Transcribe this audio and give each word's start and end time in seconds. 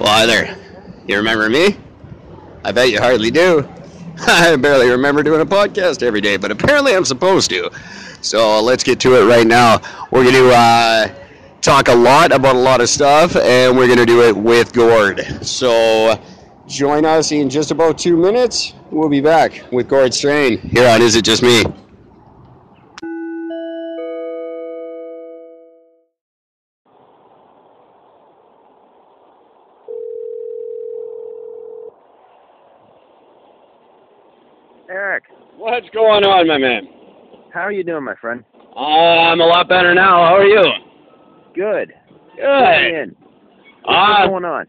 Well, 0.00 0.08
hi 0.08 0.26
there. 0.26 0.56
You 1.06 1.16
remember 1.18 1.48
me? 1.48 1.76
I 2.64 2.72
bet 2.72 2.90
you 2.90 2.98
hardly 2.98 3.30
do. 3.30 3.68
I 4.26 4.56
barely 4.56 4.90
remember 4.90 5.22
doing 5.22 5.40
a 5.40 5.46
podcast 5.46 6.02
every 6.02 6.20
day, 6.20 6.36
but 6.36 6.50
apparently 6.50 6.96
I'm 6.96 7.04
supposed 7.04 7.48
to. 7.50 7.70
So 8.20 8.60
let's 8.60 8.82
get 8.82 8.98
to 9.00 9.14
it 9.14 9.24
right 9.24 9.46
now. 9.46 9.80
We're 10.10 10.24
going 10.24 10.34
to 10.34 10.52
uh, 10.52 11.14
talk 11.60 11.86
a 11.86 11.94
lot 11.94 12.32
about 12.32 12.56
a 12.56 12.58
lot 12.58 12.80
of 12.80 12.88
stuff, 12.88 13.36
and 13.36 13.76
we're 13.78 13.86
going 13.86 13.98
to 13.98 14.06
do 14.06 14.22
it 14.22 14.36
with 14.36 14.72
Gord. 14.72 15.20
So 15.46 16.20
join 16.66 17.04
us 17.04 17.30
in 17.30 17.48
just 17.48 17.70
about 17.70 17.96
two 17.96 18.16
minutes. 18.16 18.74
We'll 18.90 19.08
be 19.08 19.20
back 19.20 19.62
with 19.70 19.88
Gord 19.88 20.12
Strain 20.12 20.58
here 20.58 20.88
on 20.88 21.02
Is 21.02 21.14
It 21.14 21.24
Just 21.24 21.42
Me? 21.44 21.62
Going 35.94 36.24
on, 36.24 36.48
my 36.48 36.58
man? 36.58 36.88
how 37.52 37.60
are 37.60 37.72
you 37.72 37.84
doing, 37.84 38.02
my 38.02 38.16
friend? 38.16 38.42
Uh, 38.74 39.30
I'm 39.30 39.40
a 39.40 39.46
lot 39.46 39.68
better 39.68 39.94
now. 39.94 40.24
How 40.26 40.34
are 40.34 40.44
you? 40.44 40.62
Good. 41.54 41.92
Good. 42.34 42.42
In. 42.42 43.16
Uh, 43.86 44.26
What's 44.26 44.28
going 44.28 44.44
on? 44.44 44.66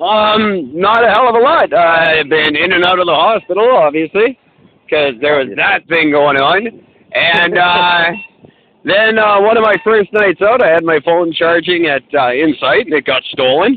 Um, 0.00 0.78
not 0.80 1.04
a 1.04 1.10
hell 1.10 1.28
of 1.28 1.34
a 1.34 1.38
lot. 1.38 1.72
I've 1.74 2.28
been 2.30 2.56
in 2.56 2.72
and 2.72 2.84
out 2.86 2.98
of 2.98 3.04
the 3.06 3.14
hospital, 3.14 3.68
obviously, 3.76 4.38
because 4.86 5.14
there 5.20 5.38
was 5.44 5.48
that 5.56 5.86
thing 5.88 6.10
going 6.10 6.38
on. 6.38 6.66
And 7.12 7.58
uh, 7.58 8.48
then 8.84 9.18
uh, 9.18 9.40
one 9.42 9.58
of 9.58 9.62
my 9.62 9.76
first 9.84 10.10
nights 10.14 10.40
out, 10.40 10.62
I 10.62 10.72
had 10.72 10.84
my 10.84 11.00
phone 11.04 11.32
charging 11.34 11.84
at 11.86 12.02
uh, 12.18 12.32
Insite, 12.32 12.86
and 12.86 12.94
it 12.94 13.04
got 13.04 13.22
stolen. 13.32 13.76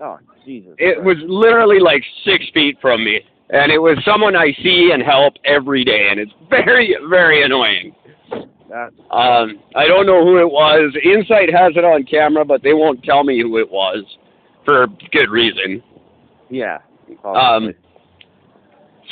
Oh, 0.00 0.18
Jesus. 0.46 0.72
It 0.78 0.94
Christ. 1.02 1.06
was 1.06 1.16
literally 1.26 1.80
like 1.80 2.02
six 2.24 2.44
feet 2.54 2.78
from 2.80 3.04
me, 3.04 3.20
and 3.52 3.70
it 3.70 3.78
was 3.78 3.98
someone 4.04 4.34
I 4.34 4.52
see 4.62 4.90
and 4.92 5.02
help 5.02 5.34
every 5.44 5.84
day, 5.84 6.08
and 6.10 6.18
it's 6.18 6.32
very, 6.50 6.96
very 7.08 7.44
annoying. 7.44 7.94
Um, 9.10 9.60
I 9.76 9.86
don't 9.86 10.06
know 10.06 10.24
who 10.24 10.38
it 10.38 10.50
was. 10.50 10.94
Insite 11.04 11.52
has 11.52 11.72
it 11.76 11.84
on 11.84 12.04
camera, 12.04 12.44
but 12.44 12.62
they 12.62 12.72
won't 12.72 13.04
tell 13.04 13.22
me 13.22 13.40
who 13.42 13.58
it 13.58 13.70
was 13.70 14.04
for 14.64 14.86
good 15.12 15.28
reason. 15.30 15.82
yeah. 16.48 16.78
Um, 17.24 17.74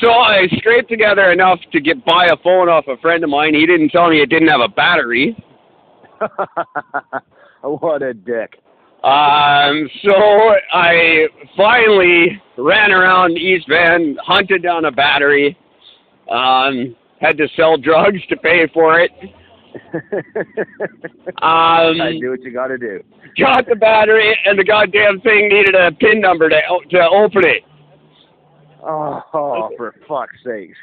so 0.00 0.10
I 0.10 0.46
scraped 0.56 0.88
together 0.88 1.30
enough 1.30 1.58
to 1.72 1.80
get 1.80 2.02
buy 2.06 2.26
a 2.32 2.36
phone 2.42 2.70
off 2.70 2.86
a 2.88 2.96
friend 2.98 3.22
of 3.22 3.28
mine. 3.28 3.52
He 3.52 3.66
didn't 3.66 3.90
tell 3.90 4.08
me 4.08 4.22
it 4.22 4.30
didn't 4.30 4.48
have 4.48 4.62
a 4.62 4.68
battery. 4.68 5.36
what 7.60 8.02
a 8.02 8.14
dick. 8.14 8.62
Um, 9.02 9.88
so 10.04 10.14
I 10.72 11.26
finally 11.56 12.40
ran 12.58 12.92
around 12.92 13.38
East 13.38 13.66
Van, 13.68 14.16
hunted 14.22 14.62
down 14.62 14.84
a 14.84 14.92
battery. 14.92 15.56
Um, 16.30 16.94
had 17.20 17.36
to 17.38 17.48
sell 17.56 17.76
drugs 17.76 18.20
to 18.28 18.36
pay 18.36 18.68
for 18.72 19.00
it. 19.00 19.10
Um, 21.42 22.00
I 22.00 22.18
do 22.20 22.30
what 22.30 22.42
you 22.42 22.52
got 22.52 22.66
to 22.66 22.76
do. 22.76 23.02
got 23.38 23.66
the 23.66 23.76
battery, 23.76 24.36
and 24.44 24.58
the 24.58 24.64
goddamn 24.64 25.20
thing 25.20 25.48
needed 25.48 25.74
a 25.74 25.92
PIN 25.92 26.20
number 26.20 26.48
to 26.50 26.60
to 26.90 27.08
open 27.08 27.46
it. 27.46 27.62
Oh, 28.82 29.22
oh, 29.32 29.70
for 29.76 29.94
fuck's 30.06 30.36
sakes. 30.44 30.76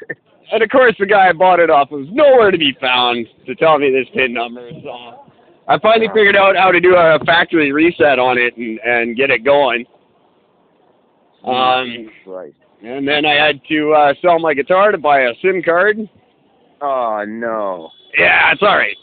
And 0.50 0.62
of 0.62 0.70
course, 0.70 0.96
the 0.98 1.06
guy 1.06 1.28
I 1.28 1.32
bought 1.32 1.60
it 1.60 1.70
off 1.70 1.90
was 1.90 2.08
nowhere 2.10 2.50
to 2.50 2.58
be 2.58 2.76
found 2.80 3.26
to 3.46 3.54
tell 3.54 3.78
me 3.78 3.90
this 3.90 4.08
PIN 4.14 4.32
number. 4.32 4.70
So 4.82 5.27
I 5.68 5.78
finally 5.78 6.08
figured 6.14 6.36
out 6.36 6.56
how 6.56 6.72
to 6.72 6.80
do 6.80 6.96
a 6.96 7.18
factory 7.26 7.72
reset 7.72 8.18
on 8.18 8.38
it 8.38 8.56
and 8.56 8.78
and 8.80 9.16
get 9.16 9.30
it 9.30 9.44
going. 9.44 9.84
Um, 11.44 12.10
Christ. 12.24 12.56
and 12.82 13.06
then 13.06 13.24
I 13.24 13.34
had 13.34 13.60
to 13.68 13.92
uh, 13.92 14.14
sell 14.20 14.38
my 14.38 14.54
guitar 14.54 14.90
to 14.90 14.98
buy 14.98 15.20
a 15.20 15.32
SIM 15.40 15.62
card. 15.62 15.98
Oh, 16.80 17.24
no. 17.26 17.90
Yeah, 18.18 18.52
it's 18.52 18.62
all 18.62 18.76
right. 18.76 18.96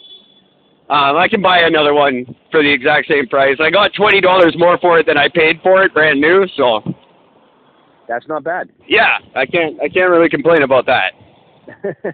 Um, 0.90 1.18
I 1.18 1.28
can 1.28 1.42
buy 1.42 1.60
another 1.62 1.94
one 1.94 2.26
for 2.52 2.62
the 2.62 2.72
exact 2.72 3.08
same 3.08 3.28
price. 3.28 3.58
I 3.60 3.72
got 3.72 3.92
twenty 3.94 4.22
dollars 4.22 4.56
more 4.58 4.78
for 4.80 5.00
it 5.00 5.08
than 5.08 5.18
I 5.18 5.30
paid 5.30 5.60
for 5.64 5.84
it, 5.84 5.94
brand 5.94 6.20
new. 6.22 6.46
So 6.58 6.82
That's 8.08 8.28
not 8.28 8.44
bad. 8.44 8.70
yeah, 8.88 9.18
I 9.36 9.46
can't 9.48 9.80
I 9.82 9.90
can't 9.90 10.12
really 10.12 10.30
complain 10.30 10.62
about 10.64 10.86
that. 10.88 11.14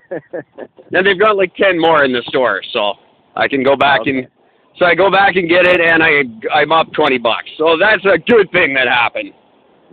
And 0.93 1.05
they've 1.07 1.19
got 1.19 1.35
like 1.37 1.53
ten 1.55 1.79
more 1.79 2.03
in 2.03 2.11
the 2.13 2.21
store, 2.27 2.61
so 2.73 2.93
I 3.35 3.47
can 3.47 3.63
go 3.63 3.75
back 3.75 4.01
and 4.05 4.19
Okay. 4.19 4.27
So 4.77 4.85
I 4.85 4.95
go 4.95 5.11
back 5.11 5.35
and 5.35 5.47
get 5.49 5.65
it, 5.65 5.79
and 5.81 6.01
I 6.03 6.23
I'm 6.53 6.71
up 6.71 6.91
twenty 6.93 7.17
bucks. 7.17 7.49
So 7.57 7.77
that's 7.79 8.03
a 8.05 8.17
good 8.17 8.51
thing 8.51 8.73
that 8.75 8.87
happened. 8.87 9.33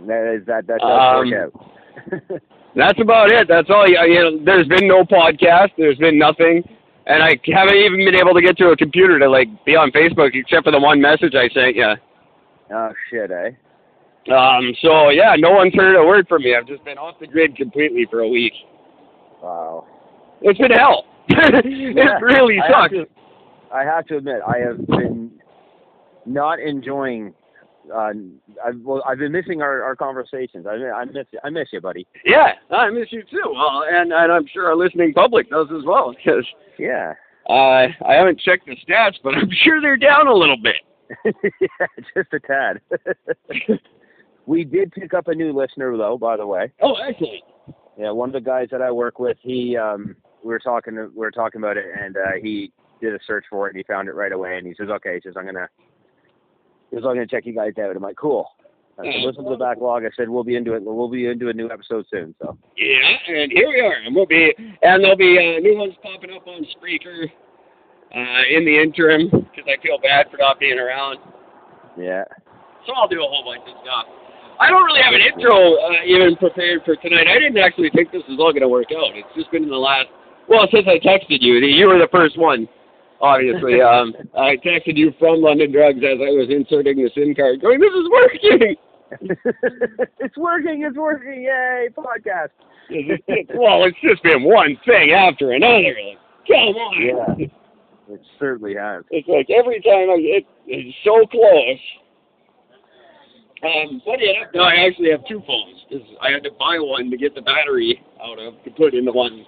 that 0.07 0.33
is 0.35 0.45
that 0.47 0.67
that 0.67 0.79
does 0.79 1.15
Um, 1.23 1.29
work 1.29 1.53
out. 2.31 2.41
That's 2.75 2.99
about 3.01 3.31
it. 3.31 3.47
That's 3.47 3.67
all. 3.69 3.87
You 3.89 3.97
you 4.05 4.19
know, 4.23 4.45
there's 4.45 4.67
been 4.67 4.87
no 4.87 5.03
podcast. 5.03 5.69
There's 5.77 5.97
been 5.97 6.19
nothing, 6.19 6.63
and 7.07 7.23
I 7.23 7.35
haven't 7.51 7.75
even 7.75 8.05
been 8.05 8.15
able 8.15 8.33
to 8.35 8.41
get 8.41 8.57
to 8.57 8.69
a 8.69 8.77
computer 8.77 9.17
to 9.19 9.27
like 9.29 9.47
be 9.65 9.75
on 9.75 9.91
Facebook, 9.91 10.29
except 10.33 10.65
for 10.65 10.71
the 10.71 10.79
one 10.79 11.01
message 11.01 11.33
I 11.35 11.49
sent 11.49 11.75
you. 11.75 11.93
oh 12.71 12.91
shit, 13.09 13.31
eh? 13.31 13.51
Um. 14.31 14.71
So 14.81 15.09
yeah, 15.09 15.33
no 15.37 15.51
one's 15.51 15.73
heard 15.73 15.95
a 15.95 16.05
word 16.05 16.27
from 16.29 16.43
me. 16.43 16.55
I've 16.55 16.67
just 16.67 16.85
been 16.85 16.99
off 16.99 17.19
the 17.19 17.25
grid 17.27 17.55
completely 17.57 18.05
for 18.09 18.19
a 18.21 18.27
week. 18.27 18.53
Wow. 19.41 19.85
It's 20.41 20.59
been 20.59 20.71
hell. 20.71 21.05
it 21.29 21.95
Yeah, 21.97 22.19
really 22.21 22.59
sucks. 22.69 22.93
I 23.73 23.83
have 23.83 24.05
to 24.07 24.17
admit, 24.17 24.41
I 24.47 24.57
have 24.59 24.85
been 24.87 25.31
not 26.25 26.59
enjoying. 26.59 27.33
Uh, 27.93 28.11
I've, 28.65 28.79
well, 28.83 29.03
I've 29.07 29.17
been 29.17 29.31
missing 29.31 29.61
our, 29.61 29.81
our 29.83 29.95
conversations. 29.95 30.65
I, 30.67 30.73
I 30.89 31.05
miss 31.05 31.25
I 31.43 31.49
miss 31.49 31.69
you, 31.71 31.81
buddy. 31.81 32.05
Yeah, 32.25 32.53
I 32.71 32.89
miss 32.89 33.07
you 33.11 33.23
too. 33.23 33.51
Well, 33.53 33.83
and 33.91 34.11
and 34.13 34.31
I'm 34.31 34.45
sure 34.51 34.67
our 34.67 34.75
listening 34.75 35.13
public 35.13 35.49
does 35.49 35.67
as 35.75 35.83
well 35.85 36.13
because 36.15 36.45
Yeah. 36.77 37.13
uh, 37.49 37.87
I 38.05 38.13
haven't 38.13 38.39
checked 38.41 38.67
the 38.67 38.75
stats, 38.87 39.15
but 39.23 39.33
I'm 39.35 39.49
sure 39.63 39.81
they're 39.81 39.97
down 39.97 40.27
a 40.27 40.33
little 40.33 40.57
bit. 40.57 40.75
yeah, 41.61 41.87
just 42.15 42.31
a 42.33 42.39
tad. 42.39 42.81
we 44.45 44.63
did 44.63 44.91
pick 44.91 45.13
up 45.13 45.27
a 45.27 45.33
new 45.35 45.51
listener 45.53 45.95
though, 45.97 46.17
by 46.17 46.37
the 46.37 46.45
way. 46.45 46.71
Oh, 46.81 46.93
excellent. 46.95 47.43
Yeah, 47.97 48.11
one 48.11 48.29
of 48.29 48.33
the 48.33 48.41
guys 48.41 48.67
that 48.71 48.81
I 48.81 48.91
work 48.91 49.19
with, 49.19 49.37
he 49.41 49.75
um 49.77 50.15
we 50.43 50.49
were 50.49 50.59
talking 50.59 50.95
we 50.95 51.07
were 51.15 51.31
talking 51.31 51.59
about 51.61 51.77
it 51.77 51.85
and 51.99 52.17
uh 52.17 52.33
he 52.41 52.71
did 53.01 53.13
a 53.13 53.19
search 53.25 53.45
for 53.49 53.67
it 53.67 53.71
and 53.71 53.77
he 53.77 53.83
found 53.83 54.07
it 54.07 54.15
right 54.15 54.31
away 54.31 54.57
and 54.57 54.67
he 54.67 54.73
says, 54.77 54.89
Okay, 54.89 55.15
he 55.15 55.21
says 55.21 55.35
I'm 55.37 55.45
gonna 55.45 55.67
he 56.89 56.97
says 56.97 57.03
I'm 57.05 57.15
gonna 57.15 57.27
check 57.27 57.45
you 57.45 57.53
guys 57.53 57.73
out. 57.81 57.95
I'm 57.95 58.01
like, 58.01 58.17
Cool. 58.17 58.47
I 58.99 59.03
said, 59.05 59.23
listen 59.23 59.45
to 59.45 59.51
the 59.51 59.55
backlog. 59.55 60.03
I 60.03 60.09
said 60.17 60.27
we'll 60.27 60.43
be 60.43 60.57
into 60.57 60.73
it. 60.73 60.83
We'll 60.83 61.07
be 61.09 61.27
into 61.27 61.47
a 61.47 61.53
new 61.53 61.71
episode 61.71 62.05
soon. 62.11 62.35
So 62.41 62.57
Yeah, 62.75 63.33
and 63.33 63.49
here 63.51 63.69
we 63.69 63.79
are, 63.79 63.93
and 64.03 64.13
we'll 64.13 64.25
be, 64.25 64.51
and 64.57 65.01
there'll 65.03 65.15
be 65.15 65.39
uh, 65.39 65.59
new 65.61 65.77
ones 65.77 65.93
popping 66.03 66.35
up 66.35 66.45
on 66.47 66.67
Spreaker 66.75 67.23
uh, 67.23 68.43
in 68.51 68.65
the 68.65 68.75
interim 68.75 69.29
because 69.29 69.63
I 69.71 69.81
feel 69.81 69.99
bad 70.03 70.27
for 70.29 70.35
not 70.37 70.59
being 70.59 70.77
around. 70.77 71.19
yeah, 71.97 72.25
So 72.85 72.91
I'll 72.93 73.07
do 73.07 73.23
a 73.23 73.27
whole 73.27 73.45
bunch 73.45 73.63
of 73.71 73.79
stuff. 73.83 74.05
I 74.59 74.67
don't 74.69 74.83
really 74.83 74.99
have 75.01 75.13
an 75.13 75.21
intro 75.21 75.55
uh, 75.79 76.03
even 76.03 76.35
prepared 76.35 76.81
for 76.83 76.97
tonight. 76.97 77.27
I 77.31 77.39
didn't 77.39 77.57
actually 77.63 77.91
think 77.95 78.11
this 78.11 78.23
was 78.27 78.35
all 78.39 78.51
going 78.51 78.67
to 78.67 78.67
work 78.67 78.91
out. 78.91 79.15
It's 79.15 79.31
just 79.33 79.49
been 79.51 79.63
in 79.63 79.69
the 79.69 79.79
last, 79.79 80.09
well, 80.49 80.67
since 80.73 80.83
I 80.91 80.99
texted 80.99 81.39
you. 81.39 81.53
You 81.63 81.87
were 81.87 81.97
the 81.97 82.11
first 82.11 82.37
one, 82.37 82.67
obviously. 83.21 83.81
um, 83.81 84.13
I 84.37 84.57
texted 84.57 84.97
you 84.97 85.13
from 85.19 85.41
London 85.41 85.71
Drugs 85.71 85.99
as 85.99 86.19
I 86.19 86.31
was 86.31 86.47
inserting 86.49 86.97
the 86.97 87.09
SIM 87.13 87.35
card, 87.35 87.61
going, 87.61 87.79
"This 87.79 87.93
is 87.93 88.09
working." 88.09 88.75
it's 90.19 90.37
working. 90.37 90.83
It's 90.83 90.97
working. 90.97 91.43
Yay! 91.43 91.89
Podcast. 91.95 92.49
Well, 93.53 93.83
it's 93.85 93.97
just 94.01 94.23
been 94.23 94.43
one 94.43 94.77
thing 94.85 95.11
after 95.11 95.51
another. 95.51 95.95
Come 96.47 96.75
on. 96.75 97.39
Yeah, 97.39 97.45
it 98.09 98.21
certainly 98.39 98.75
has. 98.75 99.03
It's 99.11 99.27
like 99.27 99.49
every 99.49 99.81
time 99.81 100.09
I 100.09 100.17
get 100.19 100.47
it's 100.67 100.97
so 101.03 101.25
close. 101.29 101.79
Um, 103.61 104.01
funny 104.05 104.29
enough, 104.29 104.49
no, 104.53 104.63
I 104.63 104.87
actually 104.87 105.11
have 105.11 105.21
two 105.27 105.43
phones 105.45 105.83
because 105.89 106.07
I 106.21 106.31
had 106.31 106.43
to 106.43 106.51
buy 106.57 106.79
one 106.79 107.11
to 107.11 107.17
get 107.17 107.35
the 107.35 107.41
battery 107.41 108.01
out 108.23 108.39
of 108.39 108.63
to 108.63 108.71
put 108.71 108.93
in 108.93 109.03
the 109.03 109.11
one 109.11 109.45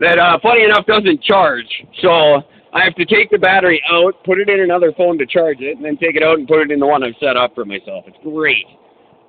that, 0.00 0.18
uh, 0.18 0.38
funny 0.42 0.64
enough, 0.64 0.84
doesn't 0.86 1.22
charge. 1.22 1.68
So 2.02 2.42
I 2.74 2.82
have 2.84 2.94
to 2.96 3.04
take 3.04 3.30
the 3.30 3.38
battery 3.38 3.80
out, 3.90 4.14
put 4.24 4.38
it 4.40 4.48
in 4.48 4.60
another 4.60 4.92
phone 4.96 5.16
to 5.18 5.26
charge 5.26 5.60
it, 5.60 5.76
and 5.76 5.84
then 5.84 5.96
take 5.96 6.16
it 6.16 6.22
out 6.22 6.38
and 6.38 6.48
put 6.48 6.60
it 6.60 6.70
in 6.72 6.80
the 6.80 6.86
one 6.86 7.02
I've 7.04 7.14
set 7.20 7.36
up 7.36 7.54
for 7.54 7.64
myself. 7.64 8.04
It's 8.08 8.16
great. 8.22 8.66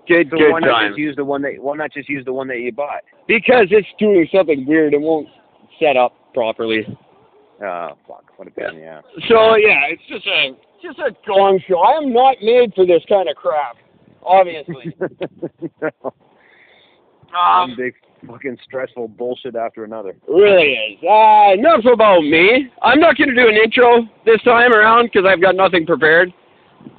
Good, 0.08 0.28
So 0.32 0.38
good 0.38 0.52
why 0.52 0.60
not 0.60 0.68
time. 0.72 0.90
just 0.92 1.00
use 1.00 1.16
the 1.16 1.26
one 1.26 1.42
that 1.44 1.54
why 1.60 1.76
not 1.78 1.92
just 1.94 2.10
use 2.10 2.26
the 2.26 2.34
one 2.34 2.48
that 2.50 2.60
you 2.60 2.72
bought? 2.72 3.04
Because 3.28 3.68
it's 3.72 3.88
doing 4.00 4.28
something 4.34 4.66
weird. 4.68 4.94
It 4.94 5.02
won't 5.02 5.28
set 5.80 5.96
up 5.98 6.14
properly. 6.34 6.86
Oh 7.64 7.90
fuck! 8.08 8.26
What 8.38 8.48
a 8.48 8.52
pain. 8.52 8.70
in 8.70 8.76
the 8.82 8.86
ass. 8.86 9.04
So 9.30 9.56
yeah, 9.56 9.86
it's 9.90 10.02
just 10.10 10.28
a 10.28 10.52
just 10.84 11.00
a 11.00 11.12
gong 11.28 11.60
show. 11.68 11.80
I 11.80 11.98
am 11.98 12.12
not 12.14 12.38
made 12.42 12.74
for 12.76 12.86
this 12.86 13.02
kind 13.10 13.30
of 13.30 13.36
crap, 13.36 13.78
obviously. 14.24 14.94
One 14.98 16.12
um, 17.38 17.76
big 17.78 17.94
fucking 18.28 18.58
stressful 18.64 19.08
bullshit 19.10 19.56
after 19.56 19.84
another. 19.84 20.16
really 20.28 20.74
is. 20.74 20.98
Uh, 21.04 21.54
enough 21.54 21.86
about 21.92 22.22
me. 22.22 22.72
I'm 22.82 23.00
not 23.00 23.18
going 23.18 23.30
to 23.30 23.36
do 23.36 23.48
an 23.48 23.56
intro 23.56 24.02
this 24.26 24.42
time 24.44 24.74
around 24.74 25.06
because 25.14 25.26
I've 25.30 25.42
got 25.42 25.56
nothing 25.56 25.86
prepared. 25.86 26.34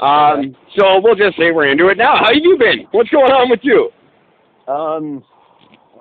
Um, 0.00 0.54
so 0.76 1.00
we'll 1.02 1.14
just 1.14 1.36
say 1.36 1.50
we're 1.52 1.68
into 1.68 1.88
it 1.88 1.96
now. 1.98 2.16
How 2.16 2.26
have 2.32 2.42
you 2.42 2.56
been? 2.58 2.86
What's 2.92 3.10
going 3.10 3.30
on 3.32 3.48
with 3.50 3.60
you? 3.62 3.90
Um, 4.68 5.24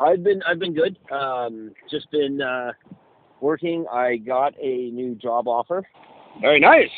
I've 0.01 0.23
been 0.23 0.41
I've 0.43 0.59
been 0.59 0.73
good. 0.73 0.97
Um, 1.11 1.71
just 1.89 2.09
been 2.11 2.41
uh, 2.41 2.71
working. 3.41 3.85
I 3.91 4.17
got 4.17 4.53
a 4.61 4.89
new 4.91 5.15
job 5.15 5.47
offer, 5.47 5.87
Very 6.41 6.59
nice. 6.59 6.89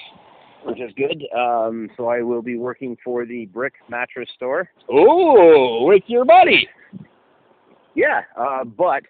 which 0.66 0.80
is 0.80 0.92
good. 0.96 1.24
Um, 1.38 1.90
so 1.98 2.08
I 2.08 2.22
will 2.22 2.42
be 2.42 2.58
working 2.58 2.98
for 3.04 3.26
the 3.26 3.46
Brick 3.48 3.74
Mattress 3.90 4.30
Store. 4.36 4.70
Oh, 4.90 5.86
with 5.86 6.04
your 6.08 6.26
buddy. 6.26 6.68
Yeah, 7.98 8.22
uh, 8.40 8.64
but 8.64 9.04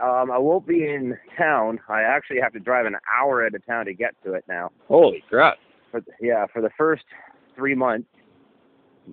um, 0.00 0.30
I 0.30 0.38
won't 0.38 0.64
be 0.64 0.84
in 0.86 1.18
town. 1.36 1.80
I 1.88 2.02
actually 2.02 2.38
have 2.40 2.52
to 2.52 2.60
drive 2.60 2.86
an 2.86 2.94
hour 3.12 3.44
out 3.44 3.52
of 3.52 3.66
town 3.66 3.86
to 3.86 3.94
get 3.94 4.14
to 4.24 4.34
it 4.34 4.44
now. 4.48 4.70
Holy 4.86 5.24
crap. 5.28 5.58
For, 5.90 6.02
yeah, 6.20 6.46
for 6.52 6.62
the 6.62 6.70
first 6.78 7.02
three 7.56 7.74
months. 7.74 8.08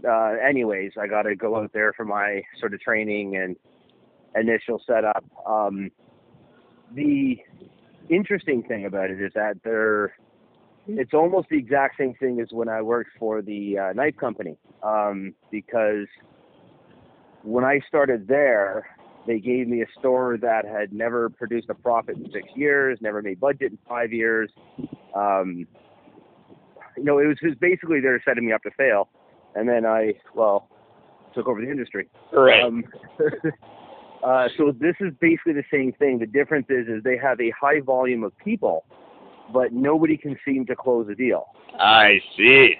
Uh, 0.07 0.33
anyways, 0.47 0.91
I 1.01 1.07
got 1.07 1.23
to 1.23 1.35
go 1.35 1.55
out 1.55 1.73
there 1.73 1.91
for 1.93 2.05
my 2.05 2.43
sort 2.59 2.75
of 2.75 2.81
training 2.81 3.37
and 3.37 3.55
initial 4.35 4.79
setup. 4.85 5.25
Um, 5.47 5.89
the 6.93 7.37
interesting 8.09 8.61
thing 8.61 8.85
about 8.85 9.09
it 9.09 9.19
is 9.19 9.31
that 9.33 9.55
they're 9.63 10.13
it's 10.87 11.15
almost 11.15 11.49
the 11.49 11.57
exact 11.57 11.97
same 11.97 12.13
thing 12.19 12.39
as 12.39 12.49
when 12.51 12.69
I 12.69 12.83
worked 12.83 13.09
for 13.17 13.41
the 13.41 13.79
uh, 13.79 13.93
knife 13.93 14.17
company 14.17 14.55
um, 14.83 15.33
because 15.49 16.05
when 17.41 17.63
I 17.63 17.79
started 17.87 18.27
there, 18.27 18.94
they 19.27 19.39
gave 19.39 19.67
me 19.67 19.81
a 19.81 19.85
store 19.99 20.37
that 20.41 20.65
had 20.65 20.93
never 20.93 21.29
produced 21.29 21.69
a 21.69 21.73
profit 21.73 22.17
in 22.17 22.31
six 22.31 22.47
years, 22.55 22.99
never 23.01 23.21
made 23.21 23.39
budget 23.39 23.71
in 23.71 23.77
five 23.87 24.13
years. 24.13 24.51
Um, 25.15 25.67
you 26.97 27.03
know, 27.03 27.19
it 27.19 27.27
was 27.27 27.37
just 27.41 27.59
basically 27.59 27.99
they're 27.99 28.21
setting 28.25 28.45
me 28.45 28.53
up 28.53 28.63
to 28.63 28.71
fail, 28.71 29.09
and 29.55 29.67
then 29.67 29.85
I 29.85 30.13
well 30.33 30.69
took 31.33 31.47
over 31.47 31.61
the 31.61 31.69
industry. 31.69 32.07
Right. 32.31 32.63
Um, 32.63 32.83
uh, 34.23 34.47
so 34.57 34.71
this 34.71 34.95
is 34.99 35.13
basically 35.19 35.53
the 35.53 35.65
same 35.71 35.91
thing. 35.93 36.19
The 36.19 36.25
difference 36.25 36.67
is, 36.69 36.87
is 36.87 37.03
they 37.03 37.17
have 37.17 37.39
a 37.41 37.51
high 37.51 37.81
volume 37.81 38.23
of 38.23 38.37
people, 38.37 38.85
but 39.53 39.73
nobody 39.73 40.17
can 40.17 40.37
seem 40.45 40.65
to 40.67 40.75
close 40.75 41.07
a 41.09 41.15
deal. 41.15 41.47
I 41.79 42.19
see. 42.37 42.75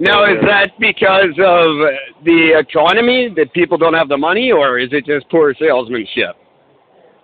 Now, 0.00 0.24
is 0.24 0.40
that 0.46 0.70
because 0.80 1.36
of 1.38 2.24
the 2.24 2.58
economy 2.58 3.28
that 3.36 3.52
people 3.52 3.76
don't 3.76 3.92
have 3.92 4.08
the 4.08 4.16
money, 4.16 4.50
or 4.50 4.78
is 4.78 4.88
it 4.92 5.04
just 5.04 5.28
poor 5.28 5.54
salesmanship? 5.60 6.36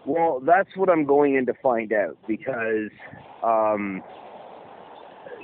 Well, 0.04 0.42
that's 0.44 0.68
what 0.76 0.90
I'm 0.90 1.06
going 1.06 1.36
in 1.36 1.46
to 1.46 1.54
find 1.62 1.90
out 1.94 2.18
because, 2.28 2.90
um, 3.42 4.02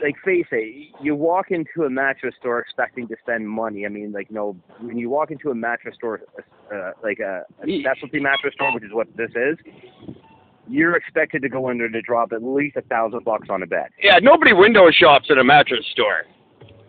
like, 0.03 0.15
face 0.23 0.45
it, 0.53 0.95
you 1.01 1.17
walk 1.17 1.51
into 1.51 1.87
a 1.87 1.91
mattress 1.91 2.35
store 2.39 2.59
expecting 2.59 3.09
to 3.09 3.17
spend 3.23 3.49
money. 3.49 3.87
I 3.87 3.89
mean, 3.89 4.13
like, 4.13 4.31
no, 4.31 4.55
when 4.81 4.99
you 4.99 5.09
walk 5.09 5.31
into 5.31 5.51
a 5.51 5.55
mattress 5.55 5.95
store, 5.97 6.21
uh, 6.73 6.91
like 7.03 7.19
a, 7.21 7.45
a 7.63 7.81
specialty 7.81 8.21
mattress 8.21 8.53
store, 8.55 8.75
which 8.75 8.85
is 8.85 8.93
what 8.93 9.09
this 9.17 9.31
is, 9.31 9.57
you're 10.69 10.97
expected 10.97 11.41
to 11.43 11.49
go 11.49 11.71
in 11.71 11.79
there 11.79 11.89
to 11.89 12.03
drop 12.03 12.33
at 12.33 12.43
least 12.43 12.77
a 12.77 12.83
thousand 12.83 13.25
bucks 13.25 13.49
on 13.49 13.63
a 13.63 13.67
bed. 13.67 13.89
Yeah, 14.03 14.19
nobody 14.21 14.53
window 14.53 14.91
shops 14.91 15.29
at 15.31 15.39
a 15.39 15.45
mattress 15.45 15.87
store. 15.93 16.25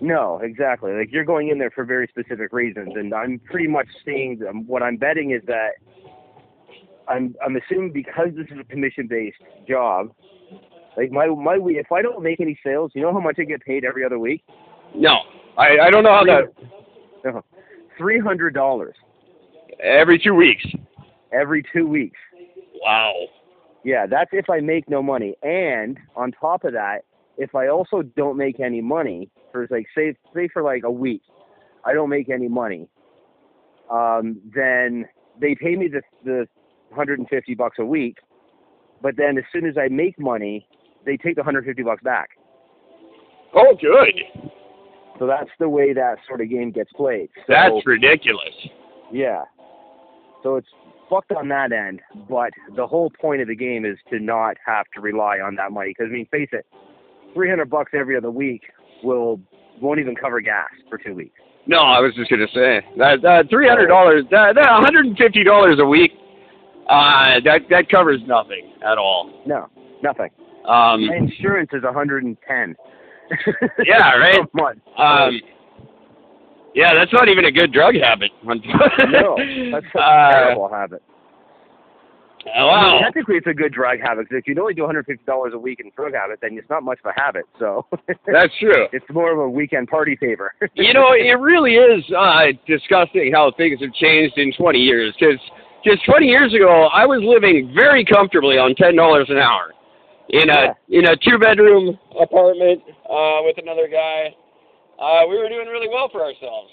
No, 0.03 0.41
exactly. 0.43 0.91
Like 0.91 1.13
you're 1.13 1.23
going 1.23 1.47
in 1.47 1.57
there 1.57 1.71
for 1.71 1.85
very 1.85 2.07
specific 2.09 2.51
reasons, 2.51 2.89
and 2.95 3.13
I'm 3.13 3.39
pretty 3.39 3.67
much 3.67 3.87
seeing 4.03 4.37
them. 4.37 4.67
what 4.67 4.83
I'm 4.83 4.97
betting 4.97 5.31
is 5.31 5.41
that 5.47 5.75
I'm 7.07 7.33
I'm 7.41 7.55
assuming 7.55 7.93
because 7.93 8.27
this 8.35 8.47
is 8.51 8.59
a 8.59 8.65
commission 8.65 9.07
based 9.07 9.37
job. 9.65 10.13
Like 10.97 11.09
my 11.09 11.27
my 11.27 11.57
week, 11.57 11.77
if 11.77 11.89
I 11.89 12.01
don't 12.01 12.21
make 12.21 12.41
any 12.41 12.59
sales, 12.65 12.91
you 12.93 13.01
know 13.01 13.13
how 13.13 13.21
much 13.21 13.37
I 13.39 13.45
get 13.45 13.61
paid 13.61 13.85
every 13.85 14.03
other 14.03 14.19
week? 14.19 14.43
No, 14.93 15.19
I, 15.57 15.79
I 15.79 15.89
don't 15.89 16.03
know 16.03 16.11
how 16.11 16.25
that. 16.25 16.53
Three 17.97 18.19
uh-huh. 18.19 18.27
hundred 18.27 18.53
dollars 18.53 18.95
Every 19.81 20.19
two 20.19 20.35
weeks. 20.35 20.65
every 21.31 21.63
two 21.73 21.87
weeks. 21.87 22.19
Wow. 22.81 23.13
Yeah, 23.85 24.05
that's 24.05 24.31
if 24.33 24.49
I 24.49 24.59
make 24.59 24.89
no 24.89 25.01
money, 25.01 25.35
and 25.43 25.97
on 26.13 26.33
top 26.33 26.65
of 26.65 26.73
that, 26.73 27.05
if 27.37 27.55
I 27.55 27.67
also 27.67 28.01
don't 28.01 28.37
make 28.37 28.59
any 28.59 28.81
money 28.81 29.29
for 29.51 29.67
like 29.69 29.87
say 29.95 30.15
say 30.33 30.47
for 30.51 30.61
like 30.61 30.83
a 30.83 30.91
week, 30.91 31.21
I 31.85 31.93
don't 31.93 32.09
make 32.09 32.29
any 32.29 32.47
money, 32.47 32.87
um, 33.91 34.39
then 34.53 35.05
they 35.39 35.55
pay 35.55 35.75
me 35.75 35.87
the 35.87 36.01
the 36.23 36.47
150 36.89 37.55
bucks 37.55 37.77
a 37.79 37.85
week, 37.85 38.17
but 39.01 39.15
then 39.17 39.37
as 39.37 39.43
soon 39.51 39.65
as 39.65 39.75
I 39.77 39.87
make 39.87 40.19
money, 40.19 40.67
they 41.05 41.17
take 41.17 41.35
the 41.35 41.41
150 41.41 41.81
bucks 41.83 42.03
back. 42.03 42.29
Oh, 43.55 43.75
good. 43.79 44.49
So 45.19 45.27
that's 45.27 45.49
the 45.59 45.69
way 45.69 45.93
that 45.93 46.17
sort 46.27 46.41
of 46.41 46.49
game 46.49 46.71
gets 46.71 46.91
played. 46.93 47.29
So, 47.35 47.53
That's 47.53 47.85
ridiculous. 47.85 48.53
yeah. 49.11 49.43
So 50.41 50.55
it's 50.57 50.67
fucked 51.09 51.31
on 51.31 51.47
that 51.49 51.71
end, 51.71 52.01
but 52.29 52.51
the 52.75 52.85
whole 52.85 53.11
point 53.21 53.41
of 53.41 53.47
the 53.47 53.55
game 53.55 53.85
is 53.85 53.97
to 54.09 54.19
not 54.19 54.57
have 54.65 54.85
to 54.95 55.01
rely 55.01 55.37
on 55.39 55.55
that 55.55 55.71
money. 55.71 55.91
Because 55.91 56.07
I 56.09 56.13
mean, 56.13 56.27
face 56.31 56.49
it, 56.51 56.65
300 57.33 57.69
bucks 57.69 57.91
every 57.93 58.17
other 58.17 58.31
week 58.31 58.63
will 59.03 59.39
won't 59.81 59.99
even 59.99 60.15
cover 60.15 60.39
gas 60.39 60.69
for 60.89 60.97
two 60.97 61.15
weeks. 61.15 61.39
No, 61.65 61.79
I 61.79 61.99
was 61.99 62.13
just 62.15 62.29
gonna 62.29 62.47
say 62.53 62.85
that 62.97 63.21
that 63.21 63.49
three 63.49 63.67
hundred 63.67 63.87
dollars, 63.87 64.23
that 64.31 64.55
that 64.55 64.71
one 64.71 64.83
hundred 64.83 65.05
and 65.05 65.17
fifty 65.17 65.43
dollars 65.43 65.77
a 65.79 65.85
week, 65.85 66.11
uh, 66.89 67.39
that 67.45 67.61
that 67.69 67.89
covers 67.89 68.19
nothing 68.27 68.73
at 68.85 68.97
all. 68.97 69.43
No, 69.45 69.69
nothing. 70.01 70.29
Um, 70.65 71.07
My 71.07 71.17
insurance 71.17 71.69
is 71.73 71.83
110. 71.83 72.75
Yeah, 73.85 74.15
right? 74.15 74.39
Um, 74.97 75.41
yeah, 76.75 76.93
that's 76.93 77.11
not 77.13 77.29
even 77.29 77.45
a 77.45 77.51
good 77.51 77.71
drug 77.71 77.95
habit. 77.95 78.31
no, 78.43 79.35
that's 79.71 79.85
a 79.95 79.99
uh, 79.99 80.31
terrible 80.31 80.69
habit. 80.69 81.01
I 82.45 82.91
mean, 82.93 83.03
technically, 83.03 83.35
it's 83.35 83.47
a 83.47 83.53
good 83.53 83.71
drug 83.73 83.99
habit. 83.99 84.27
'cause 84.29 84.37
if 84.37 84.47
you 84.47 84.55
only 84.59 84.73
do 84.73 84.81
150 84.83 85.23
dollars 85.25 85.53
a 85.53 85.59
week 85.59 85.79
in 85.79 85.91
drug 85.95 86.13
habit, 86.13 86.39
then 86.41 86.57
it's 86.57 86.69
not 86.69 86.83
much 86.83 86.99
of 87.03 87.11
a 87.15 87.19
habit. 87.19 87.45
So 87.59 87.85
That's 88.27 88.53
true. 88.59 88.87
it's 88.91 89.05
more 89.11 89.31
of 89.31 89.39
a 89.39 89.49
weekend 89.49 89.87
party 89.87 90.15
favor. 90.17 90.53
You 90.75 90.93
know, 90.93 91.13
it 91.13 91.39
really 91.39 91.75
is 91.75 92.03
uh, 92.11 92.47
disgusting 92.67 93.31
how 93.33 93.51
things 93.55 93.79
have 93.81 93.93
changed 93.93 94.37
in 94.37 94.51
20 94.53 94.79
years. 94.79 95.13
Because 95.17 95.39
just 95.85 96.03
20 96.05 96.27
years 96.27 96.53
ago, 96.53 96.89
I 96.93 97.05
was 97.05 97.21
living 97.23 97.71
very 97.75 98.03
comfortably 98.05 98.57
on 98.57 98.75
ten 98.75 98.95
dollars 98.95 99.27
an 99.29 99.37
hour 99.37 99.73
in 100.29 100.49
a 100.49 100.75
in 100.89 101.05
a 101.07 101.15
two 101.17 101.37
bedroom 101.37 101.97
apartment 102.19 102.81
uh, 103.09 103.39
with 103.45 103.57
another 103.57 103.87
guy. 103.87 104.35
Uh, 104.99 105.27
we 105.27 105.37
were 105.37 105.49
doing 105.49 105.67
really 105.67 105.89
well 105.89 106.09
for 106.11 106.21
ourselves. 106.23 106.69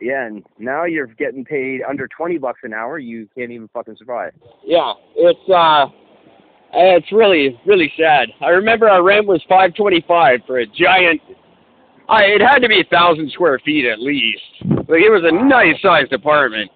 Yeah, 0.00 0.26
and 0.26 0.44
now 0.58 0.84
you're 0.84 1.06
getting 1.06 1.44
paid 1.44 1.80
under 1.88 2.08
20 2.08 2.38
bucks 2.38 2.60
an 2.64 2.74
hour. 2.74 2.98
You 2.98 3.28
can't 3.36 3.50
even 3.50 3.68
fucking 3.68 3.96
survive. 3.98 4.32
Yeah, 4.64 4.92
it's 5.14 5.50
uh, 5.50 5.86
it's 6.72 7.10
really 7.12 7.58
really 7.66 7.92
sad. 7.98 8.28
I 8.40 8.48
remember 8.48 8.88
our 8.88 9.02
rent 9.02 9.26
was 9.26 9.40
525 9.48 10.40
for 10.46 10.58
a 10.58 10.66
giant. 10.66 11.20
I 12.08 12.22
it 12.24 12.40
had 12.40 12.58
to 12.58 12.68
be 12.68 12.80
a 12.80 12.84
thousand 12.90 13.30
square 13.32 13.58
feet 13.64 13.86
at 13.86 14.00
least. 14.00 14.42
Like 14.64 15.02
it 15.02 15.10
was 15.10 15.22
a 15.24 15.32
nice 15.32 15.80
sized 15.82 16.12
apartment. 16.12 16.70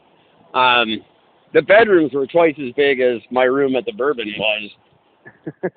Um, 0.55 1.05
the 1.53 1.63
bedrooms 1.63 2.13
were 2.13 2.27
twice 2.27 2.55
as 2.59 2.73
big 2.75 3.01
as 3.01 3.21
my 3.31 3.45
room 3.45 3.77
at 3.77 3.85
the 3.85 3.93
Bourbon 3.93 4.33
was. 4.39 4.71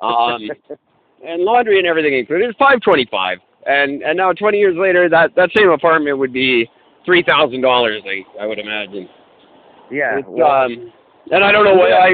Um, 0.01 0.77
and 1.25 1.43
laundry 1.43 1.77
and 1.77 1.87
everything 1.87 2.13
included. 2.13 2.49
It's 2.49 2.57
525, 2.57 3.39
and 3.65 4.01
and 4.01 4.17
now 4.17 4.31
20 4.31 4.57
years 4.57 4.77
later, 4.77 5.09
that 5.09 5.35
that 5.35 5.49
same 5.55 5.69
apartment 5.69 6.17
would 6.17 6.33
be 6.33 6.69
three 7.05 7.23
thousand 7.23 7.61
dollars. 7.61 8.01
I 8.05 8.23
I 8.41 8.45
would 8.45 8.59
imagine. 8.59 9.07
yeah. 9.91 10.19
Well, 10.27 10.47
um, 10.49 10.91
and 11.31 11.43
I 11.43 11.51
don't 11.51 11.65
know 11.65 11.75
what 11.75 11.91
I. 11.93 12.11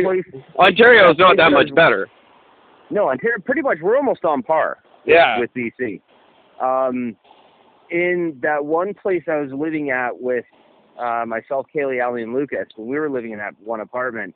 Ontario's 0.57 1.17
not 1.17 1.37
that 1.37 1.51
much 1.51 1.73
better. 1.75 2.07
No, 2.91 3.09
Ontario, 3.09 3.37
pretty 3.43 3.61
much 3.61 3.77
we're 3.81 3.97
almost 3.97 4.25
on 4.25 4.41
par 4.41 4.79
Yeah. 5.05 5.39
with 5.39 5.51
BC. 5.53 6.01
Um, 6.59 7.15
in 7.91 8.37
that 8.41 8.65
one 8.65 8.93
place 8.93 9.23
I 9.27 9.37
was 9.37 9.51
living 9.51 9.91
at 9.91 10.19
with 10.19 10.45
uh, 10.99 11.23
myself, 11.27 11.67
Kaylee, 11.73 12.01
Allie, 12.01 12.23
and 12.23 12.33
Lucas, 12.33 12.65
when 12.75 12.87
we 12.87 12.99
were 12.99 13.09
living 13.09 13.31
in 13.31 13.37
that 13.37 13.53
one 13.63 13.79
apartment, 13.79 14.35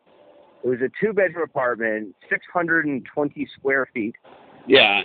it 0.63 0.67
was 0.67 0.79
a 0.81 0.89
two-bedroom 1.03 1.43
apartment, 1.43 2.15
620 2.29 3.47
square 3.57 3.87
feet, 3.93 4.15
Yeah. 4.67 5.01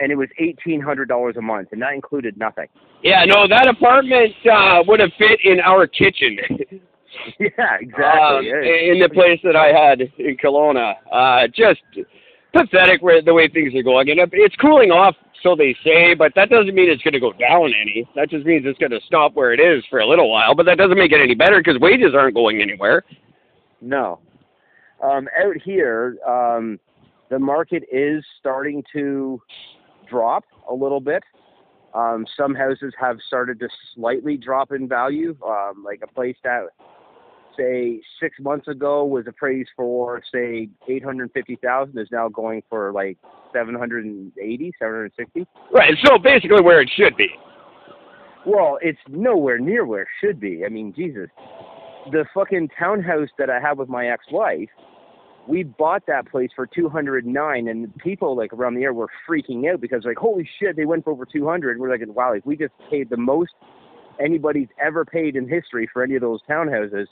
and 0.00 0.10
it 0.10 0.14
was 0.16 0.28
$1,800 0.40 1.36
a 1.36 1.42
month, 1.42 1.68
and 1.72 1.82
that 1.82 1.92
included 1.92 2.38
nothing. 2.38 2.68
Yeah, 3.06 3.24
no, 3.24 3.46
that 3.48 3.68
apartment 3.68 4.34
uh, 4.50 4.82
would 4.86 5.00
have 5.00 5.10
fit 5.18 5.38
in 5.44 5.60
our 5.60 5.86
kitchen. 5.86 6.38
yeah, 7.38 7.76
exactly. 7.80 8.00
Um, 8.02 8.44
Yeah. 8.44 8.92
in 8.92 8.98
the 9.00 9.08
place 9.12 9.40
that 9.44 9.54
I 9.56 9.68
had 9.68 10.00
in 10.00 10.36
Kelowna. 10.36 10.94
Uh, 11.10 11.46
just 11.48 11.80
pathetic 12.52 13.02
where 13.02 13.22
the 13.22 13.34
way 13.34 13.48
things 13.48 13.74
are 13.74 13.82
going. 13.82 14.10
And 14.10 14.20
it's 14.32 14.56
cooling 14.56 14.90
off, 14.90 15.14
so 15.42 15.54
they 15.54 15.76
say, 15.84 16.14
but 16.14 16.32
that 16.34 16.50
doesn't 16.50 16.74
mean 16.74 16.90
it's 16.90 17.02
going 17.02 17.14
to 17.14 17.20
go 17.20 17.32
down 17.32 17.72
any. 17.80 18.08
That 18.16 18.30
just 18.30 18.44
means 18.46 18.64
it's 18.66 18.78
going 18.78 18.92
to 18.92 19.00
stop 19.06 19.34
where 19.34 19.52
it 19.52 19.60
is 19.60 19.84
for 19.90 20.00
a 20.00 20.06
little 20.06 20.30
while. 20.30 20.54
But 20.54 20.66
that 20.66 20.78
doesn't 20.78 20.98
make 20.98 21.12
it 21.12 21.20
any 21.20 21.34
better 21.34 21.58
because 21.62 21.78
wages 21.80 22.12
aren't 22.14 22.34
going 22.34 22.60
anywhere. 22.60 23.04
No. 23.80 24.20
Um, 25.02 25.28
out 25.38 25.56
here, 25.62 26.16
um, 26.26 26.80
the 27.30 27.38
market 27.38 27.84
is 27.92 28.24
starting 28.40 28.82
to 28.94 29.40
drop 30.08 30.44
a 30.70 30.74
little 30.74 31.00
bit. 31.00 31.22
Um, 31.96 32.26
some 32.36 32.54
houses 32.54 32.92
have 33.00 33.16
started 33.26 33.58
to 33.60 33.68
slightly 33.94 34.36
drop 34.36 34.70
in 34.70 34.86
value. 34.86 35.34
Um, 35.44 35.82
like 35.82 36.00
a 36.02 36.06
place 36.06 36.36
that, 36.44 36.64
say, 37.56 38.02
six 38.20 38.38
months 38.38 38.68
ago 38.68 39.04
was 39.04 39.24
appraised 39.26 39.70
for 39.74 40.20
say 40.30 40.68
eight 40.88 41.02
hundred 41.02 41.32
fifty 41.32 41.56
thousand 41.64 41.98
is 41.98 42.08
now 42.12 42.28
going 42.28 42.62
for 42.68 42.92
like 42.92 43.16
seven 43.50 43.74
hundred 43.74 44.04
and 44.04 44.30
eighty, 44.38 44.72
seven 44.78 44.94
hundred 44.94 45.12
sixty. 45.16 45.46
Right. 45.72 45.94
So 46.04 46.18
basically, 46.18 46.60
where 46.60 46.82
it 46.82 46.90
should 46.94 47.16
be. 47.16 47.28
Well, 48.44 48.78
it's 48.82 49.00
nowhere 49.08 49.58
near 49.58 49.86
where 49.86 50.02
it 50.02 50.08
should 50.20 50.38
be. 50.38 50.64
I 50.66 50.68
mean, 50.68 50.92
Jesus, 50.94 51.30
the 52.12 52.26
fucking 52.34 52.68
townhouse 52.78 53.30
that 53.38 53.48
I 53.50 53.58
have 53.58 53.78
with 53.78 53.88
my 53.88 54.08
ex-wife 54.08 54.68
we 55.48 55.62
bought 55.62 56.06
that 56.06 56.28
place 56.28 56.50
for 56.56 56.66
209 56.66 57.68
and 57.68 57.96
people 57.98 58.36
like 58.36 58.52
around 58.52 58.74
the 58.74 58.82
area 58.82 58.92
were 58.92 59.08
freaking 59.28 59.72
out 59.72 59.80
because 59.80 60.04
like 60.04 60.16
holy 60.16 60.48
shit 60.58 60.76
they 60.76 60.84
went 60.84 61.04
for 61.04 61.12
over 61.12 61.24
200 61.24 61.78
we're 61.78 61.90
like 61.90 62.00
wow 62.08 62.32
like 62.32 62.44
we 62.44 62.56
just 62.56 62.72
paid 62.90 63.08
the 63.10 63.16
most 63.16 63.52
anybody's 64.20 64.68
ever 64.82 65.04
paid 65.04 65.36
in 65.36 65.48
history 65.48 65.88
for 65.92 66.02
any 66.02 66.14
of 66.14 66.20
those 66.20 66.40
townhouses. 66.48 67.06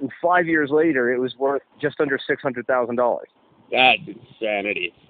And 0.00 0.10
five 0.22 0.46
years 0.46 0.70
later 0.70 1.12
it 1.12 1.18
was 1.18 1.34
worth 1.38 1.62
just 1.80 2.00
under 2.00 2.18
six 2.26 2.42
hundred 2.42 2.66
thousand 2.66 2.96
dollars. 2.96 3.28
That's 3.70 4.00
insanity. 4.06 4.92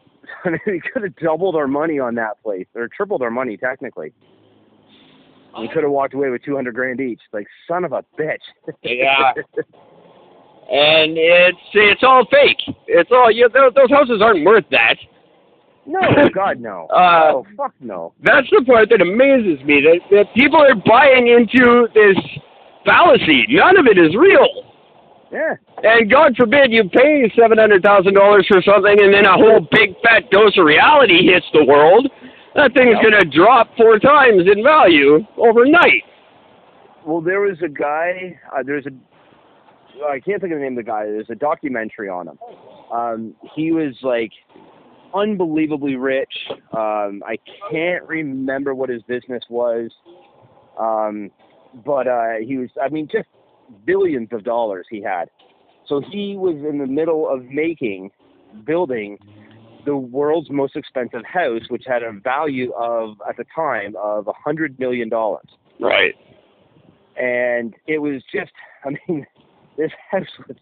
We 0.66 0.80
could 0.80 1.02
have 1.02 1.16
doubled 1.16 1.54
our 1.54 1.68
money 1.68 1.98
on 1.98 2.14
that 2.14 2.42
place 2.42 2.66
or 2.74 2.88
tripled 2.88 3.20
our 3.20 3.30
money 3.30 3.58
technically. 3.58 4.12
We 5.58 5.68
could 5.68 5.82
have 5.82 5.92
walked 5.92 6.14
away 6.14 6.30
with 6.30 6.42
200 6.42 6.74
grand 6.74 7.00
each. 7.00 7.20
Like 7.32 7.46
son 7.68 7.84
of 7.84 7.92
a 7.92 8.04
bitch. 8.18 8.38
Yeah 8.82 9.34
and 10.70 11.16
it's 11.16 11.58
it's 11.74 12.02
all 12.02 12.26
fake. 12.30 12.60
It's 12.86 13.10
all 13.12 13.30
you. 13.30 13.48
Know, 13.54 13.70
Those 13.74 13.90
houses 13.90 14.20
aren't 14.22 14.44
worth 14.44 14.64
that. 14.70 14.96
No, 15.86 16.00
God, 16.34 16.60
no. 16.60 16.86
Uh, 16.86 17.32
oh, 17.34 17.46
fuck 17.56 17.74
no. 17.80 18.14
That's 18.22 18.48
the 18.50 18.64
part 18.64 18.88
that 18.90 19.02
amazes 19.02 19.64
me. 19.64 19.82
That 19.82 20.00
that 20.10 20.34
people 20.34 20.60
are 20.60 20.74
buying 20.74 21.28
into 21.28 21.88
this 21.94 22.16
fallacy. 22.84 23.46
None 23.48 23.76
of 23.76 23.86
it 23.86 23.98
is 23.98 24.16
real. 24.16 24.48
Yeah. 25.30 25.54
And 25.82 26.10
God 26.10 26.36
forbid 26.36 26.72
you 26.72 26.88
pay 26.88 27.30
seven 27.38 27.58
hundred 27.58 27.82
thousand 27.82 28.14
dollars 28.14 28.46
for 28.48 28.62
something, 28.62 28.96
and 29.00 29.12
then 29.12 29.26
a 29.26 29.34
whole 29.34 29.66
big 29.70 29.94
fat 30.02 30.30
dose 30.30 30.56
of 30.56 30.64
reality 30.64 31.26
hits 31.26 31.46
the 31.52 31.64
world. 31.64 32.08
That 32.54 32.72
thing's 32.72 32.96
yep. 33.02 33.10
gonna 33.10 33.24
drop 33.24 33.68
four 33.76 33.98
times 33.98 34.44
in 34.46 34.62
value 34.62 35.26
overnight. 35.36 36.04
Well, 37.04 37.20
there 37.20 37.40
was 37.40 37.58
a 37.62 37.68
guy. 37.68 38.38
Uh, 38.56 38.62
there's 38.64 38.86
a 38.86 38.92
I 40.02 40.20
can't 40.20 40.40
think 40.40 40.52
of 40.52 40.58
the 40.58 40.64
name 40.64 40.78
of 40.78 40.84
the 40.84 40.90
guy. 40.90 41.04
There's 41.04 41.30
a 41.30 41.34
documentary 41.34 42.08
on 42.08 42.28
him. 42.28 42.38
Um, 42.92 43.34
he 43.54 43.72
was 43.72 43.94
like 44.02 44.32
unbelievably 45.14 45.96
rich. 45.96 46.32
Um, 46.72 47.22
I 47.26 47.38
can't 47.70 48.04
remember 48.04 48.74
what 48.74 48.88
his 48.88 49.02
business 49.02 49.42
was, 49.48 49.90
um, 50.78 51.30
but 51.84 52.06
uh, 52.06 52.34
he 52.44 52.58
was. 52.58 52.70
I 52.82 52.88
mean, 52.88 53.08
just 53.10 53.28
billions 53.84 54.28
of 54.32 54.44
dollars 54.44 54.86
he 54.90 55.00
had. 55.00 55.30
So 55.86 56.00
he 56.10 56.36
was 56.36 56.56
in 56.68 56.78
the 56.78 56.86
middle 56.86 57.28
of 57.28 57.44
making, 57.44 58.10
building 58.64 59.18
the 59.84 59.96
world's 59.96 60.50
most 60.50 60.76
expensive 60.76 61.24
house, 61.24 61.62
which 61.68 61.84
had 61.86 62.02
a 62.02 62.12
value 62.12 62.72
of 62.72 63.16
at 63.28 63.36
the 63.36 63.44
time 63.54 63.94
of 64.02 64.26
a 64.28 64.32
hundred 64.32 64.78
million 64.78 65.08
dollars. 65.08 65.46
Right. 65.80 66.14
And 67.16 67.74
it 67.86 67.98
was 67.98 68.22
just. 68.32 68.52
I 68.84 68.90
mean 69.08 69.26
this 69.76 69.90
house 70.10 70.26
was 70.48 70.56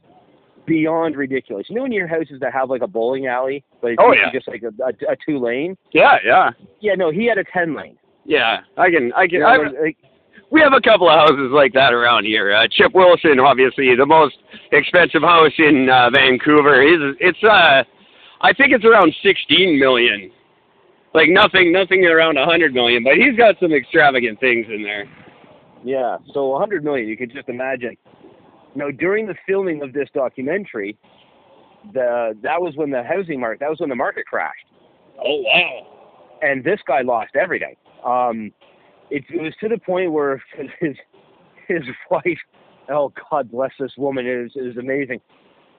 beyond 0.66 1.16
ridiculous. 1.16 1.66
You 1.68 1.76
know, 1.76 1.84
in 1.84 1.92
your 1.92 2.06
houses 2.06 2.38
that 2.40 2.52
have 2.52 2.70
like 2.70 2.82
a 2.82 2.86
bowling 2.86 3.26
alley, 3.26 3.64
but 3.80 3.92
it's 3.92 4.02
oh, 4.02 4.12
yeah. 4.12 4.30
just 4.32 4.48
like 4.48 4.62
a, 4.62 4.72
a, 4.82 5.12
a 5.12 5.16
two 5.26 5.38
lane. 5.38 5.76
Yeah, 5.92 6.16
yeah. 6.24 6.50
Yeah, 6.80 6.94
no, 6.94 7.10
he 7.10 7.26
had 7.26 7.38
a 7.38 7.44
ten 7.44 7.74
lane. 7.74 7.96
Yeah, 8.24 8.60
I 8.76 8.90
can, 8.90 9.12
I 9.14 9.26
can. 9.26 9.34
You 9.34 9.40
know, 9.40 9.46
I, 9.46 9.56
like, 9.82 9.96
we 10.50 10.60
have 10.60 10.72
a 10.72 10.80
couple 10.80 11.08
of 11.08 11.18
houses 11.18 11.50
like 11.52 11.72
that 11.72 11.92
around 11.92 12.24
here. 12.24 12.54
Uh, 12.54 12.68
Chip 12.70 12.92
Wilson, 12.94 13.40
obviously, 13.40 13.96
the 13.96 14.06
most 14.06 14.36
expensive 14.70 15.22
house 15.22 15.52
in 15.58 15.88
uh, 15.88 16.10
Vancouver. 16.10 16.82
Is 16.82 17.16
it's 17.20 17.42
uh, 17.42 17.82
I 18.40 18.52
think 18.52 18.72
it's 18.72 18.84
around 18.84 19.14
sixteen 19.22 19.78
million. 19.78 20.30
Like 21.14 21.28
nothing, 21.28 21.72
nothing 21.72 22.06
around 22.06 22.38
a 22.38 22.44
hundred 22.44 22.72
million, 22.72 23.04
but 23.04 23.14
he's 23.14 23.36
got 23.36 23.56
some 23.60 23.72
extravagant 23.72 24.40
things 24.40 24.66
in 24.72 24.82
there. 24.82 25.04
Yeah, 25.84 26.16
so 26.32 26.54
a 26.54 26.58
hundred 26.58 26.84
million, 26.84 27.08
you 27.08 27.16
could 27.16 27.32
just 27.32 27.48
imagine 27.48 27.96
now, 28.74 28.90
during 28.90 29.26
the 29.26 29.34
filming 29.46 29.82
of 29.82 29.92
this 29.92 30.08
documentary, 30.14 30.98
the 31.92 32.36
that 32.42 32.60
was 32.60 32.76
when 32.76 32.90
the 32.90 33.02
housing 33.02 33.40
market 33.40 33.60
that 33.60 33.70
was 33.70 33.80
when 33.80 33.88
the 33.88 33.96
market 33.96 34.26
crashed. 34.26 34.66
Oh 35.18 35.42
wow! 35.42 36.38
And 36.42 36.64
this 36.64 36.80
guy 36.86 37.02
lost 37.02 37.36
everything. 37.36 37.76
Um, 38.04 38.52
it, 39.10 39.24
it 39.28 39.42
was 39.42 39.54
to 39.60 39.68
the 39.68 39.78
point 39.78 40.12
where 40.12 40.42
his 40.80 40.96
his 41.68 41.82
wife, 42.10 42.38
oh 42.88 43.12
God 43.30 43.50
bless 43.50 43.72
this 43.78 43.92
woman, 43.96 44.26
is 44.26 44.52
is 44.56 44.76
amazing. 44.76 45.20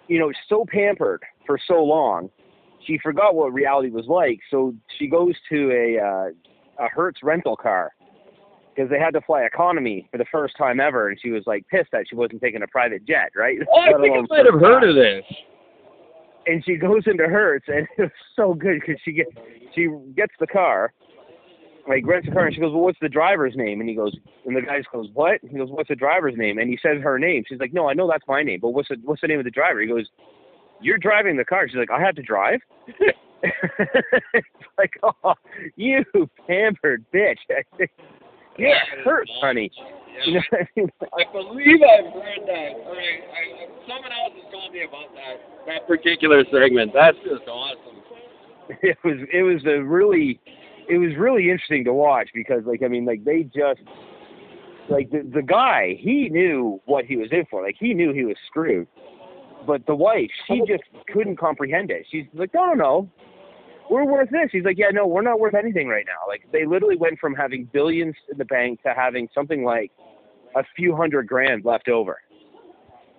You 0.08 0.20
know, 0.20 0.32
so 0.50 0.66
pampered 0.68 1.24
for 1.46 1.58
so 1.68 1.84
long, 1.84 2.30
she 2.86 3.00
forgot 3.02 3.36
what 3.36 3.54
reality 3.54 3.90
was 3.90 4.06
like. 4.08 4.40
So 4.52 4.76
she 5.00 5.08
goes 5.08 5.34
to 5.50 5.72
a 5.72 6.00
uh, 6.00 6.86
a 6.86 6.90
Hertz 6.90 7.24
rental 7.24 7.56
car 7.56 7.94
because 8.76 8.90
they 8.90 9.00
had 9.00 9.14
to 9.14 9.22
fly 9.22 9.44
economy 9.44 10.08
for 10.12 10.18
the 10.18 10.26
first 10.32 10.58
time 10.58 10.80
ever, 10.80 11.10
and 11.10 11.20
she 11.22 11.32
was 11.32 11.44
like 11.46 11.68
pissed 11.68 11.92
that 11.92 12.06
she 12.10 12.16
wasn't 12.16 12.42
taking 12.42 12.64
a 12.64 12.68
private 12.68 13.06
jet, 13.06 13.32
right? 13.36 13.58
Oh, 13.72 13.80
I 13.80 13.94
think 14.02 14.16
I 14.16 14.22
might 14.30 14.46
have 14.46 14.60
heard 14.60 14.84
of 14.84 14.96
this. 14.96 15.24
And 16.46 16.64
she 16.66 16.76
goes 16.76 17.04
into 17.06 17.26
Hertz, 17.26 17.66
and 17.68 17.88
it 17.98 18.02
was 18.02 18.12
so 18.36 18.54
good 18.54 18.82
because 18.82 19.02
she 19.04 19.14
get 19.14 19.28
she 19.76 19.90
gets 20.16 20.34
the 20.40 20.48
car, 20.48 20.94
like 21.88 22.06
rents 22.06 22.28
the 22.28 22.34
car, 22.34 22.46
and 22.46 22.56
she 22.56 22.62
goes, 22.62 22.74
"Well, 22.74 22.84
what's 22.84 23.00
the 23.02 23.10
driver's 23.10 23.56
name?" 23.56 23.80
And 23.80 23.90
he 23.90 23.96
goes, 23.96 24.16
and 24.46 24.56
the 24.56 24.62
guy 24.62 24.82
goes, 24.92 25.08
"What?" 25.14 25.40
He 25.42 25.58
goes, 25.58 25.70
"What's 25.70 25.90
the 25.90 25.96
driver's 25.96 26.36
name?" 26.36 26.58
And 26.58 26.70
he 26.70 26.78
says 26.82 27.02
her 27.02 27.18
name. 27.18 27.44
She's 27.48 27.60
like, 27.60 27.74
"No, 27.74 27.90
I 27.90 27.94
know 27.94 28.10
that's 28.10 28.28
my 28.28 28.44
name, 28.44 28.60
but 28.62 28.70
what's 28.70 28.90
the 28.90 28.98
what's 29.04 29.22
the 29.22 29.28
name 29.28 29.40
of 29.40 29.46
the 29.46 29.52
driver?" 29.52 29.82
He 29.82 29.88
goes, 29.88 30.10
"You're 30.82 30.98
driving 30.98 31.38
the 31.38 31.46
car." 31.46 31.68
She's 31.68 31.78
like, 31.78 31.92
"I 31.92 32.02
have 32.02 32.16
to 32.16 32.24
drive." 32.24 32.60
it's 33.44 34.48
like, 34.78 34.94
oh, 35.04 35.34
you 35.76 36.04
pampered 36.48 37.06
bitch. 37.14 37.38
Yeah, 38.58 38.78
it 38.94 39.04
hurts, 39.04 39.32
honey. 39.42 39.72
Yeah. 40.26 40.40
I, 40.54 41.24
believe 41.32 41.82
I've 41.82 42.14
heard 42.14 42.46
that. 42.46 42.72
Or 42.86 42.96
I, 42.96 43.02
I, 43.02 43.68
someone 43.88 44.12
else 44.14 44.34
has 44.38 44.52
told 44.52 44.72
me 44.72 44.84
about 44.84 45.10
that 45.16 45.42
that 45.66 45.88
particular 45.88 46.44
segment. 46.52 46.92
That's 46.94 47.18
just 47.24 47.48
awesome. 47.48 48.02
It 48.82 48.98
was 49.04 49.18
it 49.34 49.44
was 49.44 49.62
a 49.66 49.84
really 49.84 50.40
it 50.88 50.98
was 50.98 51.12
really 51.18 51.50
interesting 51.50 51.84
to 51.84 51.94
watch 51.94 52.30
because 52.34 52.64
like 52.66 52.82
I 52.82 52.88
mean 52.88 53.06
like 53.06 53.26
they 53.26 53.44
just 53.44 53.82
like 54.90 55.12
the 55.12 55.30
the 55.34 55.42
guy 55.42 55.98
he 56.00 56.30
knew 56.30 56.82
what 56.86 57.04
he 57.06 57.18
was 57.18 57.28
in 57.32 57.46
for 57.52 57.62
like 57.62 57.76
he 57.78 57.94
knew 57.94 58.14
he 58.14 58.24
was 58.24 58.38
screwed 58.48 58.88
but 59.68 59.86
the 59.86 59.96
wife 59.96 60.30
she 60.48 60.62
oh. 60.62 60.66
just 60.66 60.84
couldn't 61.12 61.38
comprehend 61.38 61.92
it 61.92 62.06
she's 62.10 62.26
like 62.34 62.54
no 62.54 62.68
no 62.68 62.74
no 62.74 63.10
we're 63.90 64.06
worth 64.06 64.30
this. 64.30 64.50
He's 64.52 64.64
like, 64.64 64.78
yeah, 64.78 64.90
no, 64.92 65.08
we're 65.08 65.22
not 65.22 65.40
worth 65.40 65.56
anything 65.56 65.88
right 65.88 66.06
now. 66.06 66.28
Like 66.28 66.44
they 66.52 66.66
literally 66.66 66.98
went 66.98 67.20
from 67.20 67.34
having 67.34 67.70
billions 67.74 68.16
in 68.32 68.38
the 68.38 68.46
bank 68.46 68.82
to 68.84 68.94
having 68.96 69.28
something 69.34 69.64
like 69.64 69.92
a 70.56 70.64
few 70.76 70.96
hundred 70.96 71.28
grand 71.28 71.66
left 71.66 71.90
over. 71.90 72.18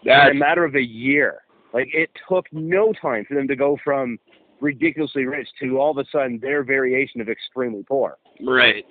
That's... 0.04 0.30
In 0.30 0.37
a 0.37 0.38
matter 0.38 0.64
of 0.64 0.75
a 0.75 0.83
year. 0.83 1.42
Like 1.73 1.88
it 1.92 2.11
took 2.28 2.47
no 2.52 2.92
time 3.00 3.25
for 3.26 3.35
them 3.35 3.49
to 3.49 3.56
go 3.56 3.76
from 3.83 4.18
ridiculously 4.61 5.25
rich 5.25 5.49
to 5.61 5.78
all 5.78 5.90
of 5.90 5.99
a 5.99 6.04
sudden 6.11 6.38
their 6.40 6.62
variation 6.62 7.21
of 7.21 7.28
extremely 7.28 7.83
poor. 7.83 8.16
Right. 8.40 8.85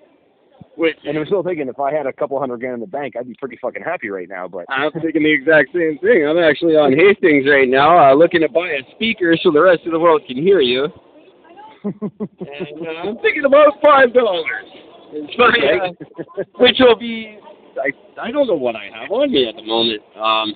Which, 0.76 0.98
and 1.06 1.18
I'm 1.18 1.26
still 1.26 1.44
thinking 1.44 1.68
if 1.68 1.80
I 1.80 1.94
had 1.94 2.08
a 2.08 2.14
couple 2.14 2.40
hundred 2.40 2.60
grand 2.60 2.76
in 2.76 2.80
the 2.80 2.88
bank, 2.88 3.16
I'd 3.18 3.28
be 3.28 3.36
pretty 3.36 3.58
fucking 3.62 3.84
happy 3.84 4.10
right 4.10 4.28
now. 4.28 4.48
But 4.48 4.66
I'm 4.70 4.92
thinking 4.92 5.24
the 5.24 5.32
exact 5.32 5.70
same 5.74 5.98
thing. 6.00 6.26
I'm 6.28 6.38
actually 6.40 6.76
on 6.76 6.94
Hastings 6.94 7.46
right 7.48 7.70
now, 7.70 8.12
uh, 8.12 8.14
looking 8.16 8.42
to 8.42 8.50
buy 8.50 8.70
a 8.70 8.82
speaker 8.96 9.36
so 9.42 9.52
the 9.52 9.62
rest 9.62 9.82
of 9.86 9.92
the 9.92 10.00
world 10.00 10.24
can 10.28 10.38
hear 10.38 10.62
you 10.62 10.88
and 11.84 12.88
uh, 12.88 13.10
I'm 13.10 13.18
thinking 13.18 13.46
about 13.46 13.74
five 13.84 14.14
dollars. 14.14 14.66
Uh, 15.14 15.90
which 16.58 16.78
will 16.80 16.96
be 16.96 17.38
I 17.78 18.22
I 18.22 18.32
don't 18.32 18.48
know 18.48 18.56
what 18.56 18.76
I 18.76 18.90
have 18.94 19.12
on 19.12 19.32
me 19.32 19.48
at 19.48 19.56
the 19.56 19.64
moment. 19.64 20.02
Um, 20.16 20.54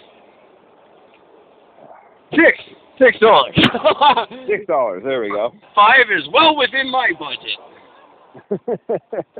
six 2.31 2.57
six 2.99 3.19
dollars. 3.19 3.55
six 4.47 4.65
dollars. 4.67 5.03
There 5.05 5.21
we 5.21 5.29
go. 5.29 5.53
Five 5.75 6.05
is 6.15 6.27
well 6.33 6.55
within 6.55 6.89
my 6.89 7.11
budget. 7.19 7.59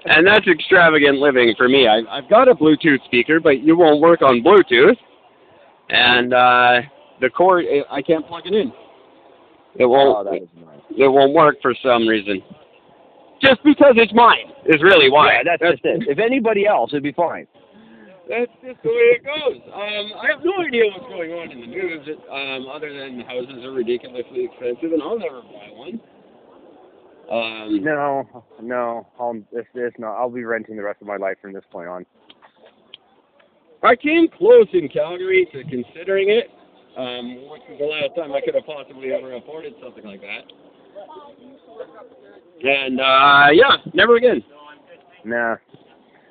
and 0.06 0.26
that's 0.26 0.48
extravagant 0.48 1.18
living 1.18 1.54
for 1.58 1.70
me. 1.70 1.88
I, 1.88 2.02
I've 2.10 2.30
got 2.30 2.48
a 2.48 2.56
Bluetooth 2.56 3.04
speaker, 3.06 3.40
but 3.40 3.62
you 3.62 3.78
won't 3.78 4.02
work 4.02 4.22
on 4.22 4.42
Bluetooth, 4.42 4.98
and 5.90 6.34
uh, 6.34 6.82
the 7.22 7.30
cord 7.30 7.66
I 7.92 8.02
can't 8.02 8.28
plug 8.28 8.44
it 8.46 8.54
in. 8.54 8.72
It 9.80 9.86
won't. 9.86 10.18
Oh, 10.18 10.32
that 10.32 10.42
is 10.42 10.50
nice 10.56 10.78
it 10.98 11.08
won't 11.08 11.34
work 11.34 11.58
for 11.62 11.74
some 11.84 12.08
reason. 12.08 12.42
Just 13.42 13.64
because 13.64 13.94
it's 13.98 14.14
mine 14.14 14.50
is 14.66 14.82
really 14.82 15.12
why. 15.12 15.34
Yeah, 15.34 15.44
that's, 15.46 15.62
that's 15.62 15.82
just 15.82 15.86
it. 15.86 16.10
If 16.10 16.20
anybody 16.20 16.66
else, 16.66 16.90
it'd 16.92 17.04
be 17.04 17.14
fine. 17.14 17.46
That's 18.28 18.52
just 18.66 18.82
the 18.84 18.90
way 18.90 19.16
it 19.16 19.24
goes. 19.24 19.62
Um, 19.72 20.20
I 20.20 20.28
have 20.34 20.44
no 20.44 20.58
idea 20.60 20.84
what's 20.92 21.08
going 21.08 21.32
on 21.32 21.52
in 21.52 21.62
the 21.62 21.68
news, 21.68 22.08
um, 22.30 22.68
other 22.68 22.92
than 22.92 23.22
houses 23.22 23.64
are 23.64 23.72
ridiculously 23.72 24.50
expensive, 24.52 24.92
and 24.92 25.02
I'll 25.02 25.20
never 25.20 25.42
buy 25.42 25.70
one. 25.72 26.02
Um, 27.32 27.84
No, 27.84 28.44
no. 28.62 29.08
I'll 29.20 29.34
this 29.54 29.66
this 29.76 29.92
no. 29.98 30.08
I'll 30.08 30.30
be 30.30 30.44
renting 30.44 30.78
the 30.78 30.84
rest 30.84 31.02
of 31.02 31.08
my 31.08 31.18
life 31.18 31.38
from 31.42 31.54
this 31.54 31.64
point 31.72 31.88
on. 31.88 32.06
I 33.84 33.96
came 33.96 34.28
close 34.30 34.68
in 34.74 34.90
Calgary 34.90 35.48
to 35.54 35.64
considering 35.66 36.30
it, 36.30 36.50
um, 36.98 37.50
which 37.50 37.62
was 37.70 37.78
the 37.80 37.86
last 37.86 38.16
time 38.16 38.34
I 38.34 38.42
could 38.42 38.56
have 38.56 38.66
possibly 38.66 39.14
ever 39.14 39.36
afforded 39.36 39.74
something 39.82 40.04
like 40.04 40.22
that. 40.22 40.44
And 42.64 43.00
uh, 43.00 43.48
yeah, 43.54 43.78
never 43.94 44.16
again. 44.16 44.44
Nah. 45.24 45.58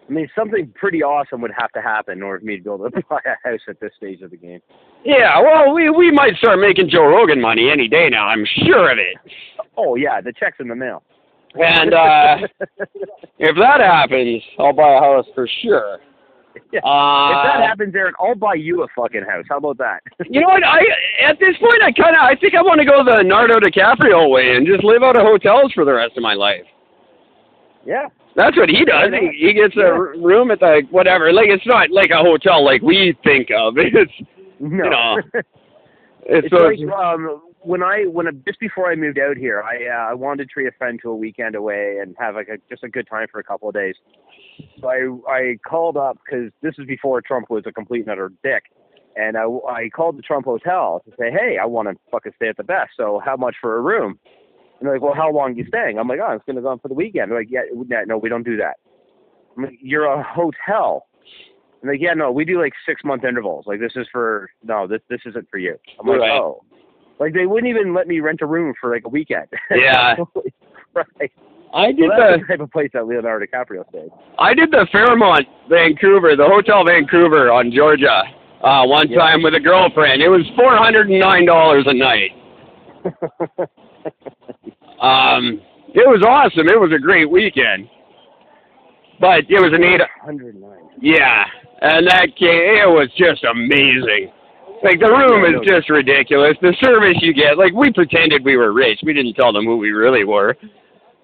I 0.08 0.12
mean, 0.12 0.28
something 0.36 0.72
pretty 0.74 1.02
awesome 1.02 1.40
would 1.40 1.52
have 1.56 1.72
to 1.72 1.82
happen 1.82 2.18
in 2.18 2.22
order 2.22 2.40
for 2.40 2.46
me 2.46 2.56
to 2.56 2.62
be 2.62 2.70
able 2.70 2.90
to 2.90 3.02
buy 3.08 3.20
a 3.26 3.48
house 3.48 3.60
at 3.68 3.80
this 3.80 3.90
stage 3.96 4.22
of 4.22 4.30
the 4.30 4.36
game. 4.36 4.60
Yeah, 5.04 5.40
well, 5.40 5.72
we 5.72 5.90
we 5.90 6.10
might 6.10 6.36
start 6.36 6.58
making 6.58 6.90
Joe 6.90 7.06
Rogan 7.06 7.40
money 7.40 7.70
any 7.70 7.88
day 7.88 8.08
now. 8.08 8.26
I'm 8.26 8.44
sure 8.64 8.90
of 8.90 8.98
it. 8.98 9.16
Oh 9.76 9.94
yeah, 9.94 10.20
the 10.20 10.32
check's 10.32 10.58
in 10.60 10.68
the 10.68 10.74
mail. 10.74 11.02
And 11.54 11.94
uh, 11.94 12.36
if 13.38 13.56
that 13.56 13.80
happens, 13.80 14.42
I'll 14.58 14.72
buy 14.72 14.96
a 14.96 15.00
house 15.00 15.26
for 15.34 15.48
sure. 15.62 15.98
Yeah. 16.72 16.80
Uh, 16.80 17.30
if 17.30 17.44
that 17.46 17.60
happens, 17.62 17.94
Eric, 17.94 18.16
I'll 18.20 18.34
buy 18.34 18.54
you 18.54 18.82
a 18.82 18.86
fucking 18.96 19.22
house. 19.22 19.44
How 19.48 19.58
about 19.58 19.78
that? 19.78 20.00
You 20.30 20.40
know 20.40 20.48
what? 20.48 20.64
I 20.64 20.80
at 21.24 21.38
this 21.38 21.56
point, 21.58 21.82
I 21.82 21.92
kind 21.92 22.14
of 22.16 22.22
I 22.22 22.34
think 22.36 22.54
I 22.54 22.62
want 22.62 22.80
to 22.80 22.84
go 22.84 23.04
the 23.04 23.22
Nardo 23.22 23.60
DiCaprio 23.60 24.30
way 24.30 24.56
and 24.56 24.66
just 24.66 24.82
live 24.84 25.02
out 25.02 25.16
of 25.16 25.22
hotels 25.22 25.72
for 25.72 25.84
the 25.84 25.92
rest 25.94 26.16
of 26.16 26.22
my 26.22 26.34
life. 26.34 26.64
yeah. 27.84 28.08
That's 28.34 28.54
what 28.56 28.68
he 28.68 28.84
does. 28.84 29.10
He, 29.18 29.46
he 29.46 29.52
gets 29.54 29.74
a 29.76 29.86
r- 29.86 30.18
room 30.18 30.50
at 30.50 30.60
the 30.60 30.82
whatever. 30.90 31.32
Like 31.32 31.48
it's 31.48 31.66
not 31.66 31.90
like 31.90 32.10
a 32.10 32.18
hotel 32.18 32.62
like 32.64 32.82
we 32.82 33.16
think 33.24 33.48
of. 33.50 33.74
It's 33.78 34.12
No. 34.60 34.84
You 34.84 34.90
know, 34.90 35.16
it's, 36.28 36.48
it's 36.50 36.52
like 36.52 36.92
um, 36.92 37.40
when 37.60 37.82
I 37.82 38.04
when 38.04 38.26
I, 38.28 38.30
just 38.46 38.60
before 38.60 38.90
I 38.90 38.94
moved 38.94 39.18
out 39.18 39.36
here, 39.36 39.62
I 39.62 39.86
uh, 39.86 40.10
I 40.10 40.14
wanted 40.14 40.44
to 40.44 40.52
treat 40.52 40.66
a 40.66 40.72
friend 40.72 40.98
to 41.02 41.10
a 41.10 41.16
weekend 41.16 41.54
away 41.54 41.98
and 42.02 42.14
have 42.18 42.34
like 42.34 42.48
a, 42.48 42.58
just 42.68 42.84
a 42.84 42.88
good 42.88 43.06
time 43.08 43.26
for 43.30 43.38
a 43.40 43.44
couple 43.44 43.68
of 43.68 43.74
days. 43.74 43.94
So 44.80 44.88
I 44.88 45.30
I 45.30 45.56
called 45.66 45.96
up 45.96 46.18
because 46.24 46.52
this 46.62 46.74
is 46.78 46.86
before 46.86 47.20
Trump 47.20 47.50
was 47.50 47.64
a 47.66 47.72
complete 47.72 48.00
and 48.00 48.10
utter 48.10 48.32
dick, 48.42 48.64
and 49.16 49.36
I 49.36 49.44
I 49.68 49.88
called 49.94 50.18
the 50.18 50.22
Trump 50.22 50.44
Hotel 50.44 51.02
to 51.04 51.10
say, 51.18 51.30
hey, 51.30 51.58
I 51.60 51.66
want 51.66 51.88
to 51.88 51.96
fucking 52.10 52.32
stay 52.36 52.48
at 52.48 52.56
the 52.56 52.64
best. 52.64 52.90
So 52.96 53.20
how 53.24 53.36
much 53.36 53.56
for 53.60 53.76
a 53.76 53.80
room? 53.80 54.18
And 54.78 54.86
they're 54.86 54.94
like, 54.94 55.02
well, 55.02 55.14
how 55.14 55.32
long 55.32 55.52
are 55.52 55.56
you 55.56 55.64
staying? 55.66 55.98
I'm 55.98 56.08
like, 56.08 56.20
oh, 56.20 56.26
I'm 56.26 56.40
gonna 56.46 56.60
go 56.60 56.68
on 56.68 56.78
for 56.78 56.88
the 56.88 56.94
weekend. 56.94 57.30
They're 57.30 57.38
like, 57.38 57.50
yeah, 57.50 57.62
no, 57.72 58.04
no, 58.06 58.18
we 58.18 58.28
don't 58.28 58.44
do 58.44 58.56
that. 58.58 58.76
I'm 59.56 59.64
like, 59.64 59.78
you're 59.80 60.04
a 60.04 60.22
hotel. 60.22 61.06
And 61.80 61.90
like, 61.90 62.00
yeah, 62.00 62.14
no, 62.14 62.30
we 62.30 62.44
do 62.44 62.60
like 62.60 62.72
six 62.86 63.02
month 63.04 63.24
intervals. 63.24 63.64
Like 63.66 63.80
this 63.80 63.92
is 63.96 64.06
for 64.12 64.50
no, 64.62 64.86
this 64.86 65.00
this 65.08 65.20
isn't 65.26 65.48
for 65.50 65.58
you. 65.58 65.76
I'm 65.98 66.06
like, 66.06 66.20
Right. 66.20 66.32
oh, 66.32 66.62
like 67.18 67.32
they 67.32 67.46
wouldn't 67.46 67.70
even 67.70 67.94
let 67.94 68.06
me 68.06 68.20
rent 68.20 68.40
a 68.42 68.46
room 68.46 68.74
for 68.80 68.92
like 68.92 69.04
a 69.04 69.08
weekend. 69.08 69.48
Yeah. 69.74 70.16
right. 70.94 71.32
I 71.76 71.92
did 71.92 72.08
Well, 72.08 72.32
the 72.32 72.38
the 72.38 72.46
type 72.46 72.60
of 72.60 72.70
place 72.72 72.90
that 72.94 73.06
Leonardo 73.06 73.44
DiCaprio 73.46 73.86
stayed. 73.90 74.08
I 74.38 74.54
did 74.54 74.70
the 74.70 74.86
Fairmont 74.90 75.46
Vancouver, 75.68 76.34
the 76.34 76.46
Hotel 76.46 76.84
Vancouver 76.84 77.52
on 77.52 77.70
Georgia, 77.70 78.22
uh, 78.62 78.86
one 78.86 79.08
Yeah. 79.10 79.18
time 79.18 79.42
with 79.42 79.54
a 79.54 79.60
girlfriend. 79.60 80.22
It 80.22 80.28
was 80.30 80.40
four 80.56 80.74
hundred 80.76 81.10
and 81.10 81.20
nine 81.20 81.44
dollars 81.46 81.84
a 81.86 81.94
night. 81.94 82.30
Um, 85.00 85.60
it 85.92 86.06
was 86.08 86.22
awesome. 86.26 86.68
It 86.68 86.80
was 86.80 86.90
a 86.94 86.98
great 86.98 87.28
weekend. 87.30 87.88
But 89.20 89.40
it 89.48 89.60
was 89.60 89.72
an 89.74 89.84
eight. 89.84 90.00
109. 90.24 90.70
Yeah, 91.02 91.44
and 91.82 92.06
that 92.06 92.28
came, 92.38 92.80
it 92.80 92.88
was 92.88 93.08
just 93.16 93.44
amazing. 93.44 94.32
Like 94.82 95.00
the 95.00 95.10
room 95.10 95.44
is 95.44 95.60
just 95.66 95.90
ridiculous. 95.90 96.56
The 96.62 96.74
service 96.80 97.16
you 97.20 97.34
get, 97.34 97.58
like 97.58 97.72
we 97.74 97.92
pretended 97.92 98.44
we 98.44 98.56
were 98.56 98.72
rich. 98.72 99.00
We 99.02 99.12
didn't 99.12 99.34
tell 99.34 99.52
them 99.52 99.64
who 99.64 99.76
we 99.76 99.90
really 99.90 100.24
were. 100.24 100.56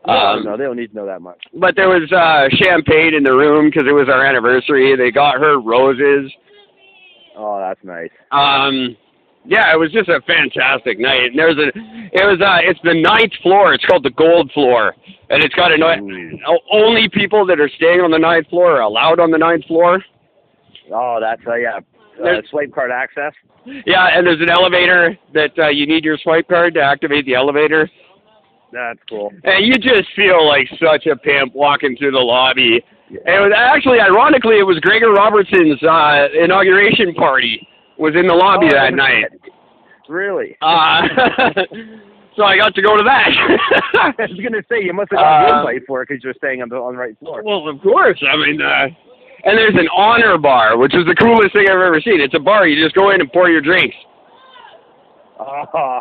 No, 0.07 0.13
Um, 0.13 0.45
no, 0.45 0.57
they 0.57 0.65
don't 0.65 0.77
need 0.77 0.89
to 0.91 0.97
know 0.97 1.07
that 1.07 1.23
much. 1.23 1.41
But 1.55 1.77
there 1.77 1.89
was 1.89 2.11
uh, 2.11 2.49
champagne 2.57 3.15
in 3.15 3.23
the 3.23 3.33
room 3.37 3.67
because 3.71 3.85
it 3.89 3.93
was 3.93 4.09
our 4.09 4.25
anniversary. 4.25 4.97
They 4.97 5.11
got 5.11 5.37
her 5.39 5.61
roses. 5.61 6.33
Oh, 7.37 7.59
that's 7.61 7.81
nice. 7.85 8.11
Um, 8.33 8.97
yeah, 9.45 9.73
it 9.73 9.79
was 9.79 9.91
just 9.93 10.09
a 10.09 10.21
fantastic 10.27 10.99
night. 10.99 11.31
And 11.31 11.39
there's 11.39 11.57
a, 11.57 11.69
it 11.69 12.25
was 12.27 12.41
uh, 12.41 12.59
it's 12.69 12.81
the 12.85 12.95
ninth 12.95 13.33
floor. 13.43 13.75
It's 13.75 13.85
called 13.85 14.05
the 14.05 14.11
gold 14.11 14.51
floor, 14.53 14.95
and 15.31 15.43
it's 15.43 15.55
got 15.55 15.73
a 15.73 15.79
no- 15.79 15.99
Ooh. 15.99 16.39
only 16.73 17.09
people 17.09 17.47
that 17.47 17.59
are 17.61 17.71
staying 17.77 18.01
on 18.01 18.11
the 18.11 18.19
ninth 18.19 18.49
floor 18.49 18.77
are 18.77 18.83
allowed 18.83 19.19
on 19.21 19.31
the 19.31 19.39
ninth 19.39 19.65
floor. 19.67 20.03
Oh, 20.93 21.19
that's 21.21 21.43
uh, 21.47 21.55
yeah. 21.55 21.79
Uh, 22.23 22.43
swipe 22.51 22.73
card 22.75 22.91
access. 22.93 23.33
Yeah, 23.87 24.09
and 24.13 24.27
there's 24.27 24.41
an 24.41 24.51
elevator 24.51 25.17
that 25.33 25.59
uh, 25.59 25.69
you 25.69 25.87
need 25.87 26.05
your 26.05 26.19
swipe 26.23 26.47
card 26.49 26.75
to 26.75 26.81
activate 26.83 27.25
the 27.25 27.35
elevator. 27.35 27.89
That's 28.73 28.99
cool. 29.09 29.31
And 29.45 29.67
you 29.67 29.75
just 29.75 30.09
feel 30.17 30.47
like 30.47 30.67
such 30.81 31.07
a 31.07 31.17
pimp 31.17 31.55
walking 31.55 31.97
through 31.97 32.13
the 32.13 32.19
lobby. 32.19 32.81
And 33.11 33.35
it 33.37 33.41
was 33.41 33.53
actually, 33.55 34.01
ironically, 34.01 34.59
it 34.59 34.63
was 34.67 34.79
Gregor 34.81 35.13
Robertson's 35.13 35.83
uh, 35.83 36.29
inauguration 36.43 37.13
party 37.15 37.67
was 37.99 38.15
in 38.17 38.27
the 38.27 38.35
lobby 38.35 38.69
Oh, 38.71 38.75
that 38.75 38.95
night. 38.95 39.27
Really? 40.09 40.57
Uh, 40.63 41.03
so 42.37 42.45
I 42.45 42.57
got 42.57 42.75
to 42.75 42.83
go 42.83 42.97
to 42.97 43.03
that. 43.05 43.29
I 44.19 44.27
was 44.27 44.41
gonna 44.43 44.63
say 44.69 44.83
you 44.83 44.93
must 44.93 45.11
have 45.13 45.21
got 45.21 45.47
the 45.49 45.55
Uh, 45.55 45.59
invite 45.61 45.83
for 45.87 46.03
it 46.03 46.09
because 46.09 46.25
you're 46.25 46.35
staying 46.35 46.63
on 46.63 46.69
the 46.69 46.77
on 46.77 46.95
the 46.95 46.99
right 46.99 47.19
floor. 47.19 47.43
well, 47.45 47.69
of 47.69 47.81
course. 47.83 48.21
I 48.29 48.37
mean, 48.37 48.61
uh, 48.61 48.87
and 49.45 49.59
there's 49.59 49.75
an 49.77 49.89
honor 49.95 50.39
bar, 50.39 50.79
which 50.79 50.95
is 50.95 51.05
the 51.07 51.15
coolest 51.15 51.53
thing 51.53 51.67
I've 51.69 51.81
ever 51.81 52.01
seen. 52.01 52.21
It's 52.21 52.35
a 52.35 52.41
bar. 52.41 52.67
You 52.67 52.83
just 52.83 52.95
go 52.95 53.11
in 53.11 53.21
and 53.21 53.31
pour 53.33 53.49
your 53.51 53.61
drinks. 53.61 53.95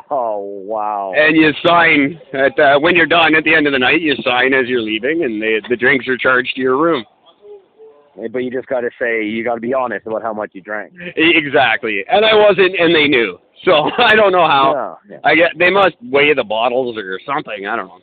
Oh 0.09 0.63
wow. 0.65 1.13
And 1.15 1.35
you 1.35 1.51
sign 1.65 2.19
at 2.33 2.57
uh, 2.59 2.79
when 2.79 2.95
you're 2.95 3.05
done 3.05 3.35
at 3.35 3.43
the 3.43 3.53
end 3.53 3.67
of 3.67 3.73
the 3.73 3.79
night. 3.79 4.01
You 4.01 4.15
sign 4.23 4.53
as 4.53 4.67
you're 4.67 4.81
leaving, 4.81 5.23
and 5.23 5.41
they, 5.41 5.59
the 5.69 5.75
drinks 5.75 6.07
are 6.07 6.17
charged 6.17 6.55
to 6.55 6.61
your 6.61 6.81
room. 6.81 7.05
But 8.31 8.39
you 8.39 8.51
just 8.51 8.67
got 8.67 8.81
to 8.81 8.89
say 8.99 9.25
you 9.25 9.43
got 9.43 9.55
to 9.55 9.61
be 9.61 9.73
honest 9.73 10.05
about 10.05 10.21
how 10.21 10.33
much 10.33 10.51
you 10.53 10.61
drank. 10.61 10.93
Exactly. 11.15 12.03
And 12.09 12.25
I 12.25 12.35
wasn't, 12.35 12.77
and 12.79 12.93
they 12.93 13.07
knew. 13.07 13.37
So 13.63 13.91
I 13.95 14.15
don't 14.15 14.31
know 14.31 14.47
how. 14.47 14.97
Yeah, 15.07 15.17
yeah. 15.17 15.19
I 15.23 15.35
get 15.35 15.51
they 15.59 15.69
must 15.69 15.95
weigh 16.01 16.33
the 16.33 16.43
bottles 16.43 16.97
or 16.97 17.19
something. 17.23 17.67
I 17.67 17.75
don't 17.75 17.89
know. 17.89 17.99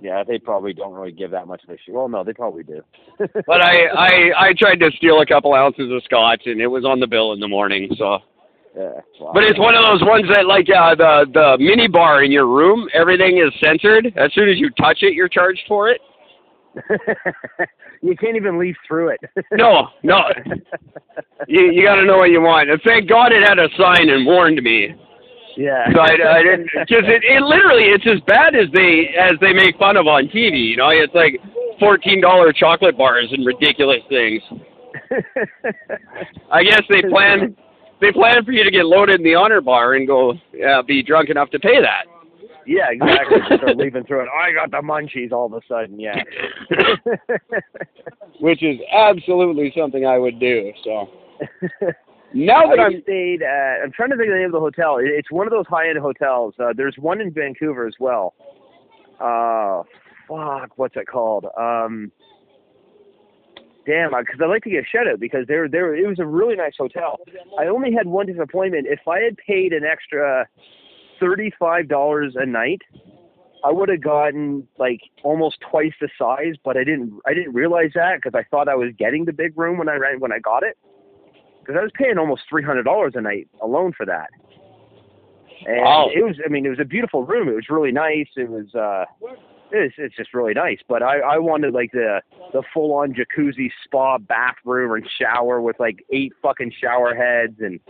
Yeah, 0.00 0.22
they 0.22 0.38
probably 0.38 0.72
don't 0.72 0.94
really 0.94 1.10
give 1.10 1.32
that 1.32 1.48
much 1.48 1.64
of 1.64 1.70
a 1.70 1.78
shit. 1.84 1.92
Well, 1.92 2.08
no, 2.08 2.22
they 2.22 2.32
probably 2.32 2.62
do. 2.62 2.82
But 3.18 3.60
I 3.60 3.86
I 3.86 4.10
I 4.38 4.52
tried 4.56 4.76
to 4.76 4.90
steal 4.96 5.20
a 5.20 5.26
couple 5.26 5.52
ounces 5.52 5.90
of 5.90 6.00
scotch, 6.04 6.42
and 6.46 6.60
it 6.60 6.68
was 6.68 6.84
on 6.84 7.00
the 7.00 7.08
bill 7.08 7.32
in 7.32 7.40
the 7.40 7.48
morning. 7.48 7.90
So, 7.98 8.18
yeah. 8.76 8.90
Wow. 9.20 9.32
but 9.34 9.44
it's 9.44 9.58
one 9.58 9.74
of 9.74 9.82
those 9.82 10.02
ones 10.06 10.26
that 10.34 10.46
like 10.46 10.66
uh, 10.70 10.94
the 10.94 11.26
the 11.32 11.56
mini 11.58 11.88
bar 11.88 12.22
in 12.22 12.30
your 12.32 12.46
room, 12.46 12.88
everything 12.94 13.38
is 13.38 13.52
censored. 13.62 14.06
As 14.16 14.32
soon 14.34 14.48
as 14.48 14.58
you 14.58 14.70
touch 14.70 14.98
it, 15.02 15.14
you're 15.14 15.28
charged 15.28 15.62
for 15.68 15.88
it. 15.88 16.00
you 18.02 18.14
can't 18.16 18.36
even 18.36 18.58
leaf 18.58 18.76
through 18.86 19.08
it. 19.08 19.20
No, 19.52 19.88
no. 20.04 20.20
You 21.48 21.72
you 21.72 21.82
got 21.82 21.96
to 21.96 22.04
know 22.04 22.18
what 22.18 22.30
you 22.30 22.40
want. 22.40 22.70
And 22.70 22.80
thank 22.86 23.08
God 23.08 23.32
it 23.32 23.42
had 23.48 23.58
a 23.58 23.68
sign 23.78 24.08
and 24.10 24.24
warned 24.26 24.62
me. 24.62 24.94
yeah. 25.56 25.86
So 25.92 26.00
I, 26.00 26.38
I 26.38 26.42
didn't 26.42 26.68
because 26.74 27.04
it, 27.08 27.24
it 27.24 27.42
literally 27.42 27.84
it's 27.84 28.06
as 28.06 28.20
bad 28.26 28.54
as 28.54 28.68
they 28.74 29.14
as 29.18 29.32
they 29.40 29.52
make 29.52 29.76
fun 29.78 29.96
of 29.96 30.06
on 30.06 30.28
TV. 30.28 30.70
You 30.70 30.76
know, 30.76 30.90
it's 30.90 31.14
like 31.14 31.40
fourteen 31.80 32.20
dollar 32.20 32.52
chocolate 32.52 32.96
bars 32.96 33.26
and 33.32 33.44
ridiculous 33.46 34.02
things. 34.08 34.42
I 36.52 36.62
guess 36.62 36.82
they 36.90 37.02
plan 37.02 37.56
they 38.00 38.12
plan 38.12 38.44
for 38.44 38.52
you 38.52 38.64
to 38.64 38.70
get 38.70 38.86
loaded 38.86 39.20
in 39.20 39.24
the 39.24 39.34
honor 39.34 39.60
bar 39.60 39.94
and 39.94 40.06
go 40.06 40.32
uh, 40.66 40.82
be 40.82 41.02
drunk 41.02 41.30
enough 41.30 41.50
to 41.50 41.58
pay 41.58 41.80
that. 41.80 42.04
yeah, 42.66 42.86
exactly. 42.90 43.38
Start 43.56 43.76
leaving 43.76 44.04
through 44.04 44.22
it. 44.22 44.28
I 44.28 44.52
got 44.52 44.70
the 44.70 44.86
munchies 44.86 45.32
all 45.32 45.46
of 45.46 45.52
a 45.52 45.60
sudden. 45.68 45.98
Yeah. 45.98 46.22
Which 48.40 48.62
is 48.62 48.78
absolutely 48.92 49.72
something 49.76 50.06
I 50.06 50.18
would 50.18 50.38
do. 50.38 50.72
So 50.84 51.08
now 52.34 52.68
that 52.68 52.78
I 52.78 52.86
I'm 52.86 53.02
stayed 53.02 53.42
at. 53.42 53.82
I'm 53.82 53.92
trying 53.92 54.10
to 54.10 54.16
think 54.16 54.28
of 54.28 54.34
the 54.34 54.38
name 54.38 54.46
of 54.46 54.52
the 54.52 54.60
hotel. 54.60 54.98
It's 55.00 55.30
one 55.30 55.46
of 55.46 55.50
those 55.50 55.66
high-end 55.66 55.98
hotels. 55.98 56.54
Uh, 56.58 56.72
there's 56.76 56.96
one 56.98 57.20
in 57.20 57.32
Vancouver 57.32 57.86
as 57.86 57.94
well. 57.98 58.34
Uh, 59.20 59.82
fuck, 60.28 60.70
what's 60.76 60.96
it 60.96 61.06
called? 61.06 61.46
Um, 61.58 62.12
damn, 63.88 64.10
because 64.10 64.38
I 64.42 64.46
like 64.46 64.62
to 64.64 64.70
get 64.70 64.84
a 64.84 64.86
shout 64.86 65.08
out 65.08 65.18
because 65.18 65.46
they're 65.48 65.68
there. 65.68 65.94
It 65.96 66.06
was 66.06 66.18
a 66.18 66.26
really 66.26 66.54
nice 66.54 66.74
hotel. 66.76 67.18
I 67.58 67.66
only 67.66 67.92
had 67.92 68.06
one 68.06 68.26
disappointment. 68.26 68.86
If 68.88 69.00
I 69.08 69.20
had 69.20 69.36
paid 69.38 69.72
an 69.72 69.84
extra 69.84 70.46
thirty-five 71.18 71.88
dollars 71.88 72.34
a 72.36 72.44
night, 72.44 72.82
I 73.64 73.72
would 73.72 73.88
have 73.88 74.02
gotten 74.02 74.68
like 74.78 75.00
almost 75.24 75.56
twice 75.70 75.94
the 76.00 76.08
size. 76.18 76.54
But 76.62 76.76
I 76.76 76.84
didn't. 76.84 77.18
I 77.26 77.32
didn't 77.32 77.54
realize 77.54 77.92
that 77.94 78.20
because 78.22 78.38
I 78.38 78.44
thought 78.50 78.68
I 78.68 78.74
was 78.74 78.92
getting 78.98 79.24
the 79.24 79.32
big 79.32 79.58
room 79.58 79.78
when 79.78 79.88
I 79.88 79.94
ran 79.94 80.20
when 80.20 80.32
I 80.32 80.38
got 80.38 80.62
it 80.62 80.76
because 81.60 81.76
I 81.78 81.82
was 81.82 81.90
paying 81.94 82.18
almost 82.18 82.42
three 82.48 82.62
hundred 82.62 82.84
dollars 82.84 83.14
a 83.16 83.20
night 83.22 83.48
alone 83.62 83.92
for 83.96 84.04
that. 84.06 84.28
And 85.66 85.80
Wow. 85.80 86.08
it 86.14 86.22
was, 86.22 86.36
I 86.44 86.48
mean, 86.48 86.64
it 86.64 86.68
was 86.68 86.78
a 86.78 86.84
beautiful 86.84 87.24
room. 87.24 87.48
It 87.48 87.54
was 87.54 87.68
really 87.68 87.90
nice. 87.90 88.28
It 88.36 88.48
was, 88.48 88.72
uh, 88.76 89.04
it's, 89.70 89.94
it's 89.98 90.16
just 90.16 90.34
really 90.34 90.54
nice. 90.54 90.78
But 90.88 91.02
I, 91.02 91.18
I 91.20 91.38
wanted 91.38 91.74
like 91.74 91.92
the, 91.92 92.20
the 92.52 92.62
full 92.72 92.92
on 92.94 93.14
jacuzzi 93.14 93.70
spa 93.84 94.18
bathroom 94.18 94.92
and 94.94 95.06
shower 95.20 95.60
with 95.60 95.76
like 95.78 96.04
eight 96.10 96.32
fucking 96.42 96.72
shower 96.80 97.14
heads 97.14 97.56
and, 97.60 97.80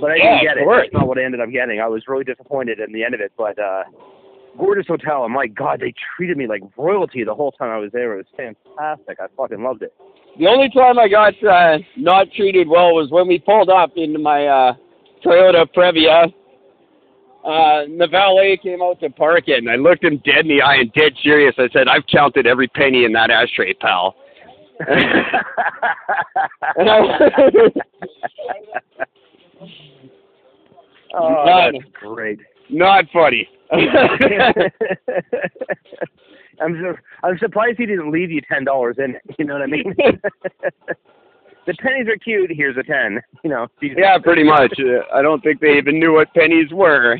but 0.00 0.10
I 0.10 0.16
Yeah, 0.16 0.40
didn't 0.40 0.42
get 0.42 0.56
it. 0.58 0.68
That's 0.68 0.92
not 0.92 1.08
what 1.08 1.18
I 1.18 1.24
ended 1.24 1.40
up 1.40 1.50
getting. 1.50 1.80
I 1.80 1.88
was 1.88 2.02
really 2.08 2.24
disappointed 2.24 2.80
in 2.80 2.92
the 2.92 3.04
end 3.04 3.14
of 3.14 3.20
it. 3.20 3.32
But, 3.36 3.58
uh, 3.58 3.84
gorgeous 4.58 4.86
hotel. 4.86 5.24
And 5.24 5.32
my 5.32 5.46
God, 5.46 5.80
they 5.80 5.92
treated 6.16 6.36
me 6.36 6.46
like 6.46 6.62
royalty 6.76 7.24
the 7.24 7.34
whole 7.34 7.52
time 7.52 7.70
I 7.70 7.78
was 7.78 7.90
there. 7.92 8.14
It 8.18 8.26
was 8.26 8.54
fantastic. 8.76 9.18
I 9.20 9.26
fucking 9.36 9.62
loved 9.62 9.82
it. 9.82 9.92
The 10.38 10.46
only 10.46 10.68
time 10.70 10.98
I 10.98 11.08
got 11.08 11.34
uh, 11.44 11.78
not 11.96 12.26
treated 12.32 12.68
well 12.68 12.94
was 12.94 13.10
when 13.10 13.28
we 13.28 13.38
pulled 13.38 13.70
up 13.70 13.92
into 13.96 14.18
my 14.18 14.46
uh, 14.46 14.74
Toyota 15.24 15.66
Previa. 15.72 16.32
Uh, 17.44 17.84
the 17.98 18.08
valet 18.10 18.56
came 18.62 18.80
out 18.82 18.98
to 19.00 19.10
park 19.10 19.44
it, 19.48 19.58
and 19.58 19.68
I 19.70 19.76
looked 19.76 20.02
him 20.02 20.16
dead 20.24 20.46
in 20.46 20.48
the 20.48 20.62
eye 20.62 20.76
and 20.76 20.90
dead 20.94 21.12
serious. 21.22 21.54
I 21.58 21.68
said, 21.72 21.88
"I've 21.88 22.06
counted 22.06 22.46
every 22.46 22.68
penny 22.68 23.04
in 23.04 23.12
that 23.12 23.30
ashtray, 23.30 23.74
pal." 23.74 24.14
and 24.88 24.96
I, 26.90 27.28
oh, 31.14 31.44
Not- 31.44 31.72
that's 31.72 31.84
great. 32.00 32.40
not 32.70 33.04
funny. 33.12 33.48
I'm 36.60 36.74
su- 36.80 36.96
I'm 37.22 37.38
surprised 37.38 37.78
he 37.78 37.86
didn't 37.86 38.10
leave 38.10 38.30
you 38.30 38.40
ten 38.50 38.64
dollars 38.64 38.96
in 38.98 39.16
it. 39.16 39.22
You 39.38 39.44
know 39.44 39.54
what 39.54 39.62
I 39.62 39.66
mean? 39.66 39.94
the 41.66 41.74
pennies 41.74 42.06
are 42.08 42.16
cute. 42.16 42.50
Here's 42.52 42.76
a 42.76 42.82
ten. 42.82 43.20
You 43.44 43.50
know. 43.50 43.68
yeah, 43.82 44.16
pretty 44.18 44.42
much. 44.42 44.72
Uh, 44.78 45.04
I 45.14 45.20
don't 45.20 45.42
think 45.42 45.60
they 45.60 45.76
even 45.76 45.98
knew 45.98 46.14
what 46.14 46.32
pennies 46.32 46.72
were. 46.72 47.18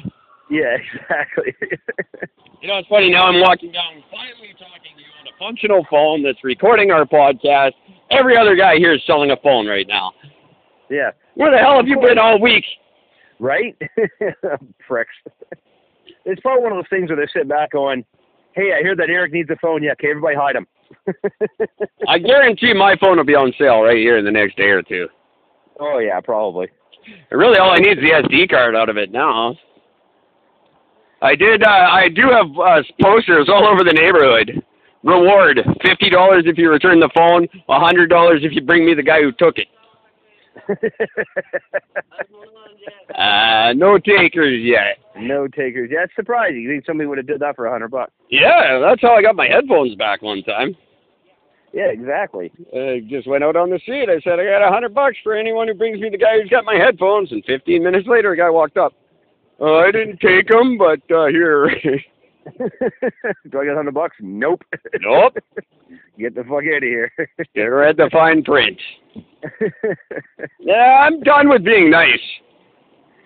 Yeah, 0.50 0.76
exactly. 0.94 1.54
You 2.62 2.68
know, 2.68 2.78
it's 2.78 2.88
funny. 2.88 3.10
Now 3.10 3.26
I'm 3.26 3.42
walking 3.42 3.72
down, 3.72 4.02
finally 4.10 4.54
talking 4.58 4.96
to 4.96 5.02
you 5.02 5.06
on 5.20 5.26
a 5.26 5.38
functional 5.38 5.86
phone 5.90 6.22
that's 6.22 6.42
recording 6.42 6.90
our 6.92 7.04
podcast. 7.04 7.72
Every 8.10 8.38
other 8.38 8.56
guy 8.56 8.76
here 8.76 8.94
is 8.94 9.02
selling 9.06 9.32
a 9.32 9.36
phone 9.42 9.66
right 9.66 9.86
now. 9.86 10.12
yeah. 10.88 11.10
Where 11.34 11.50
the 11.50 11.58
hell 11.58 11.76
have 11.76 11.86
you 11.86 12.00
been 12.00 12.18
all 12.18 12.40
week? 12.40 12.64
Right? 13.38 13.76
Pricks. 14.86 15.12
It's 16.24 16.40
probably 16.40 16.62
one 16.62 16.72
of 16.72 16.78
those 16.78 16.88
things 16.88 17.10
where 17.10 17.16
they 17.18 17.30
sit 17.38 17.46
back 17.50 17.72
going, 17.72 18.02
"Hey, 18.54 18.72
I 18.72 18.82
hear 18.82 18.96
that 18.96 19.10
Eric 19.10 19.32
needs 19.32 19.50
a 19.50 19.56
phone. 19.56 19.82
Yeah, 19.82 19.92
okay, 19.92 20.10
everybody 20.10 20.36
hide 20.36 20.56
him." 20.56 20.66
I 22.08 22.18
guarantee 22.18 22.72
my 22.72 22.96
phone 23.00 23.16
will 23.16 23.24
be 23.24 23.34
on 23.34 23.52
sale 23.58 23.82
right 23.82 23.96
here 23.96 24.16
in 24.18 24.24
the 24.24 24.30
next 24.30 24.56
day 24.56 24.70
or 24.70 24.82
two. 24.82 25.08
oh 25.80 25.98
yeah, 25.98 26.20
probably. 26.20 26.68
And 27.30 27.38
really, 27.38 27.58
all 27.58 27.70
I 27.70 27.78
need 27.78 27.98
is 27.98 28.04
the 28.04 28.28
SD 28.28 28.50
card 28.50 28.74
out 28.74 28.88
of 28.88 28.96
it 28.96 29.12
now. 29.12 29.56
I 31.22 31.34
did. 31.34 31.62
Uh, 31.62 31.68
I 31.68 32.08
do 32.08 32.22
have 32.30 32.46
uh, 32.58 32.82
posters 33.02 33.48
all 33.48 33.66
over 33.66 33.82
the 33.82 33.92
neighborhood. 33.92 34.62
Reward: 35.02 35.60
fifty 35.82 36.10
dollars 36.10 36.44
if 36.46 36.56
you 36.58 36.70
return 36.70 37.00
the 37.00 37.10
phone. 37.14 37.46
A 37.68 37.78
hundred 37.80 38.08
dollars 38.08 38.40
if 38.42 38.52
you 38.52 38.62
bring 38.62 38.86
me 38.86 38.94
the 38.94 39.02
guy 39.02 39.20
who 39.20 39.32
took 39.32 39.58
it. 39.58 39.68
Uh, 43.16 43.72
no 43.76 43.96
takers 43.98 44.60
yet. 44.62 44.98
no 45.16 45.46
takers. 45.46 45.88
Yeah, 45.92 46.04
it's 46.04 46.14
surprising. 46.16 46.62
You 46.62 46.70
think 46.70 46.84
somebody 46.84 47.06
would 47.06 47.18
have 47.18 47.26
did 47.26 47.40
that 47.40 47.54
for 47.54 47.66
a 47.66 47.70
hundred 47.70 47.90
bucks? 47.90 48.12
Yeah, 48.30 48.80
that's 48.80 49.00
how 49.00 49.14
I 49.14 49.22
got 49.22 49.36
my 49.36 49.46
headphones 49.46 49.94
back 49.94 50.20
one 50.22 50.42
time. 50.42 50.74
Yeah, 51.72 51.86
exactly. 51.90 52.50
Uh, 52.74 53.04
just 53.08 53.26
went 53.28 53.44
out 53.44 53.56
on 53.56 53.70
the 53.70 53.78
street. 53.80 54.08
I 54.08 54.20
said, 54.20 54.40
I 54.40 54.44
got 54.44 54.66
a 54.66 54.72
hundred 54.72 54.94
bucks 54.94 55.16
for 55.22 55.34
anyone 55.34 55.68
who 55.68 55.74
brings 55.74 56.00
me 56.00 56.08
the 56.10 56.18
guy 56.18 56.40
who's 56.40 56.50
got 56.50 56.64
my 56.64 56.74
headphones. 56.76 57.30
And 57.32 57.44
15 57.44 57.82
minutes 57.82 58.08
later, 58.08 58.32
a 58.32 58.36
guy 58.36 58.50
walked 58.50 58.76
up. 58.76 58.92
Uh, 59.60 59.76
I 59.78 59.90
didn't 59.92 60.18
take 60.20 60.48
them, 60.48 60.76
but 60.78 61.00
uh, 61.14 61.26
here. 61.26 61.70
Do 63.50 63.60
I 63.60 63.64
get 63.64 63.72
a 63.72 63.76
hundred 63.76 63.94
bucks? 63.94 64.16
Nope. 64.20 64.62
nope. 65.00 65.36
Get 66.18 66.34
the 66.34 66.42
fuck 66.44 66.64
out 66.64 66.76
of 66.76 66.82
here. 66.82 67.10
You 67.54 67.70
read 67.70 67.96
the 67.96 68.08
fine 68.12 68.42
print. 68.42 68.80
Yeah, 70.60 71.06
I'm 71.06 71.20
done 71.20 71.48
with 71.48 71.64
being 71.64 71.90
nice. 71.90 72.20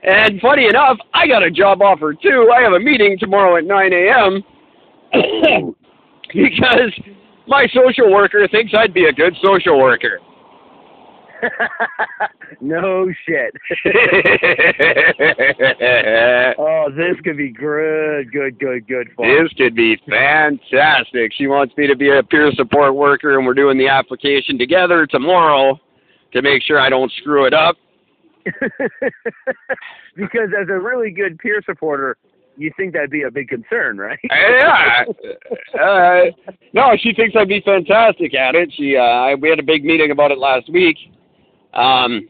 And 0.03 0.41
funny 0.41 0.67
enough, 0.67 0.99
I 1.13 1.27
got 1.27 1.43
a 1.43 1.51
job 1.51 1.83
offer 1.83 2.15
too. 2.15 2.53
I 2.55 2.63
have 2.63 2.73
a 2.73 2.81
meeting 2.81 3.17
tomorrow 3.19 3.57
at 3.57 3.65
9 3.65 3.93
a.m. 3.93 4.43
because 6.35 6.93
my 7.47 7.67
social 7.75 8.13
worker 8.13 8.47
thinks 8.49 8.73
I'd 8.77 8.95
be 8.95 9.07
a 9.07 9.13
good 9.13 9.35
social 9.43 9.79
worker. 9.79 10.21
no 12.61 13.09
shit. 13.27 13.55
oh, 16.59 16.89
this 16.97 17.17
could 17.25 17.37
be 17.37 17.51
good, 17.51 18.33
good, 18.33 18.59
good, 18.59 18.87
good 18.87 19.09
fun. 19.17 19.29
This 19.29 19.53
could 19.57 19.75
be 19.75 19.97
fantastic. 20.09 21.33
She 21.37 21.47
wants 21.47 21.77
me 21.77 21.87
to 21.87 21.97
be 21.97 22.11
a 22.11 22.23
peer 22.23 22.51
support 22.53 22.95
worker, 22.95 23.37
and 23.37 23.47
we're 23.47 23.55
doing 23.55 23.79
the 23.79 23.89
application 23.89 24.59
together 24.59 25.07
tomorrow 25.07 25.79
to 26.33 26.43
make 26.43 26.63
sure 26.63 26.81
I 26.81 26.89
don't 26.89 27.13
screw 27.19 27.47
it 27.47 27.55
up. 27.55 27.77
because 30.17 30.49
as 30.59 30.69
a 30.69 30.79
really 30.79 31.11
good 31.11 31.39
peer 31.39 31.61
supporter, 31.67 32.17
you 32.57 32.73
think 32.77 32.93
that'd 32.93 33.11
be 33.11 33.23
a 33.23 33.31
big 33.31 33.49
concern, 33.49 33.99
right? 33.99 34.19
yeah. 34.25 35.05
Uh, 35.81 36.25
no, 36.73 36.97
she 36.99 37.13
thinks 37.13 37.37
I'd 37.39 37.49
be 37.49 37.61
fantastic 37.61 38.35
at 38.35 38.55
it. 38.55 38.73
She, 38.77 38.97
uh, 38.97 39.01
I- 39.03 39.35
we 39.37 39.49
had 39.49 39.61
a 39.61 39.65
big 39.65 39.85
meeting 39.85 40.11
about 40.11 40.33
it 40.33 40.39
last 40.39 40.69
week, 40.71 40.97
um, 41.75 42.29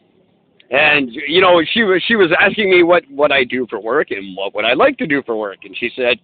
and 0.71 1.11
you 1.13 1.41
know, 1.41 1.63
she 1.73 1.83
was 1.83 2.03
she 2.07 2.17
was 2.17 2.31
asking 2.39 2.71
me 2.71 2.83
what 2.83 3.03
what 3.11 3.33
I 3.33 3.45
do 3.45 3.67
for 3.71 3.81
work 3.81 4.11
and 4.11 4.37
what 4.37 4.55
would 4.55 4.65
I 4.65 4.75
like 4.75 4.99
to 4.99 5.07
do 5.07 5.23
for 5.25 5.37
work, 5.37 5.59
and 5.65 5.77
she 5.77 5.91
said. 5.95 6.19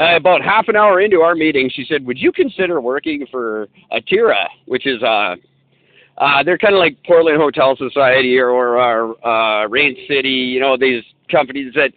Uh, 0.00 0.16
about 0.16 0.40
half 0.40 0.66
an 0.68 0.76
hour 0.76 1.00
into 1.00 1.20
our 1.20 1.34
meeting, 1.34 1.68
she 1.74 1.84
said, 1.84 2.06
"Would 2.06 2.16
you 2.16 2.32
consider 2.32 2.80
working 2.80 3.26
for 3.30 3.68
Atira, 3.92 4.46
which 4.64 4.86
is 4.86 5.02
uh, 5.02 5.34
uh, 6.16 6.42
they're 6.42 6.56
kind 6.56 6.74
of 6.74 6.78
like 6.78 6.96
Portland 7.06 7.38
Hotel 7.38 7.76
Society 7.76 8.38
or, 8.38 8.50
or 8.50 8.78
uh, 8.80 9.64
uh, 9.64 9.68
Rain 9.68 9.96
City, 10.08 10.28
you 10.30 10.60
know, 10.60 10.76
these 10.76 11.02
companies 11.30 11.74
that 11.74 11.90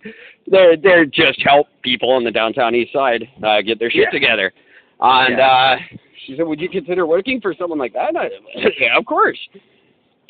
they're 0.47 0.75
they're 0.75 1.05
just 1.05 1.41
help 1.45 1.67
people 1.81 2.11
on 2.11 2.23
the 2.23 2.31
downtown 2.31 2.73
east 2.75 2.91
side 2.91 3.27
uh, 3.43 3.61
get 3.61 3.79
their 3.79 3.91
shit 3.91 4.03
Yeah. 4.05 4.09
together. 4.09 4.51
And 4.99 5.37
Yeah. 5.37 5.47
uh, 5.47 5.77
she 6.25 6.35
said, 6.35 6.45
"Would 6.47 6.59
you 6.59 6.69
consider 6.69 7.05
working 7.05 7.39
for 7.41 7.53
someone 7.53 7.79
like 7.79 7.93
that?" 7.93 8.09
And 8.09 8.17
I, 8.17 8.29
said, 8.61 8.71
yeah, 8.79 8.97
of 8.97 9.05
course. 9.05 9.37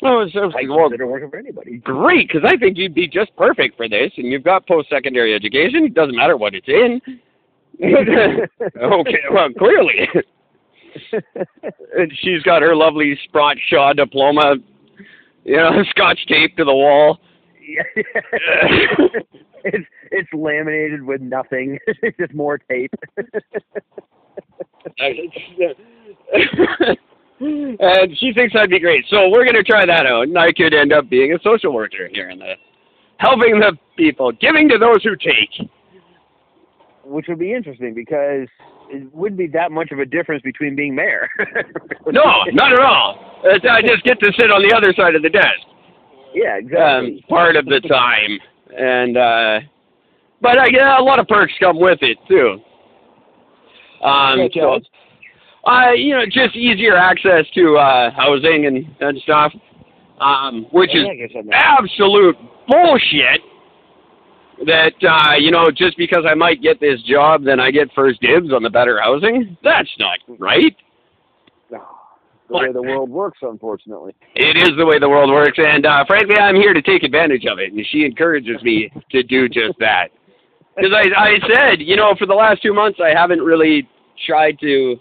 I 0.02 0.10
was, 0.10 0.32
I 0.34 0.40
was 0.40 0.54
I 0.56 0.68
well, 0.68 0.88
consider 0.88 1.06
working 1.06 1.30
for 1.30 1.38
anybody. 1.38 1.78
great, 1.78 2.28
because 2.28 2.42
I 2.46 2.56
think 2.56 2.76
you'd 2.76 2.94
be 2.94 3.08
just 3.08 3.34
perfect 3.36 3.76
for 3.76 3.88
this, 3.88 4.12
and 4.16 4.26
you've 4.26 4.44
got 4.44 4.66
post-secondary 4.66 5.34
education. 5.34 5.84
It 5.84 5.94
doesn't 5.94 6.16
matter 6.16 6.36
what 6.36 6.54
it's 6.54 6.68
in. 6.68 7.00
okay, 7.82 9.18
well, 9.32 9.48
clearly. 9.58 10.08
and 11.96 12.12
she's 12.22 12.42
got 12.42 12.62
her 12.62 12.76
lovely 12.76 13.18
Sprott 13.24 13.56
Shaw 13.68 13.92
diploma, 13.92 14.56
you 15.44 15.56
know, 15.56 15.82
scotch 15.90 16.26
tape 16.26 16.56
to 16.56 16.64
the 16.64 16.74
wall. 16.74 17.18
Yeah. 17.66 17.82
it's 19.64 19.86
it's 20.10 20.28
laminated 20.32 21.02
with 21.02 21.20
nothing, 21.20 21.78
it's 21.86 22.16
just 22.18 22.34
more 22.34 22.58
tape. 22.58 22.94
and 27.80 28.16
she 28.18 28.32
thinks 28.32 28.54
I'd 28.58 28.70
be 28.70 28.80
great. 28.80 29.04
So 29.10 29.28
we're 29.28 29.44
going 29.44 29.54
to 29.56 29.62
try 29.62 29.84
that 29.86 30.06
out, 30.06 30.22
and 30.28 30.38
I 30.38 30.52
could 30.52 30.72
end 30.74 30.92
up 30.92 31.08
being 31.10 31.32
a 31.32 31.38
social 31.42 31.72
worker 31.72 32.08
here 32.12 32.30
in 32.30 32.38
the 32.38 32.54
helping 33.18 33.60
the 33.60 33.76
people, 33.96 34.32
giving 34.32 34.68
to 34.68 34.78
those 34.78 35.02
who 35.02 35.16
take. 35.16 35.68
Which 37.04 37.26
would 37.28 37.38
be 37.38 37.52
interesting 37.52 37.94
because 37.94 38.48
it 38.88 39.14
wouldn't 39.14 39.38
be 39.38 39.46
that 39.48 39.70
much 39.70 39.90
of 39.92 39.98
a 39.98 40.06
difference 40.06 40.42
between 40.42 40.74
being 40.74 40.94
mayor. 40.94 41.28
No, 42.06 42.22
not 42.52 42.72
at 42.72 42.80
all. 42.80 43.40
It's- 43.44 43.64
I 43.70 43.80
just 43.80 44.04
get 44.04 44.20
to 44.20 44.30
sit 44.38 44.50
on 44.50 44.62
the 44.62 44.74
other 44.76 44.92
side 44.94 45.14
of 45.14 45.22
the 45.22 45.30
desk. 45.30 45.48
Yeah, 46.34 46.56
um, 46.56 47.06
exactly. 47.06 47.24
part 47.28 47.56
of 47.56 47.64
the 47.64 47.80
time, 47.80 48.38
and 48.76 49.16
uh, 49.16 49.60
but 50.42 50.58
I 50.58 50.68
get 50.68 50.82
a 50.82 51.02
lot 51.02 51.18
of 51.18 51.26
perks 51.28 51.52
come 51.60 51.78
with 51.80 51.98
it 52.02 52.18
too. 52.28 52.60
Um, 54.04 54.38
Yeah, 54.40 54.48
so, 54.52 54.60
tell 54.60 54.72
us. 54.74 54.82
Uh, 55.66 55.92
you 55.96 56.14
know, 56.14 56.24
just 56.26 56.56
easier 56.56 56.96
access 56.96 57.44
to 57.54 57.76
uh, 57.76 58.10
housing 58.10 58.66
and, 58.66 58.86
and 59.00 59.18
stuff, 59.22 59.52
um, 60.20 60.66
which 60.72 60.90
is 60.94 61.04
Yeah, 61.04 61.12
I 61.12 61.16
guess 61.16 61.30
I 61.36 61.40
know. 61.42 61.52
absolute 61.52 62.36
bullshit. 62.68 63.40
That 64.66 64.94
uh, 65.02 65.34
you 65.36 65.50
know, 65.50 65.70
just 65.70 65.96
because 65.96 66.24
I 66.28 66.34
might 66.34 66.62
get 66.62 66.78
this 66.80 67.02
job, 67.02 67.42
then 67.44 67.58
I 67.58 67.72
get 67.72 67.88
first 67.92 68.20
dibs 68.20 68.52
on 68.52 68.62
the 68.62 68.70
better 68.70 69.00
housing. 69.00 69.56
That's 69.64 69.90
not 69.98 70.18
right. 70.38 70.76
the 71.70 71.78
way 72.48 72.72
the 72.72 72.82
world 72.82 73.10
works, 73.10 73.38
unfortunately. 73.42 74.14
It 74.36 74.56
is 74.56 74.76
the 74.78 74.86
way 74.86 75.00
the 75.00 75.08
world 75.08 75.30
works, 75.30 75.58
and 75.58 75.84
uh, 75.84 76.04
frankly, 76.06 76.36
I'm 76.36 76.54
here 76.54 76.72
to 76.72 76.82
take 76.82 77.02
advantage 77.02 77.46
of 77.50 77.58
it. 77.58 77.72
And 77.72 77.84
she 77.90 78.04
encourages 78.04 78.62
me 78.62 78.90
to 79.10 79.22
do 79.24 79.48
just 79.48 79.76
that. 79.80 80.08
Because 80.76 80.92
I, 80.92 81.20
I 81.20 81.38
said, 81.52 81.80
you 81.80 81.96
know, 81.96 82.14
for 82.18 82.26
the 82.26 82.34
last 82.34 82.62
two 82.62 82.74
months, 82.74 82.98
I 83.02 83.10
haven't 83.16 83.40
really 83.40 83.88
tried 84.26 84.58
to 84.60 84.96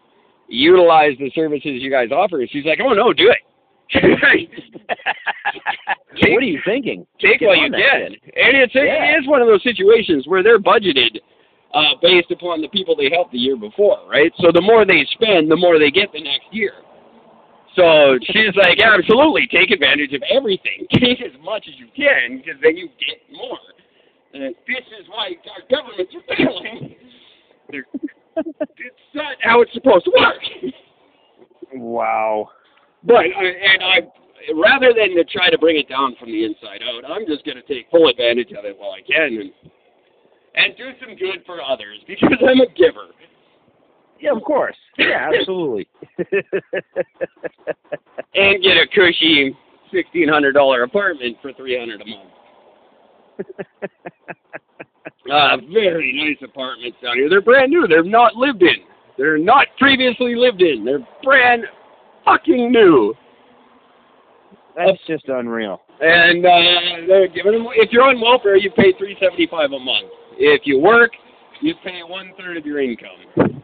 utilize 0.47 1.13
the 1.19 1.31
services 1.33 1.81
you 1.81 1.91
guys 1.91 2.09
offer. 2.11 2.41
She's 2.49 2.65
like, 2.65 2.79
oh 2.81 2.93
no, 2.93 3.13
do 3.13 3.29
it. 3.29 3.37
what 6.31 6.41
are 6.41 6.45
you 6.45 6.59
thinking? 6.65 7.05
Take 7.19 7.39
Get 7.41 7.47
what 7.47 7.59
you 7.59 7.71
can. 7.71 8.13
And 8.35 8.57
it's 8.57 8.73
Yeah. 8.73 9.15
it 9.15 9.21
is 9.21 9.27
one 9.27 9.41
of 9.41 9.47
those 9.47 9.63
situations 9.63 10.25
where 10.27 10.41
they're 10.41 10.59
budgeted 10.59 11.19
uh, 11.73 11.95
based 12.01 12.31
upon 12.31 12.61
the 12.61 12.69
people 12.69 12.95
they 12.95 13.09
helped 13.11 13.31
the 13.31 13.37
year 13.37 13.57
before, 13.57 13.99
right? 14.09 14.31
So 14.37 14.51
the 14.53 14.61
more 14.61 14.85
they 14.85 15.05
spend, 15.11 15.49
the 15.49 15.55
more 15.55 15.79
they 15.79 15.91
get 15.91 16.11
the 16.13 16.21
next 16.21 16.47
year. 16.51 16.73
So 17.75 18.17
she's 18.21 18.55
like, 18.55 18.79
absolutely, 18.79 19.47
take 19.51 19.71
advantage 19.71 20.13
of 20.13 20.21
everything. 20.29 20.85
Take 20.93 21.21
as 21.21 21.33
much 21.41 21.65
as 21.67 21.73
you 21.79 21.87
can, 21.95 22.37
because 22.37 22.61
then 22.61 22.77
you 22.77 22.87
get 23.01 23.17
more. 23.31 23.57
And 24.33 24.43
this 24.67 24.85
is 24.99 25.07
why 25.09 25.33
our 25.49 25.65
governments 25.69 26.13
are 26.13 26.35
failing. 26.35 26.95
They're, 27.71 27.85
it's 28.35 29.13
not 29.13 29.35
how 29.41 29.61
it's 29.61 29.73
supposed 29.73 30.05
to 30.05 30.11
work. 30.19 30.73
Wow. 31.73 32.49
But 33.03 33.15
I, 33.15 33.45
and 33.45 33.83
I, 33.83 33.99
rather 34.55 34.93
than 34.93 35.15
to 35.15 35.23
try 35.25 35.49
to 35.49 35.57
bring 35.57 35.77
it 35.77 35.89
down 35.89 36.15
from 36.19 36.31
the 36.31 36.45
inside 36.45 36.81
out, 36.83 37.09
I'm 37.09 37.25
just 37.27 37.45
going 37.45 37.57
to 37.57 37.63
take 37.63 37.89
full 37.91 38.07
advantage 38.07 38.51
of 38.57 38.65
it 38.65 38.77
while 38.77 38.91
I 38.91 39.01
can 39.01 39.39
and 39.39 39.51
and 40.55 40.77
do 40.77 40.91
some 40.99 41.15
good 41.15 41.43
for 41.45 41.63
others 41.63 41.97
because 42.07 42.37
I'm 42.47 42.61
a 42.61 42.67
giver. 42.75 43.07
Yeah, 44.19 44.35
of 44.35 44.43
course. 44.43 44.75
Yeah, 44.97 45.31
absolutely. 45.39 45.87
and 48.35 48.63
get 48.63 48.77
a 48.77 48.87
cushy 48.93 49.55
sixteen 49.91 50.29
hundred 50.29 50.53
dollar 50.53 50.83
apartment 50.83 51.37
for 51.41 51.53
three 51.53 51.77
hundred 51.77 52.01
a 52.01 52.05
month. 52.05 52.29
uh, 55.31 55.57
very 55.71 56.13
nice 56.13 56.37
apartments 56.47 56.97
down 57.03 57.15
here. 57.15 57.29
They're 57.29 57.41
brand 57.41 57.71
new. 57.71 57.87
They're 57.87 58.03
not 58.03 58.35
lived 58.35 58.61
in. 58.61 58.77
They're 59.17 59.37
not 59.37 59.67
previously 59.77 60.35
lived 60.35 60.61
in. 60.61 60.83
They're 60.85 61.05
brand 61.23 61.65
fucking 62.25 62.71
new. 62.71 63.13
That's 64.75 64.97
just 65.07 65.25
unreal. 65.27 65.81
And 66.01 66.45
uh, 66.45 67.07
they're 67.07 67.27
giving 67.27 67.51
them. 67.53 67.67
If 67.75 67.91
you're 67.91 68.03
on 68.03 68.19
welfare, 68.19 68.57
you 68.57 68.71
pay 68.71 68.93
three 68.97 69.15
seventy 69.19 69.47
five 69.47 69.71
a 69.71 69.79
month. 69.79 70.07
If 70.37 70.61
you 70.65 70.79
work, 70.79 71.11
you 71.61 71.75
pay 71.83 72.01
one 72.03 72.31
third 72.37 72.57
of 72.57 72.65
your 72.65 72.81
income, 72.81 73.61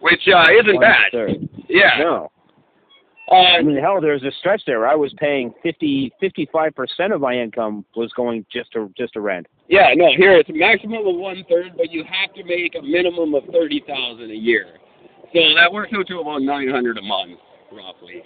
which 0.00 0.20
uh, 0.32 0.44
isn't 0.60 0.74
One 0.74 0.80
bad. 0.80 1.10
third. 1.12 1.48
Yeah. 1.68 1.98
No. 1.98 2.30
Uh, 3.28 3.34
I 3.34 3.62
mean, 3.62 3.76
hell, 3.76 4.00
there 4.00 4.12
was 4.12 4.22
a 4.22 4.30
stretch 4.38 4.62
there 4.66 4.86
I 4.86 4.94
was 4.94 5.12
paying 5.18 5.52
50, 5.62 6.12
55% 6.22 7.12
of 7.12 7.20
my 7.20 7.34
income 7.34 7.84
was 7.96 8.12
going 8.12 8.46
just 8.52 8.72
to 8.72 8.92
just 8.96 9.14
to 9.14 9.20
rent. 9.20 9.48
Yeah, 9.68 9.88
no, 9.96 10.10
here 10.16 10.36
it's 10.36 10.48
a 10.48 10.52
maximum 10.52 11.06
of 11.06 11.16
one 11.16 11.44
third, 11.48 11.72
but 11.76 11.90
you 11.90 12.04
have 12.04 12.32
to 12.34 12.44
make 12.44 12.76
a 12.76 12.82
minimum 12.82 13.34
of 13.34 13.42
thirty 13.52 13.82
thousand 13.86 14.30
a 14.30 14.34
year. 14.34 14.66
So 15.34 15.40
that 15.56 15.72
works 15.72 15.90
out 15.96 16.06
to 16.06 16.20
about 16.20 16.42
nine 16.42 16.68
hundred 16.68 16.98
a 16.98 17.02
month, 17.02 17.40
roughly. 17.72 18.22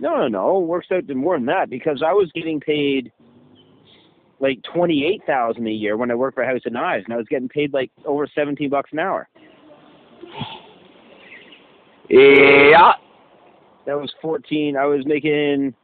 No, 0.00 0.16
no, 0.16 0.28
no. 0.28 0.62
It 0.62 0.66
works 0.66 0.86
out 0.90 1.06
to 1.06 1.14
more 1.14 1.36
than 1.36 1.46
that 1.46 1.68
because 1.68 2.02
I 2.02 2.12
was 2.12 2.30
getting 2.34 2.60
paid 2.60 3.12
like 4.40 4.62
twenty 4.62 5.04
eight 5.04 5.20
thousand 5.26 5.66
a 5.66 5.70
year 5.70 5.98
when 5.98 6.10
I 6.10 6.14
worked 6.14 6.36
for 6.36 6.44
House 6.44 6.62
of 6.64 6.72
Knives, 6.72 7.04
and 7.04 7.12
I 7.12 7.18
was 7.18 7.26
getting 7.28 7.48
paid 7.50 7.74
like 7.74 7.90
over 8.06 8.26
seventeen 8.34 8.70
bucks 8.70 8.90
an 8.92 9.00
hour. 9.00 9.28
Yeah. 12.08 12.92
That 13.86 13.98
was 13.98 14.12
fourteen. 14.20 14.76
I 14.76 14.84
was 14.86 15.04
making 15.06 15.74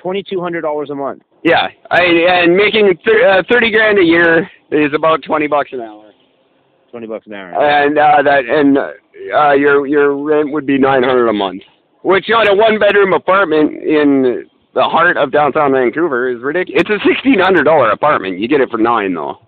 twenty 0.00 0.22
two 0.22 0.40
hundred 0.40 0.62
dollars 0.62 0.90
a 0.90 0.94
month. 0.94 1.22
Yeah, 1.44 1.68
I 1.90 2.02
and 2.02 2.56
making 2.56 2.98
thir- 3.04 3.28
uh, 3.28 3.42
thirty 3.50 3.70
grand 3.70 3.98
a 3.98 4.02
year 4.02 4.50
is 4.70 4.92
about 4.94 5.22
twenty 5.22 5.46
bucks 5.46 5.70
an 5.72 5.80
hour, 5.80 6.10
Twenty 6.90 7.06
bucks 7.06 7.26
an 7.26 7.34
hour. 7.34 7.52
and 7.54 7.98
uh, 7.98 8.22
that 8.22 8.44
and 8.46 8.78
uh, 8.78 9.52
your 9.52 9.86
your 9.86 10.16
rent 10.16 10.50
would 10.52 10.66
be 10.66 10.78
nine 10.78 11.02
hundred 11.02 11.28
a 11.28 11.32
month, 11.32 11.62
which 12.02 12.30
on 12.30 12.48
a 12.48 12.54
one 12.54 12.78
bedroom 12.78 13.12
apartment 13.12 13.72
in 13.82 14.48
the 14.74 14.82
heart 14.82 15.16
of 15.16 15.30
downtown 15.30 15.72
Vancouver 15.72 16.28
is 16.30 16.42
ridiculous. 16.42 16.82
It's 16.82 16.90
a 16.90 17.06
sixteen 17.06 17.38
hundred 17.38 17.64
dollar 17.64 17.90
apartment. 17.90 18.38
You 18.40 18.48
get 18.48 18.60
it 18.60 18.70
for 18.70 18.78
nine 18.78 19.14
though. 19.14 19.38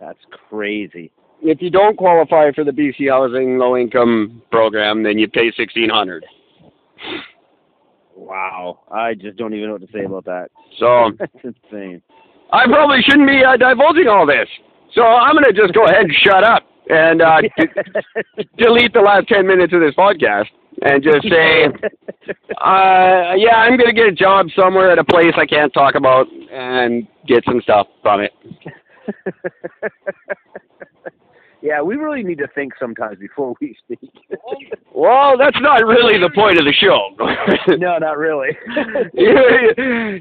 That's 0.00 0.18
crazy. 0.48 1.12
If 1.42 1.62
you 1.62 1.70
don't 1.70 1.96
qualify 1.96 2.50
for 2.52 2.64
the 2.64 2.70
BC 2.70 3.10
Housing 3.10 3.58
Low 3.58 3.76
Income 3.76 4.42
Program, 4.50 5.02
then 5.02 5.18
you 5.18 5.28
pay 5.28 5.52
sixteen 5.56 5.88
hundred. 5.90 6.24
Wow. 8.16 8.80
I 8.90 9.14
just 9.14 9.36
don't 9.36 9.54
even 9.54 9.68
know 9.68 9.72
what 9.74 9.82
to 9.82 9.92
say 9.92 10.04
about 10.04 10.24
that. 10.24 10.48
So 10.78 11.12
That's 11.18 11.32
insane. 11.44 12.02
I 12.52 12.66
probably 12.66 13.00
shouldn't 13.02 13.28
be 13.28 13.44
uh, 13.44 13.56
divulging 13.56 14.08
all 14.08 14.26
this. 14.26 14.48
So 14.94 15.02
I'm 15.02 15.34
gonna 15.34 15.52
just 15.52 15.74
go 15.74 15.84
ahead 15.84 16.04
and 16.04 16.14
shut 16.24 16.42
up 16.42 16.64
and 16.90 17.22
uh, 17.22 17.40
d- 17.42 17.50
delete 18.58 18.92
the 18.92 19.00
last 19.00 19.28
ten 19.28 19.46
minutes 19.46 19.72
of 19.72 19.80
this 19.80 19.94
podcast 19.94 20.46
and 20.82 21.02
just 21.02 21.28
say, 21.28 21.66
uh, 22.60 23.34
yeah, 23.36 23.56
I'm 23.56 23.76
gonna 23.76 23.92
get 23.92 24.06
a 24.06 24.12
job 24.12 24.46
somewhere 24.56 24.90
at 24.90 24.98
a 24.98 25.04
place 25.04 25.34
I 25.36 25.46
can't 25.46 25.72
talk 25.72 25.94
about 25.94 26.26
and 26.52 27.06
get 27.26 27.44
some 27.44 27.60
stuff 27.62 27.86
from 28.02 28.22
it. 28.22 28.32
Yeah, 31.60 31.82
we 31.82 31.96
really 31.96 32.22
need 32.22 32.38
to 32.38 32.46
think 32.54 32.72
sometimes 32.78 33.18
before 33.18 33.54
we 33.60 33.76
speak. 33.84 34.10
Well, 34.94 35.38
that's 35.38 35.60
not 35.60 35.86
really 35.86 36.18
the 36.18 36.30
point 36.34 36.58
of 36.58 36.64
the 36.64 36.72
show. 36.72 37.14
no, 37.76 37.98
not 37.98 38.18
really. 38.18 38.48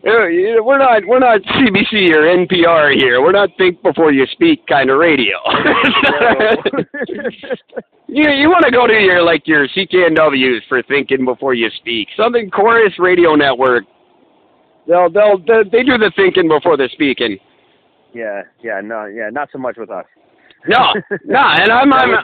We're 0.06 0.78
not 0.78 1.04
we're 1.08 1.18
not 1.18 1.42
CBC 1.42 2.14
or 2.14 2.46
NPR 2.46 2.94
here. 2.94 3.20
We're 3.20 3.32
not 3.32 3.50
think 3.58 3.82
before 3.82 4.12
you 4.12 4.28
speak 4.34 4.68
kind 4.68 4.92
of 4.92 5.00
radio. 5.00 5.36
you 8.08 8.30
you 8.30 8.50
want 8.50 8.66
to 8.66 8.72
go 8.72 8.86
to 8.86 8.94
your 8.94 9.24
like 9.24 9.48
your 9.48 9.68
CKNWs 9.70 10.68
for 10.70 10.84
thinking 10.84 11.26
before 11.26 11.56
you 11.56 11.72
speak. 11.78 12.10
Something 12.16 12.52
Corus 12.52 12.94
Radio 13.00 13.34
Network. 13.34 13.86
They'll 14.88 15.10
they'll 15.10 15.40
they, 15.40 15.64
they 15.72 15.84
do 15.84 15.98
the 15.98 16.12
thinking 16.16 16.48
before 16.48 16.78
the 16.78 16.88
speaking. 16.94 17.40
yeah, 18.14 18.44
yeah, 18.64 18.80
no, 18.84 19.06
yeah, 19.06 19.30
not 19.32 19.50
so 19.52 19.58
much 19.58 19.78
with 19.78 19.90
us. 19.90 20.06
No, 20.68 20.94
no, 21.26 21.40
and 21.40 21.72
I'm 21.72 21.94
I'm 21.94 22.16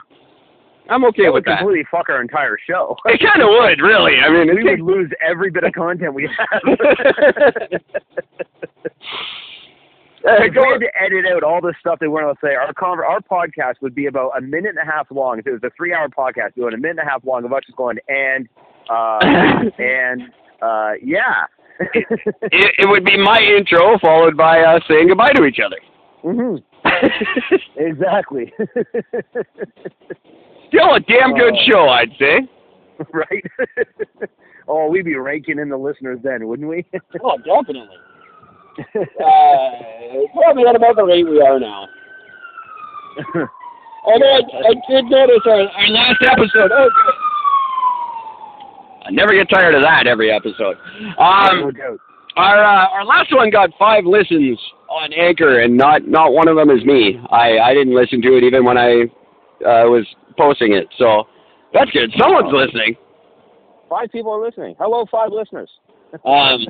I'm 0.89 1.05
okay 1.05 1.23
That 1.23 1.33
with 1.33 1.33
would 1.33 1.45
that. 1.45 1.59
completely 1.59 1.85
fuck 1.89 2.09
our 2.09 2.21
entire 2.21 2.57
show. 2.69 2.95
It 3.05 3.21
kind 3.21 3.41
of 3.41 3.49
would, 3.49 3.79
really. 3.81 4.17
I 4.19 4.29
mean, 4.29 4.53
we 4.55 4.63
would 4.63 4.81
lose 4.81 5.09
every 5.25 5.49
bit 5.49 5.63
of 5.63 5.73
content 5.73 6.13
we 6.13 6.29
have. 6.37 6.61
If 10.25 10.53
we 10.53 10.61
had 10.61 10.79
to 10.79 11.01
edit 11.01 11.25
out 11.33 11.43
all 11.43 11.59
the 11.59 11.73
stuff 11.81 11.99
they 11.99 12.07
weren't 12.07 12.39
to 12.39 12.47
say, 12.47 12.55
our 12.55 12.73
conver- 12.73 13.05
our 13.05 13.19
podcast 13.19 13.81
would 13.81 13.93
be 13.93 14.05
about 14.05 14.31
a 14.37 14.41
minute 14.41 14.69
and 14.69 14.87
a 14.87 14.89
half 14.89 15.07
long. 15.11 15.37
If 15.37 15.47
it 15.47 15.51
was 15.51 15.59
a 15.65 15.69
three 15.75 15.93
hour 15.93 16.07
podcast, 16.07 16.51
would 16.55 16.73
a 16.73 16.77
minute 16.77 16.99
and 16.99 17.07
a 17.07 17.11
half 17.11 17.25
long 17.25 17.43
of 17.43 17.51
us 17.51 17.61
just 17.65 17.75
going 17.77 17.97
and 18.07 18.47
uh 18.89 19.19
and 19.79 20.21
uh 20.61 20.91
yeah. 21.03 21.43
it, 21.79 22.75
it 22.77 22.87
would 22.89 23.03
be 23.03 23.17
my 23.17 23.39
intro 23.39 23.97
followed 23.99 24.37
by 24.37 24.61
us 24.61 24.81
saying 24.87 25.09
goodbye 25.09 25.33
to 25.33 25.43
each 25.43 25.59
other. 25.59 25.77
hmm 26.21 26.55
Exactly. 27.77 28.51
Still 30.69 30.95
a 30.95 30.99
damn 31.01 31.33
good 31.35 31.53
Oh. 31.53 31.63
show, 31.69 31.87
I'd 31.89 32.11
say. 32.19 32.39
right? 33.13 33.43
oh, 34.67 34.87
we'd 34.89 35.05
be 35.05 35.15
ranking 35.15 35.59
in 35.59 35.69
the 35.69 35.77
listeners 35.77 36.19
then, 36.23 36.47
wouldn't 36.47 36.67
we? 36.69 36.85
Oh, 37.23 37.37
definitely. 37.37 37.97
Uh, 38.79 40.25
probably 40.33 40.65
at 40.67 40.75
about 40.75 40.95
the 40.95 41.03
rate 41.05 41.23
we 41.29 41.39
are 41.41 41.59
now. 41.59 41.87
Although 44.05 44.35
I, 44.35 44.41
I 44.41 44.73
did 44.89 45.05
notice 45.05 45.41
our, 45.45 45.61
our 45.61 45.87
last 45.89 46.21
episode. 46.23 46.71
Oh. 46.73 46.89
I 49.05 49.11
never 49.11 49.33
get 49.33 49.49
tired 49.49 49.75
of 49.75 49.81
that 49.83 50.07
every 50.07 50.31
episode. 50.31 50.77
no 51.01 51.23
Um, 51.23 51.71
doubt. 51.71 51.99
Our 52.35 52.63
uh, 52.63 52.87
our 52.89 53.05
last 53.05 53.33
one 53.33 53.49
got 53.49 53.69
five 53.77 54.05
listens 54.05 54.59
on 54.89 55.13
Anchor, 55.13 55.61
and 55.61 55.75
not 55.77 56.07
not 56.07 56.33
one 56.33 56.47
of 56.47 56.55
them 56.55 56.69
is 56.69 56.83
me. 56.85 57.19
I 57.31 57.59
I 57.59 57.73
didn't 57.73 57.95
listen 57.95 58.21
to 58.21 58.37
it 58.37 58.43
even 58.43 58.65
when 58.65 58.77
I 58.77 59.03
uh, 59.65 59.87
was 59.89 60.05
posting 60.37 60.73
it. 60.73 60.87
So 60.97 61.23
that's 61.73 61.91
good. 61.91 62.11
Someone's 62.17 62.53
listening. 62.53 62.95
Five 63.89 64.11
people 64.11 64.31
are 64.31 64.43
listening. 64.43 64.75
Hello, 64.79 65.05
five 65.11 65.29
listeners. 65.31 65.69
Um, 66.25 66.67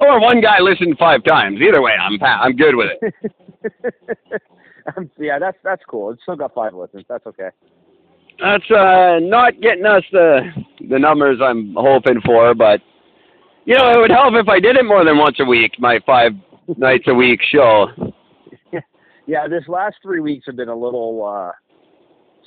or 0.00 0.20
one 0.20 0.40
guy 0.40 0.58
listened 0.58 0.96
five 0.98 1.22
times. 1.22 1.60
Either 1.60 1.80
way, 1.80 1.92
I'm 1.92 2.18
I'm 2.20 2.56
good 2.56 2.74
with 2.74 2.88
it. 3.00 4.42
Um, 4.96 5.10
yeah, 5.18 5.38
that's 5.38 5.58
that's 5.62 5.82
cool. 5.88 6.10
It's 6.10 6.22
still 6.22 6.36
got 6.36 6.54
five 6.54 6.74
listeners. 6.74 7.04
That's 7.08 7.26
okay. 7.26 7.50
That's 8.40 8.70
uh, 8.70 9.18
not 9.20 9.60
getting 9.60 9.84
us 9.84 10.02
the 10.12 10.40
the 10.88 10.98
numbers 10.98 11.38
I'm 11.42 11.74
hoping 11.76 12.20
for, 12.24 12.54
but 12.54 12.80
you 13.70 13.76
know, 13.76 13.92
it 13.92 14.00
would 14.00 14.10
help 14.10 14.34
if 14.34 14.48
I 14.48 14.58
did 14.58 14.76
it 14.76 14.84
more 14.84 15.04
than 15.04 15.16
once 15.16 15.36
a 15.38 15.44
week. 15.44 15.76
My 15.78 16.00
five 16.04 16.32
nights 16.76 17.04
a 17.06 17.14
week 17.14 17.40
show. 17.52 17.86
Yeah, 19.26 19.46
this 19.46 19.62
last 19.68 19.94
three 20.02 20.18
weeks 20.18 20.46
have 20.46 20.56
been 20.56 20.70
a 20.70 20.74
little 20.74 21.24
uh, 21.24 21.52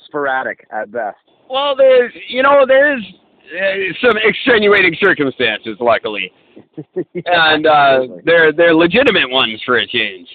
sporadic 0.04 0.66
at 0.70 0.92
best. 0.92 1.16
Well, 1.48 1.74
there's 1.74 2.12
you 2.28 2.42
know 2.42 2.66
there's 2.68 3.02
uh, 3.58 3.94
some 4.02 4.18
extenuating 4.22 4.94
circumstances, 5.00 5.78
luckily, 5.80 6.30
and 7.24 7.66
uh, 7.66 8.00
they're 8.26 8.52
they're 8.52 8.74
legitimate 8.74 9.30
ones 9.30 9.62
for 9.64 9.78
a 9.78 9.86
change. 9.86 10.28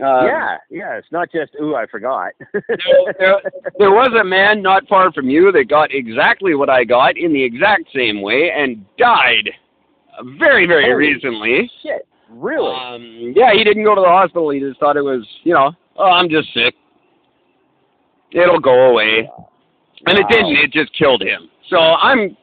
Uh, 0.00 0.26
yeah, 0.26 0.56
yeah. 0.70 0.92
It's 0.92 1.10
not 1.10 1.32
just 1.32 1.50
ooh, 1.60 1.74
I 1.74 1.86
forgot. 1.86 2.34
there, 2.52 3.14
there, 3.18 3.42
there 3.76 3.90
was 3.90 4.12
a 4.20 4.24
man 4.24 4.62
not 4.62 4.86
far 4.86 5.12
from 5.12 5.28
you 5.28 5.50
that 5.50 5.64
got 5.68 5.92
exactly 5.92 6.54
what 6.54 6.70
I 6.70 6.84
got 6.84 7.16
in 7.18 7.32
the 7.32 7.42
exact 7.42 7.88
same 7.92 8.22
way 8.22 8.52
and 8.56 8.84
died 8.96 9.50
very, 10.38 10.66
very 10.66 10.84
Holy 10.90 10.94
recently. 10.94 11.70
Shit, 11.82 12.06
really? 12.30 12.74
Um, 12.74 13.32
yeah, 13.36 13.52
he 13.52 13.64
didn't 13.64 13.84
go 13.84 13.94
to 13.94 14.00
the 14.00 14.08
hospital. 14.08 14.50
He 14.50 14.60
just 14.60 14.78
thought 14.80 14.96
it 14.96 15.02
was, 15.02 15.26
you 15.42 15.54
know, 15.54 15.72
oh, 15.96 16.10
I'm 16.10 16.28
just 16.28 16.52
sick. 16.54 16.74
It'll 18.32 18.60
go 18.60 18.90
away. 18.90 19.28
And 20.06 20.18
it 20.18 20.26
didn't. 20.28 20.56
It 20.56 20.72
just 20.72 20.96
killed 20.96 21.22
him. 21.22 21.48
So 21.70 21.78
I'm, 21.78 22.36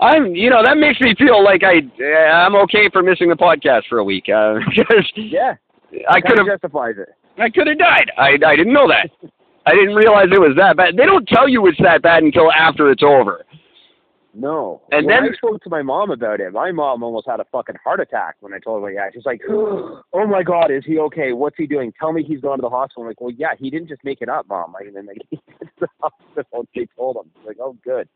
I'm, 0.00 0.34
you 0.34 0.50
know, 0.50 0.62
that 0.64 0.78
makes 0.78 1.00
me 1.00 1.14
feel 1.18 1.44
like 1.44 1.62
I, 1.62 1.82
I'm 2.04 2.56
okay 2.56 2.88
for 2.92 3.02
missing 3.02 3.28
the 3.28 3.36
podcast 3.36 3.82
for 3.88 3.98
a 3.98 4.04
week 4.04 4.28
uh, 4.28 4.54
yeah, 5.16 5.54
I 6.08 6.20
could 6.20 6.38
have 6.38 6.46
of 6.46 6.52
justifies 6.52 6.94
it. 6.98 7.08
I 7.38 7.50
could 7.50 7.66
have 7.66 7.78
died. 7.78 8.10
I 8.16 8.38
I 8.46 8.56
didn't 8.56 8.72
know 8.72 8.88
that. 8.88 9.10
I 9.66 9.74
didn't 9.74 9.94
realize 9.94 10.26
it 10.32 10.40
was 10.40 10.56
that 10.56 10.76
bad. 10.76 10.96
They 10.96 11.06
don't 11.06 11.26
tell 11.28 11.48
you 11.48 11.66
it's 11.66 11.78
that 11.82 12.02
bad 12.02 12.24
until 12.24 12.50
after 12.50 12.90
it's 12.90 13.02
over. 13.02 13.44
No. 14.34 14.80
And 14.90 15.06
when 15.06 15.24
then- 15.24 15.32
I 15.32 15.36
spoke 15.36 15.62
to 15.64 15.70
my 15.70 15.82
mom 15.82 16.10
about 16.10 16.40
it, 16.40 16.52
my 16.52 16.72
mom 16.72 17.02
almost 17.02 17.26
had 17.28 17.40
a 17.40 17.44
fucking 17.52 17.76
heart 17.84 18.00
attack 18.00 18.36
when 18.40 18.52
I 18.54 18.58
told 18.58 18.82
her, 18.82 18.90
yeah. 18.90 19.08
She's 19.12 19.26
like, 19.26 19.40
oh 19.50 20.02
my 20.26 20.42
God, 20.42 20.70
is 20.70 20.84
he 20.86 20.98
okay? 21.00 21.32
What's 21.32 21.56
he 21.58 21.66
doing? 21.66 21.92
Tell 21.98 22.12
me 22.12 22.22
he's 22.22 22.40
gone 22.40 22.58
to 22.58 22.62
the 22.62 22.70
hospital. 22.70 23.02
I'm 23.02 23.08
like, 23.08 23.20
well, 23.20 23.30
yeah, 23.36 23.52
he 23.58 23.68
didn't 23.70 23.88
just 23.88 24.02
make 24.04 24.22
it 24.22 24.28
up, 24.28 24.48
mom. 24.48 24.72
Like, 24.72 24.86
and 24.86 24.96
then 24.96 25.06
like, 25.06 25.18
he 25.30 25.38
went 25.46 25.60
to 25.60 25.68
the 25.80 25.88
hospital 26.00 26.66
they 26.74 26.86
told 26.96 27.16
him. 27.16 27.30
Like, 27.46 27.58
oh, 27.60 27.76
good. 27.84 28.08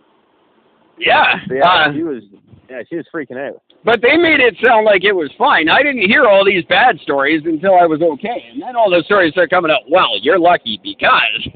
Yeah. 0.99 1.41
So, 1.49 1.55
yeah, 1.55 1.69
Uh, 1.69 1.93
she 1.93 2.03
was, 2.03 2.23
yeah, 2.71 2.83
she 2.89 2.97
was 2.97 3.05
freaking 3.15 3.37
out. 3.37 3.61
but 3.85 4.01
they 4.01 4.17
made 4.17 4.41
it 4.41 4.57
sound 4.65 4.87
like 4.87 5.05
it 5.05 5.13
was 5.13 5.31
fine. 5.37 5.69
I 5.69 5.83
didn't 5.83 6.09
hear 6.09 6.25
all 6.25 6.45
these 6.47 6.65
bad 6.65 6.99
stories 7.01 7.43
until 7.45 7.75
I 7.75 7.85
was 7.85 8.01
okay, 8.01 8.49
and 8.51 8.63
then 8.63 8.75
all 8.77 8.91
those 8.91 9.05
stories 9.05 9.33
start 9.33 9.51
coming 9.51 9.71
out. 9.71 9.83
Well, 9.91 10.19
you're 10.23 10.39
lucky 10.39 10.81
because. 10.83 11.49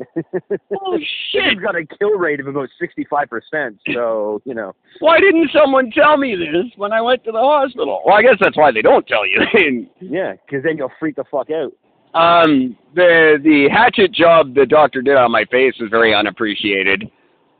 Oh 0.00 0.98
shit! 1.32 1.42
She's 1.52 1.60
got 1.60 1.76
a 1.76 1.84
kill 1.98 2.10
rate 2.18 2.40
of 2.40 2.46
about 2.46 2.68
65%. 2.80 3.78
So, 3.94 4.40
you 4.44 4.54
know, 4.54 4.74
Why 5.00 5.18
didn't 5.20 5.50
someone 5.52 5.90
tell 5.90 6.16
me 6.16 6.36
this 6.36 6.72
when 6.76 6.92
I 6.92 7.00
went 7.00 7.24
to 7.24 7.32
the 7.32 7.38
hospital? 7.40 8.02
Well, 8.04 8.14
I 8.16 8.22
guess 8.22 8.36
that's 8.40 8.56
why 8.56 8.72
they 8.72 8.82
don't 8.82 9.06
tell 9.06 9.26
you. 9.26 9.40
yeah, 10.00 10.34
because 10.44 10.62
then 10.64 10.76
you'll 10.76 10.92
freak 11.00 11.16
the 11.16 11.24
fuck 11.30 11.48
out. 11.50 11.72
um, 12.14 12.76
the 12.94 13.38
the 13.42 13.68
hatchet 13.72 14.12
job 14.12 14.54
the 14.54 14.66
doctor 14.66 15.02
did 15.02 15.16
on 15.16 15.30
my 15.30 15.44
face 15.50 15.74
was 15.80 15.90
very 15.90 16.14
unappreciated. 16.14 17.04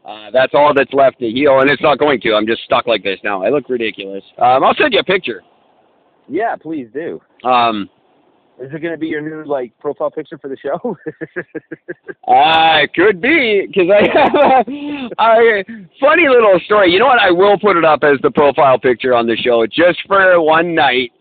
Uh, 0.05 0.31
that's 0.33 0.55
all 0.55 0.73
that's 0.75 0.93
left 0.95 1.19
to 1.19 1.27
heal, 1.29 1.61
and 1.61 1.71
it's 1.71 1.83
not 1.83 1.99
going 1.99 2.19
to. 2.23 2.33
I'm 2.35 2.47
just 2.47 2.63
stuck 2.63 2.87
like 2.87 3.03
this 3.03 3.19
now. 3.23 3.43
I 3.45 3.51
look 3.51 3.69
ridiculous. 3.69 4.25
Um, 4.39 4.65
I'll 4.65 4.75
send 4.75 4.95
you 4.95 5.01
a 5.01 5.05
picture. 5.05 5.43
Yeah, 6.29 6.57
please 6.57 6.89
do. 6.95 7.21
Um, 7.45 7.91
Is 8.61 8.71
it 8.75 8.83
going 8.83 8.93
to 8.93 8.99
be 8.99 9.07
your 9.07 9.21
new, 9.21 9.45
like, 9.49 9.79
profile 9.79 10.11
picture 10.11 10.37
for 10.37 10.49
the 10.49 10.57
show? 10.57 10.97
uh, 12.29 12.87
could 12.93 13.21
be 13.21 13.69
because 13.69 13.89
I 13.89 14.03
have 14.19 14.35
a, 14.35 14.65
a 15.21 15.65
funny 16.01 16.29
little 16.29 16.59
story. 16.65 16.91
You 16.91 16.99
know 16.99 17.07
what? 17.07 17.21
I 17.21 17.31
will 17.31 17.57
put 17.59 17.77
it 17.77 17.85
up 17.85 18.03
as 18.03 18.19
the 18.23 18.33
profile 18.33 18.79
picture 18.79 19.15
on 19.15 19.27
the 19.29 19.37
show 19.37 19.65
just 19.67 20.01
for 20.09 20.41
one 20.41 20.75
night. 20.75 21.13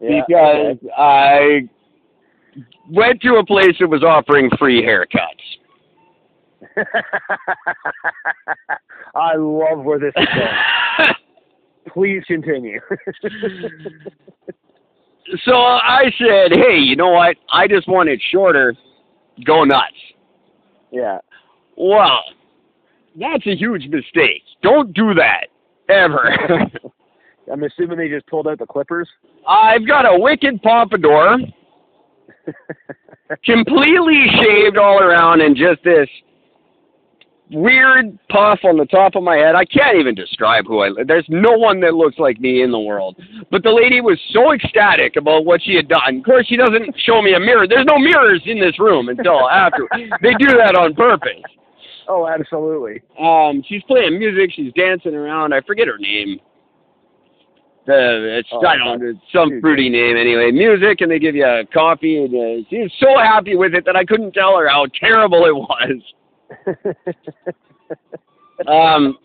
yeah, 0.00 0.22
because 0.26 0.78
I 0.96 1.68
went 2.90 3.20
to 3.22 3.34
a 3.36 3.44
place 3.44 3.76
that 3.78 3.88
was 3.88 4.02
offering 4.02 4.50
free 4.58 4.82
haircuts. 4.82 5.58
I 9.14 9.36
love 9.36 9.84
where 9.84 9.98
this 9.98 10.14
is 10.16 10.26
going. 10.26 11.14
Please 11.92 12.22
continue. 12.26 12.80
So 15.44 15.54
I 15.54 16.04
said, 16.18 16.52
hey, 16.52 16.78
you 16.78 16.96
know 16.96 17.10
what? 17.10 17.36
I 17.52 17.66
just 17.68 17.88
want 17.88 18.08
it 18.08 18.20
shorter. 18.30 18.74
Go 19.44 19.64
nuts. 19.64 19.92
yeah. 20.90 21.18
Well, 21.76 22.20
that's 23.18 23.46
a 23.46 23.56
huge 23.56 23.84
mistake. 23.88 24.42
Don't 24.62 24.92
do 24.92 25.14
that. 25.14 25.46
Ever. 25.88 26.36
I'm 27.52 27.62
assuming 27.64 27.98
they 27.98 28.08
just 28.08 28.26
pulled 28.26 28.46
out 28.46 28.58
the 28.58 28.66
clippers. 28.66 29.08
I've 29.48 29.86
got 29.86 30.06
a 30.06 30.18
wicked 30.18 30.62
pompadour, 30.62 31.38
completely 33.44 34.26
shaved 34.40 34.76
all 34.78 35.02
around, 35.02 35.40
and 35.40 35.56
just 35.56 35.82
this 35.82 36.08
weird 37.52 38.18
puff 38.28 38.60
on 38.64 38.76
the 38.76 38.86
top 38.86 39.14
of 39.14 39.22
my 39.22 39.36
head. 39.36 39.54
I 39.54 39.64
can't 39.64 39.96
even 39.98 40.14
describe 40.14 40.66
who 40.66 40.80
I. 40.80 40.90
There's 41.06 41.26
no 41.28 41.52
one 41.52 41.80
that 41.80 41.94
looks 41.94 42.18
like 42.18 42.40
me 42.40 42.62
in 42.62 42.70
the 42.70 42.80
world. 42.80 43.16
But 43.50 43.62
the 43.62 43.70
lady 43.70 44.00
was 44.00 44.18
so 44.32 44.52
ecstatic 44.52 45.16
about 45.16 45.44
what 45.44 45.62
she 45.62 45.74
had 45.74 45.88
done. 45.88 46.18
Of 46.18 46.24
course, 46.24 46.46
she 46.46 46.56
doesn't 46.56 46.94
show 47.04 47.22
me 47.22 47.34
a 47.34 47.40
mirror. 47.40 47.66
There's 47.68 47.86
no 47.86 47.98
mirrors 47.98 48.42
in 48.46 48.60
this 48.60 48.78
room 48.78 49.08
until 49.08 49.48
after. 49.48 49.88
They 50.22 50.34
do 50.38 50.56
that 50.58 50.74
on 50.76 50.94
purpose. 50.94 51.42
Oh, 52.08 52.26
absolutely. 52.26 53.02
Um, 53.18 53.62
she's 53.66 53.82
playing 53.84 54.18
music. 54.18 54.50
She's 54.54 54.72
dancing 54.74 55.14
around. 55.14 55.54
I 55.54 55.60
forget 55.62 55.86
her 55.86 55.98
name. 55.98 56.40
The 57.86 58.38
it's 58.38 58.48
Oh, 58.52 58.64
I 58.64 58.76
don't 58.76 59.02
it's 59.02 59.18
some 59.32 59.60
fruity 59.60 59.88
name 59.88 60.16
anyway. 60.16 60.52
Music, 60.52 61.00
and 61.00 61.10
they 61.10 61.18
give 61.18 61.34
you 61.34 61.44
a 61.44 61.64
coffee, 61.72 62.18
and 62.18 62.28
uh, 62.28 62.68
she 62.70 62.78
was 62.78 62.92
so 63.00 63.18
happy 63.18 63.56
with 63.56 63.74
it 63.74 63.84
that 63.86 63.96
I 63.96 64.04
couldn't 64.04 64.32
tell 64.32 64.56
her 64.56 64.68
how 64.68 64.86
terrible 65.00 65.44
it 65.46 65.54
was. 65.54 66.00
Um, 68.68 69.18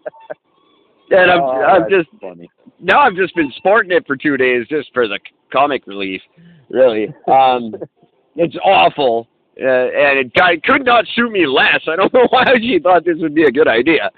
and 1.12 1.32
I'm 1.32 1.42
Oh, 1.42 1.52
I'm 1.62 1.90
just 1.90 2.10
funny. 2.20 2.50
now 2.80 3.00
I've 3.00 3.16
just 3.16 3.36
been 3.36 3.52
sporting 3.58 3.92
it 3.92 4.06
for 4.08 4.16
two 4.16 4.36
days 4.38 4.66
just 4.68 4.90
for 4.94 5.08
the 5.08 5.20
comic 5.52 5.86
relief. 5.88 6.22
Really, 6.70 7.08
um, 7.28 7.76
it's 8.36 8.56
awful, 8.64 9.28
uh, 9.62 9.66
and 9.66 10.20
it 10.20 10.34
got, 10.34 10.62
could 10.64 10.86
not 10.86 11.06
suit 11.16 11.32
me 11.32 11.46
less. 11.48 11.80
I 11.88 11.96
don't 11.96 12.14
know 12.14 12.28
why 12.30 12.46
she 12.60 12.80
thought 12.82 13.06
this 13.06 13.18
would 13.20 13.36
be 13.36 13.44
a 13.44 13.52
good 13.52 13.68
idea. 13.68 14.12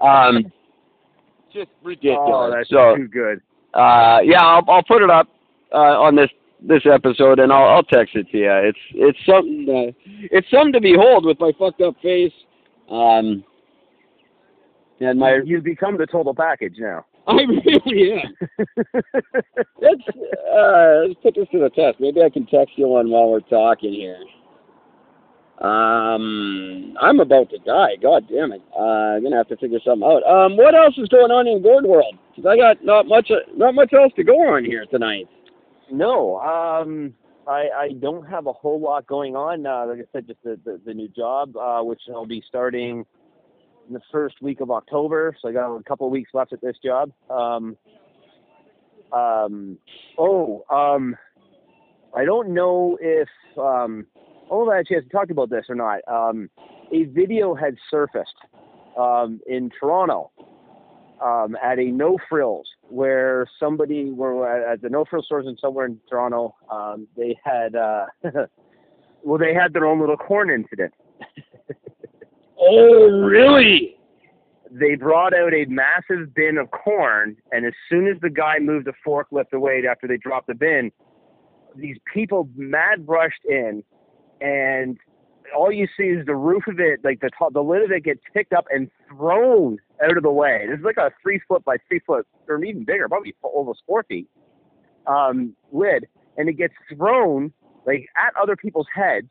Um, 0.00 0.52
just 1.52 1.70
ridiculous. 1.82 2.18
Oh, 2.32 2.52
that's 2.54 2.68
so, 2.70 2.94
too 2.96 3.08
good. 3.08 3.40
uh, 3.74 4.18
yeah, 4.22 4.42
I'll, 4.42 4.64
I'll 4.68 4.82
put 4.84 5.02
it 5.02 5.10
up 5.10 5.28
uh, 5.72 6.00
on 6.00 6.14
this 6.14 6.30
this 6.60 6.82
episode, 6.92 7.38
and 7.38 7.52
I'll, 7.52 7.68
I'll 7.76 7.82
text 7.82 8.16
it 8.16 8.28
to 8.30 8.38
you. 8.38 8.50
It's 8.52 8.78
it's 8.94 9.18
something 9.26 9.66
uh, 9.68 9.92
it's 10.30 10.50
something 10.50 10.72
to 10.72 10.80
behold 10.80 11.24
with 11.24 11.38
my 11.40 11.52
fucked 11.58 11.80
up 11.80 11.94
face. 12.02 12.32
Um, 12.90 13.44
and 15.00 15.18
my 15.18 15.40
You've 15.44 15.64
become 15.64 15.96
the 15.96 16.06
total 16.06 16.34
package 16.34 16.74
now. 16.78 17.04
I 17.28 17.34
really 17.34 18.12
am. 18.12 18.36
Let's 19.80 20.02
uh, 20.08 21.06
let's 21.06 21.20
put 21.22 21.34
this 21.34 21.46
to 21.52 21.58
the 21.60 21.70
test. 21.74 22.00
Maybe 22.00 22.22
I 22.22 22.30
can 22.30 22.46
text 22.46 22.72
you 22.76 22.88
one 22.88 23.10
while 23.10 23.28
we're 23.30 23.40
talking 23.40 23.92
here. 23.92 24.18
Um, 25.60 26.96
I'm 27.00 27.18
about 27.20 27.50
to 27.50 27.58
die. 27.58 27.96
God 28.00 28.26
damn 28.28 28.52
it. 28.52 28.62
Uh, 28.78 29.16
I'm 29.16 29.22
gonna 29.24 29.36
have 29.36 29.48
to 29.48 29.56
figure 29.56 29.80
something 29.84 30.08
out. 30.08 30.22
Um, 30.24 30.56
what 30.56 30.74
else 30.74 30.94
is 30.98 31.08
going 31.08 31.30
on 31.32 31.46
in 31.48 31.62
Gord 31.62 31.84
World? 31.84 32.16
'Cause 32.34 32.46
I 32.46 32.56
got 32.56 32.84
not 32.84 33.06
much, 33.06 33.30
not 33.56 33.74
much 33.74 33.92
else 33.92 34.12
to 34.14 34.24
go 34.24 34.38
on 34.54 34.64
here 34.64 34.86
tonight. 34.86 35.28
No, 35.90 36.38
um, 36.40 37.14
I, 37.46 37.68
I 37.74 37.88
don't 37.98 38.26
have 38.28 38.46
a 38.46 38.52
whole 38.52 38.80
lot 38.80 39.06
going 39.06 39.34
on. 39.34 39.66
Uh, 39.66 39.86
like 39.86 39.98
I 39.98 40.08
said, 40.12 40.26
just 40.26 40.42
the, 40.42 40.58
the, 40.64 40.80
the 40.84 40.94
new 40.94 41.08
job, 41.08 41.56
uh, 41.56 41.82
which 41.82 42.02
I'll 42.14 42.26
be 42.26 42.42
starting 42.46 43.06
in 43.86 43.94
the 43.94 44.00
first 44.12 44.42
week 44.42 44.60
of 44.60 44.70
October. 44.70 45.34
So 45.40 45.48
I 45.48 45.52
got 45.52 45.74
a 45.74 45.82
couple 45.82 46.06
of 46.06 46.12
weeks 46.12 46.30
left 46.34 46.52
at 46.52 46.60
this 46.60 46.76
job. 46.84 47.10
Um, 47.30 47.76
um, 49.12 49.78
oh, 50.18 50.64
um, 50.70 51.16
I 52.14 52.24
don't 52.24 52.52
know 52.52 52.98
if, 53.00 53.28
um, 53.56 54.06
I 54.50 54.78
actually 54.78 54.96
have 54.96 55.10
talked 55.10 55.30
about 55.30 55.50
this 55.50 55.64
or 55.68 55.74
not. 55.74 56.00
Um, 56.06 56.50
a 56.92 57.04
video 57.04 57.54
had 57.54 57.76
surfaced 57.90 58.34
um, 58.98 59.40
in 59.46 59.70
Toronto 59.78 60.30
um, 61.22 61.56
at 61.62 61.78
a 61.78 61.84
no 61.86 62.18
frills 62.28 62.66
where 62.88 63.46
somebody 63.60 64.10
were 64.10 64.46
at 64.46 64.82
the 64.82 64.88
no 64.88 65.04
frills 65.04 65.26
stores 65.26 65.46
in 65.46 65.56
somewhere 65.58 65.86
in 65.86 65.98
Toronto. 66.08 66.54
Um, 66.70 67.06
they 67.16 67.36
had 67.44 67.74
uh, 67.74 68.06
well, 69.22 69.38
they 69.38 69.54
had 69.54 69.72
their 69.72 69.86
own 69.86 70.00
little 70.00 70.16
corn 70.16 70.50
incident. 70.50 70.92
Oh, 72.60 73.08
really? 73.08 73.96
They 74.70 74.96
brought 74.96 75.32
out 75.32 75.54
a 75.54 75.64
massive 75.66 76.34
bin 76.34 76.58
of 76.58 76.70
corn, 76.70 77.36
and 77.52 77.64
as 77.64 77.72
soon 77.88 78.06
as 78.08 78.20
the 78.20 78.30
guy 78.30 78.58
moved 78.60 78.86
the 78.86 78.92
forklift 79.06 79.52
away 79.52 79.82
after 79.88 80.06
they 80.06 80.16
dropped 80.16 80.48
the 80.48 80.54
bin, 80.54 80.90
these 81.76 81.96
people 82.12 82.48
mad 82.56 83.06
brushed 83.06 83.44
in, 83.48 83.82
and 84.40 84.98
all 85.56 85.72
you 85.72 85.86
see 85.96 86.04
is 86.04 86.26
the 86.26 86.34
roof 86.34 86.64
of 86.66 86.80
it, 86.80 87.00
like 87.04 87.20
the 87.20 87.30
top, 87.38 87.52
the 87.52 87.62
lid 87.62 87.82
of 87.82 87.92
it 87.92 88.04
gets 88.04 88.20
picked 88.34 88.52
up 88.52 88.66
and 88.70 88.90
thrown 89.08 89.78
out 90.02 90.16
of 90.16 90.22
the 90.22 90.30
way. 90.30 90.66
This 90.68 90.78
is 90.78 90.84
like 90.84 90.96
a 90.96 91.12
three 91.22 91.40
foot 91.48 91.64
by 91.64 91.76
three 91.88 92.00
foot, 92.00 92.26
or 92.48 92.62
even 92.64 92.84
bigger, 92.84 93.08
probably 93.08 93.34
almost 93.42 93.82
four 93.86 94.02
feet, 94.04 94.28
um, 95.06 95.54
lid, 95.72 96.06
and 96.36 96.48
it 96.48 96.54
gets 96.54 96.74
thrown 96.94 97.52
like 97.86 98.08
at 98.16 98.34
other 98.40 98.56
people's 98.56 98.86
heads. 98.94 99.28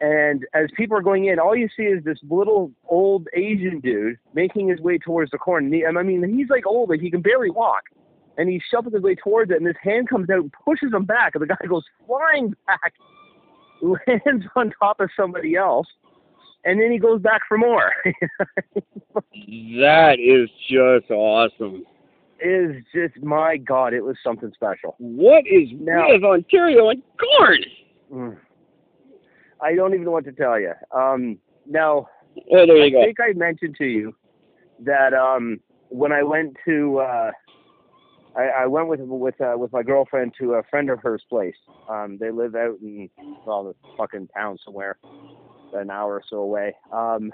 And 0.00 0.46
as 0.54 0.68
people 0.76 0.96
are 0.96 1.02
going 1.02 1.26
in, 1.26 1.38
all 1.38 1.54
you 1.54 1.68
see 1.76 1.82
is 1.82 2.02
this 2.04 2.18
little 2.28 2.72
old 2.88 3.28
Asian 3.34 3.80
dude 3.80 4.16
making 4.32 4.68
his 4.68 4.80
way 4.80 4.96
towards 4.96 5.30
the 5.30 5.38
corn. 5.38 5.66
And 5.66 5.74
he, 5.74 5.84
I 5.84 5.90
mean, 6.02 6.22
he's 6.36 6.48
like 6.48 6.66
old, 6.66 6.88
like 6.88 7.00
he 7.00 7.10
can 7.10 7.20
barely 7.20 7.50
walk. 7.50 7.82
And 8.38 8.48
he's 8.48 8.62
shuffling 8.70 8.94
his 8.94 9.02
way 9.02 9.14
towards 9.14 9.50
it, 9.50 9.58
and 9.58 9.66
his 9.66 9.76
hand 9.82 10.08
comes 10.08 10.30
out 10.30 10.38
and 10.38 10.52
pushes 10.64 10.92
him 10.92 11.04
back. 11.04 11.34
And 11.34 11.42
the 11.42 11.46
guy 11.46 11.66
goes 11.68 11.84
flying 12.06 12.54
back, 12.66 12.94
lands 13.82 14.46
on 14.56 14.72
top 14.78 15.00
of 15.00 15.10
somebody 15.14 15.56
else, 15.56 15.86
and 16.64 16.80
then 16.80 16.90
he 16.90 16.98
goes 16.98 17.20
back 17.20 17.42
for 17.48 17.58
more. 17.58 17.92
That 19.32 20.16
is 20.18 20.48
just 20.68 21.10
awesome. 21.10 21.84
is 22.40 22.76
just, 22.94 23.22
my 23.22 23.56
God, 23.56 23.92
it 23.94 24.00
was 24.02 24.16
something 24.22 24.50
special. 24.54 24.94
What 24.98 25.44
is 25.46 25.68
Now- 25.72 26.08
Ontario 26.10 26.90
and 26.90 27.02
corn? 27.18 27.58
Mm. 28.12 28.36
I 29.62 29.74
don't 29.74 29.92
even 29.92 30.04
know 30.04 30.12
what 30.12 30.24
to 30.24 30.32
tell 30.32 30.58
you. 30.60 30.72
Um, 30.94 31.38
now, 31.66 32.08
Oh, 32.50 32.66
there 32.66 32.76
you 32.76 32.84
I 32.84 32.90
go. 32.90 33.04
think 33.04 33.18
I 33.20 33.32
mentioned 33.34 33.76
to 33.78 33.84
you 33.84 34.14
that 34.84 35.12
um, 35.12 35.60
when 35.88 36.12
I 36.12 36.22
went 36.22 36.56
to 36.66 36.98
uh, 37.00 37.30
I, 38.36 38.42
I 38.62 38.66
went 38.66 38.86
with 38.88 39.00
with 39.00 39.40
uh, 39.40 39.54
with 39.56 39.72
my 39.72 39.82
girlfriend 39.82 40.32
to 40.38 40.54
a 40.54 40.62
friend 40.70 40.88
of 40.90 41.00
hers 41.02 41.24
place. 41.28 41.56
Um, 41.88 42.16
they 42.20 42.30
live 42.30 42.54
out 42.54 42.76
in 42.80 43.10
well, 43.44 43.64
the 43.64 43.74
fucking 43.98 44.28
town 44.28 44.58
somewhere, 44.64 44.96
an 45.72 45.90
hour 45.90 46.14
or 46.14 46.22
so 46.28 46.38
away. 46.38 46.74
Um, 46.92 47.32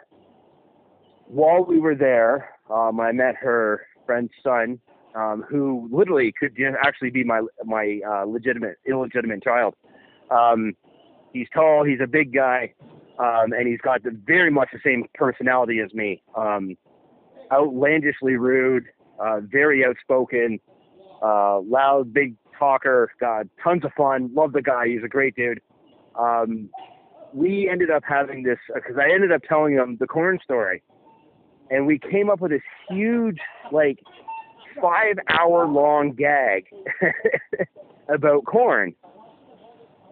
while 1.27 1.65
we 1.65 1.79
were 1.79 1.95
there, 1.95 2.51
um, 2.71 3.01
I 3.01 3.13
met 3.13 3.37
her 3.37 3.87
friend's 4.05 4.33
son, 4.43 4.79
um, 5.15 5.45
who 5.49 5.89
literally 5.91 6.33
could 6.39 6.57
actually 6.83 7.11
be 7.11 7.25
my 7.25 7.43
my 7.65 8.01
uh, 8.07 8.25
legitimate 8.25 8.77
illegitimate 8.87 9.43
child. 9.43 9.75
Um, 10.31 10.75
he's 11.33 11.49
tall, 11.53 11.85
he's 11.85 12.01
a 12.03 12.07
big 12.07 12.33
guy, 12.33 12.75
um, 13.19 13.53
and 13.53 13.67
he's 13.67 13.81
got 13.81 14.03
the, 14.03 14.17
very 14.27 14.51
much 14.51 14.69
the 14.73 14.81
same 14.85 15.07
personality 15.15 15.81
as 15.81 15.93
me. 15.95 16.23
Um, 16.37 16.77
outlandishly 17.53 18.37
rude, 18.37 18.85
uh, 19.19 19.41
very 19.41 19.85
outspoken, 19.85 20.59
uh, 21.23 21.61
loud, 21.61 22.13
big 22.13 22.35
talker. 22.59 23.11
God, 23.21 23.49
tons 23.63 23.85
of 23.85 23.93
fun. 23.97 24.31
Love 24.35 24.53
the 24.53 24.63
guy. 24.63 24.89
He's 24.89 25.05
a 25.05 25.09
great 25.09 25.35
dude. 25.37 25.61
Um, 26.19 26.71
we 27.37 27.69
ended 27.71 27.91
up 27.91 28.03
having 28.09 28.43
this 28.43 28.57
because 28.75 28.97
I 28.99 29.13
ended 29.13 29.31
up 29.31 29.43
telling 29.47 29.77
them 29.77 29.99
the 30.01 30.07
corn 30.07 30.39
story, 30.43 30.83
and 31.71 31.87
we 31.87 31.99
came 31.99 32.31
up 32.31 32.41
with 32.41 32.51
this 32.51 32.63
huge, 32.89 33.39
like, 33.71 33.99
five 34.81 35.17
hour 35.29 35.67
long 35.67 36.13
gag 36.13 36.65
about 38.09 38.47
corn. 38.47 38.95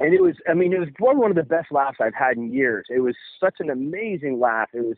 And 0.01 0.13
it 0.13 0.21
was, 0.21 0.35
I 0.51 0.55
mean, 0.55 0.75
it 0.75 0.81
was 0.81 0.89
probably 0.97 1.21
one 1.21 1.31
of 1.31 1.37
the 1.37 1.45
best 1.45 1.73
laughs 1.73 1.97
I've 1.99 2.15
had 2.15 2.37
in 2.37 2.53
years. 2.53 2.85
It 2.91 3.01
was 3.01 3.15
such 3.41 3.55
an 3.61 3.71
amazing 3.71 4.39
laugh. 4.39 4.69
It 4.75 4.85
was, 4.85 4.97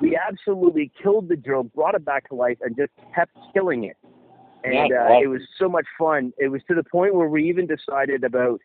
we 0.00 0.16
absolutely 0.16 0.92
killed 1.02 1.28
the 1.28 1.36
joke, 1.36 1.72
brought 1.74 1.96
it 1.96 2.04
back 2.04 2.28
to 2.28 2.36
life, 2.36 2.58
and 2.60 2.76
just 2.76 2.92
kept 3.14 3.32
killing 3.52 3.84
it. 3.84 3.96
And 4.62 4.92
uh, 4.92 5.18
it 5.22 5.28
was 5.28 5.40
so 5.58 5.68
much 5.68 5.86
fun. 5.98 6.32
It 6.38 6.48
was 6.48 6.60
to 6.68 6.74
the 6.74 6.84
point 6.84 7.14
where 7.14 7.28
we 7.28 7.48
even 7.48 7.66
decided 7.66 8.22
about 8.22 8.60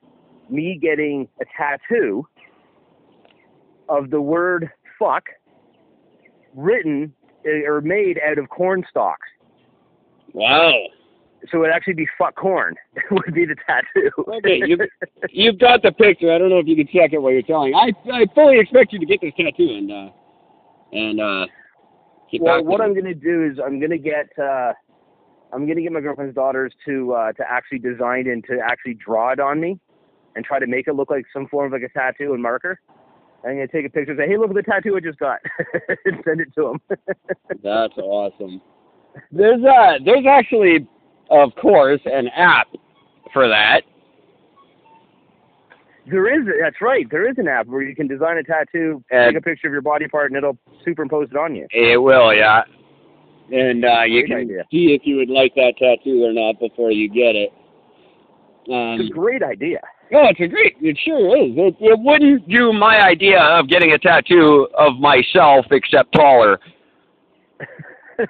me 0.49 0.77
getting 0.79 1.27
a 1.41 1.45
tattoo 1.57 2.27
of 3.89 4.09
the 4.09 4.21
word 4.21 4.69
fuck 4.99 5.23
written 6.55 7.13
uh, 7.45 7.69
or 7.69 7.81
made 7.81 8.19
out 8.25 8.37
of 8.37 8.49
corn 8.49 8.83
stalks. 8.89 9.27
Wow. 10.33 10.71
So 11.51 11.61
it'd 11.63 11.75
actually 11.75 11.95
be 11.95 12.07
fuck 12.17 12.35
corn 12.35 12.75
It 12.95 13.03
would 13.11 13.33
be 13.33 13.45
the 13.45 13.55
tattoo. 13.67 14.09
Okay, 14.37 14.61
you 14.65 14.77
you've 15.29 15.59
got 15.59 15.81
the 15.81 15.91
picture. 15.91 16.33
I 16.33 16.37
don't 16.37 16.49
know 16.49 16.59
if 16.59 16.67
you 16.67 16.75
can 16.75 16.87
check 16.87 17.11
it 17.13 17.21
while 17.21 17.33
you're 17.33 17.41
telling. 17.41 17.73
I 17.75 17.91
I 18.11 18.25
fully 18.33 18.59
expect 18.59 18.93
you 18.93 18.99
to 18.99 19.05
get 19.05 19.21
this 19.21 19.33
tattoo 19.37 19.75
and 19.77 19.91
uh 19.91 20.09
and 20.93 21.19
uh 21.19 21.45
well, 22.41 22.63
what 22.63 22.81
I'm 22.81 22.93
gonna 22.93 23.13
do 23.13 23.43
is 23.43 23.59
I'm 23.63 23.79
gonna 23.79 23.97
get 23.97 24.29
uh, 24.39 24.73
I'm 25.53 25.67
gonna 25.67 25.81
get 25.81 25.91
my 25.91 25.99
girlfriend's 25.99 26.35
daughters 26.35 26.73
to 26.85 27.13
uh, 27.13 27.31
to 27.33 27.43
actually 27.47 27.79
design 27.79 28.27
and 28.27 28.43
to 28.45 28.59
actually 28.63 28.95
draw 28.95 29.31
it 29.31 29.39
on 29.39 29.59
me, 29.59 29.79
and 30.35 30.43
try 30.43 30.59
to 30.59 30.67
make 30.67 30.87
it 30.87 30.95
look 30.95 31.09
like 31.09 31.25
some 31.33 31.47
form 31.47 31.67
of 31.67 31.81
like 31.81 31.89
a 31.89 31.93
tattoo 31.93 32.33
and 32.33 32.41
marker. 32.41 32.79
I'm 33.45 33.55
gonna 33.55 33.67
take 33.67 33.85
a 33.85 33.89
picture 33.89 34.11
and 34.11 34.19
say, 34.19 34.27
"Hey, 34.27 34.37
look 34.37 34.49
at 34.49 34.55
the 34.55 34.63
tattoo 34.63 34.95
I 34.95 34.99
just 35.01 35.19
got," 35.19 35.39
and 36.05 36.21
send 36.25 36.41
it 36.41 36.53
to 36.55 36.77
them. 36.89 36.97
That's 37.63 37.97
awesome. 37.97 38.61
There's 39.31 39.63
uh 39.63 39.99
there's 40.05 40.25
actually 40.27 40.87
of 41.29 41.53
course 41.61 42.01
an 42.05 42.27
app 42.29 42.67
for 43.33 43.47
that. 43.47 43.81
there 46.09 46.27
is, 46.39 46.45
that's 46.61 46.81
right, 46.81 47.09
there 47.09 47.29
is 47.29 47.35
an 47.37 47.47
app 47.47 47.65
where 47.67 47.81
you 47.81 47.95
can 47.95 48.07
design 48.07 48.37
a 48.37 48.43
tattoo, 48.43 49.03
And- 49.09 49.33
take 49.33 49.37
a 49.41 49.41
picture 49.41 49.67
of 49.67 49.71
your 49.73 49.81
body 49.81 50.07
part, 50.07 50.31
and 50.31 50.37
it'll 50.37 50.57
superimpose 50.83 51.29
it 51.31 51.37
on 51.37 51.55
you. 51.55 51.65
It 51.71 51.97
will, 52.01 52.33
yeah. 52.33 52.63
And 53.51 53.85
uh 53.85 54.01
you 54.03 54.25
can 54.25 54.37
idea. 54.37 54.63
see 54.71 54.93
if 54.93 55.01
you 55.05 55.17
would 55.17 55.29
like 55.29 55.53
that 55.55 55.75
tattoo 55.77 56.23
or 56.23 56.33
not 56.33 56.59
before 56.59 56.91
you 56.91 57.07
get 57.09 57.35
it. 57.35 57.51
Um, 58.69 58.99
It's 59.01 59.09
a 59.09 59.13
great 59.13 59.43
idea. 59.43 59.79
No, 60.13 60.21
it's 60.29 60.39
a 60.39 60.47
great. 60.47 60.77
It 60.79 60.95
sure 61.03 61.35
is. 61.35 61.53
It 61.57 61.75
it 61.79 61.99
wouldn't 61.99 62.47
do 62.47 62.71
my 62.71 63.01
idea 63.01 63.41
of 63.41 63.67
getting 63.67 63.93
a 63.93 63.97
tattoo 63.97 64.67
of 64.77 64.99
myself 64.99 65.65
except 65.71 66.13
taller. 66.13 66.59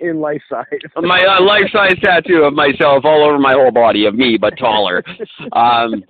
In 0.00 0.20
life 0.20 0.42
size. 0.50 0.66
My 0.96 1.24
uh, 1.24 1.40
life 1.42 1.70
size 1.72 1.96
tattoo 2.02 2.42
of 2.42 2.52
myself 2.54 3.04
all 3.04 3.24
over 3.24 3.38
my 3.38 3.52
whole 3.52 3.70
body 3.70 4.04
of 4.04 4.16
me, 4.16 4.36
but 4.36 4.58
taller. 4.58 5.04
Um, 5.52 6.02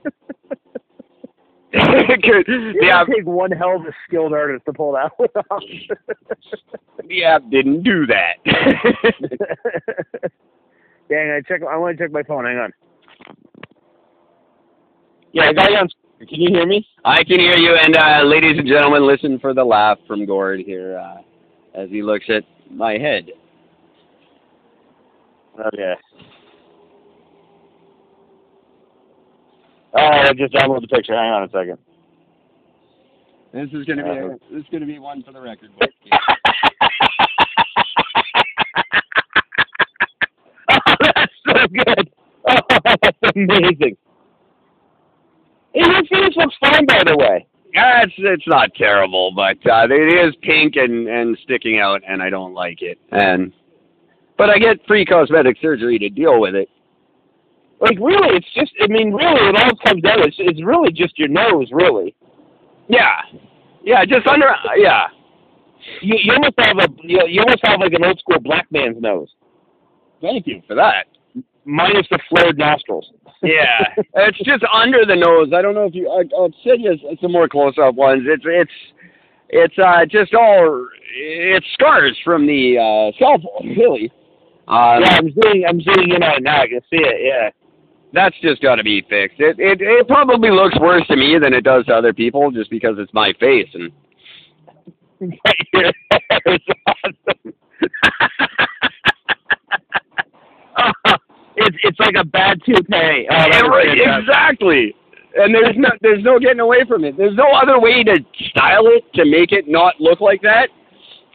Good. 1.73 2.47
It 2.49 2.77
the 2.81 2.89
app, 2.91 3.09
would 3.09 3.17
take 3.17 3.27
one 3.27 3.51
hell 3.51 3.77
of 3.77 3.83
a 3.83 3.93
skilled 4.09 4.33
artist 4.33 4.65
to 4.65 4.73
pull 4.73 4.93
that 4.93 5.11
one 5.19 5.29
off. 5.51 5.63
the 7.09 7.25
app 7.25 7.43
didn't 7.51 7.83
do 7.83 8.07
that. 8.07 8.37
Dang, 11.11 11.31
I 11.31 11.43
check. 11.47 11.61
I 11.71 11.77
want 11.77 11.99
to 11.99 12.05
check 12.05 12.13
my 12.13 12.23
phone. 12.23 12.47
Hang 12.47 12.57
on. 12.57 12.73
Yeah, 15.33 15.49
I 15.49 15.53
got 15.53 15.71
you 15.71 15.77
on. 15.79 15.89
Can 16.19 16.41
you 16.41 16.51
hear 16.51 16.67
me? 16.67 16.87
I 17.05 17.25
can 17.25 17.41
hear 17.41 17.57
you, 17.57 17.75
and 17.75 17.97
uh, 17.97 18.23
ladies 18.25 18.57
and 18.59 18.69
gentlemen, 18.69 19.07
listen 19.07 19.39
for 19.41 19.55
the 19.55 19.65
laugh 19.65 19.99
from 20.07 20.25
Gord 20.25 20.61
here 20.61 20.99
uh, 20.99 21.23
as 21.75 21.89
he 21.91 22.03
looks 22.03 22.27
at 22.29 22.45
my 22.71 22.93
head. 22.93 23.31
Okay. 25.59 25.95
All 29.95 30.09
right, 30.11 30.29
I 30.29 30.33
just 30.35 30.55
download 30.55 30.83
the 30.83 30.89
picture. 30.89 31.15
Hang 31.15 31.33
on 31.33 31.43
a 31.45 31.49
second. 31.49 31.79
This 33.53 33.69
is 33.73 33.85
gonna 33.85 34.05
be 34.05 34.11
a, 34.11 34.29
this 34.51 34.63
is 34.63 34.67
gonna 34.71 34.87
be 34.87 34.99
one 34.99 35.23
for 35.23 35.33
the 35.33 35.41
record 35.41 35.71
book. 35.79 35.91
oh, 40.71 40.95
that's 41.01 41.33
so 41.47 41.55
good. 41.67 42.11
Oh, 42.49 42.61
that's 43.03 43.37
amazing. 43.37 43.97
Your 45.75 46.03
face 46.05 46.37
looks 46.37 46.55
fine, 46.61 46.87
by 46.87 47.03
the 47.07 47.17
way. 47.19 47.47
Yeah, 47.75 48.03
it's 48.03 48.13
it's 48.19 48.47
not 48.47 48.75
terrible, 48.75 49.33
but 49.35 49.57
uh, 49.71 49.87
it 49.89 50.29
is 50.29 50.35
pink 50.43 50.77
and 50.77 51.09
and 51.09 51.39
sticking 51.43 51.79
out, 51.79 52.03
and 52.07 52.23
I 52.23 52.29
don't 52.29 52.53
like 52.53 52.83
it. 52.83 52.99
And 53.13 53.53
but 54.37 54.51
I 54.51 54.59
get 54.59 54.85
free 54.87 55.07
cosmetic 55.07 55.57
surgery 55.63 55.99
to 55.99 56.09
deal 56.11 56.41
with 56.41 56.55
it. 56.55 56.69
Like, 57.81 57.99
really, 57.99 58.37
it's 58.37 58.47
just. 58.55 58.73
I 58.81 58.87
mean, 58.89 59.13
really, 59.13 59.41
it 59.49 59.57
all 59.57 59.77
comes 59.87 60.03
down. 60.03 60.21
It's 60.21 60.37
it's 60.39 60.63
really 60.63 60.93
just 60.93 61.19
your 61.19 61.29
nose, 61.29 61.69
really. 61.73 62.15
Yeah, 62.89 63.23
yeah, 63.83 64.05
just 64.05 64.27
under. 64.27 64.55
Yeah, 64.77 65.07
You 66.03 66.15
you 66.23 66.33
almost 66.35 66.55
have 66.59 66.77
a 66.79 66.89
you, 67.03 67.21
you 67.27 67.41
almost 67.41 67.61
have 67.65 67.81
like 67.81 67.93
an 67.93 68.05
old 68.05 68.19
school 68.19 68.39
black 68.41 68.67
man's 68.71 69.01
nose, 69.01 69.29
thank 70.21 70.47
you 70.47 70.63
for 70.67 70.75
that. 70.77 71.07
minus 71.65 72.07
the 72.11 72.19
flared 72.29 72.59
nostrils. 72.59 73.11
Yeah, 73.43 73.85
it's 74.15 74.39
just 74.45 74.65
under 74.73 75.05
the 75.07 75.17
nose. 75.17 75.51
I 75.55 75.63
don't 75.63 75.75
know 75.75 75.85
if 75.87 75.95
you. 75.95 76.09
I, 76.11 76.23
I'll 76.37 76.53
send 76.65 76.83
you 76.83 76.97
some 77.21 77.33
more 77.33 77.49
close-up 77.49 77.95
ones. 77.97 78.23
It's 78.27 78.45
it's 78.47 78.73
it's 79.49 79.79
uh 79.79 80.07
just 80.07 80.35
all 80.35 80.89
it's 81.15 81.67
scars 81.75 82.19
from 82.25 82.47
the 82.47 82.79
uh, 82.79 83.19
cell 83.19 83.39
phone, 83.39 83.71
really. 83.77 84.13
Um, 84.69 85.03
yeah, 85.03 85.17
I'm 85.19 85.31
seeing 85.43 85.65
I'm 85.69 85.81
seeing 85.81 86.13
it 86.13 86.21
now. 86.43 86.63
I 86.63 86.69
can 86.69 86.81
see 86.91 86.99
it. 87.03 87.17
Yeah. 87.27 87.51
that's 88.13 88.37
just 88.43 88.63
got 88.63 88.77
to 88.77 88.85
be 88.85 89.03
fixed. 89.03 89.41
It, 89.41 89.57
it 89.59 89.81
it 89.81 90.09
probably 90.09 90.51
looks 90.51 90.79
worse 90.81 91.07
to 91.09 91.17
me 91.17 91.39
than 91.43 91.55
it 91.55 91.63
does 91.65 91.87
to 91.87 91.95
other 91.95 92.13
people, 92.13 92.51
just 92.51 92.71
because 92.71 92.97
it's 92.99 93.13
my 93.15 93.33
face 93.41 93.69
and. 93.75 93.93
Awesome. 96.87 97.55
Oh, 100.79 101.17
it's 101.57 101.77
it's 101.83 102.01
like 102.01 102.15
a 102.19 102.25
bad 102.25 102.59
toupee. 102.65 103.27
Oh, 103.31 103.35
that 103.35 103.49
Yeah, 103.51 103.59
is 103.59 103.63
right, 103.69 104.21
exactly. 104.21 104.95
And 105.35 105.55
there's 105.55 105.77
no 105.77 105.89
there's 106.01 106.23
no 106.23 106.39
getting 106.39 106.61
away 106.61 106.85
from 106.87 107.05
it. 107.05 107.17
There's 107.17 107.37
no 107.37 107.49
other 107.53 107.81
way 107.81 108.03
to 108.05 108.17
style 108.51 108.87
it 108.89 109.05
to 109.15 109.25
make 109.25 109.53
it 109.53 109.67
not 109.69 109.95
look 110.01 110.21
like 110.21 110.43
that. 110.43 110.69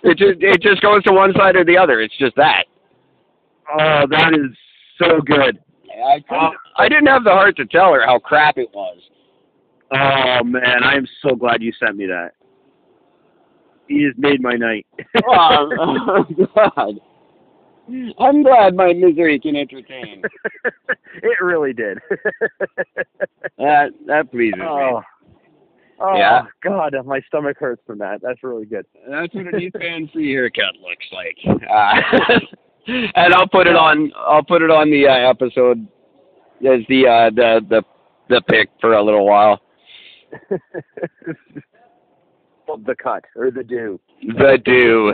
It 0.04 0.18
just 0.18 0.42
it 0.42 0.62
just 0.62 0.82
goes 0.82 1.04
to 1.04 1.14
one 1.14 1.34
side 1.34 1.56
or 1.56 1.66
the 1.66 1.78
other. 1.78 2.02
It's 2.02 2.18
just 2.18 2.36
that. 2.36 2.66
Oh, 3.72 4.06
that 4.10 4.34
is 4.34 4.56
so 5.00 5.20
good. 5.26 5.60
I 6.06 6.20
couldn't- 6.30 6.54
I 6.78 6.88
didn't 6.88 7.08
have 7.08 7.24
the 7.24 7.32
heart 7.32 7.58
to 7.58 7.66
tell 7.66 7.92
her 7.94 8.06
how 8.06 8.20
crap 8.20 8.58
it 8.60 8.70
was. 8.74 9.00
Oh 9.92 10.44
man, 10.44 10.84
I 10.84 10.94
am 10.96 11.08
so 11.24 11.36
glad 11.36 11.62
you 11.64 11.72
sent 11.80 11.98
me 11.98 12.06
that. 12.06 12.32
You 13.88 14.10
just 14.10 14.20
made 14.20 14.42
my 14.42 14.54
night. 14.54 14.86
oh, 15.26 15.70
oh, 15.80 16.26
God. 16.56 17.00
I'm 18.20 18.44
glad 18.44 18.76
my 18.76 18.94
misery 18.94 19.40
can 19.40 19.56
entertain. 19.56 20.24
it 21.24 21.42
really 21.42 21.74
did. 21.74 22.00
That 23.58 23.90
that 24.06 24.30
pleases 24.30 24.60
oh. 24.62 25.02
Oh 26.00 26.16
Yeah. 26.16 26.44
God, 26.64 26.94
my 27.06 27.20
stomach 27.22 27.58
hurts 27.60 27.82
from 27.88 27.98
that. 28.00 28.22
That's 28.22 28.44
really 28.44 28.66
good. 28.66 28.86
That's 29.10 29.34
what 29.34 29.52
an 29.52 29.60
East 29.60 29.76
Van 29.80 30.08
free 30.14 30.32
haircut 30.32 30.76
looks 30.82 31.06
like. 31.12 31.38
Uh, 31.68 32.40
and 33.16 33.34
I'll 33.34 33.48
put 33.48 33.66
it 33.66 33.76
on. 33.76 34.12
I'll 34.16 34.44
put 34.44 34.62
it 34.62 34.70
on 34.70 34.92
the 34.92 35.08
uh, 35.08 35.30
episode 35.30 35.88
as 36.62 36.82
the 36.88 37.08
uh, 37.08 37.30
the 37.36 37.62
the 37.68 37.84
the 38.30 38.42
pick 38.48 38.70
for 38.80 38.94
a 38.94 39.04
little 39.04 39.26
while. 39.26 39.60
The 42.86 42.96
cut 42.96 43.24
or 43.36 43.52
the 43.52 43.64
do. 43.64 44.00
The 44.22 44.58
do, 44.64 45.14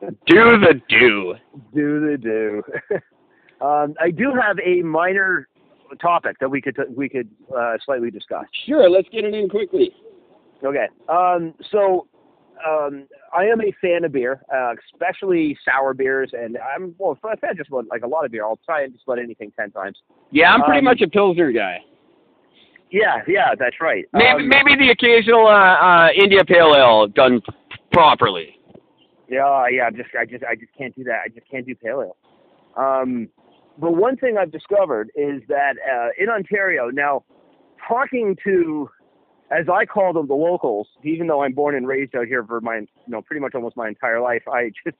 do 0.26 0.58
the 0.58 0.80
do. 0.88 1.34
Do 1.74 2.00
the 2.10 2.16
do? 2.16 2.62
um, 3.64 3.94
I 4.00 4.10
do 4.10 4.32
have 4.40 4.58
a 4.64 4.82
minor 4.82 5.48
topic 6.00 6.36
that 6.40 6.48
we 6.50 6.60
could 6.60 6.76
we 6.94 7.08
could 7.08 7.28
uh, 7.56 7.76
slightly 7.84 8.10
discuss. 8.10 8.44
Sure, 8.66 8.88
let's 8.88 9.08
get 9.10 9.24
it 9.24 9.34
in 9.34 9.48
quickly. 9.48 9.92
Okay. 10.64 10.86
Um, 11.08 11.54
so 11.70 12.06
um, 12.66 13.06
I 13.36 13.44
am 13.44 13.60
a 13.60 13.72
fan 13.80 14.04
of 14.04 14.12
beer, 14.12 14.42
uh, 14.54 14.74
especially 14.92 15.56
sour 15.64 15.94
beers, 15.94 16.30
and 16.32 16.58
I'm 16.58 16.94
well, 16.98 17.16
a 17.24 17.36
fan 17.36 17.56
just 17.56 17.68
about 17.68 17.86
like 17.88 18.02
a 18.02 18.06
lot 18.08 18.24
of 18.24 18.32
beer. 18.32 18.44
I'll 18.44 18.58
try 18.64 18.82
and 18.84 18.92
just 18.92 19.04
about 19.04 19.18
anything 19.18 19.52
ten 19.58 19.70
times. 19.70 19.98
Yeah, 20.30 20.52
I'm 20.52 20.62
pretty 20.62 20.78
Um, 20.78 20.84
much 20.84 21.00
a 21.00 21.08
pilsner 21.08 21.52
guy. 21.52 21.78
Yeah, 22.90 23.16
yeah, 23.26 23.54
that's 23.58 23.76
right. 23.80 24.06
Maybe 24.12 24.44
Um, 24.44 24.48
maybe 24.48 24.74
the 24.76 24.90
occasional 24.90 25.46
uh, 25.46 25.50
uh, 25.50 26.08
India 26.14 26.44
Pale 26.44 26.74
Ale 26.74 27.06
done 27.08 27.40
p- 27.40 27.76
properly. 27.92 28.58
Yeah, 29.28 29.66
yeah. 29.70 29.84
I'm 29.84 29.96
just, 29.96 30.08
I 30.18 30.24
just, 30.24 30.42
I 30.44 30.54
just 30.54 30.72
can't 30.76 30.94
do 30.96 31.04
that. 31.04 31.20
I 31.24 31.28
just 31.28 31.48
can't 31.50 31.66
do 31.66 31.74
pale 31.74 32.00
ale. 32.02 32.16
Um, 32.82 33.28
but 33.78 33.92
one 33.92 34.16
thing 34.16 34.36
I've 34.38 34.50
discovered 34.50 35.10
is 35.14 35.42
that 35.48 35.74
uh, 35.78 36.08
in 36.18 36.30
Ontario 36.30 36.88
now, 36.88 37.24
talking 37.86 38.36
to, 38.44 38.88
as 39.50 39.66
I 39.68 39.84
call 39.84 40.12
them, 40.12 40.26
the 40.26 40.34
locals, 40.34 40.88
even 41.04 41.26
though 41.26 41.42
I'm 41.42 41.52
born 41.52 41.74
and 41.74 41.86
raised 41.86 42.16
out 42.16 42.26
here 42.26 42.44
for 42.44 42.60
my, 42.60 42.76
you 42.76 42.86
know, 43.06 43.20
pretty 43.20 43.40
much 43.40 43.54
almost 43.54 43.76
my 43.76 43.88
entire 43.88 44.20
life, 44.20 44.42
I 44.50 44.70
just, 44.84 44.96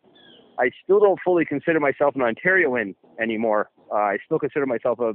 I 0.59 0.71
still 0.85 1.01
don't 1.01 1.19
fully 1.25 1.45
consider 1.45 1.81
myself 1.81 2.15
an 2.15 2.21
Ontarian 2.21 2.95
anymore. 3.21 3.71
Uh, 3.91 3.97
I 3.97 4.19
still 4.27 4.39
consider 4.39 4.67
myself 4.67 4.99
a, 5.01 5.13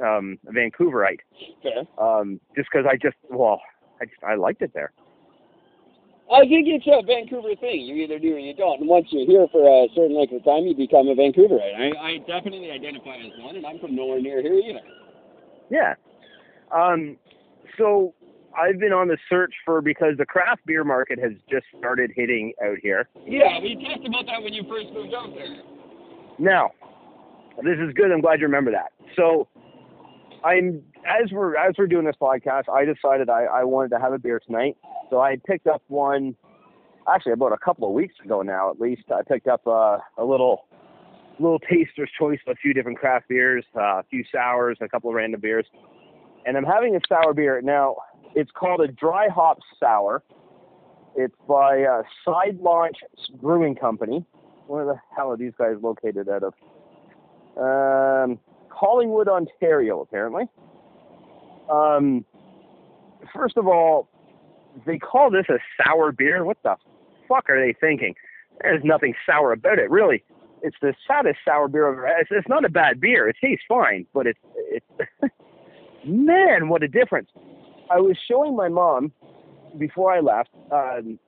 um, 0.00 0.38
a 0.48 0.52
Vancouverite, 0.52 1.20
Fair. 1.62 1.82
um, 1.98 2.40
just 2.56 2.68
because 2.72 2.86
I 2.88 2.96
just, 2.96 3.16
well, 3.30 3.60
I 4.00 4.06
just, 4.06 4.22
I 4.22 4.34
liked 4.34 4.62
it 4.62 4.72
there. 4.74 4.92
I 6.32 6.40
think 6.48 6.66
it's 6.66 6.86
a 6.86 7.04
Vancouver 7.04 7.54
thing. 7.60 7.84
You 7.84 7.96
either 7.96 8.18
do 8.18 8.36
or 8.36 8.38
you 8.38 8.54
don't. 8.54 8.80
And 8.80 8.88
once 8.88 9.06
you're 9.10 9.26
here 9.26 9.46
for 9.52 9.60
a 9.68 9.88
certain 9.94 10.16
length 10.16 10.32
of 10.32 10.44
time, 10.44 10.64
you 10.64 10.74
become 10.74 11.08
a 11.08 11.14
Vancouverite. 11.14 11.76
I, 11.76 11.92
I 12.00 12.18
definitely 12.18 12.70
identify 12.70 13.16
as 13.16 13.32
one, 13.38 13.56
and 13.56 13.66
I'm 13.66 13.78
from 13.78 13.94
nowhere 13.94 14.20
near 14.20 14.40
here 14.40 14.54
either. 14.54 14.80
Yeah. 15.68 15.94
Um, 16.74 17.18
so 17.76 18.14
I've 18.56 18.78
been 18.78 18.92
on 18.92 19.08
the 19.08 19.18
search 19.28 19.52
for 19.64 19.82
because 19.82 20.16
the 20.16 20.24
craft 20.24 20.64
beer 20.64 20.84
market 20.84 21.18
has 21.18 21.32
just 21.50 21.66
started 21.78 22.12
hitting 22.16 22.54
out 22.64 22.78
here. 22.82 23.08
Yeah, 23.26 23.60
we 23.60 23.74
talked 23.74 24.06
about 24.06 24.24
that 24.26 24.42
when 24.42 24.54
you 24.54 24.62
first 24.68 24.88
moved 24.94 25.12
out 25.14 25.34
there. 25.34 25.62
Now, 26.38 26.70
this 27.62 27.76
is 27.76 27.92
good. 27.94 28.10
I'm 28.10 28.22
glad 28.22 28.40
you 28.40 28.46
remember 28.46 28.70
that. 28.72 28.92
So 29.16 29.48
I'm 30.44 30.82
as 31.06 31.30
we're 31.30 31.56
as 31.56 31.74
we're 31.78 31.86
doing 31.86 32.04
this 32.04 32.16
podcast, 32.20 32.64
I 32.72 32.84
decided 32.84 33.28
I, 33.28 33.44
I 33.44 33.64
wanted 33.64 33.90
to 33.90 33.98
have 33.98 34.12
a 34.12 34.18
beer 34.18 34.40
tonight. 34.44 34.76
So 35.10 35.20
I 35.20 35.36
picked 35.46 35.66
up 35.66 35.82
one 35.88 36.36
actually 37.12 37.32
about 37.32 37.52
a 37.52 37.58
couple 37.58 37.88
of 37.88 37.94
weeks 37.94 38.14
ago 38.24 38.42
now 38.42 38.70
at 38.70 38.80
least. 38.80 39.02
I 39.10 39.22
picked 39.22 39.48
up 39.48 39.66
uh, 39.66 39.98
a 40.18 40.24
little 40.24 40.66
little 41.38 41.58
taster's 41.58 42.10
choice 42.18 42.38
of 42.46 42.52
a 42.52 42.56
few 42.56 42.74
different 42.74 42.98
craft 42.98 43.28
beers, 43.28 43.64
uh, 43.76 44.00
a 44.00 44.04
few 44.10 44.24
sours, 44.32 44.78
a 44.80 44.88
couple 44.88 45.10
of 45.10 45.16
random 45.16 45.40
beers. 45.40 45.66
And 46.44 46.56
I'm 46.56 46.64
having 46.64 46.96
a 46.96 47.00
sour 47.08 47.34
beer 47.34 47.60
now. 47.62 47.96
It's 48.34 48.50
called 48.50 48.80
a 48.80 48.88
dry 48.88 49.28
hop 49.28 49.58
sour. 49.78 50.22
It's 51.14 51.34
by 51.46 51.82
uh, 51.82 52.02
Side 52.24 52.58
Launch 52.60 52.96
Brewing 53.40 53.74
Company. 53.74 54.24
Where 54.66 54.84
the 54.84 54.96
hell 55.14 55.30
are 55.32 55.36
these 55.36 55.52
guys 55.58 55.74
located 55.82 56.28
out 56.28 56.42
of? 56.42 56.54
Um, 57.58 58.38
Collingwood, 58.78 59.28
Ontario, 59.28 60.00
apparently. 60.00 60.44
Um, 61.70 62.24
first 63.34 63.56
of 63.56 63.66
all, 63.66 64.08
they 64.86 64.98
call 64.98 65.30
this 65.30 65.46
a 65.48 65.58
sour 65.82 66.12
beer. 66.12 66.44
What 66.44 66.58
the 66.62 66.76
fuck 67.28 67.48
are 67.50 67.64
they 67.64 67.74
thinking? 67.78 68.14
There's 68.60 68.82
nothing 68.84 69.14
sour 69.26 69.52
about 69.52 69.78
it, 69.78 69.90
really. 69.90 70.24
It's 70.62 70.76
the 70.80 70.94
saddest 71.06 71.38
sour 71.44 71.68
beer 71.68 71.88
I've 71.88 71.98
ever 71.98 72.06
had. 72.06 72.16
It's, 72.20 72.30
it's 72.32 72.48
not 72.48 72.64
a 72.64 72.68
bad 72.68 73.00
beer. 73.00 73.28
It 73.28 73.36
tastes 73.42 73.64
fine, 73.68 74.06
but 74.14 74.26
it's 74.26 74.38
it's 74.54 74.86
man, 76.04 76.68
what 76.68 76.82
a 76.82 76.88
difference. 76.88 77.28
I 77.90 77.98
was 77.98 78.16
showing 78.28 78.56
my 78.56 78.68
mom 78.68 79.12
before 79.78 80.12
I 80.12 80.20
left. 80.20 80.50
Um, 80.70 81.18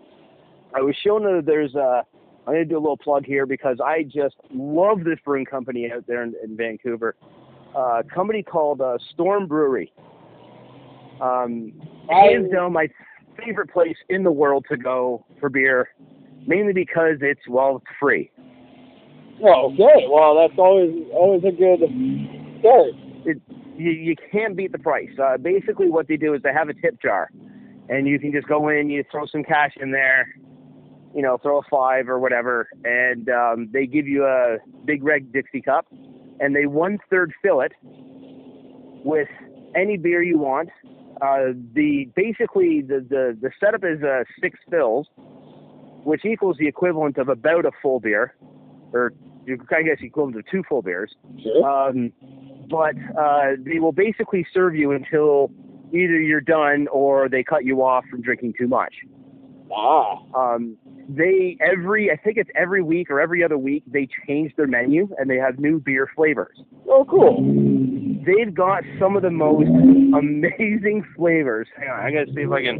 I 0.74 0.80
was 0.80 0.96
showing 1.02 1.24
her 1.24 1.42
there's 1.42 1.74
a. 1.74 2.04
I'm 2.46 2.52
gonna 2.52 2.64
do 2.64 2.76
a 2.76 2.78
little 2.78 2.98
plug 2.98 3.24
here 3.24 3.46
because 3.46 3.78
I 3.82 4.02
just 4.02 4.36
love 4.52 5.04
this 5.04 5.18
brewing 5.24 5.46
company 5.46 5.90
out 5.90 6.06
there 6.06 6.22
in, 6.22 6.34
in 6.42 6.56
Vancouver. 6.56 7.16
Uh, 7.74 8.00
a 8.00 8.04
company 8.04 8.42
called 8.42 8.80
uh, 8.80 8.98
Storm 9.12 9.46
Brewery. 9.46 9.92
Um, 11.20 11.72
hands 12.10 12.50
down 12.52 12.72
my 12.72 12.88
favorite 13.42 13.70
place 13.70 13.96
in 14.10 14.22
the 14.22 14.30
world 14.30 14.66
to 14.70 14.76
go 14.76 15.24
for 15.40 15.48
beer, 15.48 15.88
mainly 16.46 16.72
because 16.72 17.16
it's 17.20 17.40
well 17.48 17.76
it's 17.76 17.86
free. 17.98 18.30
Oh, 19.42 19.72
okay. 19.72 20.06
Well, 20.10 20.36
that's 20.36 20.58
always 20.58 20.94
always 21.12 21.42
a 21.44 21.50
good 21.50 21.80
start. 22.60 22.90
You, 23.76 23.90
you 23.90 24.14
can't 24.30 24.54
beat 24.56 24.70
the 24.70 24.78
price. 24.78 25.08
Uh, 25.20 25.36
basically, 25.36 25.88
what 25.88 26.06
they 26.06 26.16
do 26.16 26.34
is 26.34 26.42
they 26.42 26.52
have 26.52 26.68
a 26.68 26.74
tip 26.74 27.00
jar, 27.02 27.30
and 27.88 28.06
you 28.06 28.20
can 28.20 28.32
just 28.32 28.46
go 28.46 28.68
in, 28.68 28.88
you 28.88 29.02
throw 29.10 29.26
some 29.26 29.42
cash 29.42 29.72
in 29.80 29.90
there, 29.90 30.28
you 31.14 31.22
know, 31.22 31.38
throw 31.38 31.58
a 31.58 31.62
five 31.70 32.08
or 32.08 32.18
whatever, 32.18 32.68
and 32.84 33.28
um, 33.28 33.70
they 33.72 33.86
give 33.86 34.06
you 34.06 34.24
a 34.24 34.56
big 34.84 35.04
red 35.04 35.32
Dixie 35.32 35.62
cup, 35.62 35.86
and 36.40 36.54
they 36.54 36.66
one 36.66 36.98
third 37.08 37.32
fill 37.40 37.60
it 37.60 37.72
with 39.04 39.28
any 39.76 39.96
beer 39.96 40.22
you 40.22 40.38
want. 40.38 40.70
Uh, 41.22 41.54
the 41.72 42.10
basically 42.16 42.82
the, 42.82 43.06
the 43.08 43.38
the 43.40 43.50
setup 43.60 43.84
is 43.84 44.02
uh, 44.02 44.24
six 44.40 44.58
fills, 44.68 45.06
which 46.04 46.24
equals 46.24 46.56
the 46.58 46.66
equivalent 46.66 47.16
of 47.18 47.28
about 47.28 47.64
a 47.64 47.70
full 47.80 48.00
beer, 48.00 48.34
or 48.92 49.12
you 49.46 49.56
I 49.70 49.82
guess 49.82 49.98
equivalent 50.00 50.36
of 50.38 50.44
two 50.50 50.64
full 50.68 50.82
beers. 50.82 51.14
Sure. 51.40 51.64
Um, 51.64 52.12
but 52.68 52.96
uh, 53.16 53.52
they 53.58 53.78
will 53.78 53.92
basically 53.92 54.44
serve 54.52 54.74
you 54.74 54.90
until 54.90 55.52
either 55.92 56.20
you're 56.20 56.40
done 56.40 56.88
or 56.88 57.28
they 57.28 57.44
cut 57.44 57.64
you 57.64 57.82
off 57.82 58.04
from 58.10 58.22
drinking 58.22 58.54
too 58.58 58.66
much. 58.66 58.94
Ah. 59.74 60.54
Um, 60.54 60.76
they 61.08 61.56
every 61.60 62.10
I 62.10 62.16
think 62.16 62.36
it's 62.36 62.50
every 62.54 62.82
week 62.82 63.10
or 63.10 63.20
every 63.20 63.44
other 63.44 63.58
week 63.58 63.82
they 63.86 64.08
change 64.26 64.52
their 64.56 64.66
menu 64.66 65.08
and 65.18 65.28
they 65.28 65.36
have 65.36 65.58
new 65.58 65.80
beer 65.80 66.08
flavors. 66.16 66.58
Oh, 66.88 67.04
cool. 67.08 67.42
They've 68.24 68.54
got 68.54 68.84
some 68.98 69.16
of 69.16 69.22
the 69.22 69.30
most 69.30 69.68
amazing 69.68 71.04
flavors. 71.16 71.68
Hang 71.76 71.88
on, 71.88 72.00
I 72.00 72.10
gotta 72.10 72.32
see 72.34 72.40
if 72.40 72.50
I 72.50 72.62
can. 72.62 72.76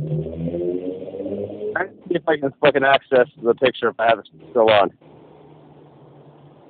I 1.76 1.86
see 2.08 2.14
if 2.14 2.28
I 2.28 2.36
can 2.38 2.52
fucking 2.60 2.84
access 2.84 3.26
the 3.42 3.54
picture 3.54 3.88
if 3.88 3.98
I 4.00 4.06
have 4.08 4.20
it 4.20 4.28
still 4.50 4.70
on. 4.70 4.90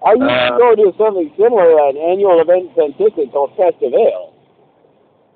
I 0.05 0.13
used 0.13 0.23
Uh, 0.25 0.51
to 0.51 0.59
go 0.59 0.75
to 0.75 0.93
something 0.99 1.31
similar, 1.39 1.81
at 1.89 1.95
an 1.95 2.01
annual 2.03 2.41
event 2.41 2.71
in 2.77 2.93
Penticton 2.93 3.31
called 3.33 3.53
Festive 3.57 3.95
Ale, 3.95 4.35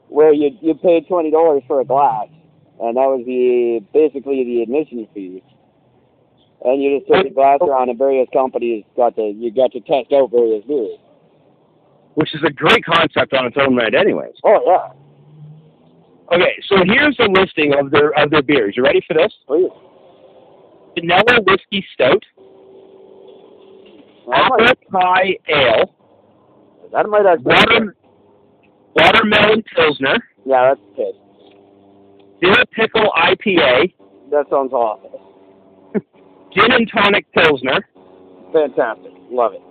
where 0.09 0.33
you 0.33 0.51
you 0.61 0.75
paid 0.75 1.07
twenty 1.07 1.31
dollars 1.31 1.63
for 1.67 1.81
a 1.81 1.85
glass, 1.85 2.29
and 2.81 2.97
that 2.97 3.07
was 3.09 3.23
the 3.27 3.81
basically 3.93 4.45
the 4.45 4.63
admission 4.63 5.07
fee. 5.15 5.43
And 6.65 6.83
you 6.83 6.99
just 6.99 7.11
took 7.11 7.25
the 7.25 7.31
glass 7.31 7.59
around, 7.63 7.89
and 7.89 7.99
various 7.99 8.29
companies 8.33 8.85
got 8.97 9.15
to 9.17 9.23
you 9.23 9.53
got 9.53 9.73
to 9.73 9.81
test 9.81 10.13
out 10.13 10.31
various 10.31 10.65
beers. 10.67 10.99
Which 12.15 12.35
is 12.35 12.41
a 12.45 12.51
great 12.53 12.85
concept 12.85 13.33
on 13.35 13.47
its 13.47 13.57
own 13.61 13.77
right, 13.77 13.95
anyways. 13.95 14.35
Oh 14.45 14.59
yeah, 14.67 14.93
Okay, 16.35 16.55
so 16.69 16.77
here's 16.85 17.17
a 17.21 17.31
listing 17.31 17.75
of 17.79 17.91
their 17.91 18.11
of 18.19 18.31
their 18.31 18.43
beers. 18.43 18.75
You 18.77 18.83
ready 18.83 19.03
for 19.07 19.15
this? 19.15 19.33
please. 19.47 19.71
Vanilla 20.99 21.41
whiskey 21.47 21.87
stout, 21.95 22.25
might, 24.27 24.69
apple 24.69 24.91
pie 24.91 25.37
ale, 25.49 25.95
that 26.93 27.09
might 27.09 27.25
actually. 27.25 27.45
water, 27.45 27.97
watermelon 28.97 29.63
pilsner, 29.77 30.17
Yeah, 30.45 30.75
that's 30.75 30.81
good. 30.97 31.15
Dill 32.41 32.55
pickle 32.73 33.11
IPA, 33.17 33.93
That 34.31 34.47
sounds 34.51 34.73
awesome. 34.73 35.21
gin 36.55 36.73
and 36.73 36.91
tonic 36.93 37.31
pilsner, 37.33 37.87
Fantastic. 38.53 39.13
Love 39.31 39.53
it. 39.55 39.63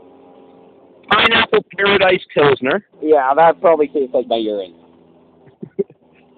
pineapple 1.10 1.66
paradise 1.76 2.22
pilsner, 2.34 2.86
Yeah, 3.02 3.34
that 3.36 3.60
probably 3.62 3.88
tastes 3.88 4.14
like 4.14 4.28
my 4.28 4.38
urine. 4.38 4.76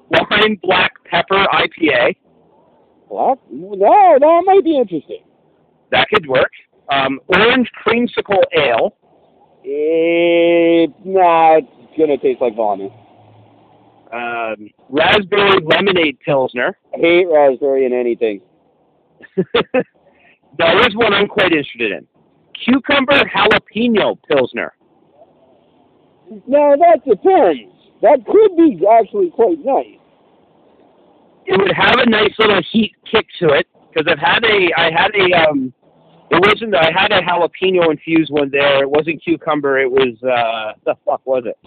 wine 0.10 0.58
black 0.64 0.94
pepper 1.06 1.46
IPA. 1.54 2.16
What? 3.08 3.40
No, 3.52 4.18
that 4.20 4.44
might 4.46 4.64
be 4.64 4.78
interesting. 4.78 5.24
That 5.92 6.08
could 6.10 6.28
work. 6.28 6.52
Um, 6.92 7.20
orange 7.28 7.70
creamsicle 7.86 8.42
ale, 8.56 8.96
Eh, 9.66 10.88
nah, 11.04 11.58
it's 11.58 11.98
gonna 11.98 12.18
taste 12.18 12.40
like 12.42 12.56
vomit. 12.56 12.92
um, 14.14 14.70
raspberry 14.90 15.60
lemonade 15.64 16.20
pilsner. 16.20 16.78
I 16.94 16.98
hate 16.98 17.28
raspberry 17.32 17.86
in 17.86 17.94
anything. 17.94 18.42
now 20.58 20.78
here's 20.78 20.96
one 20.96 21.14
I'm 21.14 21.28
quite 21.28 21.52
interested 21.52 21.92
in. 21.92 22.08
Cucumber 22.64 23.20
jalapeno 23.34 24.18
pilsner. 24.28 24.74
No, 26.48 26.76
that 26.78 27.02
depends. 27.08 27.74
That 28.02 28.20
could 28.26 28.56
be 28.56 28.86
actually 28.88 29.30
quite 29.32 29.60
nice. 29.64 29.98
it 31.46 31.58
would 31.60 31.72
have 31.76 31.96
a 32.00 32.10
nice 32.10 32.34
little 32.38 32.62
heat 32.72 32.94
kick 33.10 33.28
to 33.40 33.50
it 33.50 33.68
because 33.92 34.08
I've 34.12 34.20
had 34.20 34.44
a 34.44 34.70
I 34.78 34.92
had 34.92 35.12
a 35.16 35.50
um 35.50 35.74
It 36.32 36.40
wasn't. 36.40 36.76
I 36.76 36.92
had 36.96 37.12
a 37.12 37.22
jalapeno 37.22 37.90
infused 37.90 38.32
one 38.32 38.52
there. 38.52 38.84
It 38.84 38.90
wasn't 38.90 39.24
cucumber. 39.24 39.80
It 39.80 39.90
was 39.90 40.16
uh, 40.24 40.78
the 40.86 40.96
fuck 41.04 41.26
was 41.26 41.44
it? 41.46 41.58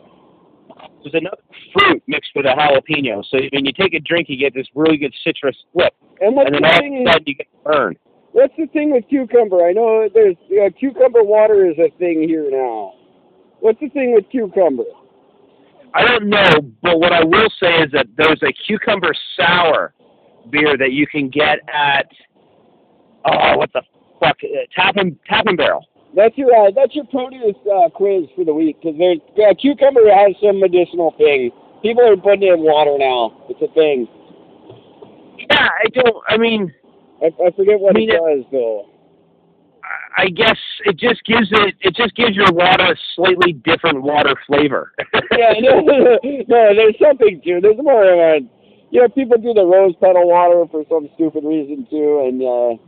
Was 1.04 1.14
another 1.14 1.42
fruit 1.72 2.02
mixed 2.06 2.30
with 2.34 2.46
a 2.46 2.50
jalapeno. 2.50 3.24
So 3.30 3.38
when 3.52 3.64
you 3.64 3.72
take 3.72 3.94
a 3.94 4.00
drink, 4.00 4.28
you 4.28 4.36
get 4.36 4.54
this 4.54 4.66
really 4.74 4.96
good 4.96 5.14
citrus 5.24 5.56
flip, 5.72 5.92
And 6.20 6.36
what's 6.36 6.46
and 6.46 6.54
then 6.54 6.62
the 6.62 6.68
all 6.68 6.78
of 6.78 6.92
a 6.92 7.00
is, 7.02 7.12
sudden 7.12 7.24
you 7.26 7.34
get 7.34 7.46
burned. 7.64 7.96
what's 8.32 8.54
the 8.56 8.66
thing 8.66 8.92
with 8.92 9.04
cucumber? 9.08 9.66
I 9.66 9.72
know 9.72 10.08
there's 10.12 10.36
uh, 10.52 10.70
cucumber 10.78 11.22
water 11.24 11.68
is 11.68 11.76
a 11.78 11.90
thing 11.98 12.22
here 12.28 12.48
now. 12.50 12.94
What's 13.60 13.80
the 13.80 13.88
thing 13.88 14.14
with 14.14 14.24
cucumber? 14.30 14.84
I 15.94 16.06
don't 16.06 16.28
know, 16.28 16.48
but 16.82 16.98
what 16.98 17.12
I 17.12 17.22
will 17.24 17.50
say 17.60 17.74
is 17.82 17.90
that 17.92 18.06
there's 18.16 18.40
a 18.42 18.52
cucumber 18.66 19.12
sour 19.36 19.92
beer 20.50 20.76
that 20.78 20.92
you 20.92 21.06
can 21.06 21.28
get 21.28 21.58
at 21.72 22.06
oh, 23.24 23.56
what 23.58 23.72
the 23.72 23.82
fuck, 24.20 24.36
uh, 24.42 24.46
Tap 24.74 24.96
and 24.96 25.18
Tap 25.28 25.46
and 25.46 25.56
Barrel. 25.56 25.86
That's 26.14 26.36
your 26.36 26.54
uh, 26.54 26.70
that's 26.74 26.94
your 26.94 27.06
produce 27.06 27.56
uh, 27.64 27.88
quiz 27.88 28.28
for 28.36 28.44
the 28.44 28.52
week 28.52 28.76
because 28.80 28.98
there's 28.98 29.18
uh, 29.40 29.54
cucumber 29.54 30.04
has 30.12 30.36
some 30.42 30.60
medicinal 30.60 31.14
thing. 31.16 31.50
People 31.82 32.04
are 32.06 32.16
putting 32.16 32.42
it 32.42 32.52
in 32.52 32.60
water 32.60 32.96
now. 32.98 33.32
It's 33.48 33.62
a 33.62 33.72
thing. 33.72 34.06
Yeah, 35.50 35.68
I 35.68 35.88
don't. 35.88 36.16
I 36.28 36.36
mean, 36.36 36.72
I, 37.22 37.26
I 37.26 37.50
forget 37.56 37.80
what 37.80 37.96
I 37.96 37.98
mean, 37.98 38.10
it 38.10 38.20
does 38.20 38.44
though. 38.52 38.92
I 40.16 40.28
guess 40.28 40.58
it 40.84 40.98
just 40.98 41.24
gives 41.24 41.48
it. 41.50 41.74
It 41.80 41.96
just 41.96 42.14
gives 42.14 42.36
your 42.36 42.52
water 42.52 42.92
a 42.92 42.96
slightly 43.16 43.54
different 43.54 44.02
water 44.02 44.34
flavor. 44.46 44.92
yeah, 45.32 45.54
no, 45.60 45.80
no, 45.80 46.18
there's 46.76 46.96
something 47.00 47.40
to. 47.44 47.60
There's 47.60 47.78
more 47.78 48.04
of 48.04 48.18
a, 48.18 48.40
you 48.90 49.00
know, 49.00 49.08
people 49.08 49.38
do 49.38 49.54
the 49.54 49.64
rose 49.64 49.94
petal 50.00 50.28
water 50.28 50.64
for 50.70 50.84
some 50.88 51.08
stupid 51.14 51.44
reason 51.44 51.86
too, 51.88 52.28
and 52.28 52.42
uh, 52.42 52.82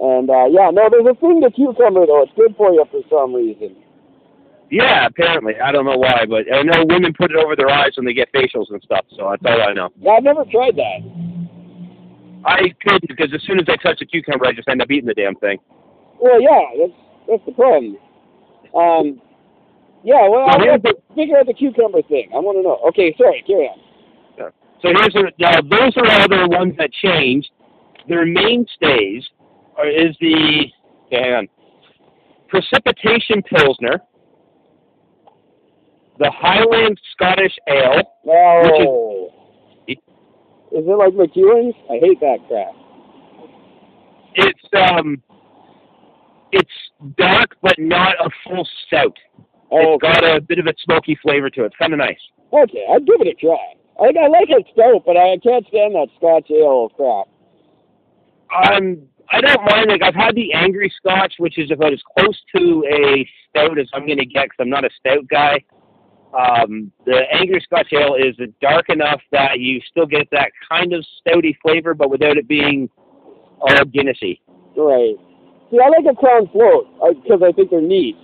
and 0.00 0.28
uh, 0.28 0.46
yeah, 0.52 0.70
no, 0.70 0.88
there's 0.90 1.06
a 1.06 1.18
thing 1.20 1.40
to 1.42 1.50
cucumber 1.50 2.06
though. 2.06 2.22
It's 2.22 2.32
good 2.36 2.54
for 2.56 2.72
you 2.72 2.84
for 2.90 3.00
some 3.08 3.34
reason. 3.34 3.76
yeah, 4.70 5.06
apparently. 5.06 5.54
I 5.62 5.72
don't 5.72 5.84
know 5.86 5.96
why, 5.96 6.26
but 6.28 6.44
I 6.52 6.62
know 6.62 6.84
women 6.84 7.14
put 7.16 7.30
it 7.30 7.36
over 7.36 7.56
their 7.56 7.70
eyes 7.70 7.92
when 7.96 8.04
they 8.04 8.12
get 8.12 8.32
facials 8.32 8.68
and 8.70 8.82
stuff. 8.82 9.06
So 9.16 9.30
that's 9.30 9.42
all 9.44 9.62
I 9.62 9.72
know. 9.72 9.88
Yeah, 10.00 10.12
I've 10.12 10.24
never 10.24 10.44
tried 10.44 10.76
that. 10.76 11.00
I 12.44 12.74
couldn't 12.82 13.08
because 13.08 13.32
as 13.34 13.42
soon 13.46 13.58
as 13.58 13.66
I 13.68 13.76
touch 13.76 14.00
a 14.02 14.06
cucumber, 14.06 14.46
I 14.46 14.52
just 14.52 14.68
end 14.68 14.82
up 14.82 14.90
eating 14.90 15.06
the 15.06 15.14
damn 15.14 15.34
thing. 15.36 15.58
Well, 16.20 16.40
yeah, 16.40 16.62
that's 16.78 16.98
that's 17.28 17.42
the 17.46 17.52
problem. 17.52 17.96
Um, 18.74 19.20
yeah, 20.04 20.28
well, 20.28 20.46
I 20.48 20.72
have 20.72 20.82
to 20.82 20.94
figure 21.14 21.38
out 21.38 21.46
the 21.46 21.54
cucumber 21.54 22.02
thing. 22.02 22.30
I 22.34 22.38
want 22.38 22.58
to 22.58 22.62
know. 22.62 22.78
Okay, 22.88 23.14
sorry, 23.18 23.42
carry 23.46 23.66
on. 23.66 23.80
So 24.82 24.88
here's 24.92 25.14
a, 25.14 25.32
now 25.40 25.60
those 25.62 25.96
are 25.96 26.20
all 26.20 26.28
the 26.28 26.48
ones 26.50 26.74
that 26.78 26.92
changed. 26.92 27.50
Their 28.08 28.26
mainstays 28.26 29.24
are, 29.78 29.88
is 29.88 30.16
the 30.20 30.64
okay, 31.06 31.22
hang 31.22 31.34
on, 31.34 31.48
precipitation 32.48 33.42
pilsner, 33.42 34.00
the 36.18 36.30
Highland 36.34 36.98
Scottish 37.12 37.54
Ale. 37.68 38.02
Oh, 38.28 39.30
is 39.88 40.84
it 40.84 40.98
like 40.98 41.12
McEwan's? 41.14 41.74
I 41.90 41.98
hate 42.00 42.20
that 42.20 42.38
crap. 42.48 42.74
It's 44.34 44.94
um, 44.98 45.22
it's 46.52 46.70
dark 47.16 47.56
but 47.62 47.74
not 47.78 48.14
a 48.24 48.30
full 48.44 48.66
stout. 48.86 49.16
Oh, 49.70 49.94
It's 49.94 50.02
got 50.02 50.24
a 50.24 50.40
bit 50.40 50.58
of 50.58 50.66
a 50.66 50.74
smoky 50.84 51.18
flavor 51.22 51.50
to 51.50 51.62
it. 51.62 51.66
It's 51.66 51.76
kind 51.76 51.92
of 51.92 51.98
nice. 51.98 52.18
okay, 52.52 52.84
I'd 52.90 53.06
give 53.06 53.20
it 53.20 53.28
a 53.28 53.34
try. 53.34 53.74
I, 53.98 54.04
I 54.08 54.28
like 54.28 54.50
it 54.50 54.66
stout, 54.74 55.02
but 55.06 55.16
I 55.16 55.38
can't 55.42 55.66
stand 55.68 55.94
that 55.94 56.08
Scotch 56.18 56.50
ale 56.50 56.90
crap. 56.90 57.26
Um, 58.72 58.98
I 59.30 59.40
don't 59.40 59.62
mind. 59.70 59.90
Like 59.90 60.02
I've 60.02 60.14
had 60.14 60.34
the 60.34 60.52
angry 60.52 60.92
Scotch, 60.98 61.34
which 61.38 61.58
is 61.58 61.70
about 61.70 61.92
as 61.92 62.00
close 62.18 62.40
to 62.56 62.84
a 62.92 63.28
stout 63.48 63.78
as 63.78 63.88
I'm 63.92 64.06
gonna 64.06 64.24
get 64.24 64.44
because 64.44 64.56
I'm 64.60 64.70
not 64.70 64.84
a 64.84 64.90
stout 64.98 65.26
guy. 65.28 65.64
Um, 66.36 66.92
the 67.06 67.22
angry 67.32 67.60
Scotch 67.62 67.92
ale 67.92 68.14
is 68.14 68.36
dark 68.60 68.88
enough 68.88 69.20
that 69.32 69.58
you 69.58 69.80
still 69.90 70.06
get 70.06 70.28
that 70.32 70.50
kind 70.68 70.92
of 70.92 71.04
stouty 71.26 71.56
flavor, 71.62 71.94
but 71.94 72.10
without 72.10 72.36
it 72.36 72.46
being 72.46 72.90
all 73.60 73.68
Guinnessy. 73.86 74.40
Right. 74.76 75.14
See, 75.70 75.78
I 75.82 75.88
like 75.88 76.04
a 76.10 76.14
Crown 76.14 76.48
Float 76.52 76.86
because 77.22 77.40
I 77.42 77.52
think 77.52 77.70
they're 77.70 77.80
neat. 77.80 78.16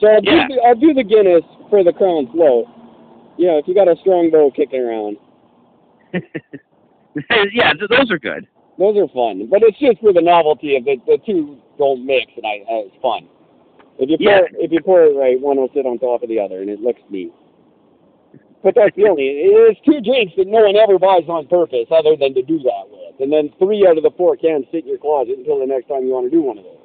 So 0.00 0.06
I'll, 0.06 0.22
Yeah. 0.22 0.46
do 0.48 0.54
the, 0.54 0.62
I'll 0.62 0.74
do 0.74 0.94
the 0.94 1.02
Guinness 1.02 1.42
for 1.68 1.82
the 1.82 1.92
Crown 1.92 2.28
Float. 2.32 2.66
You 3.38 3.48
know, 3.48 3.58
if 3.58 3.66
you 3.66 3.74
got 3.74 3.88
a 3.88 3.96
Strongbow 4.00 4.50
kicking 4.52 4.80
around, 4.80 5.16
yeah, 7.52 7.72
those 7.88 8.10
are 8.10 8.18
good. 8.18 8.46
Those 8.78 8.96
are 8.96 9.08
fun. 9.08 9.46
But 9.50 9.62
it's 9.62 9.78
just 9.78 10.00
for 10.00 10.12
the 10.12 10.22
novelty 10.22 10.76
of 10.76 10.84
the 10.84 10.96
The 11.06 11.18
two 11.24 11.58
don't 11.78 12.04
mix, 12.06 12.32
and 12.36 12.46
I, 12.46 12.62
I 12.68 12.88
it's 12.88 12.96
fun. 13.02 13.28
If 13.98 14.08
you 14.10 14.18
pour 14.18 14.48
Yeah. 14.48 14.64
if 14.64 14.72
you 14.72 14.80
pour 14.82 15.02
it 15.04 15.16
right, 15.16 15.40
one 15.40 15.56
will 15.56 15.70
sit 15.74 15.86
on 15.86 15.98
top 15.98 16.22
of 16.22 16.28
the 16.28 16.40
other, 16.40 16.60
and 16.60 16.70
it 16.70 16.80
looks 16.80 17.00
neat. 17.10 17.32
But 18.62 18.74
that's 18.76 18.94
the 18.96 19.08
only. 19.08 19.24
It's 19.24 19.80
two 19.84 20.00
drinks 20.00 20.34
that 20.36 20.46
no 20.46 20.62
one 20.64 20.76
ever 20.76 20.98
buys 20.98 21.28
on 21.28 21.48
purpose, 21.48 21.86
other 21.90 22.16
than 22.16 22.32
to 22.34 22.42
do 22.42 22.58
that 22.60 22.84
with. 22.88 23.20
And 23.20 23.32
then 23.32 23.50
three 23.58 23.86
out 23.86 23.96
of 23.96 24.04
the 24.04 24.12
four 24.16 24.36
cans 24.36 24.66
sit 24.70 24.84
in 24.84 24.88
your 24.88 24.98
closet 24.98 25.36
until 25.38 25.58
the 25.58 25.66
next 25.66 25.88
time 25.88 26.06
you 26.06 26.12
want 26.12 26.30
to 26.30 26.30
do 26.30 26.42
one 26.42 26.58
of 26.58 26.64
those. 26.64 26.78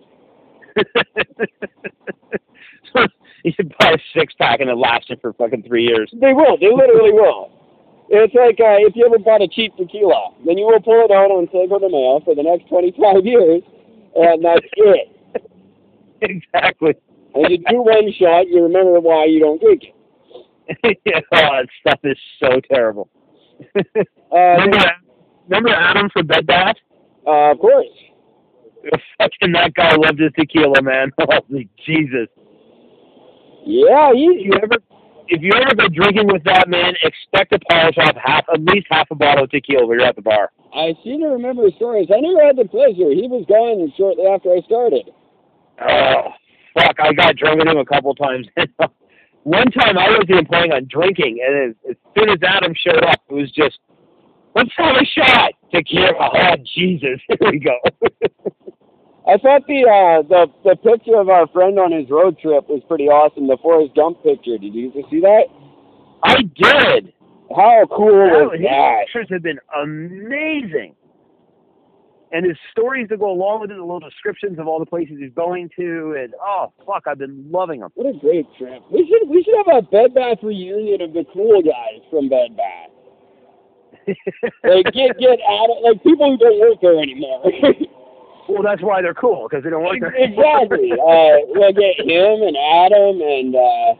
you 3.43 3.51
should 3.55 3.73
buy 3.79 3.91
a 3.91 3.97
six 4.17 4.33
pack 4.35 4.59
and 4.59 4.69
it 4.69 4.77
lasts 4.77 5.09
you 5.09 5.17
for 5.21 5.33
fucking 5.33 5.63
three 5.63 5.83
years. 5.83 6.11
They 6.19 6.33
will. 6.33 6.57
They 6.57 6.71
literally 6.73 7.13
will. 7.13 7.51
It's 8.09 8.33
like 8.33 8.59
uh, 8.59 8.79
if 8.87 8.95
you 8.95 9.05
ever 9.05 9.19
bought 9.19 9.41
a 9.41 9.47
cheap 9.47 9.75
tequila, 9.75 10.31
then 10.45 10.57
you 10.57 10.65
will 10.65 10.79
pull 10.79 11.03
it 11.03 11.11
out 11.11 11.29
on 11.31 11.47
Cinco 11.51 11.79
de 11.79 11.89
Mayo 11.89 12.21
for 12.23 12.35
the 12.35 12.43
next 12.43 12.69
25 12.69 13.25
years, 13.25 13.61
and 14.15 14.43
that's 14.43 14.65
it. 14.77 15.11
exactly. 16.21 16.95
And 17.35 17.51
you 17.51 17.57
do 17.57 17.81
one 17.83 18.11
shot, 18.17 18.47
you 18.47 18.63
remember 18.63 18.99
why 18.99 19.25
you 19.25 19.39
don't 19.39 19.59
drink 19.59 19.83
it. 19.83 19.93
yeah, 21.05 21.19
oh, 21.33 21.37
that 21.37 21.67
stuff 21.81 21.99
is 22.03 22.17
so 22.39 22.61
terrible. 22.71 23.09
Uh, 24.29 24.59
remember, 24.59 24.85
remember 25.47 25.69
Adam 25.69 26.09
from 26.11 26.27
Bed 26.27 26.45
Bath? 26.45 26.75
uh, 27.25 27.51
of 27.51 27.59
course. 27.59 27.87
Fucking 29.17 29.53
that 29.53 29.73
guy 29.73 29.95
loved 29.95 30.19
his 30.19 30.33
tequila, 30.37 30.81
man. 30.81 31.11
Holy 31.17 31.69
Jesus! 31.85 32.27
Yeah, 33.65 34.11
he. 34.13 34.43
you 34.43 34.51
ever, 34.61 34.75
if 35.29 35.41
you 35.41 35.51
ever 35.55 35.75
go 35.75 35.87
drinking 35.87 36.27
with 36.27 36.43
that 36.45 36.67
man, 36.67 36.93
expect 37.03 37.51
to 37.51 37.59
polish 37.69 37.97
off 37.97 38.15
half, 38.15 38.45
at 38.53 38.61
least 38.61 38.87
half 38.89 39.07
a 39.11 39.15
bottle 39.15 39.43
of 39.45 39.51
tequila 39.51 39.85
when 39.85 39.99
you're 39.99 40.07
at 40.07 40.15
the 40.15 40.21
bar. 40.21 40.51
I 40.73 40.93
seem 41.03 41.21
to 41.21 41.27
remember 41.27 41.69
stories. 41.75 42.07
I 42.13 42.19
never 42.19 42.45
had 42.45 42.57
the 42.57 42.65
pleasure. 42.65 43.11
He 43.11 43.27
was 43.27 43.45
gone 43.47 43.91
shortly 43.97 44.25
after 44.25 44.51
I 44.51 44.61
started. 44.65 45.11
Oh, 45.81 46.33
fuck! 46.73 46.95
I 46.99 47.13
got 47.13 47.35
drunk 47.35 47.59
with 47.59 47.67
him 47.67 47.77
a 47.77 47.85
couple 47.85 48.15
times. 48.15 48.47
One 49.43 49.71
time 49.71 49.97
I 49.97 50.09
wasn't 50.09 50.31
even 50.31 50.45
planning 50.45 50.73
on 50.73 50.87
drinking, 50.89 51.39
and 51.39 51.71
as, 51.71 51.75
as 51.91 51.95
soon 52.17 52.29
as 52.29 52.39
Adam 52.43 52.73
showed 52.75 53.03
up, 53.03 53.21
it 53.29 53.33
was 53.33 53.51
just, 53.51 53.79
let's 54.55 54.71
have 54.75 54.95
a 54.95 55.05
shot. 55.05 55.53
Tequila. 55.71 56.11
Oh, 56.19 56.55
Jesus! 56.75 57.19
Here 57.27 57.51
we 57.51 57.59
go. 57.59 57.77
I 59.27 59.37
thought 59.37 59.67
the 59.67 59.83
uh, 59.83 60.23
the 60.27 60.47
the 60.63 60.75
picture 60.77 61.19
of 61.19 61.27
our 61.27 61.47
friend 61.47 61.77
on 61.77 61.91
his 61.91 62.09
road 62.09 62.39
trip 62.39 62.69
was 62.69 62.81
pretty 62.87 63.05
awesome. 63.05 63.47
The 63.47 63.57
Forrest 63.61 63.93
Gump 63.93 64.23
picture. 64.23 64.57
Did 64.57 64.73
you 64.73 64.91
see 65.11 65.19
that? 65.19 65.45
I 66.23 66.43
did. 66.55 67.13
How 67.51 67.83
cool 67.91 68.07
was 68.07 68.59
his 68.59 68.67
that? 68.67 69.03
pictures 69.05 69.27
have 69.31 69.43
been 69.43 69.59
amazing. 69.75 70.95
And 72.31 72.45
his 72.45 72.57
stories 72.71 73.07
that 73.09 73.19
go 73.19 73.31
along 73.31 73.61
with 73.61 73.71
it, 73.71 73.75
the 73.75 73.81
little 73.81 74.01
descriptions 74.01 74.59
of 74.59 74.67
all 74.67 74.79
the 74.79 74.85
places 74.85 75.15
he's 75.19 75.31
going 75.33 75.69
to, 75.77 76.15
and 76.19 76.33
oh 76.41 76.71
fuck, 76.85 77.03
I've 77.07 77.19
been 77.19 77.51
loving 77.51 77.81
them. 77.81 77.91
What 77.95 78.15
a 78.15 78.19
great 78.19 78.47
trip. 78.57 78.83
We 78.91 79.07
should 79.07 79.29
we 79.29 79.43
should 79.43 79.55
have 79.65 79.77
a 79.77 79.81
Bed 79.83 80.13
Bath 80.15 80.39
reunion 80.41 81.01
of 81.01 81.13
the 81.13 81.25
cool 81.33 81.61
guys 81.61 81.99
from 82.09 82.29
Bed 82.29 82.55
Bath. 82.55 82.91
Like 84.63 84.85
get 84.93 85.19
get 85.19 85.39
out 85.49 85.69
of 85.69 85.83
like 85.83 86.03
people 86.03 86.31
who 86.31 86.37
don't 86.37 86.59
work 86.59 86.79
there 86.81 86.99
anymore. 86.99 87.43
well, 88.49 88.63
that's 88.63 88.81
why 88.81 89.01
they're 89.01 89.13
cool 89.13 89.47
because 89.49 89.63
they 89.63 89.69
don't 89.69 89.83
work 89.83 89.99
there. 89.99 90.15
exactly. 90.17 90.91
Uh, 90.91 91.45
we'll 91.53 91.73
get 91.73 91.99
him 91.99 92.41
and 92.43 92.57
Adam 92.57 93.21
and 93.21 93.55
uh, 93.55 93.93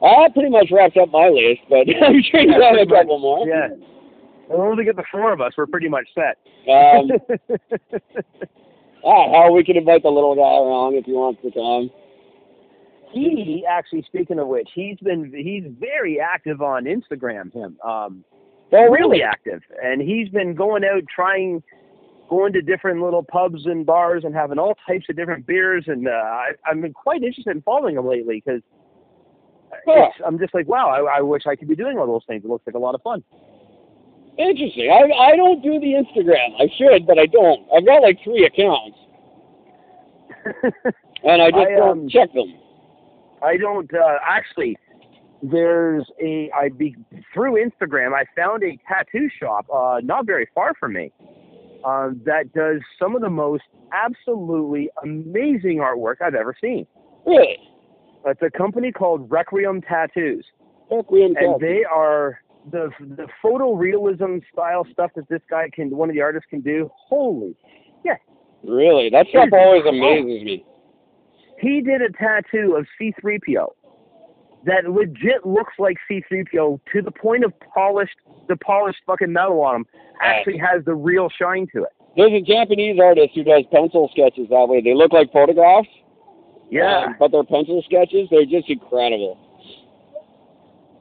that 0.00 0.30
pretty 0.34 0.50
much 0.50 0.68
wraps 0.70 0.96
up 1.00 1.10
my 1.10 1.28
list. 1.28 1.60
But 1.68 1.86
I'm 2.04 2.22
sure 2.22 2.40
you 2.40 2.60
have 2.60 2.78
a 2.80 2.86
couple 2.86 3.18
more. 3.18 3.46
Yeah. 3.46 3.68
As 4.44 4.58
long 4.58 4.72
as 4.72 4.78
we 4.78 4.84
get 4.84 4.96
the 4.96 5.04
four 5.10 5.32
of 5.32 5.40
us, 5.40 5.52
we're 5.56 5.66
pretty 5.66 5.88
much 5.88 6.06
set. 6.14 6.36
Um, 6.68 7.10
ah, 9.04 9.32
how 9.32 9.52
we 9.52 9.64
can 9.64 9.76
invite 9.76 10.02
the 10.02 10.10
little 10.10 10.34
guy 10.34 10.42
along 10.42 10.96
if 10.96 11.06
he 11.06 11.12
wants 11.12 11.40
to 11.42 11.50
come. 11.50 11.90
he 13.12 13.64
actually, 13.68 14.02
speaking 14.02 14.38
of 14.38 14.48
which, 14.48 14.68
he's 14.74 14.98
been 14.98 15.32
he's 15.34 15.64
very 15.80 16.20
active 16.20 16.60
on 16.60 16.84
Instagram. 16.84 17.52
Him, 17.54 17.78
um, 17.82 18.24
Oh, 18.76 18.88
really 18.90 19.22
active, 19.22 19.62
and 19.82 20.02
he's 20.02 20.28
been 20.30 20.54
going 20.54 20.82
out 20.84 21.02
trying, 21.14 21.62
going 22.28 22.52
to 22.52 22.62
different 22.62 23.02
little 23.02 23.22
pubs 23.22 23.66
and 23.66 23.84
bars 23.84 24.24
and 24.24 24.34
having 24.34 24.58
all 24.58 24.76
types 24.86 25.06
of 25.08 25.16
different 25.16 25.46
beers. 25.46 25.84
And 25.86 26.08
uh, 26.08 26.10
I, 26.10 26.50
I've 26.66 26.80
been 26.80 26.92
quite 26.92 27.22
interested 27.22 27.54
in 27.54 27.62
following 27.62 27.96
him 27.96 28.06
lately 28.06 28.42
because 28.44 28.62
Huh. 29.86 30.08
I'm 30.26 30.38
just 30.38 30.54
like, 30.54 30.68
wow, 30.68 30.88
I, 30.88 31.18
I 31.18 31.20
wish 31.20 31.42
I 31.46 31.56
could 31.56 31.68
be 31.68 31.76
doing 31.76 31.98
all 31.98 32.06
those 32.06 32.24
things. 32.26 32.44
It 32.44 32.48
looks 32.48 32.66
like 32.66 32.74
a 32.74 32.78
lot 32.78 32.94
of 32.94 33.02
fun. 33.02 33.22
Interesting. 34.38 34.90
I 34.90 35.32
I 35.32 35.36
don't 35.36 35.62
do 35.62 35.78
the 35.78 35.94
Instagram. 35.94 36.60
I 36.60 36.68
should, 36.76 37.06
but 37.06 37.18
I 37.18 37.26
don't. 37.26 37.66
I've 37.74 37.86
got 37.86 38.02
like 38.02 38.18
three 38.24 38.44
accounts. 38.44 38.98
and 41.24 41.40
I 41.40 41.50
just 41.50 41.68
I, 41.68 41.76
don't 41.76 42.00
um, 42.00 42.08
check 42.08 42.32
them. 42.32 42.54
I 43.42 43.56
don't 43.56 43.92
uh, 43.94 44.16
actually. 44.28 44.76
There's 45.42 46.04
a 46.22 46.50
I 46.52 46.70
be 46.70 46.96
through 47.32 47.64
Instagram. 47.64 48.12
I 48.12 48.24
found 48.34 48.64
a 48.64 48.78
tattoo 48.88 49.28
shop 49.38 49.66
uh, 49.72 50.00
not 50.02 50.26
very 50.26 50.48
far 50.54 50.74
from 50.80 50.94
me 50.94 51.12
uh, 51.84 52.10
that 52.24 52.52
does 52.52 52.80
some 52.98 53.14
of 53.14 53.22
the 53.22 53.30
most 53.30 53.64
absolutely 53.92 54.88
amazing 55.02 55.78
artwork 55.78 56.16
I've 56.24 56.34
ever 56.34 56.54
seen. 56.60 56.86
Really? 57.26 57.58
It's 58.26 58.40
a 58.42 58.50
company 58.50 58.90
called 58.90 59.30
Requiem 59.30 59.82
Tattoos, 59.82 60.44
Requiem 60.90 61.34
and 61.36 61.60
they 61.60 61.84
are 61.84 62.40
the 62.70 62.90
the 63.00 63.26
photorealism 63.44 64.40
style 64.52 64.86
stuff 64.90 65.10
that 65.16 65.28
this 65.28 65.42
guy 65.50 65.68
can, 65.72 65.90
one 65.90 66.08
of 66.08 66.14
the 66.14 66.22
artists 66.22 66.46
can 66.48 66.60
do. 66.60 66.90
Holy, 67.08 67.54
yeah. 68.04 68.16
Really? 68.66 69.10
That 69.10 69.26
stuff 69.28 69.50
always 69.52 69.84
amazes 69.86 70.42
me. 70.42 70.64
he 71.60 71.82
did 71.82 72.00
a 72.00 72.10
tattoo 72.12 72.76
of 72.76 72.86
C3PO 73.00 73.68
that 74.66 74.90
legit 74.90 75.44
looks 75.44 75.74
like 75.78 75.96
C3PO 76.10 76.80
to 76.92 77.02
the 77.02 77.10
point 77.10 77.44
of 77.44 77.52
polished, 77.74 78.16
the 78.48 78.56
polished 78.56 78.98
fucking 79.06 79.32
metal 79.32 79.60
on 79.60 79.76
him 79.76 79.86
actually 80.22 80.58
has 80.58 80.84
the 80.84 80.94
real 80.94 81.28
shine 81.28 81.66
to 81.74 81.82
it. 81.82 81.90
There's 82.16 82.32
a 82.32 82.40
Japanese 82.40 82.98
artist 83.02 83.30
who 83.34 83.44
does 83.44 83.64
pencil 83.72 84.08
sketches 84.12 84.48
that 84.48 84.66
way. 84.68 84.80
They 84.80 84.94
look 84.94 85.12
like 85.12 85.32
photographs. 85.32 85.88
Yeah, 86.70 87.06
um, 87.06 87.16
but 87.18 87.30
they're 87.32 87.44
pencil 87.44 87.82
sketches. 87.84 88.28
They're 88.30 88.46
just 88.46 88.70
incredible. 88.70 89.38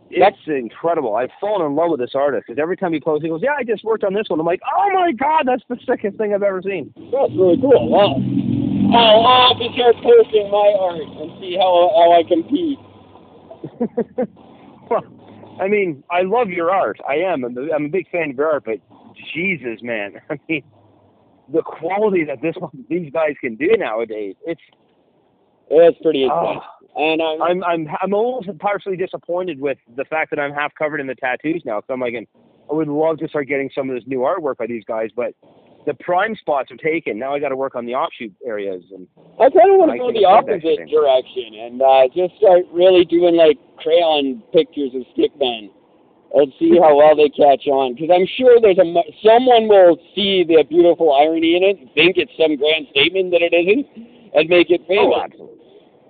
it's 0.10 0.38
incredible. 0.48 1.16
I've 1.16 1.32
fallen 1.40 1.66
in 1.66 1.76
love 1.76 1.92
with 1.92 2.00
this 2.00 2.14
artist 2.16 2.46
because 2.48 2.62
every 2.62 2.76
time 2.76 2.94
he 2.94 3.00
posts, 3.00 3.24
he 3.24 3.30
goes, 3.30 3.42
"Yeah, 3.42 3.54
I 3.58 3.64
just 3.64 3.84
worked 3.84 4.04
on 4.04 4.14
this 4.14 4.26
one." 4.28 4.40
I'm 4.40 4.46
like, 4.46 4.62
"Oh 4.66 4.90
my 4.94 5.12
god, 5.14 5.44
that's 5.46 5.64
the 5.70 5.78
sickest 5.88 6.18
thing 6.18 6.34
I've 6.34 6.44
ever 6.44 6.62
seen." 6.62 6.94
That's 6.98 7.32
really 7.34 7.58
cool. 7.62 7.90
Wow. 7.90 8.20
I'll, 8.94 9.26
I'll 9.26 9.56
to 9.58 9.74
start 9.74 9.96
posting 10.04 10.52
my 10.52 10.76
art 10.80 11.02
and 11.02 11.40
see 11.40 11.56
how 11.56 11.90
how 11.96 12.12
I 12.14 12.24
compete. 12.28 12.78
well, 14.90 15.04
I 15.60 15.68
mean, 15.68 16.04
I 16.12 16.22
love 16.22 16.50
your 16.50 16.72
art. 16.72 17.00
I 17.08 17.16
am. 17.16 17.44
I'm 17.44 17.58
a, 17.58 17.74
I'm 17.74 17.86
a 17.86 17.90
big 17.90 18.10
fan 18.10 18.32
of 18.32 18.38
your 18.38 18.52
art, 18.52 18.64
but 18.66 18.80
Jesus, 19.34 19.82
man, 19.82 20.16
I 20.30 20.40
mean, 20.48 20.64
the 21.52 21.62
quality 21.62 22.24
that 22.26 22.42
this 22.42 22.56
these 22.90 23.12
guys 23.12 23.36
can 23.42 23.56
do 23.56 23.70
nowadays, 23.78 24.36
it's. 24.46 24.62
It's 25.70 25.98
pretty 26.02 26.28
ah. 26.30 26.50
intense. 26.50 26.66
Oh, 26.66 26.84
and 26.96 27.22
I'm, 27.22 27.42
I'm 27.42 27.64
I'm 27.64 27.88
I'm 28.02 28.14
almost 28.14 28.50
partially 28.60 28.98
disappointed 28.98 29.60
with 29.60 29.78
the 29.96 30.06
fact 30.06 30.30
that 30.32 30.40
I'm 30.40 30.54
half 30.54 30.76
covered 30.76 31.00
in 31.00 31.08
the 31.08 31.16
tattoos 31.16 31.64
now. 31.66 31.82
So 31.88 31.94
I'm 31.94 32.00
like, 32.00 32.14
I 32.16 32.74
would 32.74 32.88
love 32.88 33.18
to 33.20 33.28
start 33.28 33.48
getting 33.48 33.70
some 33.74 33.90
of 33.90 33.96
this 33.96 34.04
new 34.06 34.20
artwork 34.20 34.58
by 34.58 34.68
these 34.68 34.84
guys, 34.86 35.10
but 35.16 35.34
the 35.86 35.94
prime 35.96 36.36
spots 36.36 36.72
are 36.72 36.78
taken. 36.78 37.20
Now 37.20 37.34
I 37.34 37.40
got 37.40 37.50
to 37.50 37.56
work 37.56 37.76
on 37.76 37.86
the 37.86 37.96
offshoot 37.96 38.34
areas, 38.46 38.84
and 38.94 39.08
I 39.40 39.50
kind 39.50 39.72
of 39.72 39.78
want 39.78 39.92
to 39.92 39.98
go 39.98 40.12
the 40.12 40.26
opposite 40.26 40.88
direction 40.90 41.50
and 41.60 41.82
uh, 41.82 42.08
just 42.16 42.36
start 42.38 42.64
really 42.72 43.06
doing 43.06 43.36
like 43.36 43.58
crayon 43.78 44.44
pictures 44.54 44.92
of 44.96 45.04
stickmen 45.12 45.70
and 46.34 46.52
see 46.58 46.80
how 46.80 46.98
well 46.98 47.16
they 47.16 47.30
catch 47.30 47.68
on. 47.68 47.94
Because 47.94 48.10
I'm 48.14 48.28
sure 48.38 48.60
there's 48.62 48.80
a 48.80 48.88
someone 49.22 49.68
will 49.68 49.98
see 50.16 50.44
the 50.44 50.64
beautiful 50.68 51.14
irony 51.14 51.56
in 51.56 51.64
it, 51.64 51.78
think 51.94 52.18
it's 52.18 52.34
some 52.40 52.56
grand 52.56 52.88
statement 52.92 53.32
that 53.32 53.42
it 53.42 53.54
isn't, 53.54 53.86
and 54.34 54.50
make 54.50 54.70
it 54.70 54.82
famous. 54.88 55.14
oh, 55.14 55.22
absolutely. 55.22 55.64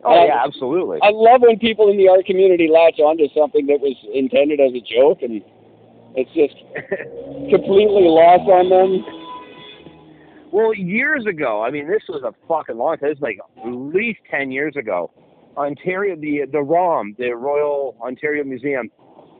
Oh 0.03 0.25
yeah, 0.25 0.43
absolutely. 0.43 0.99
I 1.01 1.11
love 1.11 1.41
when 1.47 1.57
people 1.59 1.87
in 1.89 1.97
the 1.97 2.09
art 2.09 2.25
community 2.25 2.67
latch 2.67 2.99
onto 2.99 3.27
something 3.31 3.67
that 3.67 3.79
was 3.79 3.95
intended 4.11 4.59
as 4.59 4.75
a 4.75 4.83
joke 4.83 5.23
and 5.23 5.39
it's 6.15 6.29
just 6.35 6.53
completely 7.49 8.05
lost 8.05 8.45
on 8.51 8.67
them. 8.69 9.22
Well, 10.53 10.71
years 10.75 11.25
ago, 11.25 11.63
I 11.63 11.71
mean, 11.71 11.87
this 11.87 12.03
was 12.07 12.21
a 12.21 12.31
fucking 12.47 12.77
long 12.77 12.95
time. 12.99 13.09
This 13.09 13.19
was 13.19 13.23
like 13.23 13.39
at 13.57 13.71
least 13.71 14.19
ten 14.29 14.51
years 14.51 14.75
ago. 14.75 15.09
Ontario, 15.57 16.15
the 16.15 16.41
the 16.51 16.61
ROM, 16.61 17.15
the 17.17 17.31
Royal 17.31 17.97
Ontario 17.99 18.43
Museum, 18.43 18.91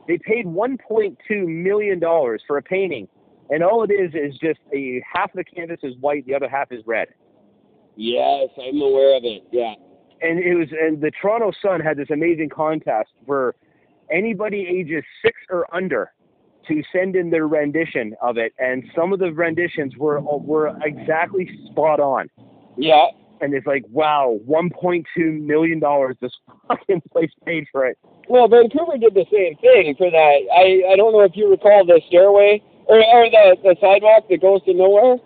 they 0.08 0.18
paid 0.18 0.44
1.2 0.44 1.16
million 1.46 2.00
dollars 2.00 2.42
for 2.48 2.58
a 2.58 2.62
painting, 2.62 3.06
and 3.50 3.62
all 3.62 3.84
it 3.84 3.92
is 3.92 4.10
is 4.12 4.36
just 4.40 4.58
a 4.74 5.00
half 5.14 5.30
of 5.30 5.36
the 5.36 5.44
canvas 5.44 5.78
is 5.84 5.94
white, 6.00 6.26
the 6.26 6.34
other 6.34 6.48
half 6.48 6.72
is 6.72 6.82
red. 6.84 7.06
Yes, 7.94 8.48
I'm 8.60 8.80
aware 8.80 9.16
of 9.16 9.22
it. 9.22 9.44
Yeah. 9.52 9.74
And 10.20 10.40
it 10.40 10.56
was, 10.56 10.66
and 10.72 11.00
the 11.00 11.12
Toronto 11.22 11.52
Sun 11.62 11.78
had 11.78 11.96
this 11.96 12.10
amazing 12.10 12.48
contest 12.48 13.10
for 13.24 13.54
anybody 14.10 14.66
ages 14.68 15.04
six 15.24 15.36
or 15.48 15.72
under 15.72 16.12
to 16.68 16.82
send 16.92 17.16
in 17.16 17.30
their 17.30 17.46
rendition 17.48 18.14
of 18.22 18.36
it, 18.38 18.52
and 18.58 18.84
some 18.96 19.12
of 19.12 19.18
the 19.18 19.32
renditions 19.32 19.96
were 19.96 20.20
were 20.20 20.76
exactly 20.82 21.48
spot 21.70 22.00
on. 22.00 22.28
Yeah. 22.76 23.06
and 23.40 23.52
it's 23.54 23.66
like, 23.66 23.84
wow, 23.90 24.38
1.2 24.48 25.04
million 25.44 25.78
dollars 25.80 26.16
this 26.20 26.32
fucking 26.68 27.02
place 27.12 27.30
paid 27.44 27.66
for 27.70 27.86
it. 27.86 27.98
Well, 28.28 28.48
Vancouver 28.48 28.96
did 28.98 29.14
the 29.14 29.26
same 29.30 29.56
thing 29.58 29.94
for 29.96 30.10
that. 30.10 30.36
I 30.56 30.92
I 30.92 30.96
don't 30.96 31.12
know 31.12 31.20
if 31.20 31.32
you 31.36 31.50
recall 31.50 31.84
the 31.84 32.00
stairway 32.08 32.62
or 32.86 32.98
or 32.98 33.28
the 33.30 33.56
the 33.62 33.76
sidewalk 33.80 34.28
that 34.30 34.40
goes 34.40 34.62
to 34.64 34.74
nowhere. 34.74 35.16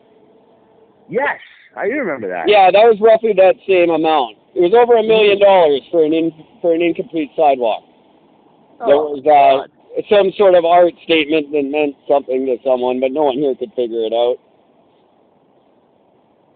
Yes, 1.09 1.39
I 1.77 1.87
do 1.89 1.95
remember 1.95 2.29
that. 2.29 2.49
Yeah, 2.49 2.71
that 2.71 2.85
was 2.85 2.99
roughly 3.01 3.33
that 3.37 3.55
same 3.67 3.91
amount. 3.91 4.37
It 4.55 4.61
was 4.61 4.75
over 4.75 4.97
a 4.99 5.03
million 5.03 5.39
dollars 5.41 5.83
for 5.91 6.05
an 6.05 6.13
in 6.13 6.33
for 6.61 6.75
an 6.75 6.83
incomplete 6.83 7.31
sidewalk. 7.37 7.85
There 8.85 8.95
Oh, 8.95 9.17
was 9.17 9.25
uh, 9.25 9.67
some 10.11 10.33
sort 10.37 10.55
of 10.55 10.65
art 10.65 10.95
statement 11.05 11.51
that 11.53 11.65
meant 11.65 11.97
something 12.09 12.47
to 12.47 12.57
someone, 12.65 13.01
but 13.01 13.13
no 13.13 13.25
one 13.25 13.39
here 13.39 13.55
could 13.55 13.73
figure 13.75 14.05
it 14.05 14.13
out. 14.13 14.37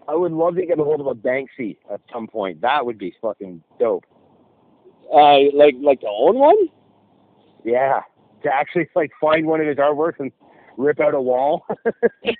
I 0.07 0.15
would 0.15 0.31
love 0.31 0.55
to 0.55 0.65
get 0.65 0.79
a 0.79 0.83
hold 0.83 0.99
of 0.99 1.07
a 1.07 1.15
Banksy 1.15 1.77
at 1.91 2.01
some 2.11 2.27
point. 2.27 2.61
That 2.61 2.85
would 2.85 2.97
be 2.97 3.13
fucking 3.21 3.63
dope. 3.79 4.05
Uh, 5.13 5.51
like 5.53 5.75
like 5.79 6.01
to 6.01 6.07
own 6.07 6.39
one? 6.39 6.57
Yeah, 7.63 8.01
to 8.43 8.49
actually 8.53 8.89
like 8.95 9.11
find 9.19 9.45
one 9.45 9.61
of 9.61 9.67
his 9.67 9.77
artworks 9.77 10.19
and 10.19 10.31
rip 10.77 10.99
out 10.99 11.13
a 11.13 11.21
wall, 11.21 11.65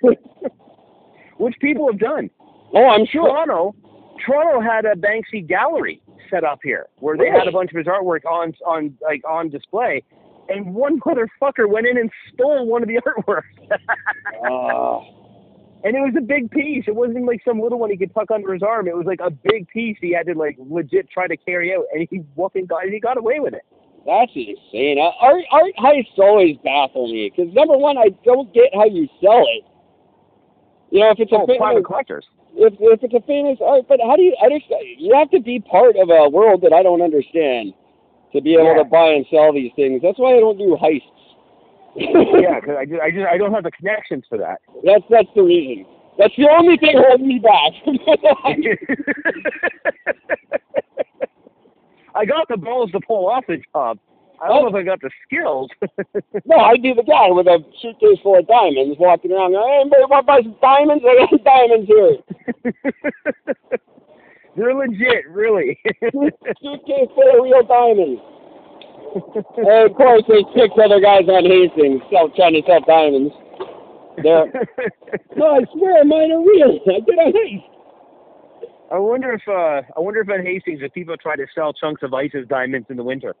which 1.38 1.54
people 1.60 1.86
have 1.86 1.98
done. 1.98 2.30
Oh, 2.74 2.88
I'm 2.88 3.06
sure. 3.06 3.28
Toronto, 3.28 3.74
Toronto 4.26 4.60
had 4.60 4.84
a 4.84 4.94
Banksy 4.94 5.46
gallery 5.46 6.02
set 6.30 6.44
up 6.44 6.60
here 6.62 6.86
where 6.98 7.16
they 7.16 7.30
had 7.30 7.46
a 7.46 7.52
bunch 7.52 7.70
of 7.70 7.76
his 7.76 7.86
artwork 7.86 8.24
on 8.24 8.52
on 8.66 8.96
like 9.02 9.22
on 9.28 9.48
display, 9.48 10.02
and 10.48 10.74
one 10.74 11.00
motherfucker 11.00 11.68
went 11.68 11.86
in 11.86 11.96
and 11.98 12.10
stole 12.32 12.66
one 12.66 12.82
of 12.82 12.88
the 12.88 13.00
artworks. 13.06 13.42
Uh, 14.44 15.04
And 15.84 15.94
it 15.94 16.00
was 16.00 16.14
a 16.16 16.22
big 16.22 16.50
piece. 16.50 16.84
It 16.86 16.94
wasn't 16.94 17.26
like 17.26 17.40
some 17.46 17.60
little 17.60 17.78
one 17.78 17.90
he 17.90 17.96
could 17.96 18.14
tuck 18.14 18.30
under 18.30 18.52
his 18.54 18.62
arm. 18.62 18.88
It 18.88 18.96
was 18.96 19.06
like 19.06 19.20
a 19.22 19.30
big 19.30 19.68
piece 19.68 19.96
he 20.00 20.12
had 20.12 20.26
to 20.26 20.34
like 20.34 20.56
legit 20.58 21.10
try 21.10 21.26
to 21.28 21.36
carry 21.36 21.74
out, 21.74 21.84
and 21.92 22.06
he 22.10 22.22
fucking 22.36 22.66
got 22.66 22.84
and 22.84 22.92
he 22.92 23.00
got 23.00 23.18
away 23.18 23.38
with 23.40 23.52
it. 23.54 23.62
that's 24.06 24.32
insane. 24.34 24.98
Uh, 24.98 25.12
art 25.20 25.44
art 25.50 25.72
heists 25.78 26.18
always 26.18 26.56
baffle 26.64 27.06
me 27.12 27.30
because 27.34 27.52
number 27.54 27.76
one, 27.76 27.98
I 27.98 28.08
don't 28.24 28.52
get 28.54 28.70
how 28.74 28.86
you 28.86 29.08
sell 29.20 29.44
it. 29.56 29.64
You 30.90 31.00
know, 31.00 31.10
if 31.10 31.18
it's 31.20 31.32
a 31.32 31.36
Oh, 31.36 31.46
famous, 31.46 31.58
private 31.58 31.84
collectors. 31.84 32.24
if 32.54 32.72
if 32.80 33.02
it's 33.02 33.14
a 33.14 33.20
famous 33.26 33.58
art, 33.62 33.84
but 33.88 34.00
how 34.00 34.16
do 34.16 34.22
you 34.22 34.34
understand? 34.42 34.84
You 34.98 35.14
have 35.14 35.30
to 35.32 35.40
be 35.40 35.60
part 35.60 35.96
of 35.96 36.08
a 36.08 36.28
world 36.30 36.62
that 36.62 36.72
I 36.72 36.82
don't 36.82 37.02
understand 37.02 37.74
to 38.34 38.40
be 38.42 38.54
able 38.54 38.66
Yeah. 38.66 38.82
to 38.82 38.84
buy 38.84 39.12
and 39.12 39.24
sell 39.30 39.52
these 39.52 39.72
things. 39.76 40.02
That's 40.02 40.18
why 40.18 40.36
I 40.36 40.40
don't 40.40 40.58
do 40.58 40.76
heists. 40.80 41.02
yeah, 41.96 42.60
because 42.60 42.76
I 42.76 42.84
just 42.84 43.00
I 43.00 43.10
just 43.10 43.26
I 43.26 43.38
don't 43.38 43.54
have 43.54 43.64
the 43.64 43.70
connections 43.70 44.24
for 44.28 44.36
that. 44.38 44.60
That's 44.84 45.04
that's 45.08 45.28
the 45.34 45.42
reason. 45.42 45.86
That's 46.18 46.34
the 46.36 46.48
only 46.50 46.76
thing 46.76 46.96
holding 46.96 47.26
me 47.26 47.38
back. 47.40 47.72
I 52.14 52.24
got 52.24 52.46
the 52.48 52.56
balls 52.56 52.92
to 52.92 53.00
pull 53.00 53.28
off 53.28 53.44
the 53.48 53.58
job. 53.72 53.98
I 54.42 54.48
don't 54.48 54.58
oh. 54.58 54.62
know 54.62 54.68
if 54.68 54.74
I 54.74 54.82
got 54.82 55.00
the 55.00 55.10
skills. 55.26 55.70
no, 56.44 56.56
I'd 56.56 56.82
be 56.82 56.92
the 56.92 57.02
guy 57.02 57.30
with 57.30 57.46
a 57.46 57.64
suitcase 57.80 58.18
full 58.22 58.38
of 58.38 58.46
diamonds 58.46 58.96
walking 58.98 59.32
around. 59.32 59.52
going, 59.52 59.66
Hey, 59.68 59.80
anybody 59.80 60.02
want 60.10 60.26
to 60.26 60.26
buy 60.26 60.42
some 60.42 60.56
diamonds? 60.60 61.04
I 61.06 61.26
got 61.26 61.44
diamonds 61.44 61.88
here. 61.88 62.18
They're 64.56 64.74
legit, 64.74 65.28
really. 65.28 65.78
Suitcase 66.02 67.10
full 67.14 67.30
of 67.34 67.42
real 67.42 67.62
diamonds. 67.66 68.20
and 69.58 69.90
of 69.90 69.96
course, 69.96 70.22
there's 70.28 70.44
six 70.54 70.74
other 70.78 71.00
guys 71.00 71.26
on 71.28 71.44
Hastings 71.44 72.02
sell, 72.10 72.30
trying 72.34 72.54
to 72.54 72.62
sell 72.66 72.80
diamonds. 72.86 73.34
They're, 74.22 74.46
no, 75.36 75.58
I 75.58 75.60
swear 75.74 76.04
mine 76.04 76.30
are 76.30 76.42
real. 76.42 76.78
I 76.86 77.00
did 77.00 77.18
a 77.18 77.32
heist. 77.32 77.74
I 78.92 78.98
wonder 78.98 79.32
if 79.32 79.42
uh 79.48 79.82
I 79.96 80.00
wonder 80.00 80.20
if 80.20 80.30
at 80.30 80.44
Hastings 80.44 80.80
if 80.82 80.92
people 80.92 81.16
try 81.16 81.34
to 81.34 81.46
sell 81.54 81.72
chunks 81.72 82.02
of 82.04 82.14
ice 82.14 82.30
as 82.38 82.46
diamonds 82.46 82.86
in 82.90 82.96
the 82.96 83.02
winter. 83.02 83.34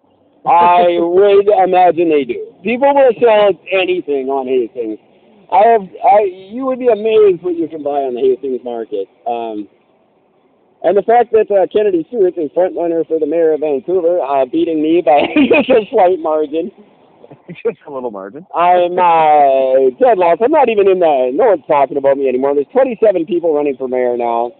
I 0.46 0.98
would 0.98 1.46
imagine 1.46 2.10
they 2.10 2.24
do. 2.24 2.54
People 2.64 2.92
will 2.92 3.12
sell 3.20 3.52
anything 3.70 4.28
on 4.28 4.48
Hastings. 4.48 4.98
I 5.52 5.62
have, 5.72 5.82
I, 5.82 6.24
you 6.50 6.64
would 6.66 6.78
be 6.78 6.88
amazed 6.88 7.42
what 7.42 7.54
you 7.54 7.68
can 7.68 7.82
buy 7.82 8.02
on 8.02 8.14
the 8.14 8.20
Hastings 8.20 8.60
market. 8.64 9.06
Um, 9.28 9.68
and 10.84 10.96
the 10.96 11.02
fact 11.02 11.32
that 11.32 11.50
uh, 11.50 11.66
Kennedy 11.72 12.04
Stewart 12.08 12.36
is 12.36 12.50
front 12.54 12.76
runner 12.76 13.04
for 13.04 13.18
the 13.18 13.26
mayor 13.26 13.52
of 13.52 13.60
Vancouver, 13.60 14.20
uh, 14.20 14.44
beating 14.44 14.82
me 14.82 15.00
by 15.00 15.26
just 15.64 15.70
a 15.70 15.88
slight 15.90 16.20
margin. 16.20 16.70
Just 17.48 17.78
a 17.86 17.90
little 17.90 18.10
margin. 18.10 18.46
I'm 18.54 18.98
uh, 18.98 19.90
dead 19.98 20.18
lost. 20.18 20.40
I'm 20.42 20.52
not 20.52 20.68
even 20.68 20.88
in 20.88 21.00
the. 21.00 21.30
No 21.34 21.46
one's 21.46 21.64
talking 21.66 21.96
about 21.96 22.16
me 22.16 22.28
anymore. 22.28 22.54
There's 22.54 22.66
27 22.72 23.26
people 23.26 23.54
running 23.54 23.76
for 23.76 23.88
mayor 23.88 24.16
now. 24.16 24.52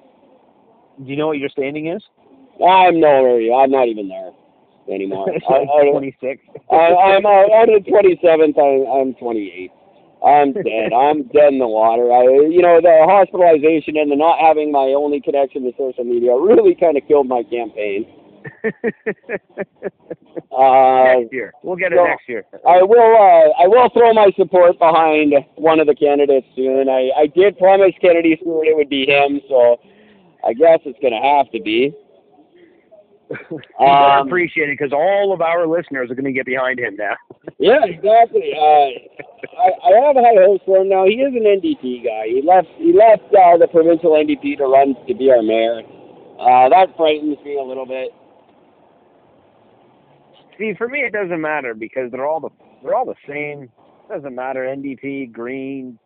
Do 0.99 1.05
you 1.05 1.16
know 1.16 1.29
what 1.29 1.39
your 1.39 1.51
standing 1.51 1.89
is? 1.89 2.03
I'm 2.61 3.01
nowhere. 3.01 3.53
I'm 3.53 3.70
not 3.70 3.89
even 3.89 4.09
there 4.09 4.33
anymore. 4.89 5.29
I'm 5.31 5.93
Twenty 5.93 6.16
six. 6.20 6.43
I, 6.70 6.77
I'm 6.77 7.27
I'm 7.27 7.68
the 7.68 7.85
27th. 7.85 8.59
I, 8.59 9.01
I'm 9.01 9.14
28. 9.14 9.70
I'm 10.25 10.53
dead. 10.64 10.93
I'm 10.93 11.25
dead 11.29 11.53
in 11.53 11.59
the 11.59 11.68
water. 11.68 12.11
I, 12.12 12.22
you 12.49 12.62
know, 12.62 12.81
the 12.81 13.05
hospitalization 13.07 13.97
and 13.97 14.11
the 14.11 14.16
not 14.16 14.39
having 14.39 14.72
my 14.72 14.95
only 14.97 15.20
connection 15.20 15.62
to 15.64 15.72
social 15.77 16.05
media 16.05 16.33
really 16.35 16.75
kind 16.75 16.97
of 16.97 17.07
killed 17.07 17.29
my 17.29 17.43
campaign. 17.43 18.07
Uh, 20.57 21.18
next 21.18 21.33
year. 21.33 21.53
We'll 21.62 21.77
get 21.77 21.93
it 21.93 21.97
so- 21.99 22.05
next 22.05 22.29
year. 22.29 22.45
I 22.66 22.83
will. 22.83 23.16
Uh, 23.16 23.62
I 23.62 23.66
will 23.66 23.89
throw 23.91 24.12
my 24.12 24.31
support 24.37 24.79
behind 24.79 25.35
one 25.57 25.81
of 25.81 25.87
the 25.87 25.95
candidates 25.95 26.47
soon. 26.55 26.89
I, 26.89 27.11
I 27.16 27.27
did 27.27 27.59
promise 27.59 27.93
Kennedy 28.01 28.39
Stewart 28.41 28.66
it 28.68 28.77
would 28.77 28.89
be 28.89 29.07
him, 29.07 29.41
so 29.49 29.81
I 30.47 30.53
guess 30.53 30.81
it's 30.85 30.99
going 31.01 31.12
to 31.14 31.20
have 31.27 31.51
to 31.53 31.61
be. 31.61 31.93
Better 33.31 33.62
Um, 33.81 34.27
appreciate 34.27 34.68
it 34.68 34.79
because 34.79 34.93
all 34.93 35.33
of 35.33 35.41
our 35.41 35.66
listeners 35.66 36.11
are 36.11 36.14
going 36.14 36.25
to 36.27 36.33
get 36.33 36.47
behind 36.47 36.79
him 36.79 36.97
now. 36.97 37.14
Yeah, 37.59 37.85
exactly. 37.85 38.53
Uh, 38.57 38.89
I, 39.57 39.68
I 39.87 40.07
have 40.07 40.16
high 40.16 40.35
hopes 40.45 40.64
for 40.66 40.79
him 40.79 40.89
now. 40.89 41.05
He 41.07 41.14
is 41.14 41.33
an 41.35 41.45
NDP 41.45 42.05
guy. 42.05 42.27
He 42.27 42.43
left. 42.45 42.66
He 42.77 42.93
left 42.93 43.22
uh, 43.33 43.57
the 43.57 43.68
provincial 43.70 44.11
NDP 44.12 44.59
to 44.59 44.64
run 44.64 44.97
to 45.07 45.14
be 45.14 45.31
our 45.31 45.41
mayor. 45.43 45.83
Uh, 46.41 46.68
that 46.68 46.97
frightens 46.97 47.39
me 47.45 47.57
a 47.57 47.62
little 47.62 47.87
bit. 47.87 48.11
See, 50.59 50.75
for 50.77 50.89
me, 50.89 51.01
it 51.01 51.12
doesn't 51.12 51.41
matter 51.41 51.75
because 51.75 52.11
they're 52.11 52.27
all 52.27 52.41
the 52.41 52.51
they're 52.83 52.95
all 52.95 53.07
the 53.07 53.14
same. 53.29 53.64
It 53.64 54.12
doesn't 54.12 54.35
matter 54.35 54.64
NDP, 54.64 55.33
Green, 55.33 55.99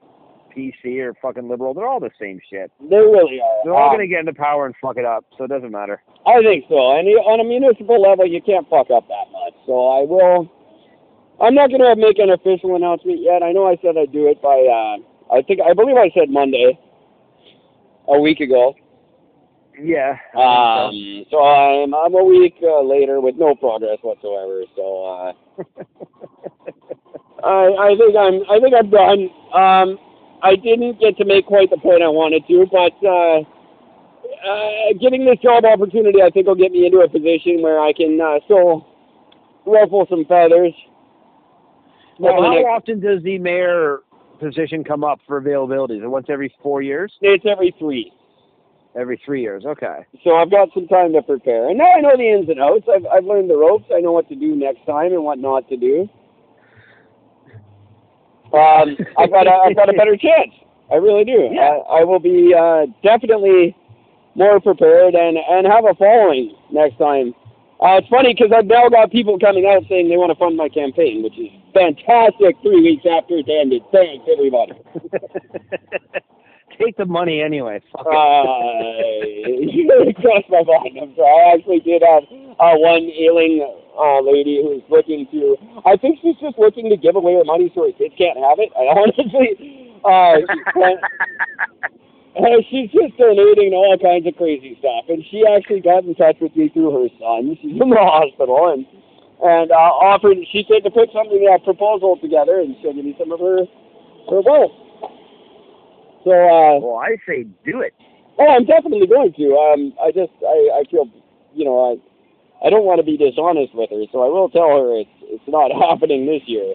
PC, 0.58 0.98
or 1.00 1.14
fucking 1.22 1.48
Liberal. 1.48 1.72
They're 1.74 1.86
all 1.86 2.00
the 2.00 2.10
same 2.20 2.40
shit. 2.50 2.70
They 2.90 2.96
really 2.96 3.40
are. 3.40 3.60
They're 3.64 3.74
all 3.74 3.90
Um, 3.90 3.96
going 3.96 4.08
to 4.08 4.12
get 4.12 4.20
into 4.20 4.34
power 4.34 4.66
and 4.66 4.74
fuck 4.82 4.96
it 4.96 5.04
up, 5.04 5.24
so 5.36 5.44
it 5.44 5.48
doesn't 5.48 5.70
matter. 5.70 6.02
I 6.26 6.42
think 6.42 6.64
so. 6.68 6.96
And 6.98 7.06
on 7.08 7.40
a 7.40 7.44
municipal 7.44 8.00
level, 8.00 8.26
you 8.26 8.42
can't 8.42 8.68
fuck 8.68 8.90
up 8.90 9.06
that 9.08 9.26
much. 9.32 9.54
So 9.66 9.86
I 9.88 10.02
will. 10.04 10.50
I'm 11.40 11.54
not 11.54 11.70
going 11.70 11.80
to 11.82 11.94
make 11.94 12.18
an 12.18 12.30
official 12.30 12.74
announcement 12.74 13.20
yet. 13.22 13.42
I 13.44 13.52
know 13.52 13.66
I 13.68 13.76
said 13.80 13.96
I'd 13.96 14.10
do 14.12 14.26
it 14.26 14.42
by. 14.42 14.58
Uh, 14.58 15.34
I 15.34 15.42
think 15.42 15.60
I 15.60 15.72
believe 15.74 15.96
I 15.96 16.10
said 16.18 16.30
Monday, 16.30 16.76
a 18.08 18.18
week 18.18 18.40
ago. 18.40 18.74
Yeah. 19.80 20.16
Um, 20.34 21.24
so 21.30 21.38
I'm 21.44 21.94
I'm 21.94 22.14
a 22.16 22.24
week 22.24 22.56
uh, 22.64 22.82
later 22.82 23.20
with 23.20 23.36
no 23.36 23.54
progress 23.54 23.98
whatsoever. 24.02 24.64
So 24.74 25.04
uh, 25.06 25.32
I 27.44 27.76
I 27.78 27.96
think 27.96 28.16
I'm 28.16 28.42
I 28.50 28.58
think 28.58 28.74
I'm 28.74 28.90
done. 28.90 29.30
Um, 29.54 29.98
I 30.42 30.56
didn't 30.56 31.00
get 31.00 31.16
to 31.18 31.24
make 31.24 31.46
quite 31.46 31.70
the 31.70 31.78
point 31.78 32.02
I 32.02 32.08
wanted 32.08 32.46
to, 32.46 32.66
but 32.70 32.94
uh, 33.06 33.40
uh, 34.46 34.92
getting 35.00 35.24
this 35.24 35.38
job 35.42 35.64
opportunity 35.64 36.22
I 36.22 36.30
think 36.30 36.46
will 36.46 36.54
get 36.54 36.72
me 36.72 36.86
into 36.86 36.98
a 36.98 37.08
position 37.08 37.62
where 37.62 37.80
I 37.80 37.92
can 37.92 38.20
uh, 38.20 38.38
still 38.44 38.86
ruffle 39.66 40.06
some 40.08 40.24
feathers. 40.24 40.72
Well, 42.18 42.42
how 42.42 42.52
next- 42.54 42.66
often 42.68 43.00
does 43.00 43.22
the 43.22 43.38
mayor 43.38 44.00
position 44.40 44.84
come 44.84 45.02
up 45.02 45.20
for 45.26 45.38
availability? 45.38 45.94
Is 45.94 46.02
it 46.04 46.08
once 46.08 46.26
every 46.28 46.54
four 46.62 46.82
years? 46.82 47.12
it's 47.20 47.44
every 47.46 47.74
three. 47.78 48.12
Every 48.98 49.20
three 49.24 49.42
years. 49.42 49.64
Okay. 49.64 50.06
So 50.24 50.36
I've 50.36 50.50
got 50.50 50.70
some 50.74 50.88
time 50.88 51.12
to 51.12 51.22
prepare. 51.22 51.68
And 51.68 51.78
now 51.78 51.92
I 51.96 52.00
know 52.00 52.16
the 52.16 52.28
ins 52.28 52.48
and 52.48 52.58
outs. 52.58 52.86
I've, 52.92 53.06
I've 53.06 53.24
learned 53.24 53.50
the 53.50 53.56
ropes. 53.56 53.84
I 53.94 54.00
know 54.00 54.12
what 54.12 54.28
to 54.28 54.34
do 54.34 54.56
next 54.56 54.84
time 54.86 55.12
and 55.12 55.22
what 55.22 55.38
not 55.38 55.68
to 55.68 55.76
do. 55.76 56.08
Um, 58.52 58.96
I've 59.18 59.30
got 59.30 59.46
a, 59.46 59.52
I've 59.66 59.76
got 59.76 59.88
a 59.88 59.92
better 59.92 60.16
chance. 60.20 60.52
I 60.90 60.96
really 60.96 61.24
do. 61.24 61.50
Yeah. 61.52 61.80
I, 61.90 62.00
I 62.00 62.04
will 62.04 62.18
be 62.20 62.54
uh, 62.54 62.86
definitely 63.02 63.76
more 64.34 64.60
prepared 64.60 65.14
and, 65.14 65.36
and 65.36 65.66
have 65.66 65.84
a 65.84 65.94
following 65.94 66.54
next 66.70 66.96
time. 66.98 67.34
Uh, 67.80 67.98
it's 67.98 68.08
funny 68.08 68.34
because 68.34 68.50
I've 68.56 68.66
now 68.66 68.88
got 68.88 69.10
people 69.12 69.38
coming 69.38 69.66
out 69.66 69.82
saying 69.88 70.08
they 70.08 70.16
want 70.16 70.32
to 70.32 70.38
fund 70.38 70.56
my 70.56 70.68
campaign, 70.68 71.22
which 71.22 71.38
is 71.38 71.48
fantastic 71.72 72.56
three 72.62 72.82
weeks 72.82 73.04
after 73.06 73.38
it 73.38 73.48
ended. 73.48 73.82
Thanks, 73.92 74.26
everybody. 74.30 74.72
Take 76.78 76.96
the 76.96 77.06
money 77.06 77.42
anyway. 77.42 77.82
Fuck 77.92 78.06
it. 78.06 78.14
Uh, 78.14 79.66
you 79.74 79.88
really 79.88 80.14
crossed 80.14 80.48
my 80.48 80.62
mind. 80.62 80.98
I'm 81.02 81.14
sorry. 81.16 81.26
I 81.26 81.54
actually 81.58 81.80
did 81.80 82.02
have 82.06 82.22
uh, 82.60 82.78
one 82.78 83.02
ailing 83.10 83.66
uh, 83.98 84.22
lady 84.22 84.62
who's 84.62 84.82
looking 84.88 85.26
to. 85.34 85.58
I 85.84 85.96
think 85.96 86.22
she's 86.22 86.38
just 86.38 86.58
looking 86.58 86.88
to 86.90 86.96
give 86.96 87.16
away 87.16 87.34
her 87.34 87.44
money 87.44 87.70
so 87.74 87.82
her 87.86 87.92
kids 87.98 88.14
can't 88.14 88.38
have 88.38 88.62
it. 88.62 88.70
I 88.78 88.94
honestly, 88.94 89.90
uh, 90.06 90.38
she's, 90.46 90.66
uh, 92.38 92.58
she's 92.70 92.90
just 92.94 93.18
donating 93.18 93.74
all 93.74 93.98
kinds 93.98 94.26
of 94.30 94.38
crazy 94.38 94.78
stuff, 94.78 95.10
and 95.10 95.26
she 95.30 95.42
actually 95.42 95.82
got 95.82 96.06
in 96.06 96.14
touch 96.14 96.38
with 96.40 96.54
me 96.54 96.70
through 96.70 96.94
her 96.94 97.10
son. 97.18 97.58
She's 97.58 97.74
in 97.74 97.90
the 97.90 97.98
hospital, 97.98 98.70
and 98.70 98.86
and 99.42 99.70
uh, 99.70 99.92
offered. 99.98 100.38
She 100.54 100.62
said 100.70 100.86
to 100.86 100.90
put 100.94 101.10
something 101.10 101.42
a 101.42 101.58
proposal 101.58 102.18
together, 102.22 102.62
and 102.62 102.78
she'll 102.78 102.94
give 102.94 103.04
me 103.04 103.18
some 103.18 103.34
of 103.34 103.42
her 103.42 103.66
her 104.30 104.40
wealth. 104.46 104.87
So. 106.28 106.34
Uh, 106.36 106.76
well, 106.84 107.00
I 107.00 107.16
say 107.26 107.44
do 107.64 107.80
it. 107.80 107.94
Oh, 108.38 108.46
I'm 108.46 108.66
definitely 108.66 109.06
going 109.06 109.32
to. 109.32 109.46
Um, 109.56 109.94
I 109.96 110.12
just, 110.12 110.32
I, 110.44 110.80
I 110.80 110.82
feel, 110.90 111.08
you 111.54 111.64
know, 111.64 111.80
I, 111.80 112.66
I 112.66 112.70
don't 112.70 112.84
want 112.84 113.00
to 113.00 113.06
be 113.06 113.16
dishonest 113.16 113.74
with 113.74 113.88
her, 113.90 114.04
so 114.12 114.20
I 114.20 114.28
will 114.28 114.50
tell 114.50 114.68
her 114.68 115.00
it's, 115.00 115.10
it's 115.22 115.48
not 115.48 115.72
happening 115.88 116.26
this 116.26 116.42
year. 116.46 116.74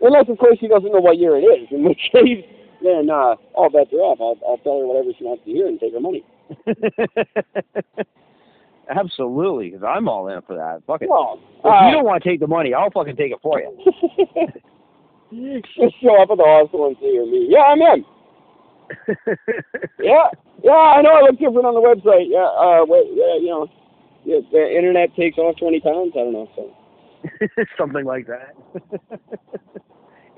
Unless, 0.00 0.28
of 0.30 0.38
course, 0.38 0.56
she 0.60 0.68
doesn't 0.68 0.92
know 0.92 1.00
what 1.00 1.18
year 1.18 1.36
it 1.36 1.42
is, 1.42 1.66
in 1.72 1.82
which 1.82 1.98
case, 2.12 2.46
then 2.80 3.10
uh, 3.10 3.34
all 3.58 3.68
bets 3.70 3.92
are 3.92 4.06
off. 4.06 4.22
I'll, 4.22 4.38
I'll 4.48 4.62
tell 4.62 4.78
her 4.78 4.86
whatever 4.86 5.10
she 5.18 5.24
wants 5.24 5.44
to 5.44 5.50
hear 5.50 5.66
and 5.66 5.80
take 5.80 5.92
her 5.92 6.00
money. 6.00 6.22
Absolutely, 8.88 9.70
because 9.70 9.82
I'm 9.84 10.08
all 10.08 10.28
in 10.28 10.40
for 10.42 10.54
that. 10.54 10.80
Fuck 10.86 11.02
it. 11.02 11.10
Well, 11.10 11.42
if 11.58 11.66
uh, 11.66 11.88
you 11.88 11.92
don't 11.92 12.06
want 12.06 12.22
to 12.22 12.28
take 12.28 12.38
the 12.38 12.46
money, 12.46 12.72
I'll 12.72 12.90
fucking 12.90 13.16
take 13.16 13.32
it 13.32 13.40
for 13.42 13.60
you. 13.60 13.74
just 15.76 16.00
show 16.00 16.22
up 16.22 16.30
at 16.30 16.38
the 16.38 16.46
hospital 16.46 16.86
and 16.86 16.96
see 17.00 17.16
her 17.16 17.26
me. 17.26 17.48
Yeah, 17.50 17.64
I'm 17.68 17.82
in. 17.82 18.04
Yeah, 20.00 20.30
yeah, 20.62 20.72
I 20.72 21.02
know. 21.02 21.18
It 21.18 21.22
looks 21.24 21.38
different 21.38 21.66
on 21.66 21.74
the 21.74 21.82
website. 21.82 22.26
Yeah, 22.30 22.46
uh, 22.46 22.84
wait, 22.86 23.06
yeah, 23.12 23.36
you 23.36 23.50
know, 23.50 23.68
yeah, 24.24 24.38
the 24.52 24.76
internet 24.76 25.14
takes 25.16 25.38
off 25.38 25.56
20 25.58 25.80
pounds. 25.80 26.12
I 26.14 26.18
don't 26.18 26.32
know. 26.32 26.48
So. 26.56 26.72
Something 27.78 28.04
like 28.04 28.26
that. 28.26 28.54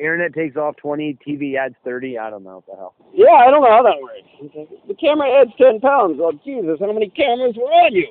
Internet 0.00 0.32
takes 0.32 0.56
off 0.56 0.76
20, 0.76 1.18
TV 1.26 1.56
adds 1.56 1.74
30. 1.84 2.18
I 2.18 2.30
don't 2.30 2.42
know 2.42 2.64
what 2.64 2.66
the 2.66 2.76
hell. 2.76 2.94
Yeah, 3.12 3.36
I 3.36 3.50
don't 3.50 3.60
know 3.60 3.70
how 3.70 3.82
that 3.82 4.00
works. 4.00 4.72
The 4.88 4.94
camera 4.94 5.42
adds 5.42 5.50
ten 5.58 5.78
pounds. 5.78 6.16
Well, 6.18 6.32
Jesus, 6.42 6.78
how 6.80 6.92
many 6.92 7.10
cameras 7.10 7.54
were 7.56 7.64
on 7.64 7.94
you? 7.94 8.08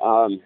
Um. 0.00 0.40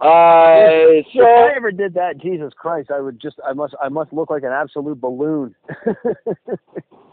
Uh, 0.00 1.02
so 1.12 1.22
if 1.22 1.52
I 1.52 1.56
ever 1.56 1.72
did 1.72 1.94
that, 1.94 2.18
Jesus 2.18 2.52
Christ, 2.56 2.90
I 2.90 3.00
would 3.00 3.20
just, 3.20 3.36
I 3.44 3.52
must, 3.52 3.74
I 3.82 3.88
must 3.88 4.12
look 4.12 4.30
like 4.30 4.44
an 4.44 4.52
absolute 4.52 5.00
balloon. 5.00 5.54
uh, 5.88 5.94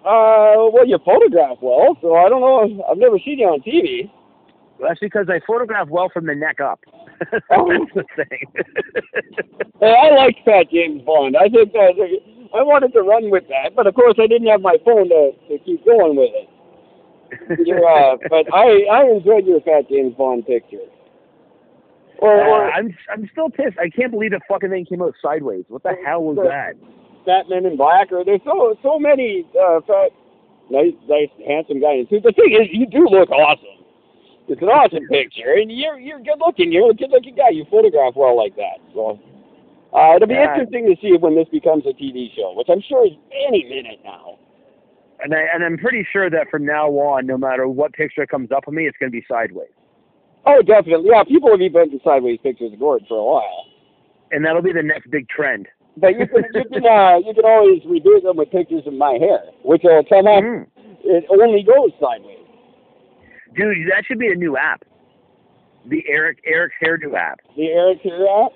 well, 0.04 0.86
you 0.86 1.00
photograph 1.04 1.58
well, 1.62 1.98
so 2.02 2.16
I 2.16 2.30
don't 2.30 2.42
know. 2.42 2.86
I've 2.90 2.98
never 2.98 3.18
seen 3.18 3.40
you 3.40 3.48
on 3.48 3.62
TV. 3.62 4.12
That's 4.80 5.00
because 5.00 5.28
I 5.30 5.40
photograph 5.48 5.88
well 5.90 6.10
from 6.14 6.28
the 6.28 6.36
neck 6.36 6.60
up. 6.60 6.80
That's 7.32 7.44
the 7.50 8.06
thing. 8.16 8.46
Hey, 9.82 9.94
I 9.94 10.16
liked 10.16 10.40
Fat 10.46 10.72
James 10.72 11.02
Bond. 11.02 11.36
I 11.36 11.50
think 11.50 11.74
that 11.74 12.00
I 12.56 12.64
wanted 12.64 12.94
to 12.94 13.02
run 13.02 13.30
with 13.30 13.44
that, 13.50 13.76
but 13.76 13.88
of 13.88 13.94
course 13.94 14.16
I 14.18 14.26
didn't 14.26 14.48
have 14.48 14.62
my 14.62 14.78
phone 14.86 15.10
to, 15.10 15.32
to 15.50 15.60
keep 15.66 15.84
going 15.84 16.16
with 16.16 16.32
it. 16.34 17.68
You're, 17.68 17.84
uh, 17.84 18.16
but 18.30 18.48
I 18.54 18.88
I 18.90 19.04
enjoyed 19.12 19.46
your 19.46 19.60
Fat 19.62 19.90
James 19.90 20.16
Bond 20.16 20.48
picture. 20.48 20.88
Or, 22.20 22.32
or 22.34 22.68
Uh, 22.68 22.72
I'm, 22.72 22.96
I'm 23.12 23.30
still 23.32 23.50
pissed. 23.50 23.78
I 23.80 23.90
can't 23.90 24.12
believe 24.12 24.32
the 24.32 24.42
fucking 24.48 24.70
thing 24.70 24.86
came 24.86 25.02
out 25.02 25.16
sideways. 25.22 25.66
What 25.68 25.84
the 25.84 25.96
hell 26.06 26.24
was 26.24 26.38
that? 26.38 26.76
Fat 27.26 27.50
Men 27.50 27.66
in 27.66 27.76
Black, 27.78 28.12
or 28.12 28.24
there's 28.24 28.42
so 28.46 28.78
so 28.84 29.00
many 29.00 29.46
uh, 29.60 29.82
fat, 29.88 30.10
nice, 30.70 30.94
nice, 31.10 31.30
handsome 31.48 31.82
guy 31.82 31.94
in 31.94 32.08
suit. 32.08 32.22
The 32.24 32.32
thing 32.32 32.54
is, 32.54 32.68
you 32.72 32.86
do 32.86 33.08
look 33.10 33.32
awesome. 33.32 33.82
It's 34.48 34.62
an 34.62 34.70
awesome 34.70 35.08
picture, 35.08 35.54
and 35.58 35.72
you're 35.72 35.98
you're 35.98 36.20
good 36.20 36.38
looking. 36.40 36.72
You're 36.72 36.92
a 36.92 36.94
good 36.94 37.10
looking 37.10 37.36
guy. 37.36 37.50
You 37.50 37.66
photograph 37.72 38.14
well 38.16 38.38
like 38.38 38.56
that. 38.58 38.78
So 38.94 39.20
uh, 39.92 40.16
it'll 40.16 40.28
be 40.28 40.36
Yeah. 40.36 40.54
interesting 40.54 40.86
to 40.86 40.96
see 41.02 41.18
when 41.18 41.34
this 41.34 41.48
becomes 41.50 41.86
a 41.88 41.94
TV 41.98 42.30
show, 42.36 42.54
which 42.56 42.68
I'm 42.70 42.82
sure 42.82 43.08
is 43.08 43.14
any 43.48 43.64
minute 43.64 44.00
now. 44.04 44.38
And 45.24 45.34
I 45.34 45.48
and 45.52 45.64
I'm 45.64 45.80
pretty 45.80 46.06
sure 46.14 46.30
that 46.30 46.50
from 46.52 46.64
now 46.64 46.90
on, 46.90 47.26
no 47.26 47.38
matter 47.38 47.68
what 47.68 47.94
picture 47.94 48.28
comes 48.28 48.52
up 48.52 48.68
of 48.68 48.74
me, 48.76 48.86
it's 48.86 48.98
going 49.00 49.12
to 49.12 49.18
be 49.18 49.26
sideways. 49.28 49.74
Oh, 50.46 50.62
definitely. 50.62 51.10
Yeah, 51.10 51.24
people 51.24 51.50
have 51.50 51.60
been 51.60 51.74
putting 51.74 52.00
sideways 52.04 52.40
pictures 52.44 52.74
of 52.74 52.80
Gord 52.80 53.04
for 53.08 53.18
a 53.18 53.24
while. 53.24 53.66
And 54.32 54.46
that'll 54.46 54.62
be 54.62 54.74
the 54.74 54.84
next 54.84 55.10
big 55.10 55.28
trend. 55.30 55.68
But 55.98 56.20
you 56.20 56.28
can 56.28 56.44
you 56.54 56.66
can 56.72 56.86
uh, 56.86 57.18
you 57.26 57.34
can 57.34 57.46
always 57.46 57.82
redo 57.84 58.22
them 58.22 58.38
with 58.38 58.52
pictures 58.52 58.84
of 58.86 58.94
my 58.94 59.18
hair, 59.20 59.40
which 59.64 59.82
will 59.84 60.04
come 60.04 60.28
up. 60.28 60.44
Mm. 60.44 60.68
It 61.04 61.26
only 61.30 61.64
goes 61.64 61.92
sideways. 62.02 62.40
Dude, 63.56 63.88
that 63.90 64.04
should 64.06 64.20
be 64.20 64.28
a 64.32 64.36
new 64.36 64.58
app. 64.58 64.84
The 65.88 66.04
Eric 66.10 66.40
Eric's 66.46 66.76
hairdo 66.84 67.16
app. 67.16 67.40
The 67.56 67.68
Eric 67.68 68.04
hairdo 68.04 68.46
app. 68.46 68.52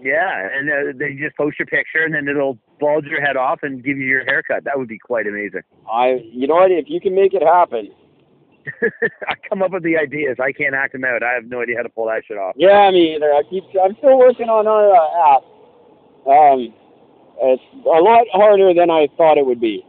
Yeah, 0.00 0.48
and 0.52 0.68
uh, 0.68 0.98
they 0.98 1.14
just 1.14 1.36
post 1.36 1.58
your 1.58 1.66
picture, 1.66 2.04
and 2.04 2.14
then 2.14 2.28
it'll 2.28 2.58
bulge 2.78 3.06
your 3.06 3.20
head 3.20 3.36
off 3.36 3.60
and 3.62 3.82
give 3.82 3.96
you 3.96 4.06
your 4.06 4.24
haircut. 4.24 4.64
That 4.64 4.78
would 4.78 4.88
be 4.88 4.98
quite 4.98 5.26
amazing. 5.26 5.62
I, 5.90 6.20
you 6.22 6.46
know 6.46 6.56
what? 6.56 6.70
If 6.70 6.84
you 6.88 7.00
can 7.00 7.14
make 7.14 7.34
it 7.34 7.42
happen, 7.42 7.90
I 9.28 9.34
come 9.48 9.62
up 9.62 9.72
with 9.72 9.82
the 9.82 9.96
ideas. 9.96 10.36
I 10.40 10.52
can't 10.52 10.74
act 10.74 10.92
them 10.92 11.04
out. 11.04 11.22
I 11.22 11.32
have 11.32 11.44
no 11.44 11.62
idea 11.62 11.76
how 11.76 11.82
to 11.82 11.88
pull 11.88 12.06
that 12.06 12.22
shit 12.26 12.38
off. 12.38 12.54
Yeah, 12.56 12.90
me 12.90 13.16
either. 13.16 13.32
I 13.32 13.42
keep. 13.48 13.64
I'm 13.82 13.96
still 13.98 14.18
working 14.18 14.48
on 14.48 14.66
our 14.66 14.94
uh, 14.94 15.36
app. 15.36 15.44
Um, 16.26 16.74
it's 17.40 17.62
a 17.86 18.00
lot 18.02 18.26
harder 18.32 18.74
than 18.74 18.90
I 18.90 19.08
thought 19.16 19.38
it 19.38 19.46
would 19.46 19.60
be. 19.60 19.84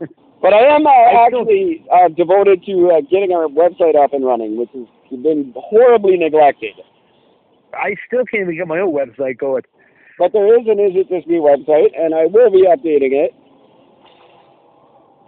But 0.42 0.52
I 0.54 0.74
am 0.74 0.84
uh, 0.84 0.90
I 0.90 1.26
actually 1.26 1.86
uh, 1.86 2.08
devoted 2.08 2.64
to 2.66 2.90
uh, 2.90 3.00
getting 3.08 3.30
our 3.30 3.46
website 3.46 3.94
up 3.94 4.12
and 4.12 4.26
running, 4.26 4.56
which 4.56 4.70
has 4.74 5.22
been 5.22 5.54
horribly 5.54 6.16
neglected. 6.16 6.74
I 7.72 7.94
still 8.08 8.24
can't 8.24 8.42
even 8.42 8.56
get 8.56 8.66
my 8.66 8.80
own 8.80 8.92
website 8.92 9.38
going. 9.38 9.62
But 10.18 10.32
there 10.32 10.58
is 10.58 10.66
an 10.66 10.80
Is 10.80 10.92
It 10.96 11.08
Just 11.08 11.28
Me 11.28 11.36
website, 11.36 11.96
and 11.96 12.12
I 12.12 12.26
will 12.26 12.50
be 12.50 12.66
updating 12.66 13.12
it. 13.12 13.32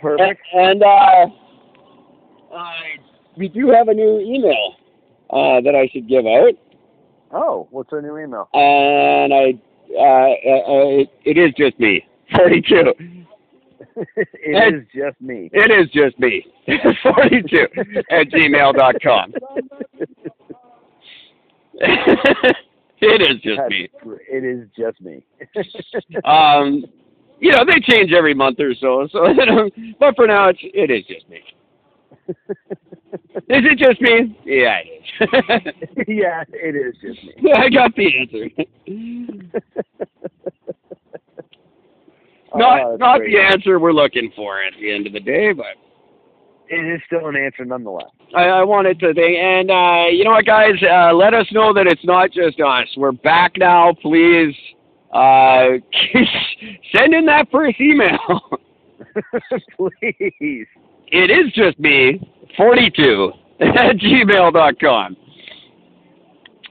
Perfect. 0.01 0.43
And, 0.53 0.83
and 0.83 0.83
uh, 0.83 1.27
uh, 2.55 2.71
we 3.37 3.49
do 3.49 3.71
have 3.71 3.89
a 3.89 3.95
new 3.95 4.21
email 4.21 4.75
uh, 5.31 5.61
that 5.63 5.75
I 5.75 5.89
should 5.93 6.09
give 6.09 6.25
out, 6.27 6.53
Oh, 7.33 7.67
what's 7.71 7.93
our 7.93 8.01
new 8.01 8.17
email? 8.19 8.49
and 8.53 9.35
I 9.35 9.59
uh, 9.91 10.01
uh, 10.01 11.01
it, 11.01 11.11
it 11.25 11.37
is 11.39 11.53
just 11.57 11.79
me, 11.81 12.07
forty-two. 12.37 12.93
it 14.07 14.75
is 14.75 14.87
just 14.95 15.21
me. 15.21 15.51
It 15.53 15.71
is 15.71 15.91
just 15.91 16.19
me, 16.19 16.47
forty-two 17.03 17.67
at 18.11 18.29
gmail 18.29 18.75
dot 18.75 18.95
com. 19.03 19.33
it 21.75 22.57
is 23.31 23.41
just 23.43 23.59
That's 23.59 23.71
me. 23.71 23.89
It 24.31 24.45
is 24.45 24.69
just 24.77 25.01
me. 25.01 25.25
Um, 26.25 26.85
you 27.41 27.51
know 27.53 27.65
they 27.67 27.81
change 27.81 28.13
every 28.13 28.35
month 28.35 28.61
or 28.61 28.75
so, 28.75 29.09
so 29.13 29.35
but 29.99 30.15
for 30.17 30.27
now 30.27 30.49
it's 30.49 30.61
it 30.63 30.91
is 30.91 31.05
just 31.07 31.29
me. 31.29 31.41
Is 32.29 32.35
it 33.47 33.79
just 33.79 34.01
me? 34.01 34.39
Yeah, 34.45 34.79
it 34.81 34.89
is. 34.89 36.07
yeah, 36.09 36.45
it 36.53 36.77
is 36.77 36.95
just 37.01 37.23
me. 37.25 37.53
I 37.57 37.69
got 37.69 37.95
the 37.95 38.19
answer. 38.19 38.51
not 42.57 42.91
that's 42.91 43.01
not 43.01 43.21
the 43.21 43.39
answer 43.39 43.79
we're 43.79 43.93
looking 43.93 44.33
for 44.35 44.63
at 44.63 44.73
the 44.81 44.93
end 44.93 45.07
of 45.07 45.13
the 45.13 45.21
day, 45.21 45.53
but 45.53 45.77
It 46.69 46.95
is 46.95 47.01
still 47.07 47.29
an 47.29 47.37
answer 47.37 47.65
nonetheless. 47.65 48.11
I, 48.35 48.45
I 48.45 48.65
wanted 48.65 48.99
to 49.01 49.13
think. 49.13 49.37
And 49.39 49.71
uh, 49.71 50.07
you 50.11 50.25
know 50.25 50.31
what, 50.31 50.47
guys? 50.47 50.75
Uh, 50.83 51.13
let 51.13 51.35
us 51.35 51.47
know 51.53 51.73
that 51.75 51.87
it's 51.87 52.05
not 52.05 52.31
just 52.33 52.59
us. 52.61 52.89
We're 52.97 53.13
back 53.13 53.53
now. 53.59 53.93
Please 54.01 54.55
uh, 55.13 55.79
send 56.95 57.15
in 57.15 57.27
that 57.27 57.49
first 57.53 57.81
email. 57.81 58.41
Please. 59.77 60.67
It 61.09 61.31
is 61.31 61.53
just 61.53 61.79
me, 61.79 62.19
42 62.57 63.33
at 63.61 63.97
gmail.com. 63.97 65.17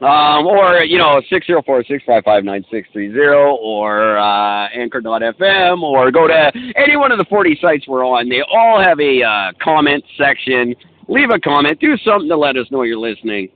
Um, 0.02 0.48
or, 0.48 0.84
you 0.84 0.98
know, 0.98 1.22
604-655-9630 1.32 3.58
or 3.62 4.18
uh, 4.18 4.68
anchor.fm 4.70 5.82
or 5.82 6.12
go 6.12 6.28
to 6.28 6.52
any 6.76 6.98
one 6.98 7.14
of 7.14 7.18
the 7.18 7.26
40 7.30 7.58
sites 7.62 7.88
we're 7.88 8.06
on. 8.06 8.28
They 8.28 8.42
all 8.52 8.84
have 8.84 9.00
a 9.00 9.24
uh, 9.24 9.54
comment 9.64 10.04
section. 10.18 10.76
Leave 11.08 11.30
a 11.30 11.40
comment. 11.40 11.80
Do 11.80 11.96
something 12.04 12.28
to 12.28 12.36
let 12.36 12.58
us 12.58 12.70
know 12.70 12.82
you're 12.82 12.98
listening. 12.98 13.48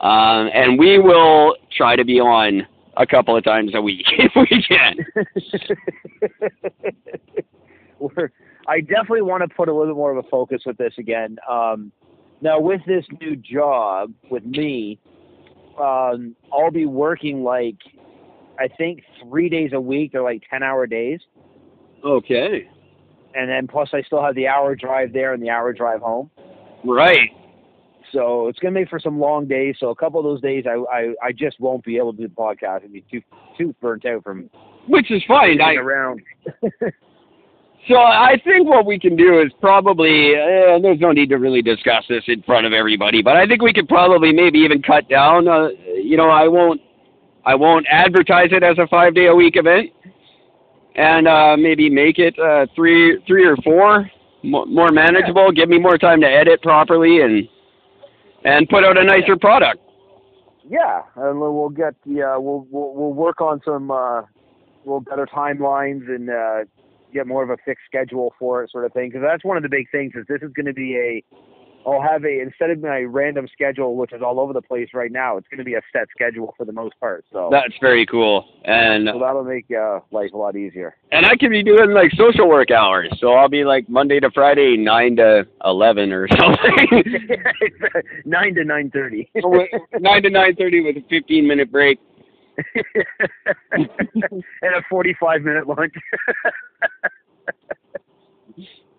Um, 0.00 0.48
and 0.54 0.78
we 0.78 0.98
will 0.98 1.56
try 1.76 1.94
to 1.94 2.04
be 2.04 2.20
on 2.20 2.66
a 2.96 3.06
couple 3.06 3.36
of 3.36 3.44
times 3.44 3.72
a 3.74 3.82
week 3.82 4.06
if 4.18 4.32
we 4.34 4.64
can. 4.66 4.96
We're, 7.98 8.32
I 8.68 8.80
definitely 8.80 9.22
want 9.22 9.42
to 9.48 9.54
put 9.54 9.68
a 9.68 9.72
little 9.72 9.92
bit 9.94 9.96
more 9.98 10.16
of 10.16 10.24
a 10.24 10.28
focus 10.28 10.62
with 10.66 10.76
this 10.76 10.94
again. 10.98 11.36
Um, 11.50 11.90
now, 12.40 12.60
with 12.60 12.80
this 12.86 13.04
new 13.20 13.36
job 13.36 14.12
with 14.30 14.44
me, 14.44 14.98
um, 15.80 16.34
I'll 16.52 16.70
be 16.70 16.86
working 16.86 17.42
like 17.44 17.76
I 18.58 18.68
think 18.68 19.02
three 19.22 19.48
days 19.48 19.70
a 19.72 19.80
week. 19.80 20.12
They're 20.12 20.22
like 20.22 20.42
ten 20.50 20.62
hour 20.62 20.86
days, 20.86 21.20
Okay. 22.04 22.68
and 23.34 23.48
then 23.48 23.66
plus 23.66 23.88
I 23.92 24.02
still 24.02 24.22
have 24.22 24.34
the 24.34 24.48
hour 24.48 24.74
drive 24.74 25.12
there 25.12 25.32
and 25.34 25.42
the 25.42 25.50
hour 25.50 25.72
drive 25.72 26.00
home. 26.00 26.30
Right. 26.84 27.30
So 28.12 28.48
it's 28.48 28.58
gonna 28.58 28.72
make 28.72 28.88
for 28.90 29.00
some 29.00 29.18
long 29.18 29.46
days. 29.46 29.76
So 29.80 29.88
a 29.90 29.94
couple 29.94 30.20
of 30.20 30.24
those 30.24 30.40
days, 30.42 30.64
I 30.68 30.74
I, 30.94 31.14
I 31.22 31.32
just 31.32 31.58
won't 31.60 31.84
be 31.84 31.96
able 31.96 32.12
to 32.12 32.18
do 32.22 32.28
the 32.28 32.34
podcast. 32.34 32.84
I'd 32.84 32.92
be 32.92 33.04
too 33.10 33.22
too 33.56 33.74
burnt 33.80 34.04
out 34.04 34.22
from 34.24 34.50
Which 34.88 35.10
is 35.10 35.22
fine. 35.26 35.60
I, 35.60 35.74
around. 35.74 36.20
So 37.88 37.96
I 37.96 38.40
think 38.44 38.68
what 38.68 38.86
we 38.86 38.98
can 38.98 39.16
do 39.16 39.40
is 39.40 39.52
probably, 39.60 40.34
uh, 40.36 40.78
there's 40.78 41.00
no 41.00 41.10
need 41.10 41.30
to 41.30 41.36
really 41.36 41.62
discuss 41.62 42.04
this 42.08 42.22
in 42.28 42.42
front 42.42 42.64
of 42.64 42.72
everybody, 42.72 43.22
but 43.22 43.36
I 43.36 43.44
think 43.46 43.60
we 43.60 43.72
could 43.72 43.88
probably 43.88 44.32
maybe 44.32 44.60
even 44.60 44.82
cut 44.82 45.08
down. 45.08 45.48
Uh, 45.48 45.68
you 45.94 46.16
know, 46.16 46.30
I 46.30 46.46
won't, 46.46 46.80
I 47.44 47.56
won't 47.56 47.84
advertise 47.90 48.50
it 48.52 48.62
as 48.62 48.78
a 48.78 48.86
five 48.86 49.16
day 49.16 49.26
a 49.26 49.34
week 49.34 49.56
event, 49.56 49.90
and 50.94 51.26
uh, 51.26 51.56
maybe 51.58 51.90
make 51.90 52.20
it 52.20 52.38
uh, 52.38 52.66
three, 52.76 53.20
three 53.26 53.44
or 53.44 53.56
four, 53.64 54.08
mo- 54.44 54.66
more 54.66 54.92
manageable. 54.92 55.50
Give 55.50 55.68
me 55.68 55.80
more 55.80 55.98
time 55.98 56.20
to 56.20 56.26
edit 56.26 56.62
properly 56.62 57.20
and 57.22 57.48
and 58.44 58.68
put 58.68 58.84
out 58.84 58.98
a 58.98 59.04
nicer 59.04 59.36
product. 59.36 59.80
Yeah, 60.68 61.02
and 61.16 61.40
we'll 61.40 61.52
we'll 61.52 61.68
get 61.68 61.94
the 62.06 62.22
uh, 62.22 62.40
we'll, 62.40 62.66
we'll 62.70 62.94
we'll 62.94 63.12
work 63.12 63.40
on 63.40 63.60
some 63.64 63.90
uh, 63.90 64.22
well 64.84 65.00
better 65.00 65.26
timelines 65.26 66.08
and 66.08 66.30
uh, 66.30 66.64
get 67.12 67.26
more 67.26 67.42
of 67.42 67.50
a 67.50 67.56
fixed 67.64 67.84
schedule 67.86 68.34
for 68.38 68.62
it, 68.64 68.70
sort 68.70 68.84
of 68.84 68.92
thing. 68.92 69.08
Because 69.10 69.22
that's 69.22 69.44
one 69.44 69.56
of 69.56 69.62
the 69.62 69.68
big 69.68 69.90
things 69.90 70.12
is 70.14 70.24
this 70.28 70.42
is 70.42 70.52
going 70.54 70.66
to 70.66 70.72
be 70.72 70.96
a 70.96 71.24
I'll 71.84 72.00
have 72.00 72.24
a 72.24 72.40
instead 72.40 72.70
of 72.70 72.80
my 72.80 73.00
random 73.00 73.48
schedule, 73.52 73.96
which 73.96 74.12
is 74.12 74.22
all 74.22 74.38
over 74.38 74.52
the 74.52 74.62
place 74.62 74.90
right 74.94 75.10
now. 75.10 75.36
It's 75.36 75.48
going 75.48 75.58
to 75.58 75.64
be 75.64 75.74
a 75.74 75.80
set 75.92 76.06
schedule 76.12 76.54
for 76.56 76.64
the 76.64 76.72
most 76.72 76.94
part. 77.00 77.24
So 77.32 77.48
That's 77.50 77.74
very 77.80 78.06
cool, 78.06 78.44
and 78.64 79.08
so 79.12 79.18
that'll 79.18 79.42
make 79.42 79.66
uh, 79.76 79.98
life 80.12 80.30
a 80.32 80.36
lot 80.36 80.54
easier. 80.54 80.94
and 81.10 81.26
I 81.26 81.34
can 81.34 81.50
be 81.50 81.60
doing 81.64 81.90
like 81.90 82.12
social 82.12 82.48
work 82.48 82.70
hours, 82.70 83.08
so 83.18 83.32
I'll 83.32 83.48
be 83.48 83.64
like 83.64 83.88
Monday 83.88 84.20
to 84.20 84.30
Friday, 84.30 84.76
nine 84.76 85.16
to 85.16 85.44
eleven 85.64 86.12
or 86.12 86.28
something. 86.38 87.02
nine 88.24 88.54
to 88.54 88.64
nine 88.64 88.88
thirty. 88.92 89.28
nine 89.98 90.22
to 90.22 90.30
nine 90.30 90.54
thirty 90.54 90.82
with 90.82 90.96
a 90.98 91.04
fifteen 91.10 91.48
minute 91.48 91.72
break. 91.72 91.98
and 93.72 93.88
a 94.62 94.82
forty-five 94.88 95.42
minute 95.42 95.66
lunch. 95.66 95.94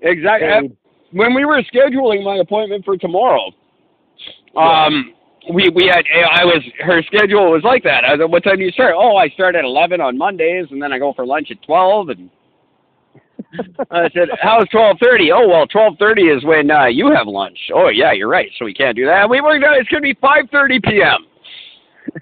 Exactly. 0.03 0.47
Paid. 0.47 0.77
When 1.11 1.33
we 1.33 1.45
were 1.45 1.61
scheduling 1.73 2.23
my 2.23 2.37
appointment 2.37 2.85
for 2.85 2.97
tomorrow, 2.97 3.51
um, 4.55 5.13
we 5.51 5.69
we 5.75 5.87
had 5.87 6.03
I 6.39 6.45
was 6.45 6.61
her 6.79 7.01
schedule 7.03 7.51
was 7.51 7.63
like 7.63 7.83
that. 7.83 8.03
I 8.05 8.17
said, 8.17 8.25
"What 8.29 8.43
time 8.43 8.57
do 8.57 8.63
you 8.63 8.71
start?" 8.71 8.93
Oh, 8.97 9.15
I 9.17 9.29
start 9.29 9.55
at 9.55 9.63
eleven 9.63 10.01
on 10.01 10.17
Mondays, 10.17 10.67
and 10.71 10.81
then 10.81 10.93
I 10.93 10.99
go 10.99 11.13
for 11.13 11.25
lunch 11.25 11.49
at 11.51 11.61
twelve. 11.63 12.09
And 12.09 12.29
I 13.91 14.09
said, 14.13 14.29
"How's 14.41 14.67
twelve 14.69 14.97
thirty? 15.01 15.31
Oh, 15.31 15.47
well, 15.47 15.67
twelve 15.67 15.95
thirty 15.99 16.23
is 16.23 16.43
when 16.43 16.71
uh, 16.71 16.85
you 16.85 17.11
have 17.11 17.27
lunch. 17.27 17.57
Oh, 17.73 17.89
yeah, 17.89 18.11
you're 18.11 18.29
right. 18.29 18.49
So 18.57 18.65
we 18.65 18.73
can't 18.73 18.95
do 18.95 19.05
that. 19.05 19.29
We 19.29 19.41
worked 19.41 19.63
out 19.65 19.77
it's 19.77 19.89
going 19.89 20.03
to 20.03 20.13
be 20.13 20.17
five 20.21 20.45
thirty 20.51 20.79
p.m. 20.79 21.25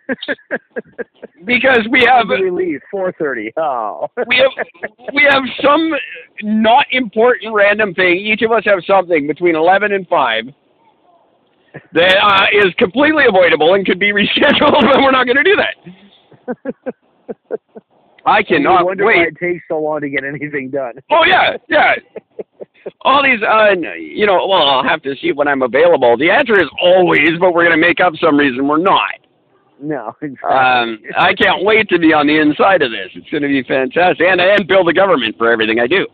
because 1.45 1.87
we 1.89 2.03
have 2.03 2.27
we 2.29 2.49
leave 2.51 2.79
four 2.89 3.13
thirty. 3.13 3.51
Oh. 3.57 4.07
we 4.27 4.37
have 4.37 4.51
we 5.13 5.27
have 5.29 5.43
some 5.63 5.93
not 6.43 6.85
important 6.91 7.53
random 7.53 7.93
thing. 7.93 8.17
Each 8.17 8.41
of 8.41 8.51
us 8.51 8.63
have 8.65 8.79
something 8.85 9.27
between 9.27 9.55
eleven 9.55 9.91
and 9.91 10.07
five 10.07 10.45
that 11.93 12.17
uh, 12.17 12.65
is 12.65 12.73
completely 12.77 13.25
avoidable 13.27 13.73
and 13.73 13.85
could 13.85 13.99
be 13.99 14.11
rescheduled, 14.11 14.81
but 14.81 14.97
we're 14.97 15.11
not 15.11 15.25
going 15.25 15.37
to 15.37 15.43
do 15.43 15.55
that. 15.55 15.75
I 18.25 18.37
I 18.37 18.43
cannot 18.43 18.85
wonder 18.85 19.05
why 19.05 19.17
wait. 19.17 19.27
it 19.29 19.37
takes 19.39 19.63
so 19.67 19.79
long 19.79 20.01
to 20.01 20.09
get 20.09 20.23
anything 20.23 20.69
done. 20.69 20.93
Oh 21.09 21.23
yeah, 21.25 21.57
yeah. 21.69 21.95
All 23.01 23.23
these, 23.23 23.41
uh, 23.43 23.71
you 23.97 24.25
know. 24.25 24.45
Well, 24.47 24.61
I'll 24.61 24.83
have 24.83 25.01
to 25.03 25.15
see 25.21 25.31
when 25.31 25.47
I'm 25.47 25.61
available. 25.61 26.17
The 26.17 26.29
answer 26.29 26.59
is 26.59 26.69
always, 26.81 27.29
but 27.39 27.53
we're 27.53 27.65
going 27.65 27.79
to 27.79 27.81
make 27.81 27.99
up 27.99 28.13
some 28.21 28.37
reason 28.37 28.67
we're 28.67 28.77
not. 28.77 29.21
No. 29.81 30.15
Exactly. 30.21 30.49
Um, 30.49 31.01
I 31.17 31.33
can't 31.33 31.63
wait 31.63 31.89
to 31.89 31.99
be 31.99 32.13
on 32.13 32.27
the 32.27 32.37
inside 32.37 32.81
of 32.81 32.91
this. 32.91 33.09
It's 33.15 33.29
going 33.29 33.43
to 33.43 33.49
be 33.49 33.63
fantastic, 33.63 34.25
and 34.27 34.39
and 34.39 34.67
build 34.67 34.87
the 34.87 34.93
government 34.93 35.37
for 35.37 35.51
everything 35.51 35.79
I 35.79 35.87
do. 35.87 36.07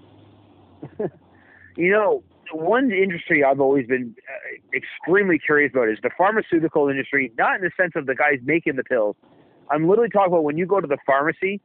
you 1.77 1.91
know, 1.91 2.23
one 2.51 2.91
industry 2.91 3.43
I've 3.43 3.59
always 3.59 3.85
been 3.87 4.15
uh, 4.17 4.77
extremely 4.77 5.37
curious 5.39 5.71
about 5.73 5.89
is 5.89 5.97
the 6.01 6.09
pharmaceutical 6.17 6.89
industry. 6.89 7.31
Not 7.37 7.57
in 7.57 7.61
the 7.61 7.71
sense 7.77 7.93
of 7.95 8.05
the 8.05 8.15
guys 8.15 8.39
making 8.43 8.75
the 8.77 8.83
pills. 8.83 9.15
I'm 9.69 9.87
literally 9.87 10.09
talking 10.09 10.31
about 10.31 10.43
when 10.43 10.57
you 10.57 10.65
go 10.65 10.79
to 10.79 10.87
the 10.87 10.97
pharmacy, 11.05 11.59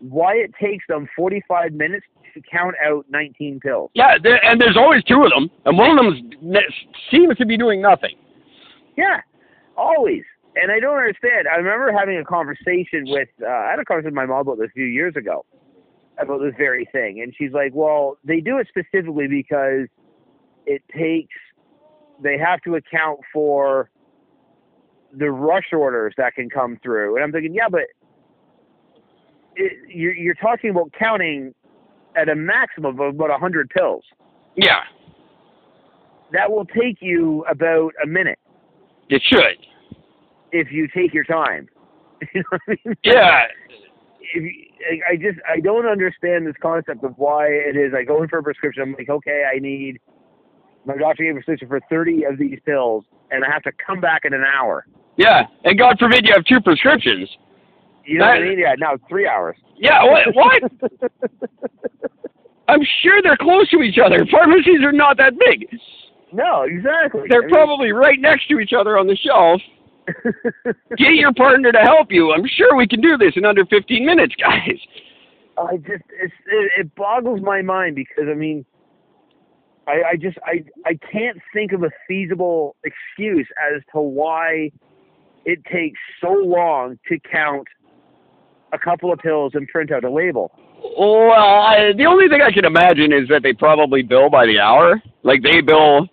why 0.00 0.36
it 0.36 0.52
takes 0.60 0.84
them 0.88 1.08
45 1.16 1.72
minutes 1.72 2.06
to 2.34 2.40
count 2.50 2.76
out 2.84 3.04
19 3.10 3.60
pills. 3.60 3.90
Yeah, 3.94 4.16
there, 4.22 4.44
and 4.44 4.60
there's 4.60 4.76
always 4.76 5.02
two 5.04 5.24
of 5.24 5.30
them, 5.30 5.50
and 5.64 5.76
one 5.76 5.90
of 5.90 5.96
them 5.96 6.56
seems 7.10 7.36
to 7.38 7.46
be 7.46 7.56
doing 7.56 7.82
nothing. 7.82 8.14
Yeah, 8.96 9.20
always. 9.76 10.22
And 10.60 10.70
I 10.70 10.80
don't 10.80 10.96
understand. 10.98 11.48
I 11.48 11.56
remember 11.56 11.92
having 11.96 12.18
a 12.18 12.24
conversation 12.24 13.04
with, 13.06 13.28
uh, 13.42 13.46
I 13.46 13.70
had 13.70 13.78
a 13.78 13.84
conversation 13.84 14.14
with 14.14 14.14
my 14.14 14.26
mom 14.26 14.40
about 14.40 14.58
this 14.58 14.68
a 14.68 14.72
few 14.72 14.84
years 14.84 15.14
ago 15.16 15.44
about 16.18 16.40
this 16.40 16.52
very 16.58 16.86
thing. 16.92 17.22
And 17.22 17.34
she's 17.36 17.52
like, 17.52 17.72
well, 17.74 18.18
they 18.24 18.40
do 18.40 18.58
it 18.58 18.68
specifically 18.68 19.26
because 19.26 19.86
it 20.66 20.82
takes 20.96 21.34
they 22.22 22.36
have 22.36 22.60
to 22.60 22.74
account 22.74 23.20
for 23.32 23.88
the 25.16 25.30
rush 25.30 25.72
orders 25.72 26.12
that 26.18 26.34
can 26.34 26.50
come 26.50 26.78
through. 26.82 27.16
And 27.16 27.24
I'm 27.24 27.32
thinking, 27.32 27.54
yeah, 27.54 27.68
but 27.70 27.84
it, 29.56 29.72
you're, 29.88 30.14
you're 30.14 30.34
talking 30.34 30.68
about 30.68 30.92
counting 30.98 31.54
at 32.14 32.28
a 32.28 32.34
maximum 32.34 33.00
of 33.00 33.14
about 33.14 33.30
a 33.30 33.40
100 33.40 33.70
pills. 33.70 34.04
Yeah, 34.54 34.80
That 36.32 36.50
will 36.50 36.66
take 36.66 36.98
you 37.00 37.44
about 37.48 37.92
a 38.02 38.06
minute 38.06 38.38
it 39.10 39.22
should. 39.26 39.66
If 40.52 40.70
you 40.72 40.88
take 40.94 41.12
your 41.14 41.24
time. 41.24 41.68
you 42.34 42.40
know 42.40 42.44
what 42.50 42.60
I 42.68 42.88
mean? 42.88 42.96
Yeah, 43.04 43.44
If 44.34 44.42
you, 44.42 44.52
I 45.10 45.16
just 45.16 45.38
I 45.48 45.60
don't 45.60 45.86
understand 45.86 46.46
this 46.46 46.54
concept 46.62 47.02
of 47.04 47.14
why 47.16 47.46
it 47.48 47.76
is. 47.76 47.92
I 47.96 48.02
go 48.04 48.22
in 48.22 48.28
for 48.28 48.38
a 48.38 48.42
prescription. 48.42 48.82
I'm 48.82 48.92
like, 48.98 49.08
okay, 49.08 49.44
I 49.54 49.58
need. 49.58 49.98
My 50.86 50.96
doctor 50.96 51.24
gave 51.24 51.32
a 51.32 51.34
prescription 51.36 51.68
for 51.68 51.80
30 51.90 52.24
of 52.24 52.38
these 52.38 52.58
pills, 52.64 53.04
and 53.30 53.44
I 53.44 53.50
have 53.50 53.62
to 53.64 53.72
come 53.84 54.00
back 54.00 54.22
in 54.24 54.32
an 54.34 54.42
hour. 54.44 54.86
yeah, 55.16 55.42
and 55.64 55.78
God 55.78 55.96
forbid 55.98 56.26
you 56.26 56.32
have 56.34 56.44
two 56.44 56.60
prescriptions. 56.60 57.28
You 58.06 58.18
know 58.18 58.26
what 58.26 58.38
I 58.38 58.40
mean? 58.40 58.58
Yeah. 58.58 58.74
Now 58.78 58.92
three 59.08 59.26
hours. 59.28 59.56
Yeah, 59.76 60.02
what? 60.04 60.34
What? 60.34 60.62
I'm 62.68 62.80
sure 63.02 63.20
they're 63.22 63.36
close 63.36 63.68
to 63.70 63.82
each 63.82 63.98
other. 64.04 64.24
Pharmacies 64.30 64.80
are 64.82 64.92
not 64.92 65.16
that 65.18 65.34
big. 65.38 65.66
no, 66.32 66.62
exactly. 66.62 67.22
They're 67.28 67.42
I 67.42 67.46
mean- 67.46 67.50
probably 67.54 67.92
right 67.92 68.18
next 68.20 68.48
to 68.48 68.58
each 68.60 68.72
other 68.72 68.96
on 68.98 69.06
the 69.06 69.16
shelf. 69.16 69.60
Get 70.96 71.14
your 71.14 71.32
partner 71.34 71.72
to 71.72 71.78
help 71.78 72.10
you. 72.10 72.32
I'm 72.32 72.46
sure 72.46 72.76
we 72.76 72.86
can 72.86 73.00
do 73.00 73.16
this 73.16 73.32
in 73.36 73.44
under 73.44 73.64
15 73.66 74.04
minutes, 74.04 74.34
guys. 74.40 74.78
I 75.58 75.76
just 75.76 76.04
it's 76.20 76.34
it, 76.46 76.72
it 76.78 76.94
boggles 76.94 77.40
my 77.42 77.62
mind 77.62 77.96
because 77.96 78.24
I 78.30 78.34
mean 78.34 78.64
I 79.86 80.12
I 80.12 80.16
just 80.16 80.38
I 80.44 80.64
I 80.86 80.98
can't 81.12 81.38
think 81.52 81.72
of 81.72 81.82
a 81.82 81.90
feasible 82.08 82.76
excuse 82.84 83.46
as 83.74 83.82
to 83.92 84.00
why 84.00 84.70
it 85.44 85.58
takes 85.70 85.98
so 86.20 86.32
long 86.32 86.98
to 87.08 87.18
count 87.30 87.66
a 88.72 88.78
couple 88.78 89.12
of 89.12 89.18
pills 89.18 89.52
and 89.54 89.66
print 89.68 89.90
out 89.90 90.04
a 90.04 90.10
label. 90.10 90.52
Well, 90.98 91.32
I, 91.32 91.92
the 91.96 92.06
only 92.06 92.28
thing 92.28 92.40
I 92.40 92.52
can 92.52 92.64
imagine 92.64 93.12
is 93.12 93.28
that 93.28 93.42
they 93.42 93.52
probably 93.52 94.02
bill 94.02 94.30
by 94.30 94.46
the 94.46 94.58
hour. 94.58 95.02
Like 95.22 95.42
they 95.42 95.60
bill 95.60 96.08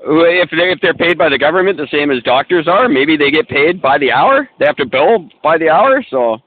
if 0.00 0.50
they 0.50 0.70
if 0.70 0.80
they're 0.80 0.94
paid 0.94 1.18
by 1.18 1.28
the 1.28 1.38
government 1.38 1.76
the 1.76 1.88
same 1.90 2.10
as 2.10 2.22
doctors 2.22 2.68
are, 2.68 2.88
maybe 2.88 3.16
they 3.16 3.30
get 3.30 3.48
paid 3.48 3.82
by 3.82 3.98
the 3.98 4.12
hour. 4.12 4.48
They 4.58 4.66
have 4.66 4.76
to 4.76 4.86
bill 4.86 5.28
by 5.42 5.58
the 5.58 5.68
hour, 5.68 6.04
so 6.10 6.38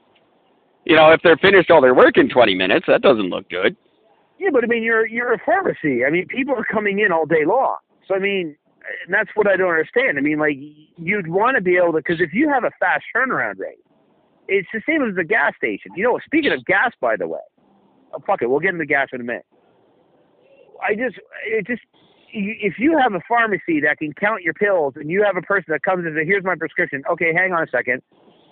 you 0.84 0.96
know, 0.96 1.10
if 1.12 1.20
they're 1.22 1.36
finished 1.36 1.70
all 1.70 1.80
their 1.80 1.94
work 1.94 2.18
in 2.18 2.28
20 2.28 2.56
minutes, 2.56 2.86
that 2.88 3.02
doesn't 3.02 3.30
look 3.30 3.48
good. 3.48 3.76
Yeah, 4.38 4.48
but 4.52 4.64
I 4.64 4.66
mean 4.66 4.82
you're 4.82 5.06
you're 5.06 5.32
a 5.34 5.38
pharmacy. 5.44 6.04
I 6.06 6.10
mean 6.10 6.26
people 6.28 6.54
are 6.54 6.64
coming 6.64 7.00
in 7.00 7.12
all 7.12 7.26
day 7.26 7.44
long. 7.46 7.76
So 8.08 8.14
I 8.14 8.18
mean 8.18 8.56
and 9.06 9.14
that's 9.14 9.30
what 9.34 9.46
I 9.46 9.56
don't 9.56 9.70
understand. 9.70 10.18
I 10.18 10.20
mean 10.20 10.38
like 10.38 10.56
you'd 10.96 11.28
want 11.28 11.56
to 11.56 11.62
be 11.62 11.76
able 11.76 11.92
to 11.92 11.98
because 11.98 12.20
if 12.20 12.32
you 12.32 12.48
have 12.48 12.64
a 12.64 12.70
fast 12.80 13.04
turnaround 13.14 13.58
rate, 13.58 13.78
it's 14.48 14.68
the 14.72 14.82
same 14.86 15.02
as 15.02 15.14
the 15.14 15.24
gas 15.24 15.54
station. 15.56 15.92
You 15.96 16.04
know, 16.04 16.18
speaking 16.24 16.52
of 16.52 16.64
gas, 16.64 16.92
by 17.00 17.16
the 17.16 17.28
way, 17.28 17.40
oh, 18.12 18.18
fuck 18.26 18.42
it, 18.42 18.50
we'll 18.50 18.60
get 18.60 18.72
into 18.72 18.86
gas 18.86 19.08
in 19.12 19.20
a 19.20 19.24
minute. 19.24 19.46
I 20.82 20.94
just, 20.94 21.16
it 21.46 21.66
just, 21.66 21.82
if 22.32 22.74
you 22.78 22.98
have 22.98 23.14
a 23.14 23.20
pharmacy 23.28 23.80
that 23.80 23.98
can 23.98 24.12
count 24.14 24.42
your 24.42 24.54
pills, 24.54 24.94
and 24.96 25.10
you 25.10 25.22
have 25.24 25.36
a 25.36 25.42
person 25.42 25.66
that 25.68 25.82
comes 25.82 26.04
and 26.04 26.14
says, 26.16 26.26
"Here's 26.26 26.44
my 26.44 26.54
prescription." 26.54 27.02
Okay, 27.10 27.32
hang 27.34 27.52
on 27.52 27.62
a 27.62 27.66
second. 27.68 28.02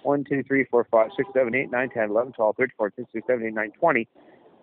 One, 0.02 0.24
two, 0.24 0.42
three, 0.44 0.64
four, 0.70 0.86
five, 0.90 1.10
six, 1.16 1.28
seven, 1.34 1.54
eight, 1.54 1.70
nine, 1.70 1.90
ten, 1.90 2.10
eleven, 2.10 2.32
twelve, 2.32 2.56
thirteen, 2.56 2.74
fourteen, 2.76 3.04
fifteen, 3.04 3.20
sixteen, 3.20 3.22
seventeen, 3.26 3.46
eighteen, 3.48 3.54
nineteen, 3.54 3.78
twenty. 3.78 4.08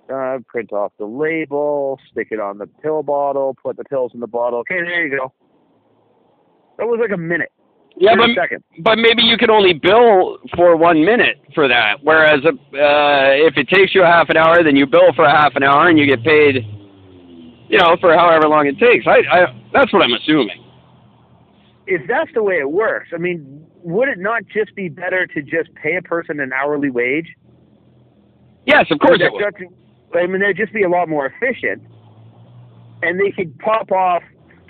Uh, 0.10 0.40
print 0.48 0.72
off 0.72 0.94
the 1.00 1.06
label, 1.06 2.00
stick 2.12 2.30
it 2.32 2.40
on 2.40 2.58
the 2.58 2.66
pill 2.82 3.04
bottle, 3.04 3.56
put 3.62 3.76
the 3.76 3.84
pills 3.84 4.14
in 4.14 4.22
the 4.22 4.28
bottle. 4.28 4.60
Okay, 4.60 4.76
there 4.76 5.06
you 5.06 5.18
go. 5.18 5.34
That 6.78 6.86
was 6.86 6.98
like 7.02 7.12
a 7.12 7.18
minute. 7.18 7.52
Yeah, 8.00 8.16
but 8.16 8.30
but 8.84 8.98
maybe 9.00 9.24
you 9.24 9.38
can 9.38 9.50
only 9.50 9.74
bill 9.74 10.38
for 10.56 10.78
one 10.78 11.04
minute 11.04 11.42
for 11.56 11.68
that. 11.68 11.98
Whereas 12.04 12.46
uh, 12.46 12.54
if 12.72 13.58
it 13.58 13.68
takes 13.70 13.96
you 13.96 14.04
a 14.04 14.06
half 14.06 14.30
an 14.30 14.38
hour, 14.38 14.64
then 14.64 14.76
you 14.76 14.86
bill 14.86 15.12
for 15.16 15.26
a 15.26 15.32
half 15.32 15.56
an 15.56 15.64
hour 15.64 15.90
and 15.90 15.98
you 15.98 16.06
get 16.06 16.24
paid, 16.24 16.64
you 17.70 17.78
know, 17.78 17.98
for 18.00 18.14
however 18.16 18.48
long 18.48 18.68
it 18.68 18.78
takes. 18.80 19.06
I, 19.08 19.20
I 19.32 19.62
that's 19.74 19.92
what 19.94 20.02
I'm 20.02 20.14
assuming. 20.14 20.64
if 21.88 22.08
that's 22.08 22.30
the 22.34 22.44
way 22.44 22.56
it 22.56 22.70
works, 22.72 23.10
I 23.14 23.18
mean, 23.18 23.66
would 23.84 24.10
it 24.10 24.20
not 24.20 24.44
just 24.48 24.76
be 24.76 24.90
better 24.90 25.26
to 25.28 25.42
just 25.42 25.74
pay 25.76 25.96
a 25.96 26.02
person 26.02 26.40
an 26.40 26.52
hourly 26.54 26.90
wage? 26.90 27.28
Yes, 28.66 28.86
of 28.92 29.00
course 29.00 29.20
it 29.22 29.32
Would 29.32 29.54
just- 29.60 29.74
I 30.16 30.26
mean, 30.26 30.42
they'd 30.42 30.58
just 30.58 30.74
be 30.74 30.84
a 30.84 30.90
lot 30.90 31.10
more 31.10 31.26
efficient, 31.26 31.84
and 33.04 33.20
they 33.20 33.32
could 33.32 33.58
pop 33.60 33.92
off 33.92 34.24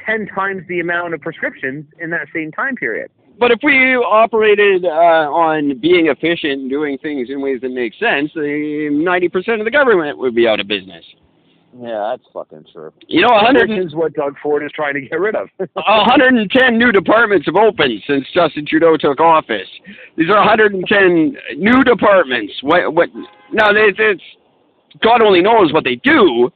ten 0.06 0.28
times 0.28 0.64
the 0.68 0.80
amount 0.80 1.14
of 1.14 1.22
prescriptions 1.22 1.86
in 2.00 2.10
that 2.10 2.28
same 2.34 2.52
time 2.52 2.76
period. 2.76 3.10
But 3.39 3.52
if 3.52 3.60
we 3.62 3.95
operated 3.95 4.84
uh, 4.84 4.88
on 5.32 5.78
being 5.80 6.08
efficient 6.08 6.54
and 6.54 6.70
doing 6.72 6.98
things 6.98 7.30
in 7.30 7.39
ways 7.39 7.62
that 7.62 7.70
make 7.70 7.93
sense, 7.95 8.32
ninety 8.36 9.30
percent 9.30 9.62
of 9.62 9.66
the 9.66 9.72
government 9.72 10.18
would 10.18 10.34
be 10.34 10.48
out 10.48 10.60
of 10.60 10.68
business. 10.68 11.06
Yeah, 11.80 12.15
that's 12.15 12.28
fucking 12.34 12.65
true. 12.73 12.91
You 13.07 13.21
know, 13.21 13.30
hundred 13.32 13.69
Which 13.69 13.86
is 13.86 13.93
what 13.93 14.13
Doug 14.13 14.36
Ford 14.41 14.63
is 14.63 14.71
trying 14.71 14.95
to 14.95 15.01
get 15.01 15.19
rid 15.19 15.36
of. 15.36 15.47
110 15.73 16.78
new 16.78 16.91
departments 16.91 17.45
have 17.45 17.55
opened 17.55 18.01
since 18.07 18.25
Justin 18.34 18.65
Trudeau 18.65 18.97
took 18.97 19.19
office. 19.19 19.67
These 20.15 20.30
are 20.30 20.38
110 20.38 21.38
new 21.57 21.84
departments. 21.84 22.53
What? 22.61 22.93
What? 22.93 23.09
Now, 23.51 23.69
it's, 23.71 23.97
it's 23.99 24.21
God 25.03 25.21
only 25.21 25.41
knows 25.41 25.71
what 25.71 25.84
they 25.84 25.95
do. 25.95 26.49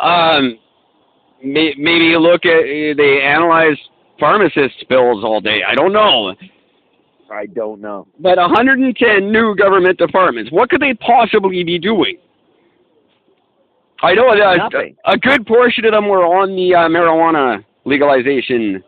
Um, 0.00 0.58
may, 1.44 1.74
maybe 1.76 2.06
you 2.06 2.18
look 2.18 2.46
at 2.46 2.62
they 2.96 3.20
analyze 3.22 3.76
pharmacists' 4.18 4.84
bills 4.88 5.22
all 5.24 5.40
day. 5.40 5.60
I 5.68 5.74
don't 5.74 5.92
know. 5.92 6.34
I 7.30 7.46
don't 7.46 7.80
know. 7.80 8.06
But 8.20 8.38
110 8.38 9.32
new 9.32 9.54
government 9.56 9.98
departments. 9.98 10.50
What 10.52 10.70
could 10.70 10.80
they 10.80 10.94
possibly 10.94 11.64
be 11.64 11.78
doing? 11.78 12.18
I 14.02 14.14
know 14.14 14.34
that 14.34 14.74
a, 14.74 15.12
a 15.12 15.16
good 15.16 15.46
portion 15.46 15.84
of 15.84 15.92
them 15.92 16.08
were 16.08 16.24
on 16.24 16.56
the 16.56 16.74
uh, 16.74 16.88
marijuana 16.88 17.64
legalization 17.84 18.82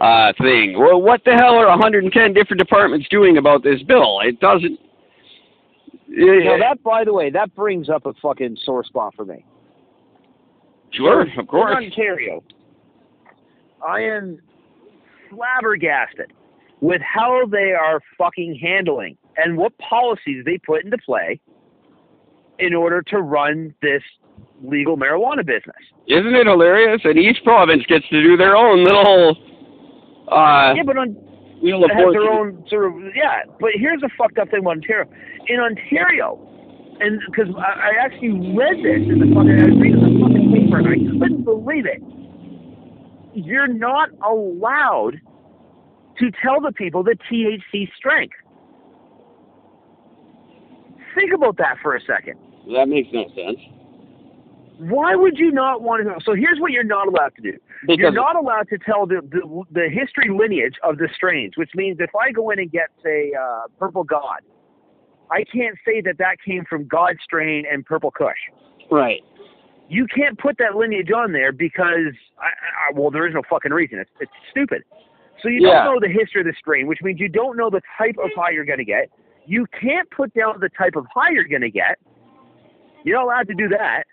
uh, 0.00 0.32
thing. 0.38 0.76
Well, 0.78 1.00
what 1.00 1.22
the 1.24 1.32
hell 1.32 1.54
are 1.54 1.68
110 1.68 2.32
different 2.34 2.58
departments 2.58 3.06
doing 3.08 3.38
about 3.38 3.62
this 3.62 3.82
bill? 3.82 4.20
It 4.20 4.40
doesn't. 4.40 4.78
Now 6.08 6.58
that, 6.58 6.82
by 6.82 7.04
the 7.04 7.12
way, 7.12 7.30
that 7.30 7.54
brings 7.54 7.88
up 7.88 8.06
a 8.06 8.12
fucking 8.14 8.56
sore 8.64 8.84
spot 8.84 9.14
for 9.14 9.24
me. 9.24 9.44
sure, 10.92 11.22
of 11.22 11.28
In 11.38 11.46
course. 11.46 11.76
Ontario, 11.76 12.42
I 13.86 14.00
am 14.00 14.40
flabbergasted 15.30 16.32
with 16.80 17.02
how 17.02 17.42
they 17.50 17.72
are 17.72 18.00
fucking 18.18 18.58
handling 18.60 19.16
and 19.36 19.56
what 19.56 19.76
policies 19.78 20.44
they 20.44 20.58
put 20.58 20.84
into 20.84 20.98
play 20.98 21.40
in 22.58 22.74
order 22.74 23.02
to 23.02 23.18
run 23.20 23.74
this 23.82 24.02
legal 24.62 24.96
marijuana 24.96 25.44
business. 25.44 25.76
Isn't 26.06 26.34
it 26.34 26.46
hilarious? 26.46 27.00
And 27.04 27.18
each 27.18 27.42
province 27.44 27.84
gets 27.88 28.08
to 28.08 28.22
do 28.22 28.36
their 28.36 28.56
own 28.56 28.84
little. 28.84 29.36
Uh, 30.30 30.74
Yeah, 30.74 30.82
but 30.84 30.96
on 30.98 31.08
wheel 31.62 31.84
of 31.84 31.90
has 31.90 32.12
their 32.12 32.30
own 32.30 32.64
sort 32.68 32.86
of 32.86 32.92
yeah. 33.14 33.42
But 33.60 33.70
here's 33.74 34.00
the 34.00 34.10
fucked 34.16 34.38
up 34.38 34.50
thing 34.50 34.60
about 34.60 34.76
Ontario. 34.76 35.08
In 35.48 35.60
Ontario, 35.60 36.38
and 37.00 37.20
because 37.26 37.48
I, 37.56 37.90
I 37.90 38.04
actually 38.04 38.54
read 38.56 38.78
this 38.78 39.06
in 39.08 39.18
the 39.20 39.34
fucking 39.34 39.60
I 39.60 39.66
was 39.66 39.78
reading 39.80 40.00
the 40.00 40.20
fucking 40.20 40.52
paper 40.52 40.78
and 40.78 40.88
I 40.88 41.18
couldn't 41.18 41.44
believe 41.44 41.86
it. 41.86 42.02
You're 43.34 43.68
not 43.68 44.10
allowed 44.26 45.20
to 46.18 46.30
tell 46.42 46.60
the 46.60 46.72
people 46.72 47.02
the 47.02 47.16
THC 47.30 47.88
strength. 47.96 48.34
Think 51.14 51.32
about 51.34 51.56
that 51.58 51.76
for 51.82 51.94
a 51.94 52.00
second. 52.00 52.38
That 52.74 52.88
makes 52.88 53.08
no 53.12 53.24
sense. 53.28 53.58
Why 54.78 55.14
would 55.14 55.38
you 55.38 55.50
not 55.50 55.80
want 55.82 56.02
to 56.02 56.08
know? 56.08 56.16
So 56.24 56.34
here's 56.34 56.58
what 56.60 56.72
you're 56.72 56.84
not 56.84 57.08
allowed 57.08 57.34
to 57.36 57.42
do. 57.42 57.58
You're 57.88 58.10
not 58.10 58.36
allowed 58.36 58.68
to 58.68 58.78
tell 58.78 59.06
the, 59.06 59.20
the 59.30 59.62
the 59.72 59.88
history 59.88 60.28
lineage 60.28 60.74
of 60.82 60.98
the 60.98 61.08
strains, 61.14 61.56
which 61.56 61.70
means 61.74 61.98
if 62.00 62.10
I 62.14 62.30
go 62.30 62.50
in 62.50 62.58
and 62.58 62.70
get 62.70 62.88
say 63.02 63.32
uh, 63.38 63.68
Purple 63.78 64.04
God, 64.04 64.40
I 65.30 65.44
can't 65.44 65.76
say 65.84 66.00
that 66.02 66.18
that 66.18 66.36
came 66.44 66.64
from 66.68 66.86
God 66.86 67.16
strain 67.22 67.64
and 67.70 67.84
Purple 67.84 68.10
Kush. 68.10 68.36
right. 68.90 69.22
You 69.88 70.06
can't 70.12 70.36
put 70.36 70.58
that 70.58 70.74
lineage 70.74 71.12
on 71.12 71.30
there 71.30 71.52
because 71.52 72.12
I, 72.40 72.46
I, 72.90 72.92
well, 72.92 73.08
there 73.10 73.24
is 73.28 73.34
no 73.34 73.42
fucking 73.48 73.72
reason. 73.72 74.00
It's 74.00 74.10
it's 74.20 74.32
stupid. 74.50 74.82
So 75.42 75.48
you 75.48 75.60
Yeah. 75.60 75.84
don't 75.84 75.84
know 75.84 76.00
the 76.00 76.12
history 76.12 76.40
of 76.40 76.46
the 76.46 76.54
strain, 76.58 76.86
which 76.86 77.02
means 77.02 77.20
you 77.20 77.28
don't 77.28 77.56
know 77.56 77.70
the 77.70 77.82
type 77.96 78.16
of 78.18 78.30
high 78.34 78.50
you're 78.50 78.64
going 78.64 78.78
to 78.78 78.84
get. 78.84 79.10
You 79.46 79.64
can't 79.80 80.10
put 80.10 80.34
down 80.34 80.58
the 80.60 80.70
type 80.70 80.96
of 80.96 81.06
high 81.14 81.30
you're 81.30 81.44
going 81.44 81.62
to 81.62 81.70
get. 81.70 81.98
You're 83.04 83.18
not 83.18 83.24
allowed 83.26 83.46
to 83.48 83.54
do 83.54 83.68
that, 83.68 84.04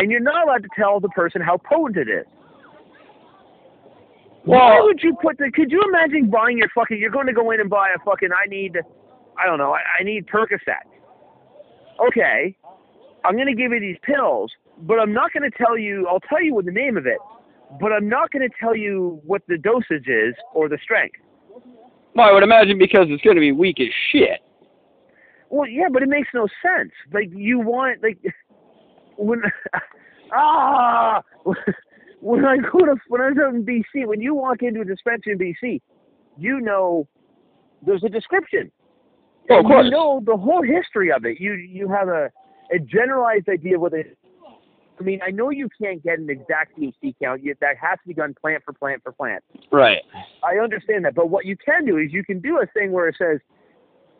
and 0.00 0.10
you're 0.10 0.18
not 0.18 0.46
allowed 0.46 0.62
to 0.62 0.68
tell 0.74 0.98
the 0.98 1.10
person 1.10 1.42
how 1.42 1.58
potent 1.58 2.08
it 2.08 2.10
is. 2.10 2.26
Why 4.44 4.80
would 4.80 5.00
you 5.02 5.14
put 5.20 5.36
the? 5.36 5.50
Could 5.54 5.70
you 5.70 5.82
imagine 5.86 6.30
buying 6.30 6.56
your 6.56 6.68
fucking? 6.74 6.98
You're 6.98 7.10
going 7.10 7.26
to 7.26 7.34
go 7.34 7.50
in 7.50 7.60
and 7.60 7.68
buy 7.68 7.90
a 7.94 7.98
fucking. 8.02 8.30
I 8.32 8.48
need, 8.48 8.78
I 9.38 9.46
don't 9.46 9.58
know. 9.58 9.74
I, 9.74 9.80
I 10.00 10.02
need 10.02 10.26
Percocet. 10.26 10.88
Okay, 12.08 12.56
I'm 13.22 13.34
going 13.34 13.48
to 13.48 13.54
give 13.54 13.72
you 13.72 13.80
these 13.80 13.98
pills, 14.02 14.50
but 14.78 14.98
I'm 14.98 15.12
not 15.12 15.34
going 15.34 15.48
to 15.48 15.56
tell 15.58 15.76
you. 15.76 16.06
I'll 16.08 16.20
tell 16.20 16.42
you 16.42 16.54
what 16.54 16.64
the 16.64 16.72
name 16.72 16.96
of 16.96 17.04
it, 17.04 17.18
but 17.78 17.92
I'm 17.92 18.08
not 18.08 18.30
going 18.30 18.48
to 18.48 18.54
tell 18.58 18.74
you 18.74 19.20
what 19.26 19.42
the 19.46 19.58
dosage 19.58 20.08
is 20.08 20.34
or 20.54 20.70
the 20.70 20.78
strength. 20.82 21.16
Well, 22.14 22.26
I 22.26 22.32
would 22.32 22.42
imagine 22.42 22.78
because 22.78 23.08
it's 23.10 23.22
going 23.22 23.36
to 23.36 23.40
be 23.40 23.52
weak 23.52 23.78
as 23.78 23.88
shit. 24.10 24.40
Well, 25.50 25.68
yeah, 25.68 25.88
but 25.92 26.02
it 26.02 26.08
makes 26.08 26.28
no 26.32 26.48
sense. 26.62 26.92
Like 27.12 27.28
you 27.30 27.60
want 27.60 28.02
like 28.02 28.16
when 29.20 29.42
ah 30.32 31.22
when 32.20 32.44
I 32.44 32.56
go 32.56 32.80
to 32.80 32.96
when 33.08 33.20
I 33.20 33.28
was 33.28 33.38
out 33.42 33.54
in 33.54 33.64
BC, 33.64 34.06
when 34.06 34.20
you 34.20 34.34
walk 34.34 34.62
into 34.62 34.80
a 34.80 34.84
dispensary 34.84 35.32
in 35.32 35.38
BC, 35.38 35.80
you 36.36 36.60
know 36.60 37.08
there's 37.84 38.04
a 38.04 38.08
description. 38.08 38.70
Oh, 39.50 39.60
of 39.60 39.64
course. 39.64 39.84
You 39.86 39.90
know 39.90 40.22
the 40.24 40.36
whole 40.36 40.62
history 40.62 41.10
of 41.12 41.24
it. 41.24 41.40
You 41.40 41.54
you 41.54 41.88
have 41.88 42.08
a 42.08 42.30
a 42.72 42.78
generalized 42.78 43.48
idea 43.48 43.76
of 43.76 43.82
what 43.82 43.92
it. 43.92 44.16
I 44.98 45.02
mean, 45.02 45.20
I 45.26 45.30
know 45.30 45.48
you 45.48 45.66
can't 45.80 46.02
get 46.02 46.18
an 46.18 46.28
exact 46.28 46.78
THC 46.78 47.14
count. 47.22 47.42
You, 47.42 47.54
that 47.62 47.76
has 47.80 47.98
to 48.02 48.08
be 48.08 48.12
done 48.12 48.34
plant 48.38 48.62
for 48.66 48.74
plant 48.74 49.02
for 49.02 49.12
plant. 49.12 49.42
Right. 49.72 50.02
I 50.44 50.62
understand 50.62 51.06
that, 51.06 51.14
but 51.14 51.30
what 51.30 51.46
you 51.46 51.56
can 51.56 51.86
do 51.86 51.96
is 51.96 52.12
you 52.12 52.22
can 52.22 52.38
do 52.38 52.60
a 52.60 52.66
thing 52.66 52.92
where 52.92 53.08
it 53.08 53.16
says 53.16 53.38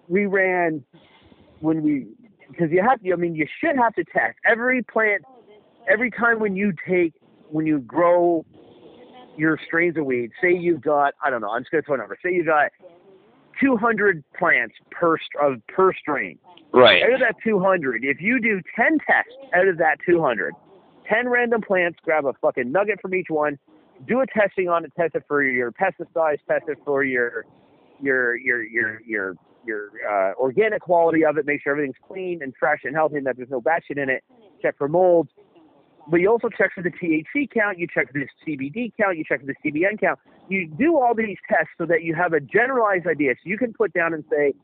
we 0.09 0.25
ran 0.25 0.83
when 1.61 1.83
we 1.83 2.07
because 2.51 2.71
you 2.71 2.83
have 2.83 3.01
to. 3.03 3.13
I 3.13 3.17
mean, 3.17 3.35
you 3.35 3.47
should 3.61 3.77
have 3.77 3.95
to 3.95 4.05
test 4.05 4.37
every 4.47 4.83
plant 4.83 5.23
every 5.89 6.11
time 6.11 6.41
when 6.41 6.57
you 6.57 6.73
take 6.89 7.15
when 7.51 7.67
you 7.67 7.81
grow 7.81 8.45
your 9.37 9.59
strains 9.67 9.97
of 9.97 10.05
weed. 10.05 10.31
Say 10.41 10.53
you've 10.53 10.83
got 10.83 11.15
I 11.25 11.31
don't 11.31 11.41
know. 11.41 11.51
I'm 11.51 11.63
just 11.63 11.71
gonna 11.71 11.83
throw 11.83 11.95
a 11.95 11.99
number. 11.99 12.19
Say 12.23 12.33
you 12.33 12.45
got 12.45 12.71
200 13.61 14.25
plants 14.39 14.75
per 14.91 15.17
str- 15.19 15.41
of 15.41 15.67
per 15.69 15.93
strain. 15.95 16.39
Right. 16.73 17.03
Out 17.03 17.15
of 17.15 17.21
that 17.21 17.35
200, 17.43 18.05
if 18.05 18.21
you 18.21 18.41
do 18.41 18.61
10 18.77 18.99
tests 19.05 19.33
out 19.55 19.67
of 19.67 19.77
that 19.79 19.97
200, 20.07 20.55
10 21.09 21.29
random 21.29 21.61
plants, 21.61 21.99
grab 22.05 22.27
a 22.27 22.33
fucking 22.35 22.71
nugget 22.71 23.01
from 23.01 23.13
each 23.13 23.27
one, 23.29 23.59
do 24.07 24.21
a 24.21 24.27
testing 24.27 24.69
on 24.69 24.85
it, 24.85 24.93
test 24.97 25.17
it 25.17 25.25
for 25.27 25.43
your 25.43 25.73
pesticides, 25.73 26.39
test 26.49 26.65
it 26.69 26.79
for 26.85 27.03
your 27.03 27.45
your 28.01 28.37
your 28.37 28.63
your 28.63 29.01
your 29.03 29.37
your 29.65 29.91
uh, 30.09 30.35
organic 30.35 30.83
quality 30.83 31.25
of 31.25 31.37
it, 31.37 31.47
make 31.47 31.63
sure 31.63 31.73
everything's 31.73 31.97
clean 32.07 32.41
and 32.43 32.53
fresh 32.59 32.81
and 32.85 32.95
healthy 32.95 33.17
and 33.17 33.27
that 33.27 33.37
there's 33.37 33.51
no 33.51 33.61
bad 33.61 33.83
shit 33.87 33.99
in 33.99 34.09
it. 34.09 34.25
Check 34.63 34.77
for 34.79 34.89
mold. 34.89 35.29
But 36.09 36.21
you 36.21 36.31
also 36.31 36.49
check 36.49 36.71
for 36.75 36.83
the 36.83 36.91
THC 36.91 37.51
count, 37.53 37.79
you 37.79 37.87
check 37.93 38.11
for 38.11 38.19
the 38.19 38.27
CBD 38.47 38.93
count, 38.99 39.19
you 39.19 39.25
check 39.29 39.41
for 39.41 39.47
the 39.47 39.55
CBN 39.65 40.01
count. 40.01 40.19
You 40.49 40.67
do 40.67 40.99
all 40.99 41.15
these 41.15 41.37
tests 41.49 41.71
so 41.79 41.87
that 41.87 42.03
you 42.03 42.15
have 42.15 42.33
a 42.33 42.41
generalized 42.41 43.07
idea. 43.07 43.35
So 43.35 43.43
you 43.45 43.59
can 43.59 43.73
put 43.73 43.93
down 43.93 44.15
and 44.15 44.25
say, 44.31 44.55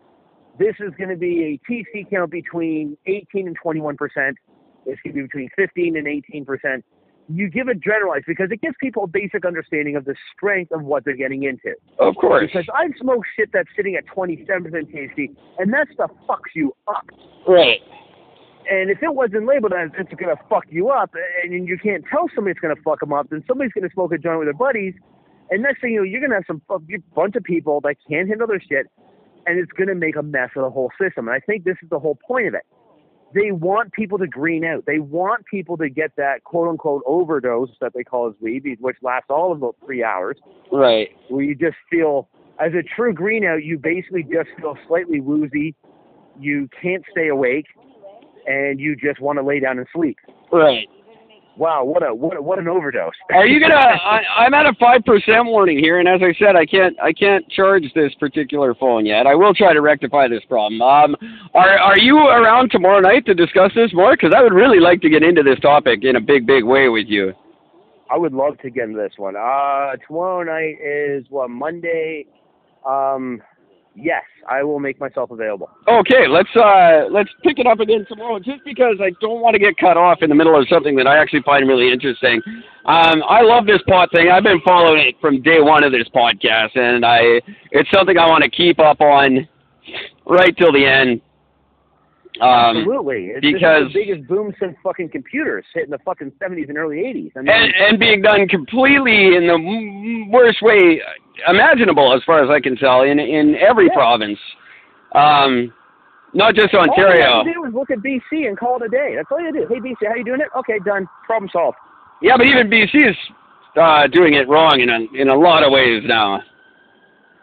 this 0.59 0.75
is 0.81 0.93
going 0.97 1.11
to 1.11 1.17
be 1.17 1.61
a 1.69 1.71
THC 1.71 2.11
count 2.11 2.31
between 2.31 2.97
18 3.07 3.47
and 3.47 3.57
21 3.63 3.97
percent. 3.97 4.37
Going 4.85 4.97
to 5.05 5.13
be 5.13 5.23
between 5.23 5.49
15 5.57 5.97
and 5.97 6.09
18 6.09 6.45
percent. 6.45 6.85
You 7.29 7.51
give 7.51 7.69
it 7.69 7.81
generalized 7.81 8.25
because 8.27 8.51
it 8.53 8.61
gives 8.61 8.77
people 8.81 9.05
a 9.05 9.07
basic 9.09 9.45
understanding 9.45 9.97
of 9.97 10.05
the 10.05 10.15
strength 10.35 10.71
of 10.71 10.83
what 10.83 11.05
they're 11.05 11.17
getting 11.17 11.43
into. 11.43 11.75
Of 11.99 12.15
course. 12.17 12.47
Because 12.47 12.69
I've 12.75 12.93
smoked 13.01 13.27
shit 13.37 13.51
that's 13.53 13.69
sitting 13.77 13.97
at 13.97 14.07
27 14.07 14.63
percent 14.63 14.93
THC, 14.93 15.35
and 15.59 15.73
that 15.73 15.89
stuff 15.93 16.11
fucks 16.29 16.55
you 16.55 16.73
up. 16.87 17.07
Right. 17.49 17.81
And 18.71 18.91
if 18.91 19.03
it 19.03 19.15
wasn't 19.15 19.47
labeled 19.47 19.73
as 19.73 19.91
it's 19.99 20.13
going 20.15 20.35
to 20.35 20.43
fuck 20.49 20.65
you 20.69 20.89
up, 20.91 21.11
and 21.43 21.69
you 21.69 21.79
can't 21.79 22.05
tell 22.11 22.29
somebody 22.35 22.53
it's 22.53 22.61
going 22.61 22.75
to 22.75 22.83
fuck 22.83 23.01
them 23.01 23.13
up, 23.13 23.29
then 23.31 23.45
somebody's 23.47 23.73
going 23.73 23.89
to 23.89 23.93
smoke 23.93 24.13
a 24.13 24.19
joint 24.19 24.39
with 24.39 24.47
their 24.47 24.55
buddies, 24.55 24.95
and 25.51 25.63
next 25.63 25.81
thing 25.81 25.93
you 25.93 25.99
know, 25.99 26.03
you're 26.03 26.21
going 26.21 26.31
to 26.31 26.37
have 26.37 26.45
some 26.47 26.63
bunch 27.15 27.37
of 27.37 27.45
people 27.45 27.81
that 27.83 27.97
can't 28.09 28.29
handle 28.29 28.47
their 28.47 28.61
shit, 28.61 28.87
and 29.47 29.59
it's 29.59 29.71
going 29.73 29.89
to 29.89 29.95
make 29.95 30.17
a 30.17 30.23
mess 30.23 30.51
of 30.57 30.63
the 30.63 30.71
whole 30.71 30.91
system. 31.01 31.29
And 31.29 31.35
I 31.37 31.41
think 31.41 31.65
this 31.65 31.77
is 31.83 31.89
the 31.91 31.99
whole 31.99 32.19
point 32.27 32.49
of 32.49 32.55
it. 32.55 32.67
They 33.37 33.53
want 33.53 33.93
people 33.93 34.17
to 34.17 34.27
green 34.27 34.65
out. 34.65 34.87
They 34.87 34.99
want 34.99 35.45
people 35.45 35.77
to 35.77 35.91
get 35.91 36.17
that 36.17 36.45
quote 36.45 36.69
unquote 36.69 37.03
overdose 37.05 37.69
that 37.83 37.93
they 37.93 38.03
call 38.03 38.29
as 38.29 38.35
weed, 38.41 38.79
which 38.81 38.97
lasts 39.03 39.27
all 39.29 39.53
of 39.53 39.59
about 39.59 39.77
three 39.85 40.03
hours, 40.03 40.39
Right. 40.73 41.11
where 41.29 41.45
you 41.45 41.55
just 41.55 41.77
feel, 41.91 42.29
as 42.59 42.73
a 42.73 42.83
true 42.83 43.13
green 43.13 43.45
out, 43.45 43.63
you 43.63 43.79
basically 43.79 44.23
just 44.23 44.49
feel 44.59 44.79
slightly 44.89 45.21
woozy. 45.21 45.75
You 46.41 46.67
can't 46.81 47.05
stay 47.11 47.29
awake, 47.29 47.67
and 48.47 48.81
you 48.81 48.97
just 48.97 49.21
want 49.21 49.39
to 49.39 49.43
lay 49.43 49.61
down 49.61 49.77
and 49.79 49.87
sleep. 49.93 50.17
Right. 50.51 50.89
Wow, 51.57 51.85
what 51.85 52.03
a 52.03 52.15
what 52.15 52.37
a, 52.37 52.43
what 52.43 52.59
an 52.59 52.69
overdose! 52.69 53.15
Are 53.33 53.47
you 53.47 53.59
gonna? 53.59 53.75
I, 53.75 54.21
I'm 54.37 54.53
at 54.53 54.67
a 54.67 54.75
five 54.79 55.03
percent 55.07 55.47
warning 55.47 55.79
here, 55.79 56.01
and 56.01 56.07
as 56.07 56.21
I 56.23 56.35
said, 56.39 56.55
I 56.55 56.67
can't 56.67 56.95
I 57.01 57.15
can't 57.15 57.49
charge 57.49 57.85
this 57.95 58.13
particular 58.21 58.75
phone 58.75 59.07
yet. 59.07 59.27
I 59.27 59.35
will 59.35 59.55
try 59.55 59.73
to 59.73 59.81
rectify 59.81 60.29
this 60.29 60.45
problem. 60.51 60.83
Um, 60.83 61.17
are 61.55 61.79
are 61.79 61.99
you 61.99 62.19
around 62.19 62.71
tomorrow 62.71 63.01
night 63.01 63.25
to 63.25 63.35
discuss 63.35 63.73
this 63.75 63.91
more? 63.95 64.13
Because 64.13 64.35
I 64.37 64.43
would 64.43 64.53
really 64.53 64.81
like 64.81 65.01
to 65.01 65.09
get 65.09 65.23
into 65.23 65.43
this 65.43 65.59
topic 65.61 66.01
in 66.03 66.17
a 66.17 66.21
big 66.21 66.47
big 66.47 66.63
way 66.63 66.91
with 66.91 67.07
you. 67.09 67.33
I 68.13 68.19
would 68.19 68.35
love 68.35 68.59
to 68.59 68.69
get 68.69 68.85
into 68.85 68.99
this 68.99 69.15
one. 69.17 69.35
Uh, 69.35 69.97
tomorrow 70.07 70.43
night 70.43 70.77
is 70.85 71.25
what 71.31 71.49
Monday. 71.49 72.27
Um, 72.87 73.43
yes, 73.97 74.23
I 74.49 74.63
will 74.63 74.79
make 74.79 75.01
myself 75.01 75.31
available. 75.31 75.71
Okay, 75.89 76.29
let's 76.29 76.55
uh 76.55 77.07
let's 77.11 77.31
pick 77.43 77.59
it 77.59 77.67
up 77.67 77.81
again 77.81 78.07
tomorrow. 78.09 78.39
Just 78.39 78.65
because 78.65 78.97
I 79.01 79.11
don't 79.21 79.41
want 79.41 79.55
to 79.55 79.59
get 79.59 79.77
cut 79.79 79.97
off 79.97 80.19
in 80.23 80.29
the 80.29 80.35
middle 80.35 80.59
of 80.59 80.67
something 80.69 80.97
that 80.97 81.07
I 81.07 81.19
actually 81.19 81.43
find 81.43 81.67
really 81.69 81.93
interesting. 81.93 82.41
Um, 82.85 83.23
I 83.29 83.43
love 83.43 83.67
this 83.67 83.81
pot 83.89 84.11
thing. 84.13 84.29
I've 84.31 84.45
been 84.45 84.61
following 84.65 85.09
it 85.09 85.17
from 85.21 85.43
day 85.43 85.61
one 85.61 85.83
of 85.83 85.93
this 85.93 86.09
podcast, 86.15 86.77
and 86.77 87.05
I 87.05 87.41
it's 87.73 87.91
something 87.91 88.17
I 88.17 88.29
want 88.29 88.45
to 88.45 88.51
keep 88.51 88.79
up 88.79 89.01
on 89.01 89.49
right 90.27 90.57
till 90.57 90.73
the 90.73 90.85
end. 90.85 91.21
Um, 92.41 92.77
Absolutely, 92.79 93.27
it's, 93.29 93.41
because- 93.41 93.93
the 93.93 94.05
biggest 94.05 94.29
boom 94.29 94.53
since 94.61 94.77
fucking 94.83 95.09
computers 95.11 95.65
hit 95.75 95.85
in 95.85 95.91
the 95.91 95.99
fucking 96.05 96.33
seventies 96.39 96.67
and 96.69 96.77
early 96.79 97.01
eighties. 97.01 97.33
I 97.37 97.41
mean, 97.41 97.49
and 97.51 97.73
and 97.75 97.99
being 97.99 98.21
done 98.23 98.47
completely 98.49 99.37
in 99.37 99.47
the 99.47 100.27
worst 100.31 100.61
way 100.63 101.01
imaginable, 101.49 102.13
as 102.15 102.23
far 102.25 102.43
as 102.45 102.51
I 102.51 102.61
can 102.61 102.77
tell, 102.77 103.03
in 103.03 103.19
in 103.19 103.57
every 103.57 103.87
Yeah. 103.87 103.95
province. 103.95 104.39
Um, 105.15 105.73
not 106.35 106.55
just 106.55 106.75
Ontario. 106.75 107.27
all 107.27 107.45
you 107.47 107.47
have 107.47 107.47
to 107.47 107.53
do 107.55 107.65
is 107.65 107.75
look 107.75 107.91
at 107.91 107.99
BC 108.01 108.47
and 108.47 108.59
call 108.59 108.77
it 108.77 108.83
a 108.85 108.89
day. 108.89 109.15
That's 109.17 109.29
all 109.31 109.41
you 109.41 109.53
do. 109.53 109.67
Hey 109.73 109.81
BC, 109.81 110.07
how 110.07 110.15
you 110.15 110.25
doing 110.25 110.41
it? 110.41 110.49
Okay, 110.59 110.79
done. 110.85 111.09
Problem 111.25 111.49
solved. 111.51 111.79
Yeah, 112.21 112.37
but 112.37 112.47
even 112.47 112.69
BC 112.69 113.11
is 113.11 113.17
uh, 113.81 114.07
doing 114.09 114.35
it 114.35 114.47
wrong 114.49 114.81
in 114.81 114.91
a 114.91 115.01
in 115.21 115.29
a 115.29 115.35
lot 115.35 115.63
of 115.63 115.73
ways 115.73 116.03
now. 116.05 116.43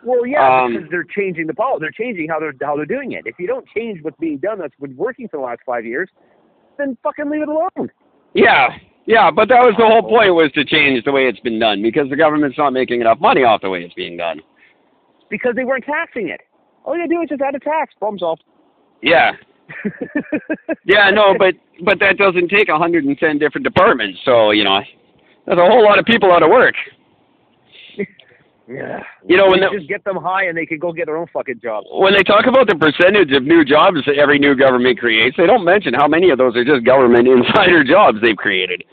Well, 0.05 0.25
yeah, 0.25 0.63
Um, 0.63 0.73
because 0.73 0.89
they're 0.89 1.03
changing 1.05 1.47
the 1.47 1.53
policy. 1.53 1.81
They're 1.81 2.05
changing 2.05 2.29
how 2.29 2.39
they're 2.39 2.53
how 2.61 2.75
they're 2.75 2.85
doing 2.85 3.13
it. 3.13 3.23
If 3.25 3.35
you 3.39 3.47
don't 3.47 3.65
change 3.75 4.03
what's 4.03 4.17
being 4.19 4.37
done, 4.37 4.59
that's 4.59 4.75
been 4.79 4.95
working 4.97 5.27
for 5.27 5.37
the 5.37 5.43
last 5.43 5.61
five 5.65 5.85
years, 5.85 6.09
then 6.77 6.97
fucking 7.03 7.29
leave 7.29 7.43
it 7.43 7.49
alone. 7.49 7.89
Yeah, 8.33 8.77
yeah, 9.05 9.31
but 9.31 9.49
that 9.49 9.61
was 9.61 9.75
the 9.77 9.85
whole 9.85 10.01
point 10.01 10.33
was 10.33 10.51
to 10.53 10.65
change 10.65 11.03
the 11.05 11.11
way 11.11 11.27
it's 11.27 11.39
been 11.39 11.59
done 11.59 11.81
because 11.81 12.09
the 12.09 12.15
government's 12.15 12.57
not 12.57 12.71
making 12.73 13.01
enough 13.01 13.19
money 13.19 13.43
off 13.43 13.61
the 13.61 13.69
way 13.69 13.83
it's 13.83 13.93
being 13.93 14.17
done. 14.17 14.41
Because 15.29 15.53
they 15.55 15.63
weren't 15.63 15.85
taxing 15.85 16.29
it. 16.29 16.41
All 16.83 16.97
you 16.97 17.07
do 17.07 17.21
is 17.21 17.29
just 17.29 17.41
add 17.41 17.55
a 17.55 17.59
tax. 17.59 17.93
Problem 17.97 18.19
solved. 18.19 18.43
Yeah, 19.01 19.31
yeah, 20.85 21.09
no, 21.09 21.35
but 21.37 21.55
but 21.83 21.99
that 21.99 22.17
doesn't 22.17 22.49
take 22.49 22.67
110 22.67 23.39
different 23.39 23.63
departments, 23.63 24.19
so 24.25 24.51
you 24.51 24.63
know, 24.63 24.79
there's 25.45 25.59
a 25.59 25.65
whole 25.65 25.83
lot 25.83 25.99
of 25.99 26.05
people 26.05 26.31
out 26.31 26.43
of 26.43 26.49
work. 26.49 26.75
Yeah. 28.73 29.03
You 29.27 29.37
know, 29.37 29.47
when 29.49 29.59
they 29.61 29.67
the- 29.69 29.77
just 29.77 29.87
get 29.89 30.03
them 30.03 30.15
high 30.17 30.45
and 30.45 30.57
they 30.57 30.65
can 30.65 30.79
go 30.79 30.91
get 30.91 31.05
their 31.05 31.17
own 31.17 31.27
fucking 31.31 31.59
jobs. 31.61 31.85
When 31.91 32.13
they 32.13 32.23
talk 32.23 32.45
about 32.47 32.67
the 32.67 32.75
percentage 32.75 33.31
of 33.31 33.43
new 33.43 33.63
jobs 33.63 33.97
that 34.07 34.17
every 34.17 34.39
new 34.39 34.55
government 34.55 34.97
creates, 34.99 35.37
they 35.37 35.45
don't 35.45 35.63
mention 35.63 35.93
how 35.93 36.07
many 36.07 36.29
of 36.31 36.37
those 36.37 36.55
are 36.55 36.65
just 36.65 36.83
government 36.83 37.27
insider 37.37 37.83
jobs 37.83 38.17
they've 38.21 38.35
created 38.35 38.83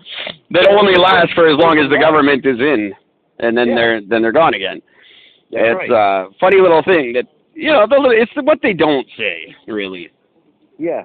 that 0.51 0.67
only 0.69 0.97
last 0.97 1.33
for 1.35 1.49
as 1.49 1.57
long 1.57 1.79
as 1.79 1.89
the 1.91 1.99
government 1.99 2.45
is 2.45 2.59
in, 2.59 2.93
and 3.39 3.57
then 3.57 3.69
Yeah. 3.69 3.75
they're 3.75 4.01
then 4.03 4.23
they're 4.23 4.33
gone 4.33 4.55
again. 4.55 4.83
That's 5.51 5.65
it's 5.83 5.91
right. 5.91 6.27
a 6.27 6.29
funny 6.39 6.61
little 6.61 6.83
thing 6.83 7.13
that 7.15 7.27
you 7.55 7.73
know. 7.73 7.87
The, 7.89 7.97
it's 8.11 8.33
what 8.37 8.59
they 8.63 8.73
don't 8.73 9.07
say, 9.17 9.55
really. 9.67 10.11
Yeah. 10.79 11.05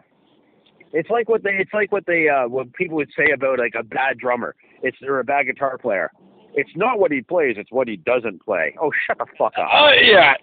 It's 0.93 1.10
like 1.10 1.27
what 1.30 1.43
they 1.43 1.52
it's 1.60 1.73
like 1.73 1.91
what 1.91 2.06
they 2.06 2.30
uh 2.30 2.47
what 2.47 2.72
people 2.73 2.95
would 2.97 3.10
say 3.18 3.31
about 3.34 3.60
like 3.60 3.73
a 3.77 3.84
bad 3.84 4.18
drummer. 4.18 4.56
It's 4.84 4.97
or 5.02 5.19
a 5.19 5.23
bad 5.23 5.45
guitar 5.47 5.77
player. 5.77 6.11
It's 6.56 6.72
not 6.76 6.99
what 6.99 7.11
he 7.11 7.22
plays, 7.22 7.56
it's 7.57 7.72
what 7.72 7.88
he 7.88 7.98
doesn't 7.98 8.44
play. 8.44 8.76
Oh 8.82 8.91
shut 9.06 9.18
the 9.18 9.26
fuck 9.38 9.53
up. 9.57 9.68
Oh 9.72 9.91
yeah, 10.02 10.34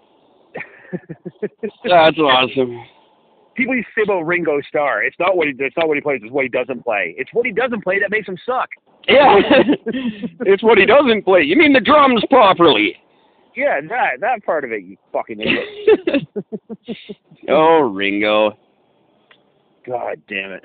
that's 1.83 2.17
awesome. 2.17 2.83
people 3.55 3.75
used 3.75 3.87
to 3.95 4.01
say 4.01 4.03
about 4.03 4.25
Ringo 4.25 4.59
Starr. 4.67 5.03
It's 5.03 5.17
not 5.19 5.37
what 5.37 5.47
he 5.47 5.53
it's 5.57 5.75
not 5.77 5.87
what 5.87 5.97
he 5.97 6.01
plays, 6.01 6.21
it's 6.23 6.31
what 6.31 6.43
he 6.43 6.49
doesn't 6.49 6.83
play. 6.83 7.15
It's 7.17 7.29
what 7.33 7.45
he 7.45 7.51
doesn't 7.51 7.83
play 7.83 7.99
that 7.99 8.11
makes 8.11 8.27
him 8.27 8.37
suck. 8.45 8.69
Yeah, 9.07 9.39
it's 10.41 10.63
what 10.63 10.77
he 10.77 10.85
doesn't 10.85 11.23
play. 11.23 11.41
You 11.41 11.55
mean 11.55 11.73
the 11.73 11.81
drums 11.81 12.23
properly? 12.29 12.95
Yeah, 13.55 13.81
that 13.89 14.19
that 14.21 14.43
part 14.45 14.63
of 14.63 14.71
it, 14.71 14.83
you 14.83 14.97
fucking 15.11 15.39
idiot. 15.39 16.27
oh, 17.49 17.81
Ringo. 17.81 18.57
God 19.85 20.21
damn 20.27 20.53
it. 20.53 20.63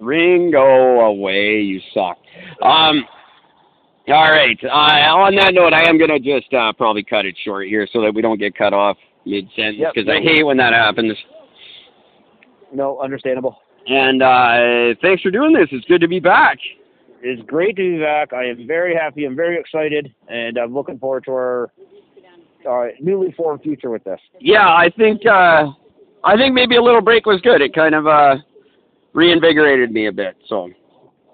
Ringo 0.00 1.00
away, 1.00 1.60
you 1.60 1.80
suck. 1.92 2.18
Um, 2.62 3.04
all 4.08 4.30
right. 4.30 4.58
Uh, 4.62 4.68
on 4.68 5.34
that 5.36 5.54
note, 5.54 5.72
I 5.72 5.88
am 5.88 5.98
gonna 5.98 6.18
just 6.18 6.52
uh, 6.52 6.72
probably 6.72 7.02
cut 7.02 7.26
it 7.26 7.36
short 7.44 7.68
here 7.68 7.88
so 7.92 8.00
that 8.02 8.14
we 8.14 8.22
don't 8.22 8.38
get 8.38 8.56
cut 8.56 8.72
off 8.72 8.96
mid 9.24 9.46
sentence 9.56 9.78
Yep, 9.78 9.94
because 9.94 10.06
no 10.06 10.14
I 10.14 10.20
hate 10.20 10.42
when 10.42 10.56
that 10.58 10.72
happens. 10.72 11.16
No, 12.72 12.98
understandable. 13.00 13.58
And 13.86 14.22
uh, 14.22 14.94
thanks 15.02 15.22
for 15.22 15.30
doing 15.30 15.52
this. 15.52 15.68
It's 15.70 15.84
good 15.86 16.00
to 16.00 16.08
be 16.08 16.20
back. 16.20 16.58
It's 17.22 17.42
great 17.46 17.76
to 17.76 17.96
be 17.96 17.98
back. 17.98 18.32
I 18.32 18.44
am 18.46 18.66
very 18.66 18.94
happy. 18.94 19.24
I'm 19.24 19.36
very 19.36 19.58
excited, 19.58 20.12
and 20.28 20.58
I'm 20.58 20.74
looking 20.74 20.98
forward 20.98 21.24
to 21.24 21.30
our, 21.32 21.72
our 22.66 22.92
newly 23.00 23.32
formed 23.32 23.62
future 23.62 23.90
with 23.90 24.04
this. 24.04 24.20
Yeah, 24.40 24.68
I 24.68 24.90
think 24.96 25.24
uh, 25.26 25.68
I 26.24 26.36
think 26.36 26.54
maybe 26.54 26.76
a 26.76 26.82
little 26.82 27.00
break 27.00 27.24
was 27.24 27.40
good. 27.40 27.62
It 27.62 27.74
kind 27.74 27.94
of 27.94 28.06
uh, 28.06 28.36
reinvigorated 29.14 29.92
me 29.92 30.08
a 30.08 30.12
bit. 30.12 30.36
So 30.48 30.68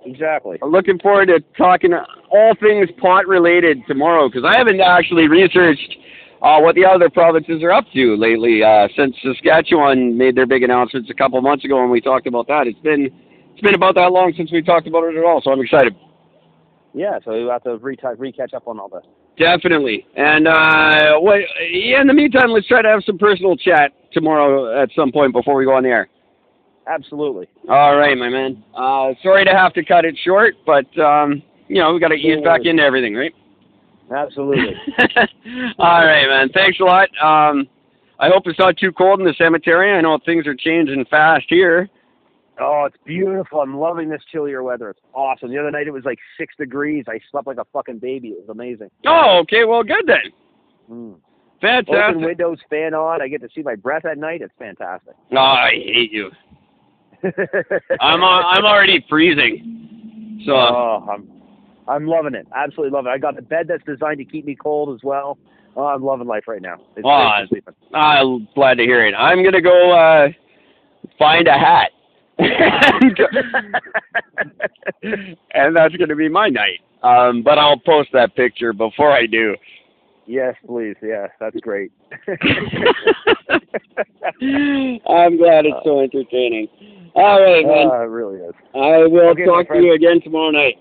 Exactly. 0.04 0.58
I'm 0.62 0.70
looking 0.70 0.98
forward 0.98 1.26
to 1.26 1.40
talking 1.56 1.92
all 2.30 2.54
things 2.60 2.88
pot 3.00 3.26
related 3.26 3.82
tomorrow 3.86 4.28
because 4.28 4.44
I 4.44 4.56
haven't 4.56 4.80
actually 4.80 5.28
researched 5.28 5.96
uh, 6.42 6.58
what 6.60 6.74
the 6.74 6.84
other 6.86 7.10
provinces 7.10 7.62
are 7.62 7.72
up 7.72 7.84
to 7.92 8.16
lately 8.16 8.62
uh, 8.62 8.88
since 8.96 9.14
Saskatchewan 9.22 10.16
made 10.16 10.36
their 10.36 10.46
big 10.46 10.62
announcements 10.62 11.10
a 11.10 11.14
couple 11.14 11.40
months 11.40 11.64
ago 11.64 11.82
and 11.82 11.90
we 11.90 12.00
talked 12.00 12.26
about 12.26 12.46
that. 12.48 12.66
It's 12.66 12.80
been 12.80 13.10
it's 13.52 13.60
been 13.60 13.74
about 13.74 13.94
that 13.96 14.12
long 14.12 14.32
since 14.36 14.50
we 14.50 14.62
talked 14.62 14.86
about 14.86 15.04
it 15.04 15.16
at 15.16 15.24
all, 15.24 15.42
so 15.44 15.52
I'm 15.52 15.60
excited. 15.60 15.94
Yeah, 16.94 17.18
so 17.24 17.32
we 17.32 17.48
have 17.48 17.62
to 17.64 17.76
re 17.76 18.32
catch 18.32 18.54
up 18.54 18.66
on 18.66 18.80
all 18.80 18.88
that. 18.88 19.02
Definitely. 19.38 20.06
And 20.16 20.48
uh, 20.48 21.18
what, 21.20 21.38
in 21.60 22.06
the 22.06 22.14
meantime, 22.14 22.50
let's 22.50 22.66
try 22.66 22.82
to 22.82 22.88
have 22.88 23.02
some 23.04 23.16
personal 23.16 23.56
chat 23.56 23.92
tomorrow 24.12 24.82
at 24.82 24.90
some 24.96 25.12
point 25.12 25.32
before 25.32 25.56
we 25.56 25.64
go 25.64 25.74
on 25.74 25.82
the 25.82 25.88
air. 25.88 26.08
Absolutely. 26.86 27.48
All 27.68 27.96
right, 27.96 28.16
my 28.18 28.28
man. 28.28 28.64
Uh, 28.74 29.12
sorry 29.22 29.44
to 29.44 29.52
have 29.52 29.72
to 29.74 29.84
cut 29.84 30.04
it 30.04 30.18
short, 30.24 30.54
but 30.66 30.86
um, 30.98 31.42
you 31.70 31.80
know 31.80 31.94
we 31.94 32.00
got 32.00 32.08
to 32.08 32.16
ease 32.16 32.42
back 32.42 32.62
into 32.64 32.82
everything, 32.82 33.14
right? 33.14 33.32
Absolutely. 34.14 34.74
All 35.78 36.04
right, 36.04 36.26
man. 36.26 36.48
Thanks 36.52 36.80
a 36.80 36.82
lot. 36.82 37.08
Um, 37.22 37.68
I 38.18 38.28
hope 38.28 38.42
it's 38.46 38.58
not 38.58 38.76
too 38.76 38.90
cold 38.90 39.20
in 39.20 39.26
the 39.26 39.34
cemetery. 39.38 39.92
I 39.92 40.00
know 40.00 40.18
things 40.26 40.48
are 40.48 40.54
changing 40.56 41.04
fast 41.08 41.44
here. 41.48 41.88
Oh, 42.60 42.84
it's 42.86 42.96
beautiful. 43.06 43.60
I'm 43.60 43.78
loving 43.78 44.08
this 44.08 44.20
chillier 44.32 44.64
weather. 44.64 44.90
It's 44.90 45.00
awesome. 45.14 45.50
The 45.50 45.58
other 45.58 45.70
night 45.70 45.86
it 45.86 45.92
was 45.92 46.04
like 46.04 46.18
six 46.36 46.54
degrees. 46.58 47.04
I 47.08 47.20
slept 47.30 47.46
like 47.46 47.58
a 47.58 47.64
fucking 47.72 48.00
baby. 48.00 48.28
It 48.28 48.40
was 48.40 48.48
amazing. 48.48 48.90
Oh, 49.06 49.38
okay. 49.42 49.64
Well, 49.64 49.84
good 49.84 50.06
then. 50.06 50.32
Mm. 50.90 51.14
Fantastic. 51.60 51.94
Open 51.94 52.24
windows, 52.24 52.58
fan 52.68 52.94
on. 52.94 53.22
I 53.22 53.28
get 53.28 53.42
to 53.42 53.48
see 53.54 53.62
my 53.62 53.76
breath 53.76 54.04
at 54.04 54.18
night. 54.18 54.42
It's 54.42 54.52
fantastic. 54.58 55.14
Oh, 55.32 55.36
I 55.36 55.70
hate 55.70 56.12
you. 56.12 56.30
I'm 58.00 58.22
uh, 58.22 58.42
I'm 58.42 58.64
already 58.64 59.04
freezing. 59.08 60.42
So 60.46 60.52
oh, 60.52 61.06
I'm 61.10 61.39
I'm 61.90 62.06
loving 62.06 62.34
it. 62.34 62.46
Absolutely 62.54 62.92
loving 62.94 63.10
it. 63.10 63.14
I 63.14 63.18
got 63.18 63.36
a 63.38 63.42
bed 63.42 63.66
that's 63.68 63.84
designed 63.84 64.18
to 64.18 64.24
keep 64.24 64.46
me 64.46 64.54
cold 64.54 64.94
as 64.94 65.02
well. 65.02 65.36
Oh, 65.76 65.84
I'm 65.84 66.02
loving 66.02 66.26
life 66.26 66.44
right 66.48 66.62
now. 66.62 66.76
It's 66.96 67.04
oh. 67.04 67.42
I'm 67.94 68.48
glad 68.54 68.78
to 68.78 68.84
hear 68.84 69.06
it. 69.06 69.14
I'm 69.14 69.44
gonna 69.44 69.60
go 69.60 69.92
uh, 69.92 70.28
find 71.18 71.46
a 71.48 71.52
hat. 71.52 71.90
and 72.38 73.16
that's 75.76 75.94
going 75.96 76.08
to 76.08 76.16
be 76.16 76.28
my 76.28 76.48
night. 76.48 76.80
Um, 77.02 77.42
but 77.42 77.58
I'll 77.58 77.78
post 77.78 78.08
that 78.14 78.34
picture 78.34 78.72
before 78.72 79.12
I 79.12 79.26
do. 79.26 79.54
Yes, 80.26 80.54
please. 80.66 80.96
Yeah, 81.02 81.26
that's 81.38 81.56
great. 81.60 81.92
I'm 85.06 85.36
glad 85.36 85.66
it's 85.66 85.84
so 85.84 86.00
entertaining. 86.00 86.68
All 87.14 87.42
right, 87.42 87.66
man. 87.66 87.90
Uh, 87.90 88.02
it 88.02 88.08
really 88.08 88.38
is. 88.38 88.54
I 88.74 89.06
will 89.06 89.28
Okay, 89.30 89.44
talk 89.44 89.68
to 89.68 89.78
you 89.78 89.92
again 89.94 90.20
tomorrow 90.22 90.50
night. 90.50 90.78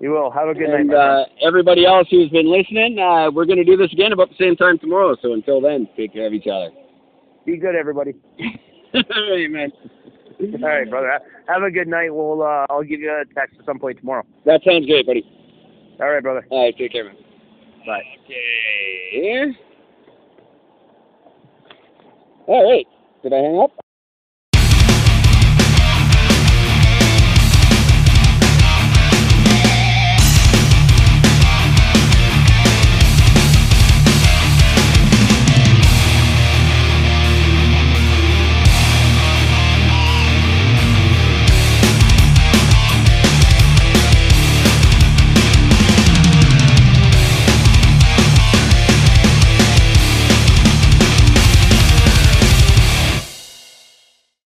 You 0.00 0.10
will. 0.10 0.30
Have 0.30 0.48
a 0.48 0.54
good 0.54 0.70
and 0.70 0.88
night. 0.88 0.96
my 0.96 1.22
uh, 1.22 1.24
everybody 1.46 1.84
else 1.84 2.06
who's 2.10 2.30
been 2.30 2.50
listening, 2.50 2.98
uh, 2.98 3.30
we're 3.30 3.46
going 3.46 3.58
to 3.58 3.64
do 3.64 3.76
this 3.76 3.92
again 3.92 4.12
about 4.12 4.28
the 4.28 4.36
same 4.38 4.54
time 4.54 4.78
tomorrow. 4.78 5.16
So 5.20 5.32
until 5.32 5.60
then, 5.60 5.88
take 5.96 6.12
care 6.12 6.26
of 6.26 6.32
each 6.32 6.46
other. 6.46 6.70
Be 7.44 7.56
good, 7.56 7.74
everybody. 7.74 8.14
All 8.94 9.02
right, 9.30 9.50
man. 9.50 9.72
All 10.40 10.68
right, 10.68 10.88
brother. 10.88 11.18
Have 11.48 11.62
a 11.62 11.70
good 11.70 11.88
night. 11.88 12.14
We'll. 12.14 12.42
Uh, 12.42 12.66
I'll 12.70 12.84
give 12.84 13.00
you 13.00 13.10
a 13.10 13.24
text 13.34 13.56
at 13.58 13.66
some 13.66 13.80
point 13.80 13.98
tomorrow. 13.98 14.24
That 14.46 14.60
sounds 14.64 14.86
great, 14.86 15.06
buddy. 15.06 15.24
All 16.00 16.10
right, 16.10 16.22
brother. 16.22 16.46
All 16.50 16.64
right, 16.64 16.76
take 16.78 16.92
care, 16.92 17.04
man. 17.04 17.16
Bye. 17.84 18.02
Okay. 18.24 19.52
All 22.46 22.70
right. 22.70 22.86
Did 23.22 23.32
I 23.32 23.36
hang 23.36 23.60
up? 23.60 23.72